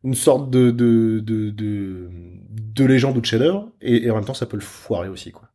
une 0.06 0.14
sorte 0.16 0.50
de, 0.50 0.72
de, 0.72 1.20
de, 1.20 1.50
de, 1.50 2.10
de 2.50 2.86
légende 2.86 3.18
ou 3.18 3.22
de 3.22 3.26
chef-d'œuvre. 3.26 3.70
Et, 3.82 4.06
et 4.06 4.12
en 4.12 4.16
même 4.16 4.24
temps, 4.26 4.34
ça 4.34 4.46
peut 4.46 4.56
le 4.58 4.64
foirer 4.64 5.10
aussi, 5.10 5.32
quoi. 5.32 5.50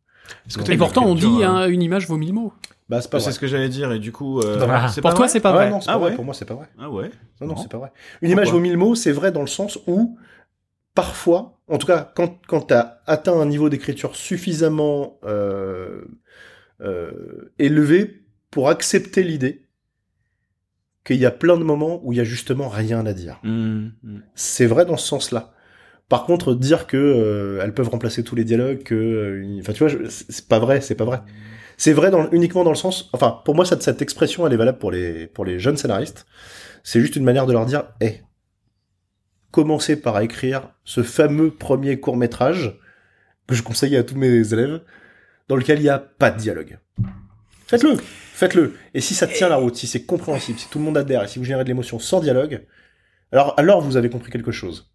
Que 0.65 0.73
Et 0.73 0.77
pourtant, 0.77 1.05
on 1.07 1.15
dit 1.15 1.45
hein 1.45 1.67
une 1.69 1.83
image 1.83 2.07
vaut 2.07 2.17
mille 2.17 2.33
mots. 2.33 2.53
Bah, 2.89 3.01
c'est 3.01 3.11
pas 3.11 3.21
C'est 3.21 3.31
ce 3.33 3.39
que 3.39 3.47
j'allais 3.47 3.69
dire, 3.69 3.93
et 3.93 3.99
du 4.01 4.11
coup, 4.11 4.41
euh, 4.41 4.67
Ah. 4.69 4.89
c'est 4.89 5.01
Pour 5.01 5.11
pas 5.11 5.17
toi, 5.17 5.27
vrai 5.27 5.33
c'est 5.33 5.41
pas 5.41 5.51
Ah 5.51 5.55
vrai. 5.55 5.71
non, 5.71 5.81
c'est 5.81 5.91
Ah 5.91 5.93
pas 5.95 5.99
vrai. 6.01 6.15
Pour 6.17 6.25
moi, 6.25 6.35
c'est 6.35 6.45
pas 6.45 6.55
vrai. 6.55 6.67
Ah 6.79 6.91
ouais 6.91 7.11
Non, 7.41 7.47
non, 7.49 7.57
c'est 7.57 7.71
pas 7.71 7.79
vrai. 7.79 7.93
Une 8.21 8.31
image 8.31 8.51
vaut 8.51 8.59
mille 8.59 8.77
mots, 8.77 8.95
c'est 8.97 9.13
vrai 9.13 9.31
dans 9.31 9.43
le 9.43 9.47
sens 9.47 9.79
où, 9.87 10.19
parfois, 10.95 11.61
en 11.69 11.79
tout 11.79 11.87
cas, 11.87 12.11
quand, 12.17 12.39
quand 12.49 12.63
t'as 12.63 12.99
atteint 13.07 13.39
un 13.41 13.47
niveau 13.47 13.69
d'écriture 13.69 14.17
suffisamment 14.17 15.19
euh, 15.25 16.03
euh, 16.81 17.53
élevé 17.61 18.25
pour 18.51 18.69
accepter 18.69 19.23
l'idée 19.23 19.63
qu'il 21.05 21.17
y 21.17 21.27
a 21.27 21.31
plein 21.31 21.57
de 21.57 21.63
moments 21.65 22.01
où 22.03 22.13
il 22.13 22.17
y 22.17 22.21
a 22.21 22.25
justement 22.25 22.69
rien 22.69 23.07
à 23.07 23.13
dire. 23.13 23.39
Mmh, 23.45 23.89
mmh. 24.03 24.19
C'est 24.35 24.67
vrai 24.67 24.85
dans 24.85 24.97
ce 24.97 25.07
sens-là. 25.07 25.53
Par 26.11 26.25
contre, 26.25 26.55
dire 26.55 26.89
que 26.89 26.97
euh, 26.97 27.61
elles 27.63 27.73
peuvent 27.73 27.89
remplacer 27.89 28.25
tous 28.25 28.35
les 28.35 28.43
dialogues, 28.43 28.83
que, 28.83 28.97
euh, 28.97 29.61
enfin, 29.61 29.73
tu 29.73 29.87
vois, 29.87 30.11
c'est 30.11 30.49
pas 30.49 30.59
vrai, 30.59 30.81
c'est 30.81 30.97
pas 30.97 31.05
vrai. 31.05 31.23
C'est 31.77 31.93
vrai 31.93 32.11
dans, 32.11 32.29
uniquement 32.33 32.65
dans 32.65 32.71
le 32.71 32.77
sens, 32.77 33.09
enfin, 33.13 33.41
pour 33.45 33.55
moi, 33.55 33.65
cette, 33.65 33.85
cette 33.85 34.03
expression, 34.03 34.45
elle 34.45 34.53
est 34.53 34.57
valable 34.57 34.79
pour 34.79 34.91
les, 34.91 35.29
pour 35.29 35.45
les 35.45 35.61
jeunes 35.61 35.77
scénaristes. 35.77 36.27
C'est 36.83 37.01
juste 37.01 37.15
une 37.15 37.23
manière 37.23 37.47
de 37.47 37.53
leur 37.53 37.65
dire, 37.65 37.85
hé, 38.01 38.23
commencez 39.53 39.95
par 39.95 40.21
écrire 40.21 40.73
ce 40.85 41.05
fameux 41.05 41.53
premier 41.53 42.01
court 42.01 42.17
métrage 42.17 42.77
que 43.47 43.55
je 43.55 43.63
conseille 43.63 43.97
à 43.97 44.03
tous 44.03 44.17
mes 44.17 44.53
élèves, 44.53 44.81
dans 45.47 45.55
lequel 45.55 45.79
il 45.79 45.83
n'y 45.83 45.89
a 45.91 46.01
pas 46.01 46.33
de 46.33 46.39
dialogue. 46.41 46.81
Faites-le, 47.69 47.97
faites-le. 47.97 48.75
Et 48.95 49.01
si 49.01 49.15
ça 49.15 49.29
tient 49.29 49.49
la 49.49 49.57
route, 49.57 49.77
si 49.77 49.87
c'est 49.87 50.03
compréhensible, 50.03 50.59
si 50.59 50.69
tout 50.69 50.81
le 50.81 50.85
monde 50.85 50.99
adhère, 50.99 51.23
et 51.23 51.29
si 51.29 51.39
vous 51.39 51.45
générez 51.45 51.63
de 51.63 51.69
l'émotion 51.69 52.01
sans 52.01 52.19
dialogue, 52.19 52.67
alors, 53.31 53.55
alors 53.59 53.81
vous 53.81 53.97
avez 53.97 54.11
compris 54.11 54.33
quelque 54.33 54.51
chose. 54.51 54.91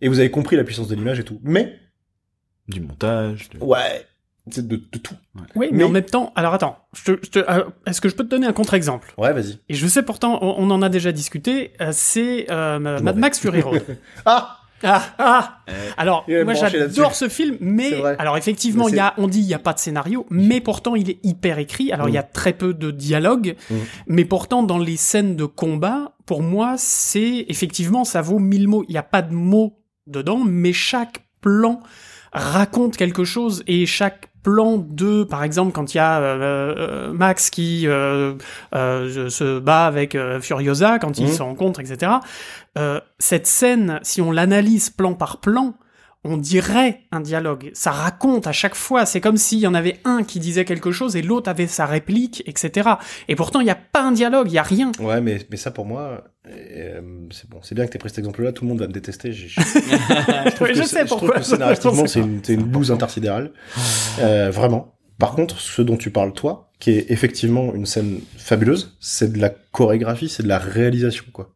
Et 0.00 0.08
vous 0.08 0.18
avez 0.18 0.30
compris 0.30 0.56
la 0.56 0.64
puissance 0.64 0.88
de 0.88 0.94
l'image 0.94 1.18
et 1.20 1.24
tout. 1.24 1.40
Mais, 1.42 1.78
Du 2.68 2.80
montage. 2.80 3.48
de- 3.50 3.58
ouais, 3.64 4.06
c'est 4.50 4.66
de, 4.66 4.76
de 4.76 4.98
tout. 4.98 5.14
Oui, 5.54 5.68
mais, 5.72 5.78
Mais- 5.78 5.84
en 5.84 5.88
même 5.90 6.04
temps, 6.04 6.32
alors 6.36 6.54
attends, 6.54 6.78
je 6.94 7.12
te, 7.12 7.20
je 7.24 7.30
te- 7.30 7.38
euh, 7.50 7.64
est-ce 7.86 8.00
que 8.00 8.08
je 8.08 8.14
peux 8.14 8.24
te 8.24 8.28
donner 8.30 8.46
un 8.46 8.52
contre-exemple? 8.52 9.12
Ouais, 9.18 9.32
vas-y. 9.32 9.58
Et 9.68 9.74
je 9.74 9.86
sais 9.86 10.02
pourtant, 10.02 10.38
on, 10.42 10.54
on 10.58 10.70
en 10.70 10.82
a 10.82 10.88
déjà 10.88 11.12
discuté, 11.12 11.72
euh, 11.80 11.90
c'est 11.92 12.46
euh, 12.50 12.78
Mad. 12.78 13.16
Max 13.16 13.38
Fury 13.38 13.60
Road. 13.62 13.82
Ah 14.24 14.56
ah, 14.82 15.02
ah 15.18 15.58
Euh, 15.68 15.90
Alors, 15.98 16.24
moi 16.44 16.54
j'adore 16.54 17.14
ce 17.14 17.28
film, 17.28 17.58
mais 17.60 18.02
alors 18.18 18.38
effectivement, 18.38 18.86
Mais 18.86 18.92
il 18.92 18.96
y 18.96 19.00
a, 19.00 19.12
on 19.18 19.28
dit 19.28 19.40
il 19.40 19.44
y 19.46 19.52
a 19.52 19.58
pas 19.58 19.74
de 19.74 19.78
scénario, 19.78 20.26
mais 20.30 20.62
pourtant 20.62 20.94
il 20.96 21.10
est 21.10 21.18
hyper 21.22 21.58
écrit. 21.58 21.92
Alors 21.92 22.08
il 22.08 22.14
y 22.14 22.18
a 22.18 22.22
très 22.22 22.54
peu 22.54 22.72
de 22.72 22.90
dialogue, 22.90 23.56
Mm. 23.70 23.74
mais 24.06 24.24
pourtant 24.24 24.62
dans 24.62 24.78
les 24.78 24.96
scènes 24.96 25.36
de 25.36 25.44
combat, 25.44 26.14
pour 26.24 26.42
moi, 26.42 26.76
c'est 26.78 27.44
effectivement 27.48 28.04
ça 28.06 28.22
vaut 28.22 28.38
mille 28.38 28.68
mots. 28.68 28.86
Il 28.88 28.94
y 28.94 28.98
a 28.98 29.02
pas 29.02 29.20
de 29.20 29.34
mots 29.34 29.79
dedans, 30.10 30.40
mais 30.44 30.72
chaque 30.72 31.22
plan 31.40 31.80
raconte 32.32 32.96
quelque 32.96 33.24
chose 33.24 33.62
et 33.66 33.86
chaque 33.86 34.28
plan 34.42 34.78
de, 34.78 35.24
par 35.24 35.42
exemple, 35.44 35.72
quand 35.72 35.92
il 35.92 35.98
y 35.98 36.00
a 36.00 36.18
euh, 36.20 36.74
euh, 36.78 37.12
Max 37.12 37.50
qui 37.50 37.86
euh, 37.86 38.34
euh, 38.74 39.28
se 39.28 39.58
bat 39.58 39.84
avec 39.86 40.16
Furiosa, 40.40 40.98
quand 40.98 41.18
ils 41.18 41.26
Mhm. 41.26 41.32
se 41.32 41.42
rencontrent, 41.42 41.80
etc. 41.80 42.12
cette 43.18 43.46
scène, 43.46 44.00
si 44.02 44.22
on 44.22 44.30
l'analyse 44.32 44.88
plan 44.90 45.12
par 45.14 45.38
plan, 45.38 45.74
on 46.24 46.36
dirait 46.36 47.00
un 47.12 47.20
dialogue. 47.20 47.70
Ça 47.74 47.90
raconte 47.92 48.46
à 48.46 48.52
chaque 48.52 48.74
fois. 48.74 49.06
C'est 49.06 49.20
comme 49.20 49.36
s'il 49.38 49.58
y 49.60 49.66
en 49.66 49.72
avait 49.74 49.98
un 50.04 50.22
qui 50.22 50.38
disait 50.38 50.64
quelque 50.66 50.92
chose 50.92 51.16
et 51.16 51.22
l'autre 51.22 51.48
avait 51.48 51.66
sa 51.66 51.86
réplique, 51.86 52.42
etc. 52.46 52.90
Et 53.28 53.36
pourtant, 53.36 53.60
il 53.60 53.64
n'y 53.64 53.70
a 53.70 53.74
pas 53.76 54.02
un 54.02 54.12
dialogue, 54.12 54.48
il 54.48 54.52
n'y 54.52 54.58
a 54.58 54.62
rien. 54.62 54.92
Ouais, 55.00 55.20
mais, 55.22 55.38
mais 55.50 55.56
ça 55.56 55.70
pour 55.70 55.86
moi, 55.86 56.24
euh, 56.46 57.00
c'est 57.30 57.48
bon. 57.48 57.58
C'est 57.62 57.74
bien 57.74 57.86
que 57.86 57.90
t'aies 57.92 57.98
pris 57.98 58.10
cet 58.10 58.18
exemple-là, 58.18 58.52
tout 58.52 58.64
le 58.64 58.68
monde 58.68 58.80
va 58.80 58.86
me 58.86 58.92
détester. 58.92 59.32
j'ai- 59.32 59.48
Je, 59.48 60.54
trouve 60.54 60.68
Oui, 60.68 60.74
que 60.74 60.78
je 60.78 60.82
sais 60.82 61.04
trouve 61.06 61.20
pourquoi. 61.20 61.38
que 61.40 61.46
scénaristiquement, 61.46 62.02
sais 62.06 62.08
c'est 62.08 62.20
une, 62.20 62.40
c'est 62.44 62.54
une 62.54 62.64
bouse 62.64 62.90
intersidérale. 62.92 63.52
Euh, 64.20 64.50
vraiment. 64.50 64.94
Par 65.18 65.32
contre, 65.32 65.58
ce 65.60 65.82
dont 65.82 65.96
tu 65.96 66.10
parles, 66.10 66.32
toi, 66.32 66.70
qui 66.78 66.92
est 66.92 67.10
effectivement 67.10 67.74
une 67.74 67.84
scène 67.86 68.20
fabuleuse, 68.38 68.96
c'est 69.00 69.32
de 69.32 69.38
la 69.38 69.50
chorégraphie, 69.50 70.28
c'est 70.30 70.42
de 70.42 70.48
la 70.48 70.58
réalisation, 70.58 71.24
quoi. 71.32 71.50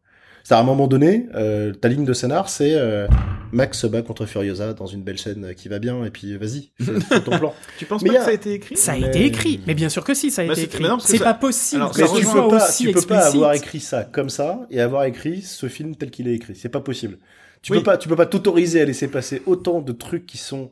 C'est 0.47 0.53
à 0.53 0.59
un 0.59 0.63
moment 0.63 0.85
donné, 0.85 1.25
euh, 1.33 1.73
ta 1.73 1.87
ligne 1.87 2.05
de 2.05 2.13
scénar, 2.13 2.49
c'est 2.49 2.75
euh, 2.75 3.07
Max 3.51 3.79
se 3.79 3.87
bat 3.87 4.03
contre 4.03 4.27
Furiosa 4.27 4.73
dans 4.75 4.85
une 4.85 5.01
belle 5.01 5.17
scène 5.17 5.55
qui 5.55 5.69
va 5.69 5.79
bien, 5.79 6.05
et 6.05 6.11
puis 6.11 6.37
vas-y, 6.37 6.69
fais, 6.79 6.99
fais 6.99 7.19
ton 7.21 7.39
plan. 7.39 7.51
Tu 7.79 7.85
penses 7.85 8.03
Mais 8.03 8.09
pas 8.11 8.15
a- 8.15 8.19
que 8.19 8.23
ça 8.25 8.29
a 8.29 8.33
été 8.33 8.53
écrit? 8.53 8.77
Ça 8.77 8.91
a 8.91 8.99
Mais- 8.99 9.07
été 9.07 9.25
écrit, 9.25 9.59
mais 9.65 9.73
bien 9.73 9.89
sûr 9.89 10.03
que 10.03 10.13
si, 10.13 10.29
ça 10.29 10.43
a 10.43 10.45
Bah, 10.45 10.53
été 10.53 10.65
écrit. 10.65 10.85
C'est 10.99 11.17
ça- 11.17 11.23
pas 11.23 11.33
possible 11.33 11.81
Alors, 11.81 11.93
que 11.93 11.99
ça 11.99 12.05
ce 12.07 12.13
Mais 12.13 12.19
tu 12.19 12.25
peux 12.27 12.33
pas, 12.47 12.65
aussi 12.67 12.85
tu 12.85 12.91
peux 12.91 13.01
pas 13.01 13.25
avoir 13.25 13.53
écrit 13.53 13.79
ça 13.79 14.03
comme 14.03 14.29
ça 14.29 14.67
et 14.69 14.79
avoir 14.81 15.05
écrit 15.05 15.41
ce 15.41 15.67
film 15.67 15.95
tel 15.95 16.11
qu'il 16.11 16.27
est 16.27 16.35
écrit. 16.35 16.55
C'est 16.55 16.69
pas 16.69 16.79
possible. 16.79 17.17
Tu 17.63 17.71
Oui. 17.71 17.79
peux 17.79 17.83
pas, 17.83 17.97
tu 17.97 18.07
peux 18.07 18.15
pas 18.15 18.27
t'autoriser 18.27 18.79
à 18.81 18.85
laisser 18.85 19.07
passer 19.07 19.41
autant 19.47 19.81
de 19.81 19.91
trucs 19.93 20.27
qui 20.27 20.37
sont 20.37 20.69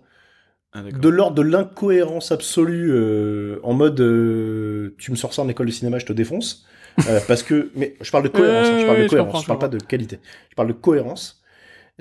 Ah, 0.74 0.84
de 0.84 1.10
l'ordre 1.10 1.36
de 1.36 1.42
l'incohérence 1.42 2.32
absolue 2.32 2.92
euh, 2.94 3.60
en 3.64 3.74
mode 3.74 4.00
euh, 4.02 4.94
tu 5.00 5.10
me 5.10 5.16
sors 5.16 5.34
ça 5.34 5.42
en 5.42 5.50
école 5.50 5.66
de 5.66 5.72
cinéma, 5.72 5.98
je 5.98 6.06
te 6.06 6.14
défonce. 6.14 6.66
Euh, 7.08 7.20
parce 7.28 7.44
que, 7.44 7.72
mais 7.76 7.96
je 8.02 8.12
parle 8.12 8.24
de 8.24 8.30
cohérence, 8.30 8.68
hein, 8.68 8.78
je 8.80 8.86
parle 8.86 9.02
de 9.04 9.08
cohérence, 9.08 9.42
je 9.42 9.48
parle 9.48 9.60
pas 9.60 9.68
de 9.68 9.78
qualité. 9.80 10.20
Je 10.50 10.56
parle 10.56 10.68
de 10.68 10.74
cohérence. 10.74 11.40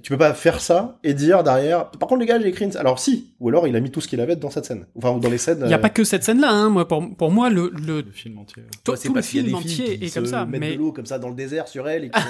Tu 0.03 0.11
peux 0.11 0.17
pas 0.17 0.33
faire 0.33 0.59
ça 0.61 0.99
et 1.05 1.13
dire 1.13 1.43
derrière. 1.45 1.91
Par 1.91 2.09
contre, 2.09 2.21
les 2.21 2.27
gars, 2.27 2.41
j'ai 2.41 2.49
écrit 2.49 2.65
une. 2.65 2.75
Alors 2.79 2.99
si, 2.99 3.35
ou 3.41 3.51
alors 3.51 3.69
il 3.69 3.77
a 3.77 3.81
mis 3.81 3.91
tout 3.91 4.01
ce 4.01 4.09
qu'il 4.09 4.23
avait 4.23 4.37
dans 4.37 4.49
cette 4.49 4.65
scène, 4.65 4.87
enfin 4.97 5.11
ou 5.11 5.21
dans 5.21 5.29
les 5.29 5.37
scènes. 5.37 5.59
Il 5.61 5.67
n'y 5.67 5.75
a 5.75 5.77
euh, 5.77 5.81
pas 5.81 5.91
que 5.91 6.03
cette 6.03 6.25
scène-là, 6.25 6.51
hein. 6.51 6.71
Moi, 6.71 6.89
pour, 6.89 7.15
pour 7.15 7.31
moi, 7.31 7.51
le, 7.51 7.71
le 7.87 8.01
Le 8.01 8.11
film 8.11 8.39
entier. 8.39 8.63
tout, 8.85 8.93
Ouais, 8.93 8.97
c'est 8.97 9.09
tout 9.09 9.15
le 9.15 9.21
film 9.21 9.55
entier 9.55 10.03
est 10.03 10.15
comme 10.15 10.25
ça. 10.25 10.47
Mais 10.47 10.73
de 10.73 10.79
l'eau 10.79 10.93
comme 10.93 11.05
ça 11.05 11.19
dans 11.19 11.29
le 11.29 11.35
désert 11.35 11.69
sur 11.69 11.87
elle 11.91 12.05
et 12.05 12.11
qui 12.11 12.19
sont, 12.23 12.27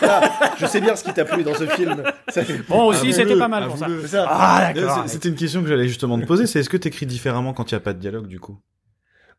voilà. 0.00 0.32
je 0.58 0.66
sais 0.66 0.80
bien 0.80 0.96
ce 0.96 1.04
qui 1.04 1.12
t'a 1.14 1.24
plu 1.24 1.44
dans 1.44 1.54
ce 1.54 1.68
film. 1.68 2.02
Ça 2.30 2.44
fait- 2.44 2.58
bon, 2.68 2.86
aussi, 2.86 3.12
c'était 3.12 3.38
pas 3.38 3.46
mal 3.46 3.68
pour 3.68 3.78
ça. 3.78 3.84
avoue-le. 3.84 4.00
C'est 4.02 4.08
ça. 4.08 4.26
Ah, 4.28 4.72
d'accord. 4.74 5.04
C'était 5.06 5.28
une 5.28 5.36
question 5.36 5.62
que 5.62 5.68
j'allais 5.68 5.86
justement 5.86 6.18
te 6.18 6.26
poser, 6.26 6.46
c'est 6.48 6.58
est-ce 6.58 6.68
que 6.68 6.76
t'écris 6.76 7.06
différemment 7.06 7.52
quand 7.52 7.70
il 7.70 7.74
y 7.74 7.76
a 7.76 7.80
pas 7.80 7.92
de 7.92 8.00
dialogue 8.00 8.26
du 8.26 8.40
coup? 8.40 8.58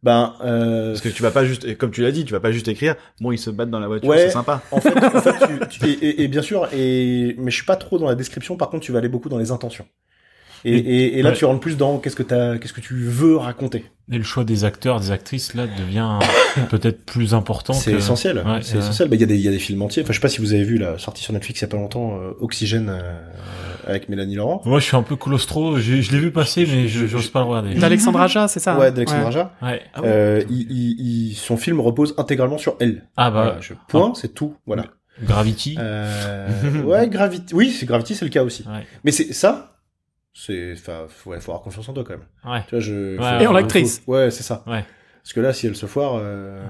Ben, 0.06 0.36
euh, 0.46 0.92
Parce 0.92 1.02
que 1.02 1.10
tu 1.10 1.24
vas 1.24 1.32
pas 1.32 1.46
juste, 1.46 1.78
comme 1.80 1.90
tu 1.90 2.04
l'as 2.04 2.12
dit, 2.12 2.26
tu 2.26 2.32
vas 2.34 2.40
pas 2.40 2.52
juste 2.52 2.68
écrire. 2.68 2.94
Bon, 3.22 3.32
ils 3.32 3.40
se 3.40 3.50
battent 3.50 3.72
dans 3.72 3.80
la 3.80 3.88
voiture, 3.88 4.08
Ouais. 4.08 4.20
c'est 4.20 4.30
sympa. 4.30 4.62
en 4.72 4.80
fait, 4.80 4.94
en 4.96 5.20
fait 5.22 5.34
tu, 5.68 5.80
tu- 5.80 5.86
et, 5.88 5.94
et- 5.94 6.22
et 6.24 6.28
bien 6.28 6.44
sûr, 6.44 6.68
et 6.74 7.36
mais 7.40 7.50
je 7.50 7.56
suis 7.56 7.66
pas 7.66 7.76
trop 7.76 7.98
dans 7.98 8.06
la 8.08 8.14
description. 8.14 8.56
Par 8.56 8.70
contre, 8.70 8.84
tu 8.86 8.92
vas 8.92 9.00
aller 9.00 9.10
beaucoup 9.10 9.30
dans 9.30 9.40
les 9.40 9.50
intentions. 9.52 9.88
Et, 10.64 10.72
Oui. 10.74 10.78
et, 10.86 11.20
et 11.20 11.22
là, 11.24 11.30
Ouais. 11.32 11.36
tu 11.36 11.46
rentres 11.46 11.60
plus 11.60 11.76
dans 11.78 11.98
qu'est-ce 11.98 12.16
que 12.16 12.24
t'as, 12.24 12.58
qu'est-ce 12.60 12.74
que 12.74 12.82
tu 12.82 12.94
veux 12.96 13.36
raconter. 13.38 13.86
Et 14.12 14.18
le 14.20 14.24
choix 14.24 14.44
des 14.44 14.64
acteurs, 14.64 15.00
des 15.00 15.10
actrices, 15.12 15.54
là, 15.56 15.66
devient 15.66 16.20
peut-être 16.70 17.04
plus 17.06 17.34
important 17.34 17.74
C'est 17.74 17.92
que... 17.92 17.98
essentiel. 17.98 18.38
Ouais, 18.46 18.60
c'est 18.62 18.76
euh, 18.76 18.80
essentiel. 18.80 19.08
Bah, 19.10 19.16
Il 19.16 19.22
y 19.22 19.24
a 19.24 19.28
des, 19.28 19.36
il 19.36 19.42
y 19.42 19.48
a 19.48 19.52
des 19.52 19.60
films 19.60 19.82
entiers. 19.82 20.04
Enfin, 20.04 20.14
je 20.14 20.18
sais 20.18 20.22
pas 20.22 20.30
si 20.30 20.40
vous 20.40 20.54
avez 20.54 20.64
vu 20.64 20.78
la 20.78 21.00
sortie 21.00 21.24
sur 21.24 21.34
Netflix 21.34 21.62
il 21.62 21.64
y 21.64 21.66
a 21.66 21.70
pas 21.70 21.78
longtemps, 21.78 22.20
euh, 22.22 22.32
Oxygène 22.40 22.90
euh, 22.90 23.02
avec 23.86 24.10
Mélanie 24.10 24.36
Laurent. 24.36 24.62
Moi, 24.66 24.80
je 24.80 24.86
suis 24.86 24.98
un 24.98 25.04
peu 25.04 25.16
claustro. 25.16 25.78
Je, 25.78 26.02
je 26.02 26.12
l'ai 26.12 26.20
vu 26.20 26.32
passer, 26.32 26.66
mais 26.66 26.88
je 26.88 27.06
j'ose 27.08 27.30
pas 27.30 27.40
le 27.42 27.46
regarder. 27.46 27.76
D'Alexandre 27.76 28.20
Aja, 28.22 28.48
c'est 28.48 28.60
ça 28.60 28.78
ouais, 28.78 28.88
hein 28.88 28.92
d'Alexandre 28.92 29.28
Aja. 29.28 29.52
Ouais. 29.62 29.82
Ah 29.94 30.02
ouais. 30.02 30.08
Euh, 30.08 30.44
il, 30.50 30.72
il- 30.72 31.30
il- 31.32 31.36
son 31.36 31.58
film 31.58 31.80
repose 31.80 32.14
intégralement 32.18 32.58
sur 32.58 32.76
elle. 32.80 33.08
Ah 33.18 33.32
bah, 33.32 33.44
Voilà, 33.44 33.62
je- 33.62 33.74
point, 33.88 34.14
c'est 34.16 34.34
tout. 34.34 34.56
Voilà. 34.66 34.86
Gravity. 35.24 35.78
Euh, 35.80 36.50
ouais, 36.84 37.08
Gravity. 37.08 37.54
Oui, 37.56 37.72
c'est 37.72 37.86
Gravity, 37.86 38.16
c'est 38.16 38.26
le 38.26 38.32
cas 38.32 38.44
aussi. 38.44 38.64
Ouais. 38.68 38.86
Mais 39.04 39.12
c'est 39.12 39.32
ça. 39.34 39.72
C'est, 40.34 40.74
enfin, 40.74 41.06
faut, 41.08 41.30
ouais, 41.32 41.40
faut 41.40 41.52
avoir 41.52 41.64
confiance 41.64 41.88
en 41.88 41.94
toi 41.94 42.04
quand 42.04 42.14
même. 42.18 42.26
Ouais. 42.54 42.62
Tu 42.68 42.72
vois, 42.72 42.80
je. 42.82 43.18
Ouais, 43.18 43.38
faut- 43.38 43.44
Et 43.44 43.48
en 43.48 43.54
l'actrice. 43.54 44.02
Ouais, 44.08 44.30
c'est 44.32 44.44
ça. 44.44 44.64
Ouais. 44.68 44.84
Parce 45.24 45.34
que 45.34 45.40
là, 45.40 45.54
si 45.54 45.68
elle 45.68 45.76
se 45.76 45.86
foire. 45.86 46.20
euh, 46.22 46.62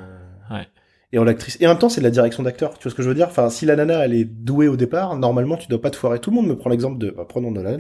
Ouais. 0.52 0.68
Et 1.16 1.18
en 1.18 1.24
l'actrice. 1.24 1.58
Et 1.62 1.66
en 1.66 1.70
même 1.70 1.78
temps, 1.80 1.88
c'est 1.88 2.02
de 2.02 2.06
la 2.06 2.12
direction 2.12 2.44
d'acteur. 2.44 2.74
Tu 2.78 2.84
vois 2.84 2.92
ce 2.92 2.96
que 2.96 3.02
je 3.02 3.08
veux 3.08 3.16
dire? 3.16 3.28
Enfin, 3.28 3.50
si 3.50 3.66
la 3.66 3.78
nana 3.78 4.04
elle 4.04 4.14
est 4.14 4.26
douée 4.26 4.68
au 4.68 4.76
départ, 4.76 5.16
normalement, 5.16 5.56
tu 5.56 5.70
dois 5.70 5.82
pas 5.82 5.90
te 5.90 5.96
foirer. 5.96 6.20
Tout 6.20 6.30
le 6.30 6.36
monde 6.36 6.48
me 6.48 6.58
prend 6.58 6.70
l'exemple 6.70 6.98
de, 6.98 7.10
bah, 7.10 7.26
prenons 7.28 7.52
Nolan. 7.52 7.80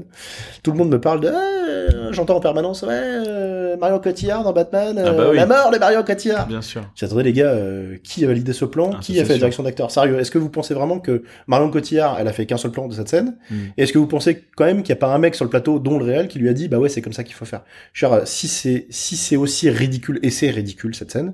Tout 0.63 0.71
le 0.71 0.77
monde 0.77 0.89
me 0.89 1.01
parle 1.01 1.19
de, 1.19 1.27
Ah, 1.27 2.11
j'entends 2.11 2.37
en 2.37 2.39
permanence, 2.39 2.83
ouais, 2.83 2.93
euh, 2.93 3.75
Marion 3.75 3.99
Cotillard 3.99 4.45
dans 4.45 4.53
Batman, 4.53 4.97
Ah 4.97 5.11
bah 5.11 5.23
euh, 5.23 5.31
oui. 5.31 5.35
la 5.35 5.45
mort 5.45 5.69
de 5.69 5.77
Marion 5.77 6.01
Cotillard. 6.03 6.47
Bien 6.47 6.61
sûr. 6.61 6.83
J'ai 6.95 7.07
attendez 7.07 7.23
les 7.23 7.33
gars, 7.33 7.49
euh, 7.49 7.97
qui 8.05 8.23
a 8.23 8.27
validé 8.27 8.53
ce 8.53 8.63
plan? 8.63 8.91
Ah, 8.93 8.99
Qui 9.01 9.19
a 9.19 9.25
fait 9.25 9.33
la 9.33 9.39
direction 9.39 9.63
d'acteur? 9.63 9.91
Sérieux, 9.91 10.17
est-ce 10.17 10.31
que 10.31 10.37
vous 10.37 10.49
pensez 10.49 10.73
vraiment 10.73 10.99
que 10.99 11.23
Marion 11.47 11.69
Cotillard, 11.69 12.15
elle 12.17 12.29
a 12.29 12.33
fait 12.33 12.45
qu'un 12.45 12.55
seul 12.55 12.71
plan 12.71 12.87
de 12.87 12.93
cette 12.93 13.09
scène? 13.09 13.35
Mm. 13.51 13.55
Et 13.75 13.83
est-ce 13.83 13.91
que 13.91 13.97
vous 13.97 14.07
pensez 14.07 14.45
quand 14.55 14.63
même 14.63 14.81
qu'il 14.81 14.93
n'y 14.93 14.97
a 14.97 15.01
pas 15.01 15.13
un 15.13 15.17
mec 15.17 15.35
sur 15.35 15.43
le 15.43 15.49
plateau, 15.49 15.79
dont 15.79 15.99
le 15.99 16.05
réel, 16.05 16.29
qui 16.29 16.39
lui 16.39 16.47
a 16.47 16.53
dit, 16.53 16.69
bah 16.69 16.77
ouais, 16.77 16.87
c'est 16.87 17.01
comme 17.01 17.11
ça 17.11 17.25
qu'il 17.25 17.35
faut 17.35 17.43
faire? 17.43 17.63
Je 17.91 18.05
veux 18.05 18.15
dire, 18.15 18.25
si 18.25 18.47
c'est 18.47 18.87
si 18.89 19.17
c'est 19.17 19.35
aussi 19.35 19.69
ridicule, 19.69 20.19
et 20.23 20.29
c'est 20.29 20.49
ridicule 20.49 20.95
cette 20.95 21.11
scène, 21.11 21.33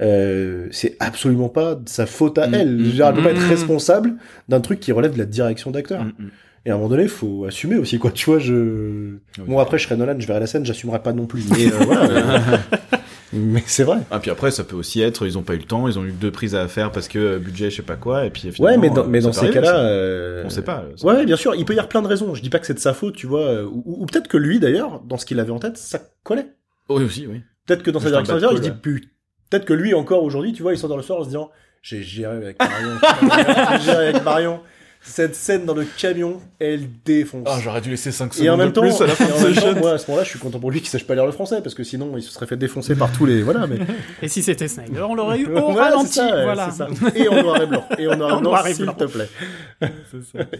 euh, 0.00 0.68
c'est 0.70 0.96
absolument 1.00 1.48
pas 1.48 1.78
sa 1.86 2.06
faute 2.06 2.38
à 2.38 2.46
Mm, 2.46 2.54
elle. 2.54 2.78
Je 2.78 2.84
veux 2.84 2.88
mm, 2.88 2.92
dire, 2.92 3.06
elle 3.06 3.14
peut 3.14 3.22
pas 3.22 3.30
être 3.32 3.48
responsable 3.48 4.14
d'un 4.48 4.60
truc 4.60 4.80
qui 4.80 4.92
relève 4.92 5.12
de 5.12 5.18
la 5.18 5.26
direction 5.26 5.70
d'acteur. 5.70 6.04
Mm, 6.04 6.12
mm. 6.18 6.30
Et 6.64 6.70
à 6.70 6.74
un 6.74 6.76
moment 6.76 6.90
donné, 6.90 7.08
faut 7.08 7.44
assumer 7.44 7.76
aussi, 7.76 7.98
quoi. 7.98 8.12
Tu 8.12 8.26
vois, 8.26 8.38
je... 8.38 9.14
Oui. 9.38 9.44
Bon, 9.48 9.58
après, 9.58 9.78
je 9.78 9.84
serais 9.84 9.96
Nolan, 9.96 10.14
je 10.18 10.26
verrai 10.26 10.40
la 10.40 10.46
scène, 10.46 10.64
j'assumerai 10.64 11.02
pas 11.02 11.12
non 11.12 11.26
plus. 11.26 11.44
Mais, 11.50 11.66
euh, 11.66 11.76
voilà, 11.84 12.60
mais 13.32 13.62
c'est 13.66 13.84
vrai. 13.84 13.98
Ah 14.10 14.20
puis 14.20 14.30
après 14.30 14.50
ça 14.50 14.62
peut 14.62 14.76
aussi 14.76 15.00
être 15.00 15.26
ils 15.26 15.38
ont 15.38 15.42
pas 15.42 15.54
eu 15.54 15.58
le 15.58 15.64
temps, 15.64 15.88
ils 15.88 15.98
ont 15.98 16.04
eu 16.04 16.12
deux 16.12 16.30
prises 16.30 16.54
à 16.54 16.68
faire 16.68 16.92
parce 16.92 17.08
que 17.08 17.18
euh, 17.18 17.38
budget 17.38 17.70
je 17.70 17.76
sais 17.76 17.82
pas 17.82 17.96
quoi 17.96 18.26
et 18.26 18.30
puis 18.30 18.48
Ouais, 18.48 18.52
finalement, 18.52 18.80
mais 18.80 18.90
dans, 18.90 19.06
mais 19.06 19.20
dans 19.20 19.32
ces 19.32 19.50
cas-là, 19.50 19.78
euh, 19.78 20.42
on 20.44 20.50
sait 20.50 20.62
pas. 20.62 20.84
Ouais, 21.02 21.24
bien 21.24 21.36
sûr, 21.36 21.54
il 21.54 21.64
peut 21.64 21.72
y 21.72 21.78
avoir 21.78 21.88
plein 21.88 22.02
de 22.02 22.06
raisons. 22.06 22.34
Je 22.34 22.42
dis 22.42 22.50
pas 22.50 22.58
que 22.58 22.66
c'est 22.66 22.74
de 22.74 22.78
sa 22.78 22.92
faute, 22.92 23.16
tu 23.16 23.26
vois, 23.26 23.46
euh, 23.46 23.64
ou, 23.64 24.02
ou 24.02 24.06
peut-être 24.06 24.28
que 24.28 24.36
lui, 24.36 24.60
d'ailleurs, 24.60 25.00
dans 25.00 25.16
ce 25.16 25.24
qu'il 25.26 25.40
avait 25.40 25.50
en 25.50 25.58
tête, 25.58 25.78
ça 25.78 26.00
collait. 26.22 26.52
Oui 26.88 27.04
aussi 27.04 27.26
oui. 27.26 27.42
Peut-être 27.66 27.82
que 27.82 27.90
dans 27.90 28.00
sa 28.00 28.10
direction 28.10 28.34
d'acteur, 28.34 28.52
il 28.52 28.58
se 28.58 28.62
dit, 28.62 28.72
Putain, 28.82 29.08
peut-être 29.52 29.66
que 29.66 29.74
lui, 29.74 29.92
encore 29.94 30.22
aujourd'hui, 30.24 30.52
tu 30.54 30.62
vois, 30.62 30.72
il 30.72 30.78
sort 30.78 30.88
dans 30.88 30.96
le 30.96 31.02
soir 31.02 31.18
en 31.20 31.22
se 31.24 31.28
disant, 31.28 31.50
j'ai 31.82 32.02
géré 32.02 32.34
avec 32.36 32.58
Marion, 32.58 32.90
j'ai 33.78 33.84
géré 33.84 34.08
avec 34.08 34.24
Marion. 34.24 34.60
Cette 35.04 35.34
scène 35.34 35.64
dans 35.66 35.74
le 35.74 35.84
camion, 35.98 36.40
elle 36.60 36.82
défonce. 37.04 37.42
Ah 37.50 37.58
j'aurais 37.60 37.80
dû 37.80 37.90
laisser 37.90 38.12
5 38.12 38.24
et 38.38 38.48
en 38.48 38.54
secondes 38.54 38.58
même 38.60 38.68
de 38.68 38.72
temps, 38.72 38.82
plus 38.82 39.00
à 39.02 39.06
la 39.08 39.12
et 39.14 39.16
fin 39.16 39.24
en 39.24 39.40
de 39.40 39.44
même 39.46 39.54
ce 39.56 39.60
temps, 39.60 39.80
moi, 39.80 39.90
à 39.94 39.98
ce 39.98 40.06
moment-là, 40.06 40.22
je 40.24 40.28
suis 40.30 40.38
content 40.38 40.60
pour 40.60 40.70
lui 40.70 40.78
qu'il 40.80 40.88
sache 40.90 41.04
pas 41.04 41.16
lire 41.16 41.26
le 41.26 41.32
français, 41.32 41.60
parce 41.60 41.74
que 41.74 41.82
sinon, 41.82 42.12
il 42.16 42.22
se 42.22 42.30
serait 42.30 42.46
fait 42.46 42.56
défoncer 42.56 42.94
par 42.94 43.10
tous 43.10 43.26
les, 43.26 43.42
voilà, 43.42 43.66
mais. 43.66 43.78
Et 44.22 44.28
si 44.28 44.44
c'était 44.44 44.68
Snyder, 44.68 45.02
on 45.02 45.16
l'aurait 45.16 45.40
eu 45.40 45.46
au 45.56 45.72
Voilà, 45.72 45.96
ralenti. 45.96 46.12
ça, 46.12 46.42
voilà. 46.44 46.70
ça. 46.70 46.86
Et 47.16 47.26
en 47.28 47.42
noir 47.42 47.60
et 47.60 47.66
blanc. 47.66 47.84
Et 47.98 48.06
en 48.06 48.16
noir 48.16 48.30
et 48.30 48.34
En 48.36 48.40
blanc, 48.40 48.40
noir 48.42 48.66
et 48.68 48.74
s'il 48.74 48.84
blanc. 48.84 48.94
te 48.94 49.04
plaît. 49.06 49.28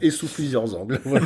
et 0.02 0.10
sous 0.10 0.26
plusieurs 0.26 0.74
angles. 0.74 1.00
Voilà. 1.04 1.24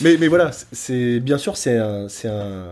mais, 0.00 0.16
mais 0.18 0.28
voilà, 0.28 0.50
c'est 0.72 1.20
bien 1.20 1.36
sûr 1.36 1.58
c'est 1.58 1.76
un, 1.76 2.08
c'est 2.08 2.28
un. 2.28 2.68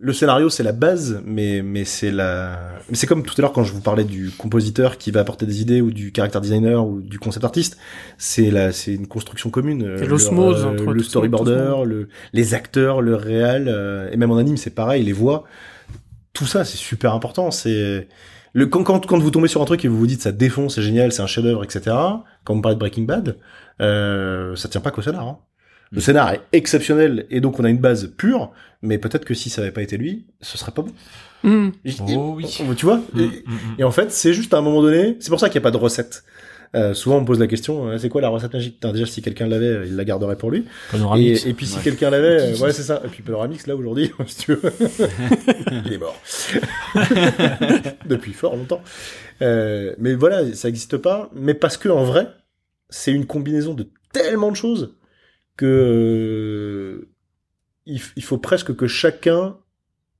Le 0.00 0.12
scénario 0.12 0.50
c'est 0.50 0.64
la 0.64 0.72
base, 0.72 1.22
mais 1.24 1.62
mais 1.62 1.84
c'est 1.84 2.10
la. 2.10 2.58
Mais 2.90 2.96
c'est 2.96 3.06
comme 3.06 3.22
tout 3.22 3.34
à 3.38 3.42
l'heure 3.42 3.52
quand 3.52 3.62
je 3.62 3.72
vous 3.72 3.80
parlais 3.80 4.02
du 4.04 4.30
compositeur 4.36 4.98
qui 4.98 5.10
va 5.12 5.20
apporter 5.20 5.46
des 5.46 5.62
idées 5.62 5.80
ou 5.80 5.92
du 5.92 6.12
character 6.14 6.40
designer 6.40 6.84
ou 6.86 7.00
du 7.00 7.18
concept 7.20 7.44
artiste. 7.44 7.78
C'est 8.18 8.50
la, 8.50 8.72
c'est 8.72 8.92
une 8.94 9.06
construction 9.06 9.50
commune. 9.50 9.94
C'est 9.96 10.04
Euh, 10.04 10.08
l'osmose 10.08 10.62
le- 10.64 10.68
entre 10.70 10.92
le 10.92 11.02
storyboarder, 11.02 11.84
le, 11.86 12.08
les 12.32 12.54
acteurs, 12.54 13.02
le 13.02 13.14
réel, 13.14 13.68
euh, 13.68 14.10
et 14.10 14.16
même 14.16 14.32
en 14.32 14.36
anime 14.36 14.56
c'est 14.56 14.74
pareil, 14.74 15.04
les 15.04 15.12
voix. 15.12 15.44
Tout 16.32 16.46
ça 16.46 16.64
c'est 16.64 16.76
super 16.76 17.14
important. 17.14 17.52
C'est 17.52 18.08
le 18.52 18.66
quand, 18.66 18.82
quand 18.82 19.06
quand 19.06 19.18
vous 19.18 19.30
tombez 19.30 19.48
sur 19.48 19.62
un 19.62 19.64
truc 19.64 19.84
et 19.84 19.88
vous 19.88 19.96
vous 19.98 20.08
dites 20.08 20.22
ça 20.22 20.32
défonce, 20.32 20.74
c'est 20.74 20.82
génial, 20.82 21.12
c'est 21.12 21.22
un 21.22 21.28
chef-d'œuvre, 21.28 21.62
etc. 21.62 21.96
Quand 22.44 22.54
on 22.54 22.60
parle 22.60 22.74
de 22.74 22.80
Breaking 22.80 23.04
Bad, 23.04 23.36
euh, 23.80 24.56
ça 24.56 24.68
tient 24.68 24.80
pas 24.80 24.90
qu'au 24.90 25.02
scénar. 25.02 25.26
Hein. 25.26 25.38
Le 25.94 25.98
Mm. 25.98 26.02
scénar 26.02 26.32
est 26.32 26.40
exceptionnel 26.52 27.26
et 27.30 27.40
donc 27.40 27.58
on 27.60 27.64
a 27.64 27.70
une 27.70 27.78
base 27.78 28.12
pure, 28.16 28.50
mais 28.82 28.98
peut-être 28.98 29.24
que 29.24 29.32
si 29.34 29.48
ça 29.48 29.62
avait 29.62 29.70
pas 29.70 29.82
été 29.82 29.96
lui, 29.96 30.26
ce 30.40 30.58
serait 30.58 30.72
pas 30.72 30.82
bon. 30.82 30.92
Hmm. 31.44 31.70
Oh 32.08 32.34
oui. 32.36 32.46
Tu 32.76 32.84
vois 32.86 32.96
Mm, 33.12 33.20
et, 33.20 33.26
mm, 33.26 33.58
et 33.78 33.84
en 33.84 33.90
fait, 33.90 34.10
c'est 34.10 34.32
juste 34.34 34.52
à 34.54 34.58
un 34.58 34.62
moment 34.62 34.82
donné, 34.82 35.16
c'est 35.20 35.30
pour 35.30 35.38
ça 35.40 35.48
qu'il 35.48 35.60
n'y 35.60 35.62
a 35.62 35.68
pas 35.68 35.70
de 35.70 35.76
recette. 35.82 36.24
Euh, 36.74 36.92
souvent 36.92 37.18
on 37.18 37.20
me 37.20 37.26
pose 37.26 37.38
la 37.38 37.46
question, 37.46 37.86
euh, 37.86 37.98
c'est 37.98 38.08
quoi 38.08 38.20
la 38.20 38.28
recette 38.30 38.52
magique? 38.52 38.82
Déjà 38.82 39.06
si 39.06 39.22
quelqu'un 39.22 39.46
l'avait, 39.46 39.66
euh, 39.66 39.86
il 39.86 39.94
la 39.94 40.04
garderait 40.04 40.34
pour 40.36 40.50
lui. 40.50 40.64
Panoramix. 40.90 41.46
Et, 41.46 41.50
et 41.50 41.54
puis 41.54 41.66
si 41.66 41.76
Ouais. 41.76 41.82
quelqu'un 41.84 42.10
l'avait, 42.10 42.40
euh, 42.54 42.56
ouais 42.60 42.72
c'est 42.72 42.82
ça. 42.82 43.00
Et 43.04 43.08
puis 43.08 43.22
Panoramix 43.22 43.66
là 43.68 43.76
aujourd'hui, 43.76 44.10
si 44.26 44.36
tu 44.46 44.54
veux, 44.54 44.60
il 45.86 45.92
est 45.92 45.98
mort 45.98 46.20
depuis 48.06 48.32
fort 48.32 48.56
longtemps. 48.56 48.82
Euh, 49.42 49.94
mais 49.98 50.14
voilà, 50.14 50.52
ça 50.54 50.68
n'existe 50.68 50.96
pas. 50.96 51.30
Mais 51.34 51.54
parce 51.54 51.76
que 51.76 51.88
en 51.88 52.04
vrai, 52.04 52.28
c'est 52.90 53.12
une 53.12 53.26
combinaison 53.26 53.74
de 53.74 53.86
tellement 54.12 54.50
de 54.50 54.56
choses 54.56 54.94
que 55.56 55.66
euh, 55.66 57.08
il, 57.86 58.00
il 58.16 58.22
faut 58.24 58.38
presque 58.38 58.74
que 58.74 58.86
chacun 58.86 59.56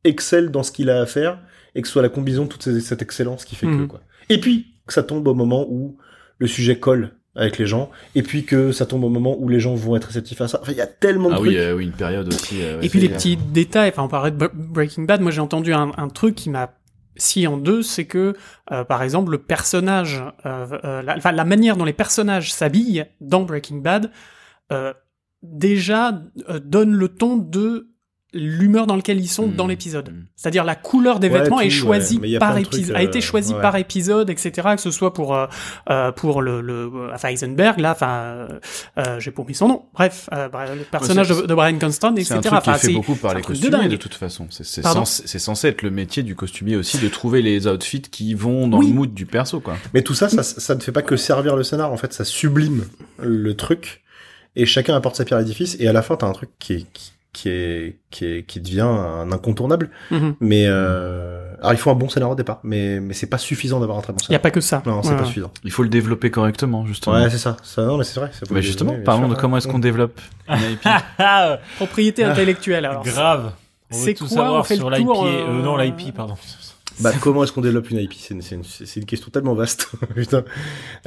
excelle 0.05 0.51
dans 0.51 0.62
ce 0.62 0.70
qu'il 0.73 0.90
a 0.90 1.01
à 1.01 1.06
faire 1.06 1.40
et 1.74 1.82
que 1.82 1.89
ce 1.89 1.93
soit 1.93 2.02
la 2.02 2.09
combinaison 2.09 2.44
de 2.44 2.48
toute 2.51 2.62
ces- 2.62 2.81
cette 2.81 3.02
excellence 3.02 3.44
qui 3.44 3.56
fait 3.56 3.66
que 3.66 3.73
Mhm. 3.73 3.89
quoi. 3.89 4.01
Et 4.28 4.39
puis 4.39 4.74
que 4.86 4.93
ça 4.93 5.02
tombe 5.02 5.27
au 5.28 5.35
moment 5.35 5.66
où 5.69 5.97
le 6.39 6.47
sujet 6.47 6.78
colle 6.78 7.12
avec 7.36 7.59
les 7.59 7.66
gens, 7.66 7.90
et 8.15 8.23
puis 8.23 8.44
que 8.44 8.70
ça 8.70 8.86
tombe 8.86 9.02
au 9.02 9.09
moment 9.09 9.36
où 9.40 9.48
les 9.48 9.59
gens 9.59 9.74
vont 9.74 9.97
être 9.97 10.05
réceptifs 10.05 10.40
à 10.40 10.47
ça. 10.47 10.61
Enfin, 10.62 10.70
il 10.70 10.78
y 10.78 10.81
a 10.81 10.86
tellement 10.86 11.31
de 11.31 11.35
Ah 11.35 11.39
trucs. 11.39 11.48
oui, 11.48 11.56
euh, 11.56 11.74
oui, 11.74 11.85
une 11.86 11.93
période 11.93 12.28
aussi. 12.28 12.62
euh, 12.62 12.78
ouais, 12.78 12.86
Et 12.86 12.89
puis 12.89 13.01
les 13.01 13.09
clair. 13.09 13.19
petits 13.19 13.36
détails, 13.36 13.89
enfin 13.89 14.05
on 14.05 14.09
parlait 14.09 14.31
de 14.31 14.36
Bre- 14.36 14.52
Breaking 14.55 15.02
Bad, 15.02 15.20
moi 15.20 15.32
j'ai 15.32 15.40
entendu 15.40 15.73
un, 15.73 15.90
un 15.97 16.09
truc 16.09 16.36
qui 16.36 16.48
m'a 16.48 16.74
scié 17.16 17.48
en 17.48 17.56
deux, 17.56 17.82
c'est 17.82 18.05
que 18.05 18.35
euh, 18.70 18.85
par 18.85 19.02
exemple 19.02 19.32
le 19.32 19.39
personnage, 19.39 20.23
euh, 20.47 20.66
euh, 20.85 21.02
la, 21.02 21.16
enfin, 21.16 21.32
la 21.32 21.44
manière 21.44 21.77
dont 21.77 21.85
les 21.85 21.93
personnages 21.93 22.52
s'habillent 22.52 23.05
dans 23.20 23.43
Breaking 23.43 23.78
Bad, 23.78 24.12
euh, 24.73 24.93
déjà 25.44 26.22
euh, 26.48 26.58
donne 26.58 26.94
le 26.94 27.08
ton 27.08 27.36
de 27.36 27.88
l'humeur 28.36 28.88
dans 28.88 28.96
lequel 28.96 29.20
ils 29.20 29.28
sont 29.28 29.46
Mm. 29.46 29.54
dans 29.54 29.68
l'épisode. 29.68 30.10
Mm. 30.10 30.24
C'est-à-dire 30.34 30.64
la 30.64 30.74
couleur 30.74 31.20
des 31.20 31.28
Ouais, 31.28 31.42
vêtements 31.42 31.60
est 31.60 31.70
choisie 31.70 32.18
ouais. 32.18 32.34
A 32.34 32.40
par 32.40 32.56
de 32.56 32.62
épisode, 32.62 32.96
a 32.96 33.02
été 33.02 33.18
euh, 33.18 33.20
choisie 33.20 33.54
ouais. 33.54 33.60
par 33.60 33.76
épisode, 33.76 34.28
etc. 34.28 34.50
Que 34.74 34.80
ce 34.80 34.90
soit 34.90 35.12
pour 35.14 35.36
euh, 35.36 35.46
euh, 35.88 36.10
pour 36.10 36.42
le, 36.42 36.60
le 36.60 36.90
enfin 37.14 37.28
Heisenberg 37.28 37.78
là, 37.78 37.92
enfin 37.92 38.08
euh, 38.10 38.48
euh, 38.98 39.20
j'ai 39.20 39.30
pas 39.30 39.42
oublié 39.42 39.54
son 39.56 39.68
nom. 39.68 39.84
Bref, 39.94 40.28
euh, 40.32 40.48
le 40.74 40.82
personnage 40.82 41.28
de, 41.28 41.46
de 41.46 41.54
Brian 41.54 41.78
Constant, 41.78 42.12
etc. 42.16 42.24
C'est 42.24 42.34
un 42.34 42.40
truc 42.40 42.50
qui 42.50 42.56
est 42.56 42.58
Enfin, 42.58 42.74
fait 42.74 42.86
c'est- 42.88 42.92
beaucoup 42.94 43.14
par 43.14 43.34
les 43.34 43.40
de 43.42 43.46
costumiers 43.46 43.70
de, 43.70 43.76
dingue. 43.90 43.98
toute 43.98 44.14
façon. 44.14 44.48
C'est 44.50 44.64
censé, 44.82 45.22
c'est 45.26 45.38
censé 45.38 45.68
être 45.68 45.82
le 45.82 45.90
métier 45.92 46.24
du 46.24 46.34
costumier 46.34 46.74
aussi 46.74 46.98
de 46.98 47.06
trouver 47.08 47.40
les 47.40 47.68
outfits 47.68 48.00
qui 48.02 48.34
vont 48.34 48.66
dans 48.66 48.78
Oui. 48.78 48.88
le 48.88 48.94
mood 48.94 49.14
du 49.14 49.26
perso 49.26 49.60
quoi. 49.60 49.76
Mais 49.92 50.02
tout 50.02 50.14
ça, 50.14 50.28
ça, 50.28 50.42
ça 50.42 50.74
ne 50.74 50.80
fait 50.80 50.90
pas 50.90 51.02
que 51.02 51.14
servir 51.16 51.54
le 51.54 51.62
scénar, 51.62 51.92
en 51.92 51.96
fait, 51.96 52.12
ça 52.12 52.24
sublime 52.24 52.84
le 53.22 53.54
truc, 53.54 54.02
et 54.56 54.66
chacun 54.66 54.94
apporte 54.94 55.16
sa 55.16 55.24
pierre 55.24 55.39
à 55.39 55.43
l'édifice, 55.43 55.76
et 55.81 55.89
à 55.89 55.93
la 55.93 56.02
fin, 56.02 56.16
t'as 56.16 56.26
un 56.26 56.32
truc 56.32 56.51
qui 56.59 56.72
est, 56.74 56.86
qui, 56.93 57.12
qui 57.32 57.48
est, 57.48 57.97
qui 58.10 58.24
est, 58.26 58.43
qui 58.47 58.60
devient 58.60 58.82
un 58.82 59.32
incontournable. 59.32 59.90
Mhm. 60.10 60.36
Mais, 60.40 60.64
euh, 60.68 61.52
alors 61.60 61.72
il 61.72 61.78
faut 61.78 61.90
un 61.90 61.94
bon 61.94 62.09
scénario 62.09 62.32
au 62.35 62.36
départ, 62.36 62.60
mais, 62.62 63.01
mais 63.01 63.14
c'est 63.14 63.26
pas 63.26 63.39
suffisant 63.39 63.81
d'avoir 63.81 63.98
un 63.98 64.02
très 64.02 64.12
bon 64.12 64.18
Il 64.20 64.22
y 64.22 64.24
a 64.24 64.26
scénario. 64.26 64.43
pas 64.43 64.51
que 64.52 64.60
ça. 64.60 64.82
Non, 64.86 65.02
c'est 65.02 65.10
Ouais, 65.10 65.16
pas 65.16 65.24
suffisant. 65.24 65.51
Il 65.64 65.70
faut 65.72 65.82
le 65.82 65.89
développer 65.89 66.31
correctement 66.31 66.86
justement. 66.86 67.16
Ouais, 67.16 67.31
c'est 67.31 67.39
ça. 67.39 67.56
ça. 67.62 67.82
Non, 67.85 67.97
mais 67.98 68.05
c'est 68.05 68.20
vrai. 68.20 68.31
ça 68.32 68.47
Mais 68.51 68.62
justement, 68.62 68.93
bien 68.93 69.02
parlons 69.02 69.28
de 69.28 69.35
comment 69.35 69.56
est-ce 69.56 69.66
qu'on 69.68 69.78
développe 69.81 70.20
une 70.48 70.72
IP. 70.72 70.89
Propriété 71.76 72.24
intellectuelle. 72.24 72.85
Alors, 72.85 73.02
grave. 73.02 73.52
On 73.90 73.97
veut 73.97 74.05
c'est 74.05 74.14
tout 74.14 74.26
quoi, 74.26 74.32
on 74.32 74.40
savoir 74.44 74.66
fait 74.66 74.76
sur 74.76 74.90
l'IP. 74.90 75.06
Euh, 75.06 75.12
euh, 75.48 75.62
non, 75.62 75.76
l'IP, 75.76 76.14
pardon. 76.14 76.36
Bah, 77.00 77.10
comment 77.20 77.42
est-ce 77.42 77.52
qu'on 77.52 77.60
développe 77.60 77.90
une 77.90 77.98
IP 77.98 78.14
C'est 78.14 78.96
une, 78.96 79.04
question 79.04 79.30
tellement 79.30 79.54
vaste. 79.54 79.90
Putain. 80.14 80.44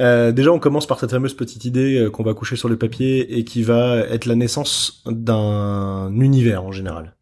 Euh, 0.00 0.32
déjà, 0.32 0.52
on 0.52 0.58
commence 0.58 0.86
par 0.86 1.00
cette 1.00 1.10
fameuse 1.10 1.34
petite 1.34 1.64
idée 1.64 1.98
euh, 1.98 2.10
qu'on 2.10 2.22
va 2.22 2.34
coucher 2.34 2.56
sur 2.56 2.68
le 2.68 2.76
papier 2.76 3.38
et 3.38 3.44
qui 3.44 3.62
va 3.62 3.98
être 3.98 4.26
la 4.26 4.34
naissance 4.34 5.02
d'un 5.06 6.12
univers 6.20 6.62
en 6.62 6.72
général. 6.72 7.14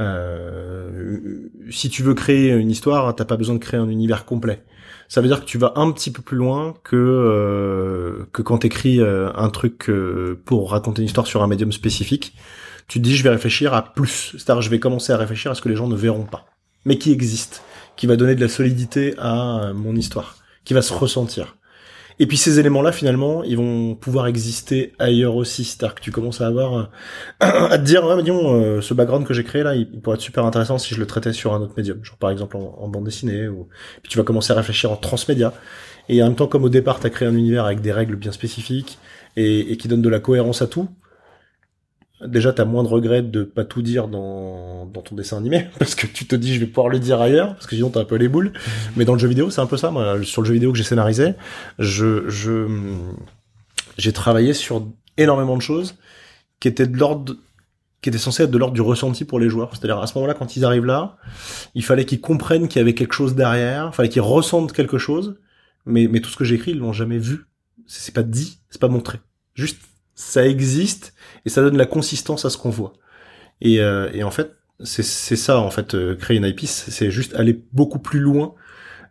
Euh, 0.00 1.48
si 1.70 1.90
tu 1.90 2.02
veux 2.02 2.14
créer 2.14 2.50
une 2.50 2.70
histoire, 2.70 3.14
t'as 3.14 3.24
pas 3.24 3.36
besoin 3.36 3.54
de 3.54 3.60
créer 3.60 3.78
un 3.78 3.88
univers 3.88 4.24
complet. 4.24 4.64
Ça 5.08 5.20
veut 5.20 5.28
dire 5.28 5.40
que 5.40 5.44
tu 5.44 5.58
vas 5.58 5.74
un 5.76 5.92
petit 5.92 6.10
peu 6.10 6.22
plus 6.22 6.38
loin 6.38 6.74
que 6.82 6.96
euh, 6.96 8.24
que 8.32 8.42
quand 8.42 8.58
t'écris 8.58 9.00
un 9.00 9.48
truc 9.50 9.90
pour 10.44 10.70
raconter 10.70 11.02
une 11.02 11.06
histoire 11.06 11.26
sur 11.26 11.42
un 11.42 11.46
médium 11.46 11.70
spécifique. 11.70 12.34
Tu 12.88 12.98
te 12.98 13.04
dis, 13.04 13.14
je 13.14 13.22
vais 13.22 13.30
réfléchir 13.30 13.74
à 13.74 13.94
plus. 13.94 14.32
C'est-à-dire, 14.32 14.60
je 14.60 14.70
vais 14.70 14.80
commencer 14.80 15.12
à 15.12 15.16
réfléchir 15.16 15.50
à 15.50 15.54
ce 15.54 15.62
que 15.62 15.68
les 15.68 15.76
gens 15.76 15.86
ne 15.86 15.94
verront 15.94 16.24
pas, 16.24 16.46
mais 16.84 16.98
qui 16.98 17.12
existe 17.12 17.62
qui 17.96 18.06
va 18.06 18.16
donner 18.16 18.34
de 18.34 18.40
la 18.40 18.48
solidité 18.48 19.14
à 19.18 19.64
euh, 19.64 19.74
mon 19.74 19.94
histoire, 19.94 20.36
qui 20.64 20.74
va 20.74 20.82
se 20.82 20.92
ressentir. 20.92 21.56
Et 22.18 22.26
puis 22.26 22.36
ces 22.36 22.60
éléments-là, 22.60 22.92
finalement, 22.92 23.42
ils 23.42 23.56
vont 23.56 23.94
pouvoir 23.94 24.26
exister 24.26 24.92
ailleurs 24.98 25.34
aussi. 25.36 25.64
C'est-à-dire 25.64 25.94
que 25.94 26.02
tu 26.02 26.10
commences 26.10 26.40
à 26.40 26.46
avoir, 26.46 26.76
euh, 26.76 26.84
à 27.40 27.78
te 27.78 27.84
dire, 27.84 28.04
ouais, 28.04 28.16
mais 28.16 28.22
disons, 28.22 28.54
euh, 28.54 28.80
ce 28.80 28.94
background 28.94 29.26
que 29.26 29.34
j'ai 29.34 29.44
créé 29.44 29.62
là, 29.62 29.74
il, 29.74 29.88
pourrait 30.00 30.16
être 30.16 30.22
super 30.22 30.44
intéressant 30.44 30.78
si 30.78 30.94
je 30.94 31.00
le 31.00 31.06
traitais 31.06 31.32
sur 31.32 31.54
un 31.54 31.60
autre 31.60 31.74
médium, 31.76 32.04
genre 32.04 32.18
par 32.18 32.30
exemple 32.30 32.56
en, 32.56 32.76
en 32.78 32.88
bande 32.88 33.04
dessinée. 33.04 33.48
Ou... 33.48 33.68
Puis 34.02 34.10
tu 34.10 34.18
vas 34.18 34.24
commencer 34.24 34.52
à 34.52 34.56
réfléchir 34.56 34.90
en 34.92 34.96
transmédia. 34.96 35.52
Et 36.08 36.22
en 36.22 36.26
même 36.26 36.36
temps, 36.36 36.46
comme 36.48 36.64
au 36.64 36.68
départ, 36.68 37.00
tu 37.00 37.06
as 37.06 37.10
créé 37.10 37.28
un 37.28 37.36
univers 37.36 37.64
avec 37.64 37.80
des 37.80 37.92
règles 37.92 38.16
bien 38.16 38.32
spécifiques 38.32 38.98
et, 39.36 39.72
et 39.72 39.76
qui 39.76 39.88
donne 39.88 40.02
de 40.02 40.08
la 40.08 40.20
cohérence 40.20 40.60
à 40.60 40.66
tout. 40.66 40.88
Déjà, 42.26 42.52
t'as 42.52 42.64
moins 42.64 42.82
de 42.82 42.88
regrets 42.88 43.22
de 43.22 43.42
pas 43.42 43.64
tout 43.64 43.82
dire 43.82 44.08
dans, 44.08 44.86
dans 44.86 45.02
ton 45.02 45.14
dessin 45.14 45.38
animé, 45.38 45.66
parce 45.78 45.94
que 45.94 46.06
tu 46.06 46.26
te 46.26 46.36
dis, 46.36 46.54
je 46.54 46.60
vais 46.60 46.66
pouvoir 46.66 46.88
le 46.88 46.98
dire 46.98 47.20
ailleurs, 47.20 47.54
parce 47.54 47.66
que 47.66 47.76
sinon 47.76 47.90
t'as 47.90 48.00
un 48.00 48.04
peu 48.04 48.16
les 48.16 48.28
boules. 48.28 48.52
Mais 48.96 49.04
dans 49.04 49.14
le 49.14 49.18
jeu 49.18 49.28
vidéo, 49.28 49.50
c'est 49.50 49.60
un 49.60 49.66
peu 49.66 49.76
ça. 49.76 49.90
Moi, 49.90 50.22
sur 50.22 50.42
le 50.42 50.46
jeu 50.46 50.54
vidéo 50.54 50.72
que 50.72 50.78
j'ai 50.78 50.84
scénarisé, 50.84 51.34
je, 51.78 52.28
je, 52.28 52.66
j'ai 53.98 54.12
travaillé 54.12 54.52
sur 54.54 54.86
énormément 55.16 55.56
de 55.56 55.62
choses 55.62 55.96
qui 56.60 56.68
étaient 56.68 56.86
de 56.86 56.96
l'ordre 56.96 57.36
qui 58.02 58.08
était 58.08 58.18
censé 58.18 58.42
être 58.42 58.50
de 58.50 58.58
l'ordre 58.58 58.74
du 58.74 58.80
ressenti 58.80 59.24
pour 59.24 59.38
les 59.38 59.48
joueurs. 59.48 59.70
C'est-à-dire 59.76 59.98
à 59.98 60.08
ce 60.08 60.14
moment-là, 60.14 60.34
quand 60.34 60.56
ils 60.56 60.64
arrivent 60.64 60.84
là, 60.84 61.16
il 61.76 61.84
fallait 61.84 62.04
qu'ils 62.04 62.20
comprennent 62.20 62.66
qu'il 62.66 62.80
y 62.80 62.82
avait 62.82 62.94
quelque 62.94 63.14
chose 63.14 63.36
derrière, 63.36 63.90
il 63.92 63.94
fallait 63.94 64.08
qu'ils 64.08 64.22
ressentent 64.22 64.72
quelque 64.72 64.98
chose, 64.98 65.38
mais, 65.86 66.08
mais 66.08 66.20
tout 66.20 66.28
ce 66.28 66.36
que 66.36 66.44
j'écris, 66.44 66.72
ils 66.72 66.78
l'ont 66.78 66.92
jamais 66.92 67.18
vu. 67.18 67.46
C'est 67.86 68.00
c'est 68.00 68.12
pas 68.12 68.24
dit, 68.24 68.58
c'est 68.70 68.80
pas 68.80 68.88
montré. 68.88 69.20
Juste, 69.54 69.80
ça 70.14 70.46
existe 70.46 71.14
et 71.44 71.48
ça 71.48 71.62
donne 71.62 71.76
la 71.76 71.86
consistance 71.86 72.44
à 72.44 72.50
ce 72.50 72.56
qu'on 72.58 72.70
voit. 72.70 72.92
Et, 73.60 73.80
euh, 73.80 74.10
et 74.12 74.22
en 74.24 74.30
fait, 74.30 74.52
c'est 74.84 75.04
c'est 75.04 75.36
ça 75.36 75.58
en 75.60 75.70
fait 75.70 75.94
euh, 75.94 76.16
créer 76.16 76.36
une 76.36 76.44
IP, 76.44 76.60
c'est 76.66 77.10
juste 77.10 77.34
aller 77.36 77.62
beaucoup 77.72 78.00
plus 78.00 78.18
loin 78.18 78.54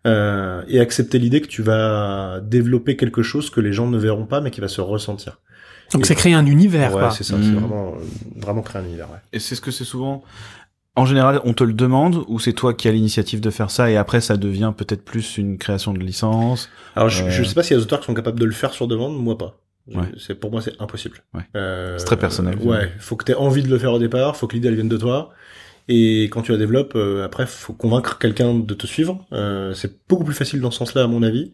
euh, 0.05 0.63
et 0.67 0.79
accepter 0.79 1.17
l'idée 1.19 1.39
que 1.41 1.47
tu 1.47 1.61
vas 1.61 2.41
développer 2.41 2.97
quelque 2.97 3.21
chose 3.23 3.49
que 3.49 3.61
les 3.61 3.71
gens 3.71 3.87
ne 3.87 3.97
verront 3.97 4.25
pas 4.25 4.41
mais 4.41 4.51
qui 4.51 4.59
va 4.59 4.67
se 4.67 4.81
ressentir. 4.81 5.39
Donc 5.93 6.05
c'est 6.05 6.15
créer 6.15 6.33
un 6.33 6.45
univers, 6.45 6.95
ouais, 6.95 7.11
c'est 7.11 7.23
ça, 7.23 7.35
c'est 7.41 7.51
vraiment 7.51 7.95
euh, 7.95 8.03
vraiment 8.37 8.61
créer 8.61 8.81
un 8.81 8.85
univers. 8.85 9.09
Ouais. 9.11 9.17
Et 9.33 9.39
c'est 9.39 9.55
ce 9.55 9.61
que 9.61 9.71
c'est 9.71 9.83
souvent. 9.85 10.23
En 10.97 11.05
général, 11.05 11.39
on 11.45 11.53
te 11.53 11.63
le 11.63 11.71
demande 11.73 12.25
ou 12.27 12.39
c'est 12.39 12.51
toi 12.51 12.73
qui 12.73 12.89
as 12.89 12.91
l'initiative 12.91 13.39
de 13.39 13.49
faire 13.49 13.71
ça 13.71 13.89
et 13.89 13.95
après 13.95 14.19
ça 14.19 14.35
devient 14.35 14.73
peut-être 14.75 15.05
plus 15.05 15.37
une 15.37 15.57
création 15.57 15.93
de 15.93 15.99
licence. 15.99 16.69
Alors 16.97 17.07
je, 17.09 17.23
Euh. 17.23 17.29
je 17.29 17.43
sais 17.43 17.53
pas 17.55 17.63
s'il 17.63 17.73
y 17.73 17.75
a 17.75 17.77
des 17.77 17.83
auteurs 17.83 18.01
qui 18.01 18.07
sont 18.07 18.13
capables 18.13 18.39
de 18.39 18.45
le 18.45 18.51
faire 18.51 18.73
sur 18.73 18.87
demande, 18.89 19.17
moi 19.21 19.37
pas. 19.37 19.57
Ouais. 19.87 20.11
C'est 20.17 20.35
pour 20.35 20.51
moi 20.51 20.61
c'est 20.61 20.79
impossible. 20.79 21.19
Ouais. 21.33 21.43
Euh, 21.55 21.97
C'est 21.97 22.05
très 22.05 22.17
personnel. 22.17 22.57
Ouais, 22.59 22.91
faut 22.99 23.15
que 23.15 23.25
tu 23.25 23.31
aies 23.31 23.35
envie 23.35 23.63
de 23.63 23.69
le 23.69 23.77
faire 23.77 23.93
au 23.93 23.99
départ, 23.99 24.35
faut 24.37 24.47
que 24.47 24.53
l'idée 24.53 24.67
elle 24.67 24.75
vienne 24.75 24.89
de 24.89 24.97
toi. 24.97 25.31
Et 25.87 26.25
quand 26.25 26.43
tu 26.43 26.51
la 26.51 26.57
développes, 26.57 26.93
euh, 26.95 27.25
après, 27.25 27.47
faut 27.47 27.73
convaincre 27.73 28.17
quelqu'un 28.19 28.53
de 28.53 28.73
te 28.73 28.85
suivre. 28.85 29.25
Euh, 29.33 29.73
c'est 29.73 30.07
beaucoup 30.07 30.23
plus 30.23 30.35
facile 30.35 30.61
dans 30.61 30.71
ce 30.71 30.77
sens-là, 30.77 31.03
à 31.03 31.07
mon 31.07 31.23
avis, 31.23 31.53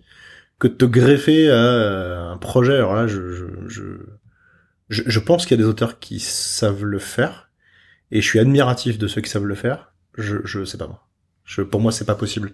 que 0.59 0.67
de 0.67 0.73
te 0.73 0.85
greffer 0.85 1.49
à 1.49 1.53
euh, 1.53 2.31
un 2.33 2.37
projet. 2.37 2.75
Alors 2.75 2.93
là, 2.93 3.07
je, 3.07 3.31
je, 3.31 3.45
je, 3.67 3.83
je, 4.89 5.03
je 5.05 5.19
pense 5.19 5.45
qu'il 5.45 5.57
y 5.57 5.59
a 5.59 5.63
des 5.63 5.69
auteurs 5.69 5.97
qui 5.99 6.19
savent 6.19 6.83
le 6.83 6.99
faire, 6.99 7.49
et 8.11 8.21
je 8.21 8.27
suis 8.27 8.37
admiratif 8.37 8.97
de 8.97 9.07
ceux 9.07 9.21
qui 9.21 9.29
savent 9.29 9.45
le 9.45 9.55
faire. 9.55 9.93
Je, 10.17 10.37
je 10.43 10.65
sais 10.65 10.77
pas 10.77 10.87
moi. 10.87 11.07
Je, 11.45 11.61
pour 11.61 11.79
moi, 11.79 11.93
c'est 11.93 12.05
pas 12.05 12.15
possible. 12.15 12.51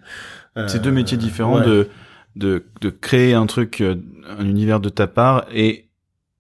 Euh, 0.58 0.68
C'est 0.68 0.82
deux 0.82 0.92
métiers 0.92 1.18
différents 1.18 1.60
ouais. 1.60 1.66
de, 1.66 1.88
de 2.36 2.66
de 2.82 2.90
créer 2.90 3.34
un 3.34 3.46
truc, 3.46 3.82
euh, 3.82 3.96
un 4.40 4.46
univers 4.46 4.80
de 4.80 4.90
ta 4.90 5.08
part 5.08 5.46
et 5.54 5.90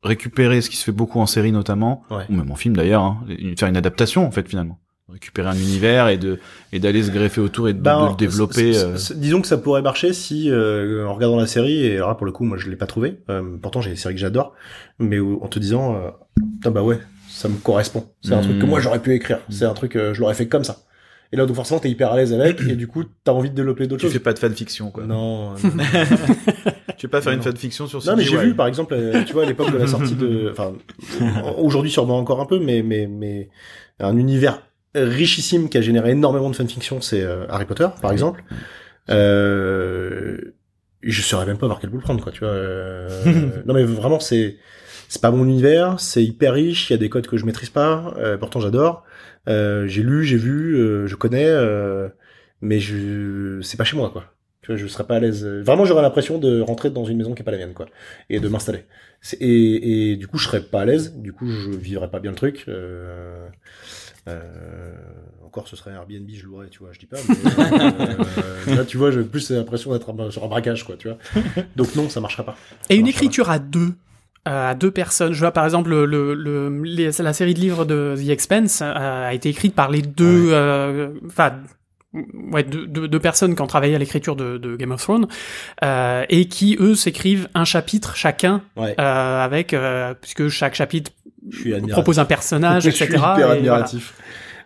récupérer 0.03 0.61
ce 0.61 0.69
qui 0.69 0.75
se 0.77 0.83
fait 0.83 0.91
beaucoup 0.91 1.19
en 1.19 1.25
série 1.25 1.51
notamment 1.51 2.03
Ouais. 2.11 2.23
ou 2.29 2.33
même 2.33 2.51
en 2.51 2.55
film 2.55 2.75
d'ailleurs, 2.75 3.03
hein, 3.03 3.23
faire 3.57 3.69
une 3.69 3.77
adaptation 3.77 4.25
en 4.25 4.31
fait 4.31 4.47
finalement. 4.47 4.79
Récupérer 5.09 5.49
un 5.49 5.55
univers 5.55 6.07
et 6.07 6.17
de 6.17 6.39
et 6.71 6.79
d'aller 6.79 7.03
se 7.03 7.11
greffer 7.11 7.39
autour 7.41 7.69
et 7.69 7.73
de, 7.73 7.79
Ben, 7.79 8.05
de 8.05 8.09
le 8.11 8.15
développer. 8.15 8.75
euh. 8.77 8.97
disons 9.15 9.41
que 9.41 9.47
ça 9.47 9.57
pourrait 9.57 9.81
marcher 9.83 10.11
si, 10.13 10.49
euh, 10.49 11.05
en 11.05 11.13
regardant 11.13 11.37
la 11.37 11.45
série, 11.45 11.85
et 11.85 11.97
alors 11.97 12.09
là, 12.09 12.15
pour 12.15 12.25
le 12.25 12.31
coup, 12.31 12.45
moi 12.45 12.57
je 12.57 12.69
l'ai 12.69 12.75
pas 12.77 12.87
trouvé. 12.87 13.19
euh, 13.29 13.57
pourtant, 13.61 13.81
j'ai 13.81 13.91
des 13.91 13.95
séries 13.95 14.15
que 14.15 14.19
j'adore, 14.21 14.53
mais 14.99 15.19
en 15.19 15.47
te 15.47 15.59
disant, 15.59 15.95
euh, 15.95 16.09
Putain, 16.55 16.71
bah 16.71 16.81
ouais, 16.81 16.99
ça 17.29 17.47
me 17.49 17.57
correspond. 17.57 18.07
C'est 18.21 18.33
un 18.33 18.41
truc 18.41 18.59
que 18.59 18.65
moi 18.65 18.79
j'aurais 18.79 19.01
pu 19.01 19.13
écrire. 19.13 19.39
C'est 19.49 19.65
un 19.65 19.73
truc, 19.73 19.95
euh, 19.97 20.13
je 20.13 20.21
l'aurais 20.21 20.33
fait 20.35 20.47
comme 20.47 20.63
ça. 20.63 20.77
Et 21.33 21.35
là, 21.35 21.47
donc 21.47 21.55
forcément, 21.55 21.79
t'es 21.79 21.89
hyper 21.89 22.11
à 22.11 22.15
l'aise 22.15 22.31
avec, 22.31 22.61
et 22.61 22.75
du 22.75 22.85
coup, 22.87 23.03
t'as 23.23 23.31
envie 23.31 23.49
de 23.49 23.55
développer 23.55 23.87
d'autres 23.87 24.01
Tu 24.01 24.05
choses. 24.05 24.13
fais 24.13 24.19
pas 24.19 24.33
de 24.33 24.39
fanfiction 24.39 24.91
quoi. 24.91 25.03
Non, 25.05 25.49
non, 25.63 25.83
Tu 26.95 27.07
veux 27.07 27.09
pas 27.09 27.21
faire 27.21 27.33
une 27.33 27.39
Non. 27.39 27.43
fanfiction 27.45 27.87
sur 27.87 28.05
Non, 28.05 28.15
mais 28.15 28.23
j'ai 28.23 28.37
vu, 28.37 28.53
par 28.53 28.67
exemple, 28.67 28.93
euh, 28.93 29.23
tu 29.25 29.33
vois, 29.33 29.41
à 29.43 29.45
l'époque 29.47 29.71
de 29.73 29.77
la 29.77 29.87
sortie 29.87 30.13
de, 30.15 30.49
enfin, 30.51 30.73
aujourd'hui 31.57 31.89
sûrement 31.89 32.19
encore 32.19 32.39
un 32.39 32.45
peu, 32.45 32.59
mais, 32.59 32.83
mais, 32.83 33.07
mais, 33.07 33.49
un 33.99 34.15
univers 34.15 34.61
richissime 34.95 35.69
qui 35.69 35.77
a 35.79 35.81
généré 35.81 36.11
énormément 36.11 36.51
de 36.51 36.55
fanfiction, 36.55 37.01
c'est 37.01 37.23
euh, 37.23 37.45
Harry 37.49 37.65
Potter, 37.65 37.87
par 37.99 38.11
exemple. 38.11 38.43
Euh, 39.09 40.37
je 41.01 41.21
saurais 41.21 41.45
même 41.45 41.57
pas 41.57 41.67
par 41.67 41.79
quel 41.79 41.89
bout 41.89 41.97
le 41.97 42.03
prendre, 42.03 42.23
quoi, 42.23 42.31
tu 42.31 42.41
vois. 42.41 42.49
euh, 42.49 43.09
non, 43.65 43.73
mais 43.73 43.83
vraiment, 43.83 44.19
c'est, 44.19 44.57
c'est 45.09 45.21
pas 45.21 45.31
mon 45.31 45.45
univers, 45.45 45.99
c'est 45.99 46.23
hyper 46.23 46.53
riche, 46.53 46.89
il 46.89 46.93
y 46.93 46.95
a 46.95 46.99
des 46.99 47.09
codes 47.09 47.27
que 47.27 47.37
je 47.37 47.45
maîtrise 47.45 47.69
pas, 47.69 48.13
euh, 48.17 48.37
pourtant 48.37 48.59
j'adore. 48.59 49.03
Euh, 49.47 49.87
j'ai 49.87 50.03
lu, 50.03 50.23
j'ai 50.23 50.37
vu, 50.37 50.75
euh, 50.75 51.07
je 51.07 51.15
connais, 51.15 51.47
euh, 51.47 52.07
mais 52.61 52.79
je, 52.79 53.59
c'est 53.61 53.77
pas 53.77 53.83
chez 53.83 53.97
moi, 53.97 54.09
quoi. 54.09 54.25
Tu 54.61 54.67
vois, 54.67 54.77
je 54.77 54.87
serais 54.87 55.03
pas 55.05 55.17
à 55.17 55.19
l'aise. 55.19 55.45
Vraiment, 55.45 55.83
j'aurais 55.83 56.01
l'impression 56.01 56.37
de 56.37 56.61
rentrer 56.61 56.89
dans 56.89 57.03
une 57.03 57.17
maison 57.17 57.33
qui 57.33 57.41
est 57.41 57.45
pas 57.45 57.51
la 57.51 57.57
mienne, 57.57 57.73
quoi, 57.73 57.87
et 58.29 58.39
de 58.39 58.47
m'installer. 58.47 58.85
Et, 59.41 60.11
et 60.11 60.15
du 60.15 60.27
coup, 60.27 60.37
je 60.37 60.45
serais 60.45 60.61
pas 60.61 60.81
à 60.81 60.85
l'aise. 60.85 61.15
Du 61.17 61.33
coup, 61.33 61.49
je 61.49 61.71
vivrais 61.71 62.09
pas 62.09 62.19
bien 62.19 62.31
le 62.31 62.37
truc. 62.37 62.65
Euh, 62.69 63.47
euh, 64.29 64.93
encore, 65.45 65.67
ce 65.67 65.75
serait 65.75 65.91
Airbnb, 65.91 66.29
je 66.33 66.45
louerais, 66.45 66.69
tu 66.69 66.79
vois. 66.79 66.93
Je 66.93 66.99
dis 66.99 67.05
pas. 67.05 67.17
Mais, 67.27 67.35
euh, 68.69 68.75
là, 68.75 68.85
tu 68.85 68.97
vois, 68.97 69.11
j'ai 69.11 69.23
plus 69.23 69.51
l'impression 69.51 69.91
d'être 69.91 70.31
sur 70.31 70.43
un 70.43 70.47
braquage, 70.47 70.85
quoi, 70.85 70.95
tu 70.95 71.09
vois. 71.09 71.17
Donc 71.75 71.93
non, 71.95 72.07
ça 72.07 72.21
marchera 72.21 72.45
pas. 72.45 72.57
Et 72.89 72.95
une 72.95 73.03
pas. 73.03 73.09
écriture 73.09 73.49
à 73.49 73.59
deux, 73.59 73.93
à 74.45 74.75
deux 74.75 74.91
personnes. 74.91 75.33
Je 75.33 75.39
vois 75.39 75.51
par 75.51 75.63
exemple 75.65 75.89
le, 75.89 76.05
le, 76.05 76.33
le- 76.33 76.81
les- 76.83 77.11
la 77.19 77.33
série 77.33 77.53
de 77.53 77.59
livres 77.59 77.85
de 77.85 78.15
The 78.17 78.29
Expense 78.29 78.81
euh, 78.81 79.27
a 79.29 79.33
été 79.33 79.49
écrite 79.49 79.73
par 79.75 79.89
les 79.91 80.01
deux, 80.01 80.49
euh, 80.51 81.09
enfin. 81.27 81.53
Ouais, 82.51 82.61
deux, 82.61 82.85
deux, 82.85 83.07
deux 83.07 83.19
personnes 83.19 83.55
qui 83.55 83.61
ont 83.63 83.67
travaillé 83.67 83.95
à 83.95 83.97
l'écriture 83.97 84.35
de, 84.35 84.59
de 84.59 84.75
Game 84.75 84.91
of 84.91 85.01
Thrones 85.01 85.25
euh, 85.83 86.23
et 86.29 86.47
qui 86.47 86.77
eux 86.79 86.93
s'écrivent 86.93 87.47
un 87.55 87.65
chapitre 87.65 88.15
chacun 88.15 88.61
Ouais. 88.75 88.93
euh, 88.99 89.43
avec 89.43 89.73
euh, 89.73 90.13
puisque 90.21 90.47
chaque 90.49 90.75
chapitre 90.75 91.09
Je 91.49 91.71
propose 91.89 92.19
un 92.19 92.25
personnage, 92.25 92.83
je 92.85 92.89
etc. 92.89 93.05
suis 93.07 93.15
hyper 93.17 93.29
et 93.37 93.41
voilà. 93.41 93.51
admiratif. 93.53 94.13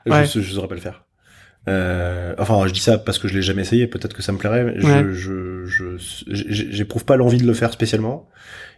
Ouais. 0.05 0.25
Je, 0.25 0.41
je 0.41 0.53
saurais 0.53 0.67
pas 0.67 0.75
le 0.75 0.81
faire. 0.81 1.05
Euh, 1.69 2.33
enfin, 2.37 2.67
je 2.67 2.73
dis 2.73 2.81
ça 2.81 2.97
parce 2.97 3.17
que 3.17 3.29
je 3.29 3.33
l'ai 3.33 3.41
jamais 3.41 3.61
essayé. 3.61 3.87
Peut-être 3.87 4.13
que 4.13 4.21
ça 4.21 4.33
me 4.33 4.37
plairait. 4.37 4.65
Mais 4.65 4.83
Ouais. 4.85 5.05
je, 5.13 5.65
je, 5.65 5.97
je, 5.97 6.23
j'éprouve 6.27 7.05
pas 7.05 7.15
l'envie 7.15 7.37
de 7.37 7.47
le 7.47 7.53
faire 7.53 7.71
spécialement, 7.71 8.27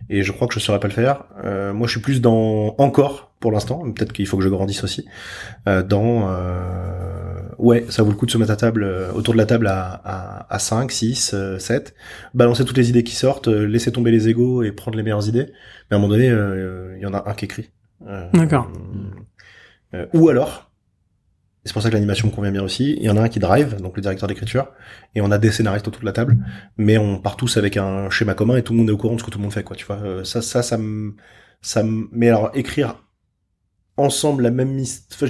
et 0.09 0.23
je 0.23 0.31
crois 0.31 0.47
que 0.47 0.53
je 0.53 0.59
saurais 0.59 0.79
pas 0.79 0.87
le 0.87 0.93
faire. 0.93 1.23
Euh, 1.43 1.73
moi, 1.73 1.87
je 1.87 1.91
suis 1.91 2.01
plus 2.01 2.21
dans 2.21 2.75
encore 2.77 3.31
pour 3.39 3.51
l'instant. 3.51 3.79
Peut-être 3.91 4.13
qu'il 4.13 4.27
faut 4.27 4.37
que 4.37 4.43
je 4.43 4.49
grandisse 4.49 4.83
aussi. 4.83 5.05
Euh, 5.67 5.83
dans 5.83 6.29
euh, 6.29 7.39
ouais, 7.57 7.85
ça 7.89 8.03
vaut 8.03 8.09
le 8.11 8.15
coup 8.15 8.25
de 8.25 8.31
se 8.31 8.37
mettre 8.37 8.51
à 8.51 8.55
table 8.55 8.83
euh, 8.83 9.11
autour 9.13 9.33
de 9.33 9.37
la 9.37 9.45
table 9.45 9.67
à 9.67 10.01
à, 10.03 10.53
à 10.53 10.59
5, 10.59 10.91
6, 10.91 11.31
euh, 11.33 11.59
7, 11.59 11.93
balancer 12.33 12.65
toutes 12.65 12.77
les 12.77 12.89
idées 12.89 13.03
qui 13.03 13.15
sortent, 13.15 13.47
euh, 13.47 13.65
laisser 13.65 13.91
tomber 13.91 14.11
les 14.11 14.27
égos 14.29 14.63
et 14.63 14.71
prendre 14.71 14.97
les 14.97 15.03
meilleures 15.03 15.27
idées. 15.27 15.47
Mais 15.89 15.95
à 15.95 15.97
un 15.97 15.99
moment 15.99 16.13
donné, 16.13 16.29
euh, 16.29 16.95
il 16.97 17.03
y 17.03 17.05
en 17.05 17.13
a 17.13 17.29
un 17.29 17.33
qui 17.33 17.45
écrit. 17.45 17.69
D'accord. 18.33 18.71
euh, 19.93 20.05
ou 20.13 20.29
alors, 20.29 20.68
c'est 21.65 21.73
pour 21.73 21.81
ça 21.81 21.89
que 21.89 21.93
l'animation 21.93 22.27
me 22.27 22.33
convient 22.33 22.51
bien 22.51 22.63
aussi, 22.63 22.95
il 22.97 23.03
y 23.03 23.09
en 23.09 23.17
a 23.17 23.21
un 23.21 23.29
qui 23.29 23.39
drive, 23.39 23.81
donc 23.81 23.95
le 23.95 24.01
directeur 24.01 24.27
d'écriture, 24.27 24.71
et 25.15 25.21
on 25.21 25.31
a 25.31 25.37
des 25.37 25.51
scénaristes 25.51 25.87
autour 25.87 26.01
de 26.01 26.05
la 26.05 26.13
table, 26.13 26.37
mais 26.77 26.97
on 26.97 27.19
part 27.19 27.37
tous 27.37 27.57
avec 27.57 27.77
un 27.77 28.09
schéma 28.09 28.33
commun 28.33 28.57
et 28.57 28.63
tout 28.63 28.73
le 28.73 28.79
monde 28.79 28.89
est 28.89 28.93
au 28.93 28.97
courant 28.97 29.15
de 29.15 29.19
ce 29.19 29.25
que 29.25 29.31
tout 29.31 29.39
le 29.39 29.43
monde 29.43 29.53
fait, 29.53 29.63
quoi, 29.63 29.75
tu 29.75 29.85
vois. 29.85 29.97
Euh, 29.97 30.23
ça, 30.23 30.41
ça, 30.41 30.63
ça 30.63 30.77
me, 30.77 31.15
ça 31.61 31.83
me, 31.83 32.07
mais 32.11 32.29
alors 32.29 32.51
écrire 32.53 33.03
ensemble 33.99 34.43
la 34.43 34.51
même 34.51 34.69
mis- 34.71 35.01
enfin, 35.13 35.27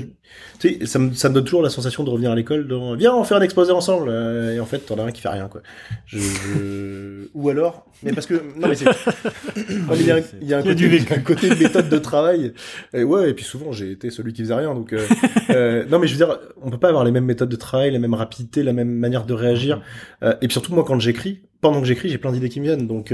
tu 0.59 0.79
sais, 0.79 0.85
ça 0.85 0.99
me, 0.99 1.13
ça 1.13 1.29
me 1.29 1.33
donne 1.33 1.43
toujours 1.43 1.61
la 1.63 1.69
sensation 1.69 2.03
de 2.03 2.09
revenir 2.09 2.31
à 2.31 2.35
l'école, 2.35 2.67
dans, 2.67 2.95
viens, 2.95 3.13
on 3.15 3.23
fait 3.23 3.35
un 3.35 3.41
exposé 3.41 3.71
ensemble, 3.71 4.09
euh, 4.09 4.55
et 4.55 4.59
en 4.59 4.65
fait, 4.65 4.79
t'en 4.79 4.97
as 4.99 5.03
un 5.03 5.11
qui 5.11 5.21
fait 5.21 5.29
rien, 5.29 5.47
quoi. 5.47 5.61
Je, 6.05 6.19
je- 6.19 7.27
ou 7.33 7.49
alors, 7.49 7.85
mais 8.03 8.13
parce 8.13 8.27
que, 8.27 8.35
non, 8.55 8.67
mais 8.67 8.75
c'est, 8.75 8.85
mais 9.55 9.97
il 9.99 10.05
y 10.05 10.11
a, 10.11 10.15
un- 10.17 10.21
il 10.41 10.47
y 10.47 10.53
a 10.53 10.57
un 10.57 10.61
Il 10.61 10.67
y 10.67 11.13
a 11.13 11.17
côté, 11.19 11.49
un 11.51 11.55
méthode 11.55 11.89
de 11.89 11.97
travail. 11.97 12.53
Et 12.93 13.03
ouais, 13.03 13.29
et 13.29 13.33
puis 13.33 13.45
souvent, 13.45 13.71
j'ai 13.71 13.91
été 13.91 14.09
celui 14.11 14.33
qui 14.33 14.41
faisait 14.43 14.53
rien, 14.55 14.73
donc, 14.73 14.93
euh, 14.93 15.05
euh, 15.49 15.85
non, 15.89 15.99
mais 15.99 16.07
je 16.07 16.13
veux 16.15 16.25
dire, 16.25 16.37
on 16.61 16.69
peut 16.69 16.77
pas 16.79 16.89
avoir 16.89 17.03
les 17.03 17.11
mêmes 17.11 17.25
méthodes 17.25 17.49
de 17.49 17.55
travail, 17.55 17.91
la 17.91 17.99
même 17.99 18.13
rapidité, 18.13 18.63
la 18.63 18.73
même 18.73 18.91
manière 18.91 19.25
de 19.25 19.33
réagir. 19.33 19.81
Euh, 20.23 20.33
et 20.41 20.47
puis 20.47 20.53
surtout, 20.53 20.73
moi, 20.73 20.83
quand 20.85 20.99
j'écris, 20.99 21.41
pendant 21.61 21.81
que 21.81 21.87
j'écris, 21.87 22.09
j'ai 22.09 22.17
plein 22.17 22.31
d'idées 22.31 22.49
qui 22.49 22.59
me 22.59 22.65
viennent, 22.65 22.87
donc, 22.87 23.11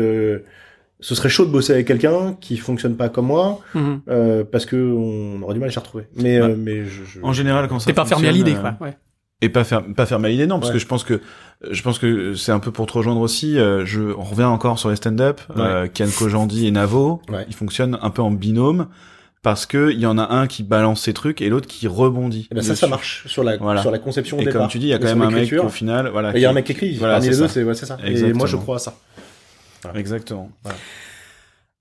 ce 1.00 1.14
serait 1.16 1.30
chaud 1.30 1.46
de 1.46 1.52
bosser 1.52 1.74
avec 1.74 1.88
quelqu'un 1.88 2.36
qui 2.40 2.58
fonctionne 2.58 2.96
pas 2.96 3.10
comme 3.10 3.28
moi, 3.28 3.60
Mhm. 3.74 4.02
euh, 4.10 4.44
parce 4.50 4.66
que 4.66 4.76
on 4.76 5.42
aurait 5.44 5.54
du 5.54 5.60
mal 5.60 5.70
à 5.70 5.72
s'y 5.72 5.80
retrouver. 5.80 6.06
Mais, 6.16 6.42
Ouais. 6.42 6.50
euh, 6.52 6.56
mais 6.58 6.86
je, 6.86 7.04
je- 7.04 7.20
En 7.22 7.34
général, 7.34 7.68
quand 7.68 7.80
ça 7.80 7.88
T'es 7.88 7.94
pas 7.94 8.06
fermé 8.06 8.28
à 8.28 8.32
l'idée, 8.32 8.56
euh, 8.56 8.60
quoi. 8.62 8.78
Ouais. 8.82 8.98
Et 9.42 9.50
pas 9.50 9.66
faire 9.66 9.84
pas 9.96 10.06
fermer 10.06 10.30
à 10.30 10.32
l'idée 10.32 10.48
non 10.48 10.60
parce 10.60 10.70
Ouais. 10.70 10.76
que 10.76 10.80
je 10.80 10.88
pense 10.88 11.04
que 11.04 11.20
je 11.70 11.82
pense 11.82 12.00
que 12.00 12.36
c'est 12.36 12.54
un 12.54 12.60
peu 12.60 12.72
pour 12.72 12.86
te 12.86 12.94
rejoindre 12.94 13.20
aussi 13.20 13.60
euh, 13.60 13.86
je 13.86 14.02
on 14.18 14.24
revient 14.24 14.46
encore 14.46 14.80
sur 14.80 14.90
les 14.90 14.96
stand-up 14.96 15.42
euh, 15.58 15.88
Kian 15.94 16.08
Kojandi 16.18 16.66
et 16.68 16.72
Navo 16.72 17.22
Ouais. 17.30 17.46
ils 17.50 17.54
fonctionnent 17.54 17.98
un 18.02 18.10
peu 18.12 18.22
en 18.22 18.32
binôme 18.32 18.88
parce 19.44 19.66
que 19.66 19.92
il 19.92 20.00
y 20.00 20.06
en 20.06 20.18
a 20.18 20.34
un 20.34 20.48
qui 20.48 20.64
balance 20.64 21.02
ses 21.02 21.14
trucs 21.14 21.42
et 21.42 21.50
l'autre 21.50 21.68
qui 21.68 21.86
rebondit 21.86 22.48
Eh 22.50 22.56
ben 22.56 22.62
ça, 22.62 22.70
dessus. 22.72 22.80
ça 22.80 22.88
marche 22.88 23.28
sur 23.28 23.44
la, 23.44 23.58
Voilà. 23.58 23.82
sur 23.82 23.92
la 23.92 24.00
conception 24.00 24.38
au 24.38 24.40
et 24.42 24.46
départ. 24.46 24.62
comme 24.62 24.70
tu 24.70 24.80
dis 24.80 24.86
il 24.88 24.90
y 24.90 24.94
a 24.94 25.00
quand 25.00 25.08
même 25.08 25.22
un 25.22 25.30
mec 25.30 25.52
au 25.54 25.68
final 25.70 26.08
voilà 26.08 26.32
Il 26.34 26.42
y 26.42 26.46
a 26.46 26.50
un 26.50 26.54
mec 26.54 26.64
qui 26.66 26.72
écrit. 26.72 26.96
Voilà, 26.96 27.20
c'est 27.20 27.32
les 27.32 27.36
deux, 27.38 27.48
ça. 27.48 27.54
c'est 27.54 27.64
ouais, 27.66 27.76
c'est 27.76 27.86
ça. 27.86 27.98
Et 28.06 28.12
Exactement. 28.12 28.38
moi, 28.40 28.48
je 28.48 28.56
crois 28.56 28.78
à 28.78 28.80
ça. 28.80 28.96
Exactement 29.96 30.50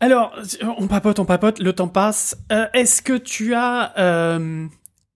Alors, 0.01 0.35
on 0.79 0.87
papote, 0.87 1.19
on 1.19 1.25
papote, 1.25 1.59
le 1.61 1.73
temps 1.73 1.89
passe. 1.89 2.37
Euh, 2.53 2.67
Est-ce 2.75 3.01
que 3.01 3.17
tu 3.17 3.55
as 3.55 3.93
euh, 3.99 4.67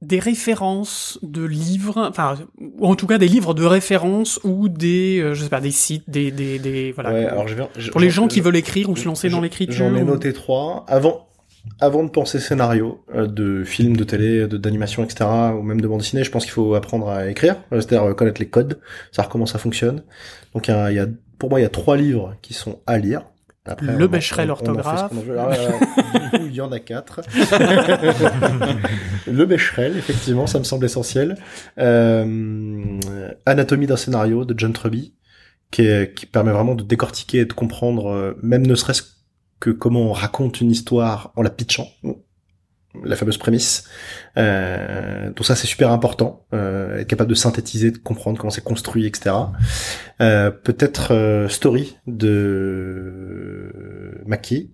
des 0.01 0.19
références 0.19 1.19
de 1.23 1.44
livres, 1.44 2.06
enfin, 2.09 2.36
ou 2.59 2.86
en 2.86 2.94
tout 2.94 3.06
cas 3.06 3.19
des 3.19 3.28
livres 3.28 3.52
de 3.52 3.65
référence 3.65 4.40
ou 4.44 4.69
des, 4.69 5.19
euh, 5.20 5.35
je 5.35 5.43
sais 5.43 5.51
pas, 5.51 5.60
des 5.60 5.73
sites, 5.73 6.09
des, 6.09 6.31
des, 6.31 6.59
des 6.59 6.93
voilà. 6.93 7.12
Ouais, 7.12 7.27
alors 7.27 7.48
je 7.48 7.55
viens, 7.56 7.69
je- 7.77 7.90
Pour 7.90 8.01
les 8.01 8.09
je- 8.09 8.15
gens 8.15 8.28
qui 8.28 8.39
je- 8.39 8.44
veulent 8.44 8.56
écrire 8.56 8.89
ou 8.89 8.97
se 8.97 9.05
lancer 9.05 9.28
dans 9.28 9.40
l'écriture. 9.40 9.74
J'en 9.74 9.94
ai 9.94 10.02
ou- 10.02 10.06
noté 10.06 10.32
trois. 10.32 10.86
Avant, 10.89 11.27
avant 11.81 12.02
de 12.05 12.09
penser 12.09 12.39
scénario 12.39 13.05
euh, 13.15 13.27
de 13.27 13.65
films, 13.65 13.97
de 13.97 14.05
télé, 14.05 14.47
de- 14.47 14.56
d'animation, 14.56 15.05
etc., 15.05 15.28
ou 15.59 15.62
même 15.62 15.81
de 15.82 15.89
bande 15.89 15.98
dessinée, 16.01 16.24
je 16.24 16.31
pense 16.31 16.44
qu'il 16.44 16.52
faut 16.52 16.74
apprendre 16.74 17.10
à 17.10 17.28
écrire, 17.28 17.56
c'est-à-dire 17.73 18.15
connaître 18.16 18.40
les 18.40 18.48
codes, 18.48 18.81
savoir 19.12 19.28
comment 19.28 19.47
ça 19.47 19.59
fonctionne. 19.59 20.02
Donc 20.55 20.69
il 20.69 20.70
y 20.70 20.74
a, 20.74 20.90
il 20.93 20.97
y 20.97 21.01
a- 21.01 21.06
pour 21.39 21.51
moi, 21.51 21.60
il 21.60 21.62
y 21.62 21.66
a 21.66 21.70
trois 21.70 21.97
livres 21.97 22.35
qui 22.43 22.52
sont 22.55 22.81
à 22.86 22.98
lire. 22.98 23.23
Après, 23.65 23.86
Le 23.86 24.06
Becherel 24.09 24.51
orthographe. 24.51 25.12
Ah 25.39 25.48
ouais, 25.51 26.40
il 26.47 26.55
y 26.55 26.60
en 26.62 26.73
a 26.73 26.81
quatre. 26.81 27.20
le 29.27 29.44
Becherel, 29.44 29.97
effectivement, 29.97 30.47
ça 30.47 30.59
me 30.59 30.65
semble 30.65 30.85
essentiel. 30.86 31.36
Euh, 31.78 32.98
Anatomie 33.47 33.86
d'un 33.86 33.97
scénario 33.97 34.44
de 34.44 34.55
John 34.59 34.73
Truby, 34.73 35.15
qui, 35.70 35.82
est- 35.82 36.15
qui 36.15 36.27
permet 36.27 36.52
vraiment 36.52 36.74
de 36.74 36.82
décortiquer 36.82 37.39
et 37.40 37.44
de 37.44 37.52
comprendre, 37.52 38.09
euh, 38.10 38.35
même 38.43 38.66
ne 38.66 38.74
serait-ce 38.74 39.02
que 39.60 39.70
comment 39.70 40.02
on 40.02 40.12
raconte 40.12 40.60
une 40.60 40.70
histoire 40.70 41.32
en 41.36 41.43
la 41.43 41.51
pitchant. 41.51 41.89
La 43.05 43.16
fameuse 43.16 43.36
prémisse. 43.36 43.85
Euh, 44.39 45.27
donc 45.27 45.44
ça, 45.44 45.55
c'est 45.55 45.66
super 45.66 45.90
important. 45.90 46.47
Euh, 46.55 46.98
être 46.98 47.06
capable 47.06 47.28
de 47.31 47.35
synthétiser, 47.35 47.90
de 47.90 47.98
comprendre 47.98 48.39
comment 48.39 48.51
c'est 48.51 48.65
construit, 48.65 49.06
etc. 49.06 49.35
Euh, 50.20 50.51
Peut-être 50.51 51.12
euh, 51.12 51.48
Story 51.48 51.98
de 52.06 53.70
Mackie 54.27 54.73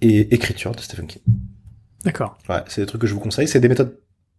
et 0.00 0.32
Écriture 0.34 0.72
de 0.72 0.80
Stephen 0.80 1.06
King. 1.06 1.22
D'accord. 2.04 2.38
Ouais, 2.48 2.62
c'est 2.68 2.80
des 2.82 2.86
trucs 2.86 3.00
que 3.00 3.06
je 3.08 3.14
vous 3.14 3.20
conseille. 3.20 3.48
C'est 3.48 3.60
des 3.60 3.68
méthodes 3.68 3.98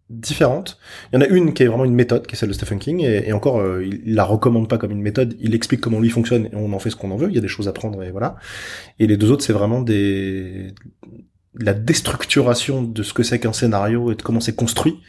différentes. 0.09 0.79
Il 1.11 1.15
y 1.15 1.19
en 1.19 1.21
a 1.21 1.27
une 1.27 1.53
qui 1.53 1.63
est 1.63 1.67
vraiment 1.67 1.85
une 1.85 1.95
méthode, 1.95 2.25
qui 2.25 2.35
est 2.35 2.37
celle 2.37 2.49
de 2.49 2.53
Stephen 2.53 2.79
King, 2.79 3.01
et, 3.01 3.27
et 3.27 3.33
encore, 3.33 3.59
euh, 3.59 3.85
il, 3.85 4.01
il 4.05 4.15
la 4.15 4.23
recommande 4.23 4.69
pas 4.69 4.77
comme 4.77 4.91
une 4.91 5.01
méthode. 5.01 5.35
Il 5.39 5.55
explique 5.55 5.81
comment 5.81 5.99
lui 5.99 6.09
fonctionne 6.09 6.45
et 6.45 6.55
on 6.55 6.71
en 6.73 6.79
fait 6.79 6.89
ce 6.89 6.95
qu'on 6.95 7.11
en 7.11 7.17
veut. 7.17 7.29
Il 7.29 7.35
y 7.35 7.37
a 7.37 7.41
des 7.41 7.47
choses 7.49 7.67
à 7.67 7.73
prendre 7.73 8.01
et 8.01 8.11
voilà. 8.11 8.37
Et 8.99 9.07
les 9.07 9.17
deux 9.17 9.29
autres, 9.29 9.43
c'est 9.43 9.53
vraiment 9.53 9.81
des 9.81 10.73
la 11.55 11.73
déstructuration 11.73 12.83
de 12.83 13.03
ce 13.03 13.13
que 13.13 13.23
c'est 13.23 13.39
qu'un 13.39 13.53
scénario 13.53 14.11
et 14.11 14.15
de 14.15 14.21
comment 14.21 14.39
c'est 14.39 14.55
construit. 14.55 14.99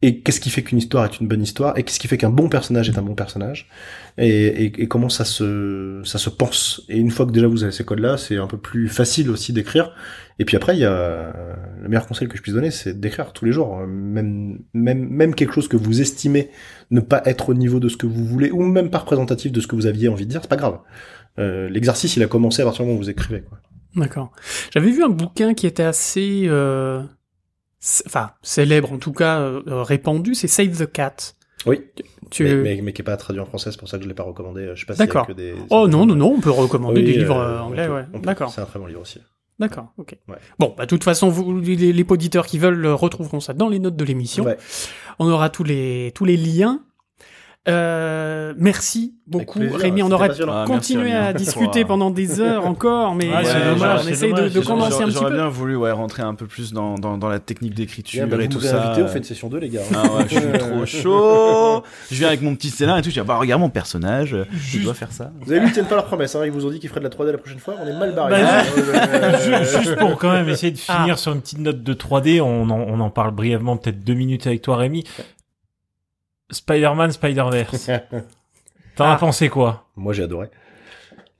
Et 0.00 0.20
qu'est-ce 0.20 0.40
qui 0.40 0.50
fait 0.50 0.62
qu'une 0.62 0.78
histoire 0.78 1.04
est 1.06 1.18
une 1.18 1.26
bonne 1.26 1.42
histoire 1.42 1.76
et 1.76 1.82
qu'est-ce 1.82 1.98
qui 1.98 2.06
fait 2.06 2.18
qu'un 2.18 2.30
bon 2.30 2.48
personnage 2.48 2.88
est 2.88 2.98
un 2.98 3.02
bon 3.02 3.16
personnage 3.16 3.68
et, 4.16 4.28
et, 4.28 4.82
et 4.82 4.86
comment 4.86 5.08
ça 5.08 5.24
se 5.24 6.00
ça 6.04 6.18
se 6.18 6.30
pense. 6.30 6.82
Et 6.88 6.98
une 6.98 7.10
fois 7.10 7.26
que 7.26 7.32
déjà 7.32 7.48
vous 7.48 7.64
avez 7.64 7.72
ces 7.72 7.82
codes-là, 7.84 8.16
c'est 8.16 8.36
un 8.36 8.46
peu 8.46 8.58
plus 8.58 8.88
facile 8.88 9.28
aussi 9.28 9.52
d'écrire. 9.52 9.92
Et 10.38 10.44
puis 10.44 10.56
après, 10.56 10.76
il 10.76 10.80
y 10.80 10.84
a 10.84 10.92
euh, 10.92 11.32
le 11.82 11.88
meilleur 11.88 12.06
conseil 12.06 12.28
que 12.28 12.36
je 12.36 12.42
puisse 12.42 12.54
donner, 12.54 12.70
c'est 12.70 13.00
d'écrire 13.00 13.32
tous 13.32 13.44
les 13.44 13.50
jours, 13.50 13.80
Euh, 13.80 13.86
même 13.88 14.60
même 14.72 15.08
même 15.08 15.34
quelque 15.34 15.52
chose 15.52 15.66
que 15.66 15.76
vous 15.76 16.00
estimez 16.00 16.50
ne 16.92 17.00
pas 17.00 17.20
être 17.24 17.48
au 17.48 17.54
niveau 17.54 17.80
de 17.80 17.88
ce 17.88 17.96
que 17.96 18.06
vous 18.06 18.24
voulez 18.24 18.52
ou 18.52 18.62
même 18.62 18.90
pas 18.90 18.98
représentatif 18.98 19.50
de 19.50 19.60
ce 19.60 19.66
que 19.66 19.74
vous 19.74 19.86
aviez 19.86 20.08
envie 20.08 20.26
de 20.26 20.30
dire, 20.30 20.40
c'est 20.42 20.48
pas 20.50 20.56
grave. 20.56 20.78
Euh, 21.40 21.68
L'exercice, 21.68 22.14
il 22.16 22.22
a 22.22 22.28
commencé 22.28 22.62
à 22.62 22.64
partir 22.66 22.84
du 22.84 22.88
moment 22.88 23.00
où 23.00 23.02
vous 23.02 23.10
écrivez. 23.10 23.42
Quoi. 23.42 23.58
D'accord. 23.98 24.32
J'avais 24.70 24.90
vu 24.90 25.02
un 25.02 25.08
bouquin 25.08 25.54
qui 25.54 25.66
était 25.66 25.82
assez, 25.82 26.44
euh, 26.46 27.02
enfin, 28.06 28.30
célèbre 28.42 28.92
en 28.92 28.98
tout 28.98 29.12
cas, 29.12 29.40
euh, 29.40 29.62
euh, 29.66 29.82
répandu, 29.82 30.34
c'est 30.34 30.48
Save 30.48 30.76
the 30.78 30.90
Cat. 30.90 31.34
Oui, 31.66 31.80
Tu... 32.30 32.44
mais, 32.44 32.54
mais, 32.54 32.80
mais 32.82 32.92
qui 32.92 33.02
est 33.02 33.04
pas 33.04 33.16
traduit 33.16 33.40
en 33.40 33.46
français, 33.46 33.72
c'est 33.72 33.78
pour 33.78 33.88
ça 33.88 33.98
que 33.98 34.04
je 34.04 34.08
l'ai 34.08 34.14
pas 34.14 34.22
recommandé. 34.22 34.70
Je 34.74 34.80
sais 34.80 34.86
pas 34.86 34.94
D'accord. 34.94 35.26
que 35.26 35.32
des. 35.32 35.54
Oh 35.70 35.88
non, 35.88 36.06
non, 36.06 36.14
non, 36.14 36.34
on 36.36 36.40
peut 36.40 36.50
recommander 36.50 37.00
Oui, 37.00 37.06
des 37.06 37.18
livres 37.18 37.36
euh, 37.36 37.58
on 37.60 37.66
anglais, 37.66 37.88
ouais. 37.88 38.04
D'accord. 38.22 38.50
C'est 38.52 38.60
un 38.60 38.66
très 38.66 38.78
bon 38.78 38.86
livre 38.86 39.00
aussi. 39.00 39.18
D'accord, 39.58 39.92
ok. 39.98 40.16
Ouais. 40.28 40.36
Bon, 40.60 40.72
bah, 40.76 40.84
de 40.84 40.88
toute 40.88 41.02
façon, 41.02 41.30
vous, 41.30 41.58
les, 41.60 41.92
les 41.92 42.06
auditeurs 42.08 42.46
qui 42.46 42.58
veulent 42.58 42.86
retrouveront 42.86 43.40
ça 43.40 43.54
dans 43.54 43.68
les 43.68 43.80
notes 43.80 43.96
de 43.96 44.04
l'émission. 44.04 44.44
Ouais. 44.44 44.56
On 45.18 45.28
aura 45.28 45.50
tous 45.50 45.64
les, 45.64 46.12
tous 46.14 46.24
les 46.24 46.36
liens. 46.36 46.80
Euh, 47.68 48.54
merci 48.56 49.14
beaucoup, 49.26 49.58
plaisir, 49.58 49.78
Rémi. 49.78 50.02
On 50.02 50.10
aurait. 50.10 50.30
Ah, 50.48 50.64
continué 50.66 51.12
à 51.12 51.32
discuter 51.34 51.84
pendant 51.84 52.10
des 52.10 52.40
heures 52.40 52.64
encore, 52.66 53.14
mais 53.14 53.28
Ouais, 53.28 53.44
c'est 53.44 53.56
euh, 53.56 53.64
dommage, 53.74 53.76
voilà, 53.78 54.00
on 54.02 54.08
essaye 54.08 54.32
de, 54.32 54.48
de 54.48 54.60
condenser 54.60 54.90
J'aurais 54.90 55.02
un 55.02 55.06
petit 55.08 55.14
j'aurais 55.14 55.30
peu. 55.30 55.36
bien 55.36 55.48
voulu 55.48 55.76
ouais, 55.76 55.90
rentrer 55.90 56.22
un 56.22 56.34
peu 56.34 56.46
plus 56.46 56.72
dans, 56.72 56.94
dans, 56.94 57.18
dans 57.18 57.28
la 57.28 57.40
technique 57.40 57.74
d'écriture 57.74 58.20
Yeah, 58.20 58.26
bah, 58.26 58.42
et 58.42 58.46
vous 58.46 58.54
tout 58.54 58.60
ça. 58.60 58.86
invitez, 58.86 59.02
on 59.02 59.08
fait 59.08 59.18
une 59.18 59.24
session 59.24 59.48
2, 59.48 59.58
les 59.58 59.68
gars. 59.68 59.80
Ah 59.94 60.02
ouais, 60.02 60.24
je 60.30 60.38
suis 60.38 60.52
trop 60.58 60.86
chaud. 60.86 61.82
Je 62.10 62.16
viens 62.16 62.28
avec 62.28 62.40
mon 62.40 62.54
petit 62.54 62.70
scénar 62.70 62.96
et 62.96 63.02
tout. 63.02 63.10
Je 63.10 63.14
dis, 63.14 63.20
ah 63.20 63.24
bah, 63.24 63.36
regarde 63.36 63.60
mon 63.60 63.68
personnage. 63.70 64.34
Je 64.52 64.78
dois 64.78 64.94
faire 64.94 65.12
ça. 65.12 65.30
Vous 65.42 65.52
avez 65.52 65.60
vu, 65.60 65.66
ils 65.66 65.72
tiennent 65.72 65.84
pas 65.86 65.96
leurs 65.96 66.06
promesses. 66.06 66.34
Hein. 66.36 66.46
Ils 66.46 66.50
vous 66.52 66.64
ont 66.64 66.70
dit 66.70 66.78
qu'ils 66.78 66.88
feraient 66.88 67.00
de 67.00 67.04
la 67.04 67.10
3D 67.10 67.32
la 67.32 67.38
prochaine 67.38 67.58
fois. 67.58 67.74
On 67.82 67.86
est 67.86 67.98
mal 67.98 68.14
barré. 68.14 68.40
Bah. 68.42 68.62
Euh, 68.78 69.38
Ju- 69.64 69.78
Juste 69.82 69.96
pour 69.96 70.16
quand 70.16 70.32
même 70.32 70.48
essayer 70.48 70.72
de 70.72 70.78
Ah. 70.88 71.00
finir 71.00 71.18
sur 71.18 71.32
une 71.32 71.42
petite 71.42 71.58
note 71.58 71.82
de 71.82 71.92
3D, 71.92 72.40
on 72.40 72.70
en, 72.70 72.80
on 72.80 72.98
en 73.00 73.10
parle 73.10 73.32
brièvement, 73.32 73.76
peut-être 73.76 74.02
deux 74.02 74.14
minutes 74.14 74.46
avec 74.46 74.62
toi 74.62 74.76
Rémi. 74.76 75.04
Spider-Man, 76.50 77.10
Spider-Verse. 77.12 77.90
T'en 78.96 79.04
Ah. 79.04 79.12
as 79.12 79.16
pensé 79.16 79.48
quoi? 79.48 79.86
Moi, 79.96 80.12
j'ai 80.12 80.22
adoré. 80.24 80.48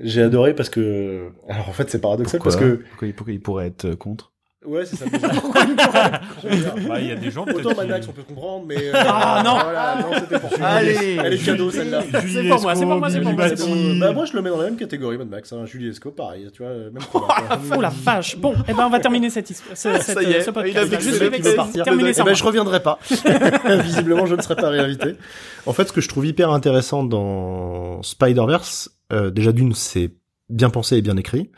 J'ai 0.01 0.23
adoré 0.23 0.55
parce 0.55 0.69
que. 0.71 1.33
Alors, 1.49 1.69
en 1.69 1.73
fait, 1.73 1.91
c'est 1.91 2.01
paradoxal 2.01 2.41
Pourquoi 2.41 2.59
parce 2.59 2.71
que. 2.71 2.85
pourquoi, 3.15 3.33
il- 3.33 3.41
pourrait 3.41 3.67
être 3.67 3.95
contre? 3.95 4.33
Ouais, 4.67 4.85
c'est 4.85 4.97
ça. 4.97 5.05
Bah, 6.89 7.01
Il 7.01 7.07
y 7.07 7.13
a 7.13 7.15
des 7.15 7.31
gens 7.31 7.45
Autant 7.47 7.75
Max, 7.87 8.09
on 8.09 8.13
peut 8.13 8.23
comprendre, 8.23 8.67
mais. 8.67 8.77
euh, 8.89 8.93
Ah, 8.95 9.43
non. 9.45 9.53
Voilà, 9.55 10.03
non, 10.03 10.19
c'était 10.19 10.39
pour 10.39 10.51
Allez, 10.63 11.17
Elle 11.25 11.33
est 11.35 11.45
cadeau, 11.45 11.71
celle-là. 11.71 12.03
C'est 12.11 12.49
pour 12.49 12.61
moi, 12.61 12.75
c'est 12.75 12.85
pour 12.85 12.99
moi, 12.99 13.11
c'est 13.11 13.21
pour 13.21 13.69
moi. 13.69 13.95
Bah, 14.01 14.13
moi, 14.13 14.25
je 14.25 14.33
le 14.35 14.43
mets 14.43 14.51
dans 14.51 14.59
la 14.59 14.65
même 14.65 14.77
catégorie, 14.77 15.17
Mad 15.17 15.29
Max. 15.29 15.53
Hein. 15.53 15.65
Julie 15.65 15.89
Esco, 15.89 16.11
pareil. 16.11 16.49
Tu 16.53 16.63
vois, 16.63 16.73
même. 16.73 16.99
Oh 17.15 17.81
la 17.81 17.91
vache. 17.91 18.37
Bon, 18.37 18.55
eh 18.69 18.75
ben 18.75 18.87
on 18.87 18.91
va 18.91 19.01
terminer 19.01 19.31
cette 19.31 19.49
cette, 19.49 20.23
y 20.23 20.33
est, 20.33 20.43
ce 20.43 20.51
podcast. 20.51 20.93
il 20.93 21.81
a. 21.81 21.85
Terminé 21.85 22.13
Eh 22.17 22.23
ben, 22.23 22.35
je 22.35 22.45
reviendrai 22.45 22.83
pas. 22.83 22.99
Visiblement, 23.83 24.27
je 24.27 24.35
ne 24.35 24.43
serai 24.43 24.57
pas 24.57 24.69
réinvité. 24.71 25.15
En 25.67 25.73
fait, 25.73 25.89
ce 25.89 25.93
que 25.93 26.01
je 26.01 26.09
trouve 26.09 26.27
hyper 26.27 26.51
intéressant 26.51 27.05
dans 27.05 28.03
Spider-Verse, 28.03 28.91
euh, 29.13 29.31
déjà 29.31 29.53
d'une, 29.53 29.75
c'est 29.75 30.13
bien 30.49 30.71
pensé 30.71 30.97
et 30.97 31.03
bien 31.03 31.17
écrit. 31.17 31.51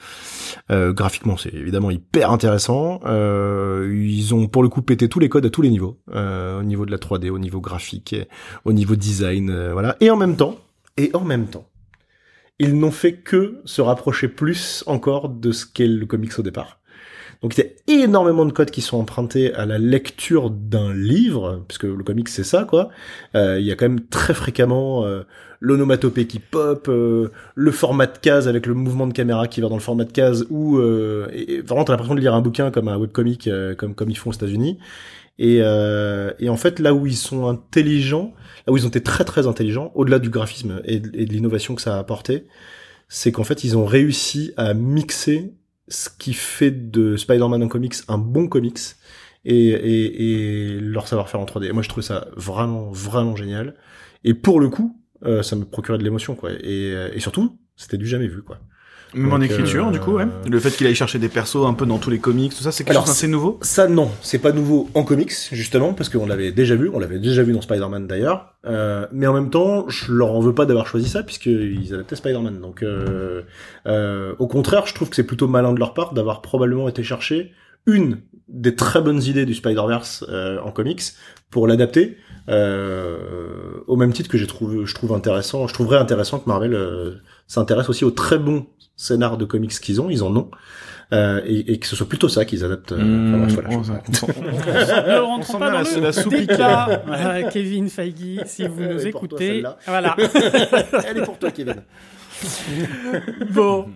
Euh, 0.71 0.93
graphiquement, 0.93 1.37
c'est 1.37 1.55
évidemment 1.55 1.91
hyper 1.91 2.31
intéressant. 2.31 3.01
Euh, 3.05 3.91
ils 3.93 4.35
ont 4.35 4.49
pour 4.49 4.63
le 4.63 4.69
coup 4.69 4.83
pété 4.83 5.09
tous 5.09 5.21
les 5.21 5.29
codes 5.29 5.47
à 5.47 5.51
tous 5.51 5.63
les 5.63 5.71
niveaux, 5.71 5.99
euh, 6.15 6.61
au 6.61 6.63
niveau 6.63 6.87
de 6.87 6.91
la 6.91 6.99
3D, 6.99 7.31
au 7.31 7.39
niveau 7.39 7.61
graphique, 7.61 8.15
au 8.65 8.73
niveau 8.73 8.97
design, 8.97 9.71
voilà. 9.73 9.97
Et 10.01 10.11
en 10.11 10.17
même 10.17 10.37
temps, 10.37 10.57
et 10.97 11.11
en 11.15 11.25
même 11.25 11.47
temps, 11.47 11.67
ils 12.59 12.79
n'ont 12.79 12.91
fait 12.91 13.15
que 13.15 13.61
se 13.65 13.81
rapprocher 13.81 14.29
plus 14.29 14.85
encore 14.87 15.29
de 15.29 15.53
ce 15.53 15.65
qu'est 15.67 15.87
le 15.87 16.07
comics 16.07 16.39
au 16.39 16.43
départ. 16.43 16.80
Donc 17.43 17.57
il 17.57 17.65
y 17.65 17.67
a 17.67 18.05
énormément 18.05 18.45
de 18.45 18.53
codes 18.53 18.71
qui 18.71 18.83
sont 18.83 18.99
empruntés 18.99 19.55
à 19.55 19.65
la 19.65 19.79
lecture 19.79 20.51
d'un 20.51 20.93
livre, 20.93 21.65
puisque 21.69 21.85
le 21.85 22.05
comics 22.05 22.29
c'est 22.29 22.45
ça 22.45 22.65
quoi. 22.65 22.91
Euh, 23.35 23.59
il 23.59 23.65
y 23.65 23.73
a 23.73 23.77
quand 23.77 23.89
même 23.89 24.07
très 24.07 24.35
fréquemment 24.35 25.07
euh, 25.07 25.23
l'onomatopée 25.61 26.27
qui 26.27 26.39
pop, 26.39 26.87
euh, 26.89 27.31
le 27.55 27.71
format 27.71 28.07
de 28.07 28.19
case 28.19 28.47
avec 28.47 28.67
le 28.67 28.75
mouvement 28.75 29.07
de 29.07 29.15
caméra 29.15 29.49
qui 29.49 29.63
va 29.63 29.69
dans 29.69 29.77
le 29.77 29.81
format 29.81 30.05
de 30.05 30.13
case, 30.13 30.47
ou 30.51 30.77
euh, 30.79 31.29
et, 31.33 31.55
et 31.55 31.61
vraiment 31.63 31.85
t'as 31.85 31.95
l'impression 31.95 32.15
de 32.15 32.21
lire 32.21 32.35
un 32.35 32.43
bouquin 32.43 32.71
comme 32.71 32.89
un 32.89 32.99
webcomic, 32.99 33.49
euh, 33.49 33.75
comme 33.75 33.95
comme 33.95 34.11
ils 34.11 34.19
font 34.19 34.31
aux 34.31 34.35
États-Unis. 34.35 34.79
Et, 35.39 35.61
euh, 35.63 36.33
et 36.39 36.51
en 36.51 36.57
fait 36.59 36.79
là 36.79 36.93
où 36.93 37.07
ils 37.07 37.17
sont 37.17 37.47
intelligents, 37.47 38.35
là 38.67 38.75
où 38.75 38.77
ils 38.77 38.85
ont 38.85 38.91
été 38.91 39.03
très 39.03 39.25
très 39.25 39.47
intelligents, 39.47 39.93
au-delà 39.95 40.19
du 40.19 40.29
graphisme 40.29 40.83
et 40.85 41.01
de, 41.01 41.11
et 41.15 41.25
de 41.25 41.33
l'innovation 41.33 41.75
que 41.75 41.81
ça 41.81 41.97
a 41.97 41.99
apporté, 41.99 42.47
c'est 43.09 43.33
qu'en 43.33 43.45
fait 43.45 43.65
ils 43.65 43.79
ont 43.79 43.87
réussi 43.87 44.53
à 44.59 44.75
mixer 44.75 45.55
ce 45.91 46.09
qui 46.09 46.33
fait 46.33 46.71
de 46.71 47.17
Spider-Man 47.17 47.63
en 47.63 47.69
comics 47.69 47.95
un 48.09 48.19
bon 48.19 48.49
comics 48.49 48.79
et, 49.45 50.79
leur 50.81 51.09
savoir-faire 51.09 51.41
en 51.41 51.45
3D. 51.45 51.67
Et 51.67 51.73
moi, 51.73 51.83
je 51.83 51.89
trouve 51.89 52.03
ça 52.03 52.29
vraiment, 52.37 52.91
vraiment 52.91 53.37
génial. 53.37 53.75
Et 54.25 54.35
pour 54.35 54.61
le 54.61 54.69
coup, 54.69 55.01
euh, 55.25 55.43
ça 55.43 55.57
me 55.57 55.65
procurait 55.65 55.99
de 55.99 56.05
l'émotion, 56.05 56.35
quoi. 56.35 56.53
Et, 56.53 56.95
et 57.13 57.21
surtout, 57.21 57.59
c'était 57.77 57.99
du 57.99 58.07
jamais 58.07 58.29
vu, 58.29 58.43
quoi. 58.43 58.61
Même 59.15 59.33
en 59.33 59.41
écriture, 59.41 59.89
euh, 59.89 59.91
du 59.91 59.99
coup, 59.99 60.13
ouais. 60.13 60.27
Le 60.49 60.61
fait 60.61 60.71
qu'il 60.71 60.87
aille 60.87 60.95
chercher 60.95 61.19
des 61.19 61.29
persos 61.29 61.67
un 61.67 61.75
peu 61.75 61.87
dans 61.87 61.99
tous 61.99 62.11
les 62.11 62.19
comics, 62.19 62.55
tout 62.55 62.63
ça, 62.63 62.71
c'est 62.71 62.85
quelque 62.85 62.93
Alors, 62.93 63.07
chose 63.07 63.15
d'assez 63.15 63.29
nouveau? 63.29 63.59
Ça, 63.63 63.89
non, 63.89 64.11
c'est 64.23 64.39
pas 64.39 64.53
nouveau 64.53 64.89
en 64.95 65.03
comics, 65.03 65.33
justement, 65.53 65.95
parce 65.95 66.09
qu'on 66.09 66.27
l'avait 66.27 66.53
déjà 66.53 66.77
vu, 66.77 66.91
on 66.93 66.99
l'avait 66.99 67.19
déjà 67.19 67.43
vu 67.43 67.53
dans 67.53 67.61
Spider-Man 67.61 68.07
d'ailleurs. 68.07 68.55
Euh, 68.67 69.07
mais 69.13 69.27
en 69.27 69.33
même 69.33 69.51
temps, 69.51 69.89
je 69.89 70.13
leur 70.13 70.33
en 70.33 70.41
veux 70.41 70.55
pas 70.55 70.67
d'avoir 70.67 70.87
choisi 70.87 71.09
ça, 71.09 71.23
puisqu'ils 71.23 71.93
adaptaient 71.93 72.17
Spider-Man. 72.17 72.61
Donc, 72.61 72.83
euh, 72.83 73.43
euh, 73.87 74.35
au 74.39 74.47
contraire, 74.47 74.87
je 74.87 74.95
trouve 74.95 75.11
que 75.11 75.17
c'est 75.17 75.25
plutôt 75.25 75.49
malin 75.49 75.73
de 75.73 75.79
leur 75.79 75.95
part 75.95 76.13
d'avoir 76.13 76.41
probablement 76.41 76.89
été 76.89 77.03
chercher 77.03 77.53
une 77.87 78.19
des 78.49 78.75
très 78.75 79.01
bonnes 79.01 79.23
idées 79.23 79.47
du 79.47 79.55
Spider-Verse 79.55 80.25
euh, 80.29 80.59
en 80.61 80.73
comics 80.73 81.03
pour 81.51 81.67
l'adapter. 81.67 82.17
Euh, 82.49 83.83
au 83.87 83.97
même 83.97 84.13
titre 84.13 84.29
que 84.29 84.39
j'ai 84.39 84.47
trouvé, 84.47 84.85
je 84.85 84.95
trouve 84.95 85.13
intéressant, 85.13 85.67
je 85.67 85.75
trouverais 85.75 85.99
intéressant 85.99 86.39
que 86.39 86.49
Marvel 86.49 86.75
euh, 86.75 87.15
s'intéresse 87.47 87.89
aussi 87.89 88.05
aux 88.05 88.11
très 88.11 88.39
bons 88.39 88.67
scénars 88.97 89.37
de 89.39 89.45
comics 89.45 89.73
qu'ils 89.81 90.01
ont, 90.01 90.11
ils 90.11 90.23
en 90.23 90.35
ont, 90.37 90.51
euh, 91.13 91.41
et, 91.45 91.73
et 91.73 91.79
que 91.79 91.87
ce 91.87 91.97
soit 91.97 92.09
plutôt 92.09 92.29
ça 92.29 92.45
qu'ils 92.45 92.65
adaptent. 92.65 92.93
euh, 92.93 92.99
Mmh, 92.99 93.35
enfin, 93.35 93.43
bref, 93.45 93.55
voilà, 93.55 93.79
on 93.79 93.83
pas 95.59 95.67
dans 95.73 95.79
la- 95.79 95.83
le 95.97 96.01
la 96.01 96.13
soupe 96.13 96.33
euh, 97.09 97.49
Kevin 97.51 97.89
Feige, 97.89 98.41
si 98.47 98.67
vous 98.67 98.83
nous 98.83 98.99
toi, 98.99 99.09
écoutez. 99.09 99.47
celle-là. 99.49 99.77
Voilà. 99.87 100.17
Elle 101.09 101.19
est 101.19 101.23
pour 101.25 101.39
toi, 101.39 101.51
Kevin. 101.51 101.77
Bon. 103.53 103.87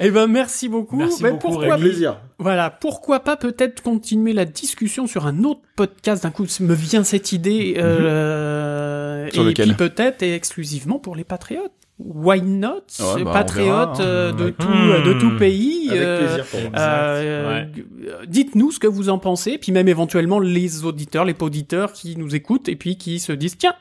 Eh 0.00 0.10
ben, 0.10 0.26
merci 0.26 0.68
beaucoup. 0.68 0.96
Merci 0.96 1.22
Mais 1.22 1.30
beaucoup, 1.32 1.48
pourquoi. 1.48 1.76
Plaisir. 1.76 2.20
voilà, 2.38 2.70
pourquoi 2.70 3.20
pas 3.20 3.36
peut-être 3.36 3.82
continuer 3.82 4.32
la 4.32 4.44
discussion 4.44 5.06
sur 5.06 5.26
un 5.26 5.44
autre 5.44 5.60
podcast 5.76 6.22
D'un 6.24 6.30
coup, 6.30 6.46
me 6.60 6.74
vient 6.74 7.04
cette 7.04 7.32
idée. 7.32 7.74
euh, 7.78 9.28
Sur 9.32 9.42
et 9.42 9.46
lequel 9.46 9.68
puis 9.68 9.76
peut-être 9.76 10.22
et 10.22 10.34
exclusivement 10.34 10.98
pour 10.98 11.16
les 11.16 11.24
patriotes. 11.24 11.72
Why 12.00 12.42
not 12.42 12.82
Ouais, 13.14 13.22
bah, 13.22 13.44
verra, 13.44 13.92
euh, 14.00 14.32
hein. 14.32 14.34
de, 14.36 14.46
Hmm. 14.48 14.52
tout, 14.52 15.08
de 15.08 15.20
tout 15.20 15.36
pays. 15.38 15.90
Euh. 15.92 16.38
Euh, 16.76 17.48
Ouais. 17.48 17.68
euh, 18.08 18.26
Dites-nous 18.26 18.72
ce 18.72 18.80
que 18.80 18.88
vous 18.88 19.10
en 19.10 19.18
pensez, 19.18 19.58
puis 19.58 19.70
même 19.70 19.86
éventuellement 19.86 20.40
les 20.40 20.84
auditeurs, 20.84 21.24
les 21.24 21.36
auditeurs 21.38 21.92
qui 21.92 22.16
nous 22.16 22.34
écoutent 22.34 22.68
et 22.68 22.74
puis 22.74 22.96
qui 22.98 23.20
se 23.20 23.30
disent 23.32 23.56
tiens, 23.58 23.74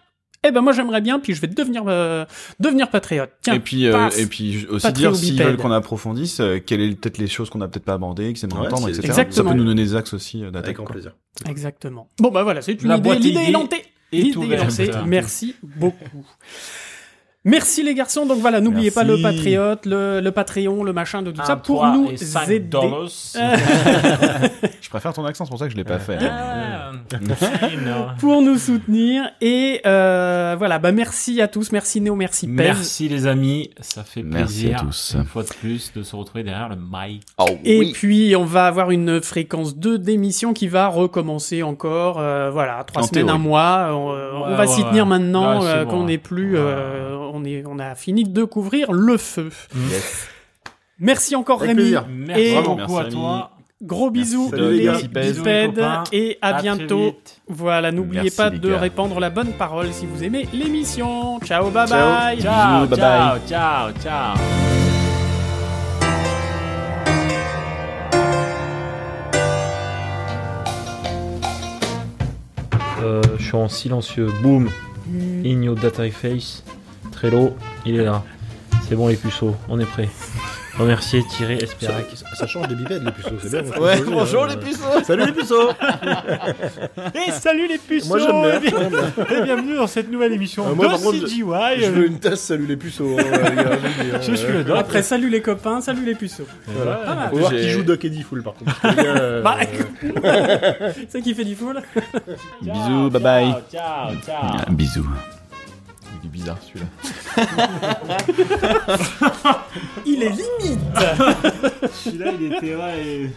Eh 0.45 0.51
ben 0.51 0.61
moi 0.61 0.73
j'aimerais 0.73 0.99
bien, 1.01 1.19
puis 1.19 1.33
je 1.33 1.41
vais 1.41 1.47
devenir 1.47 1.83
euh, 1.87 2.25
devenir 2.59 2.89
patriote. 2.89 3.29
Tiens, 3.41 3.53
et 3.53 3.59
puis, 3.59 3.87
euh, 3.87 4.09
et 4.17 4.25
puis 4.25 4.67
aussi 4.69 4.91
dire 4.91 5.15
s'ils 5.15 5.41
veulent 5.41 5.55
qu'on 5.57 5.71
approfondisse, 5.71 6.39
euh, 6.41 6.59
quelles 6.59 6.81
est 6.81 6.95
peut-être 6.95 7.17
les 7.17 7.27
choses 7.27 7.49
qu'on 7.49 7.61
a 7.61 7.67
peut-être 7.67 7.85
pas 7.85 7.93
abordées, 7.93 8.33
que 8.33 8.39
c'est 8.39 8.51
Ouais, 8.53 8.59
entendre, 8.59 8.89
etc. 8.89 9.05
Exactement. 9.05 9.35
Ça 9.35 9.43
peut 9.51 9.57
nous 9.57 9.63
donner 9.65 9.83
des 9.83 9.95
axes 9.95 10.13
aussi 10.13 10.43
euh, 10.43 10.47
d'attaque. 10.51 10.65
Avec 10.65 10.77
grand 10.77 10.85
plaisir. 10.85 11.15
Exactement. 11.47 12.09
Bon 12.19 12.29
bah 12.29 12.43
voilà, 12.43 12.61
c'est 12.61 12.73
une 12.81 12.89
La 12.89 12.95
idée. 12.95 13.03
boîte 13.03 13.19
L'idée 13.19 13.39
est 13.39 13.51
lancée. 13.51 13.85
L'idée 14.11 14.53
est 14.53 14.57
lancée. 14.57 14.91
Merci 15.07 15.55
beaucoup. 15.63 16.25
Merci 17.45 17.83
les 17.83 17.93
garçons. 17.93 18.25
Donc 18.25 18.39
voilà, 18.39 18.61
n'oubliez 18.61 18.91
pas 18.91 19.03
le 19.03 19.21
patriote, 19.21 19.85
le, 19.85 20.21
le 20.21 20.31
Patreon, 20.31 20.83
le 20.83 20.93
machin 20.93 21.21
de 21.21 21.31
tout 21.31 21.43
ça 21.43 21.57
pour 21.57 21.85
nous 21.87 22.09
et 22.09 22.53
aider. 22.53 22.79
Je 24.81 24.89
préfère 24.89 25.13
ton 25.13 25.25
accent, 25.25 25.45
c'est 25.45 25.49
pour 25.49 25.59
ça 25.59 25.65
que 25.65 25.71
je 25.71 25.77
l'ai 25.77 25.83
pas 25.83 25.99
fait. 25.99 26.17
Ah, 26.21 26.91
pour 28.19 28.41
nous 28.41 28.57
soutenir 28.57 29.23
et 29.41 29.81
euh, 29.85 30.55
voilà 30.57 30.79
bah 30.79 30.91
merci 30.91 31.41
à 31.41 31.47
tous 31.47 31.71
merci 31.71 32.01
Néo 32.01 32.15
merci 32.15 32.47
Pez 32.47 32.53
Merci 32.53 33.09
les 33.09 33.27
amis, 33.27 33.69
ça 33.79 34.03
fait 34.03 34.23
Merci 34.23 34.63
plaisir 34.63 34.79
à 34.79 34.85
tous. 34.85 35.15
une 35.17 35.25
fois 35.25 35.43
de 35.43 35.49
plus 35.49 35.91
de 35.93 36.03
se 36.03 36.15
retrouver 36.15 36.43
derrière 36.43 36.69
le 36.69 36.75
mic. 36.75 37.23
Oh, 37.39 37.45
et 37.63 37.91
puis 37.91 38.35
on 38.35 38.45
va 38.45 38.67
avoir 38.67 38.91
une 38.91 39.21
fréquence 39.21 39.75
2 39.77 39.97
d'émission 39.97 40.53
qui 40.53 40.67
va 40.67 40.87
recommencer 40.87 41.63
encore 41.63 42.19
euh, 42.19 42.49
voilà 42.51 42.83
trois 42.85 43.03
En 43.03 43.07
semaines 43.07 43.25
théorie. 43.25 43.41
un 43.41 43.43
mois 43.43 43.89
on, 43.93 44.51
va 44.55 44.59
ouais, 44.61 44.67
s'y 44.67 44.81
ouais. 44.83 44.89
tenir 44.89 45.05
maintenant 45.05 45.63
euh, 45.63 45.85
qu'on 45.85 46.05
n'est 46.05 46.17
plus 46.17 46.57
euh, 46.57 47.22
on 47.33 47.43
est 47.45 47.63
on 47.67 47.79
a 47.79 47.95
fini 47.95 48.23
de 48.23 48.43
couvrir 48.43 48.91
le 48.91 49.17
feu 49.17 49.49
Yes. 49.91 50.27
merci 50.99 51.35
encore 51.35 51.57
Avec 51.61 51.69
Rémi 51.69 51.81
plaisir. 51.81 52.05
Merci 52.09 52.41
Et- 52.41 52.61
beaucoup 52.61 52.75
Merci, 52.95 52.95
à 53.07 53.11
toi. 53.11 53.51
gros 53.81 54.09
bisous 54.11 54.49
les 54.53 54.89
et 56.13 56.37
à, 56.41 56.61
bientôt 56.61 57.17
voilà 57.49 57.91
n'oubliez 57.91 58.31
pas 58.31 58.49
de 58.49 58.71
répandre 58.71 59.19
la 59.19 59.29
bonne 59.29 59.51
parole 59.53 59.91
si 59.91 60.05
vous 60.05 60.23
aimez 60.23 60.47
l'émission 60.53 61.39
ciao 61.41 61.69
bye 61.69 61.87
Ciao. 61.87 61.99
bye 61.99 62.39
Ciao, 62.41 62.87
bye 62.87 62.97
ciao, 62.97 63.33
bye. 63.39 63.41
ciao, 63.49 63.91
ciao. 64.01 64.37
Euh, 73.01 73.21
je 73.37 73.43
suis 73.43 73.55
en 73.55 73.67
silencieux. 73.67 74.29
Boom. 74.41 74.69
In 75.45 75.61
your 75.61 75.75
data 75.75 76.09
face. 76.09 76.63
Trello, 77.23 77.55
il 77.85 77.95
est 78.01 78.03
là. 78.03 78.21
C'est 78.85 78.95
bon 78.95 79.07
les 79.07 79.15
puceaux, 79.15 79.55
on 79.69 79.79
est 79.79 79.85
prêt. 79.85 80.09
Remercier 80.77 81.23
Thierry 81.23 81.53
Espirac. 81.53 82.03
Ça, 82.15 82.25
ça 82.35 82.47
change 82.47 82.67
des 82.67 82.75
bipèdes, 82.75 83.01
les 83.05 83.11
puceaux, 83.13 83.29
c'est 83.41 83.61
bien. 83.63 83.79
Ouais, 83.79 84.01
bonjour 84.05 84.43
hein. 84.43 84.47
les 84.49 84.57
puceaux 84.57 85.01
Salut 85.05 85.25
les 85.27 85.31
puceaux 85.31 85.69
Et 87.27 87.31
salut 87.31 87.67
les 87.69 87.77
puceaux 87.77 88.09
Moi 88.09 88.19
j'aime 88.19 88.41
bien. 88.41 88.81
et 88.81 88.89
bien- 88.89 89.37
et 89.39 89.43
bienvenue 89.43 89.75
dans 89.77 89.87
cette 89.87 90.11
nouvelle 90.11 90.33
émission 90.33 90.65
Ah, 90.69 90.73
moi, 90.75 90.87
de 90.87 90.91
par 90.91 90.99
contre, 91.01 91.19
CGY. 91.27 91.43
Je 91.79 91.91
veux 91.91 92.07
une 92.07 92.19
tasse, 92.19 92.41
salut 92.41 92.65
les 92.65 92.75
puceaux. 92.75 93.15
hein, 93.17 93.23
les 93.23 93.55
gars, 93.55 94.19
je 94.21 94.31
hein. 94.31 94.35
Suis 94.35 94.51
le 94.51 94.63
doc. 94.65 94.77
après 94.77 95.01
salut 95.01 95.29
les 95.29 95.41
copains 95.41 95.79
salut 95.79 96.03
les 96.03 96.15
puceaux 96.15 96.47
Voilà. 96.67 97.29
Faut 97.29 97.37
voir 97.37 97.51
qui 97.51 97.69
joue 97.69 97.83
Doc 97.83 98.03
Eddie 98.03 98.23
Full 98.23 98.43
par 98.43 98.55
contre. 98.55 98.75
euh, 98.97 99.41
Bah, 99.41 99.59
c'est 101.07 101.21
qui 101.21 101.33
fait 101.33 101.45
du 101.45 101.55
full 101.55 101.81
Bisous, 102.61 103.09
bye 103.11 103.21
bye. 103.21 103.55
Ciao, 103.71 104.11
ciao. 104.25 104.35
Ah, 104.41 104.65
bisous. 104.71 105.07
Il 106.23 106.27
est 106.27 106.29
bizarre 106.29 106.59
celui-là. 106.61 106.85
Il 110.05 110.21
est 110.23 110.29
limite 110.29 110.79
Celui-là, 111.91 112.31
il 112.39 112.53
était 112.53 112.75
là 112.75 112.95
et... 112.97 113.31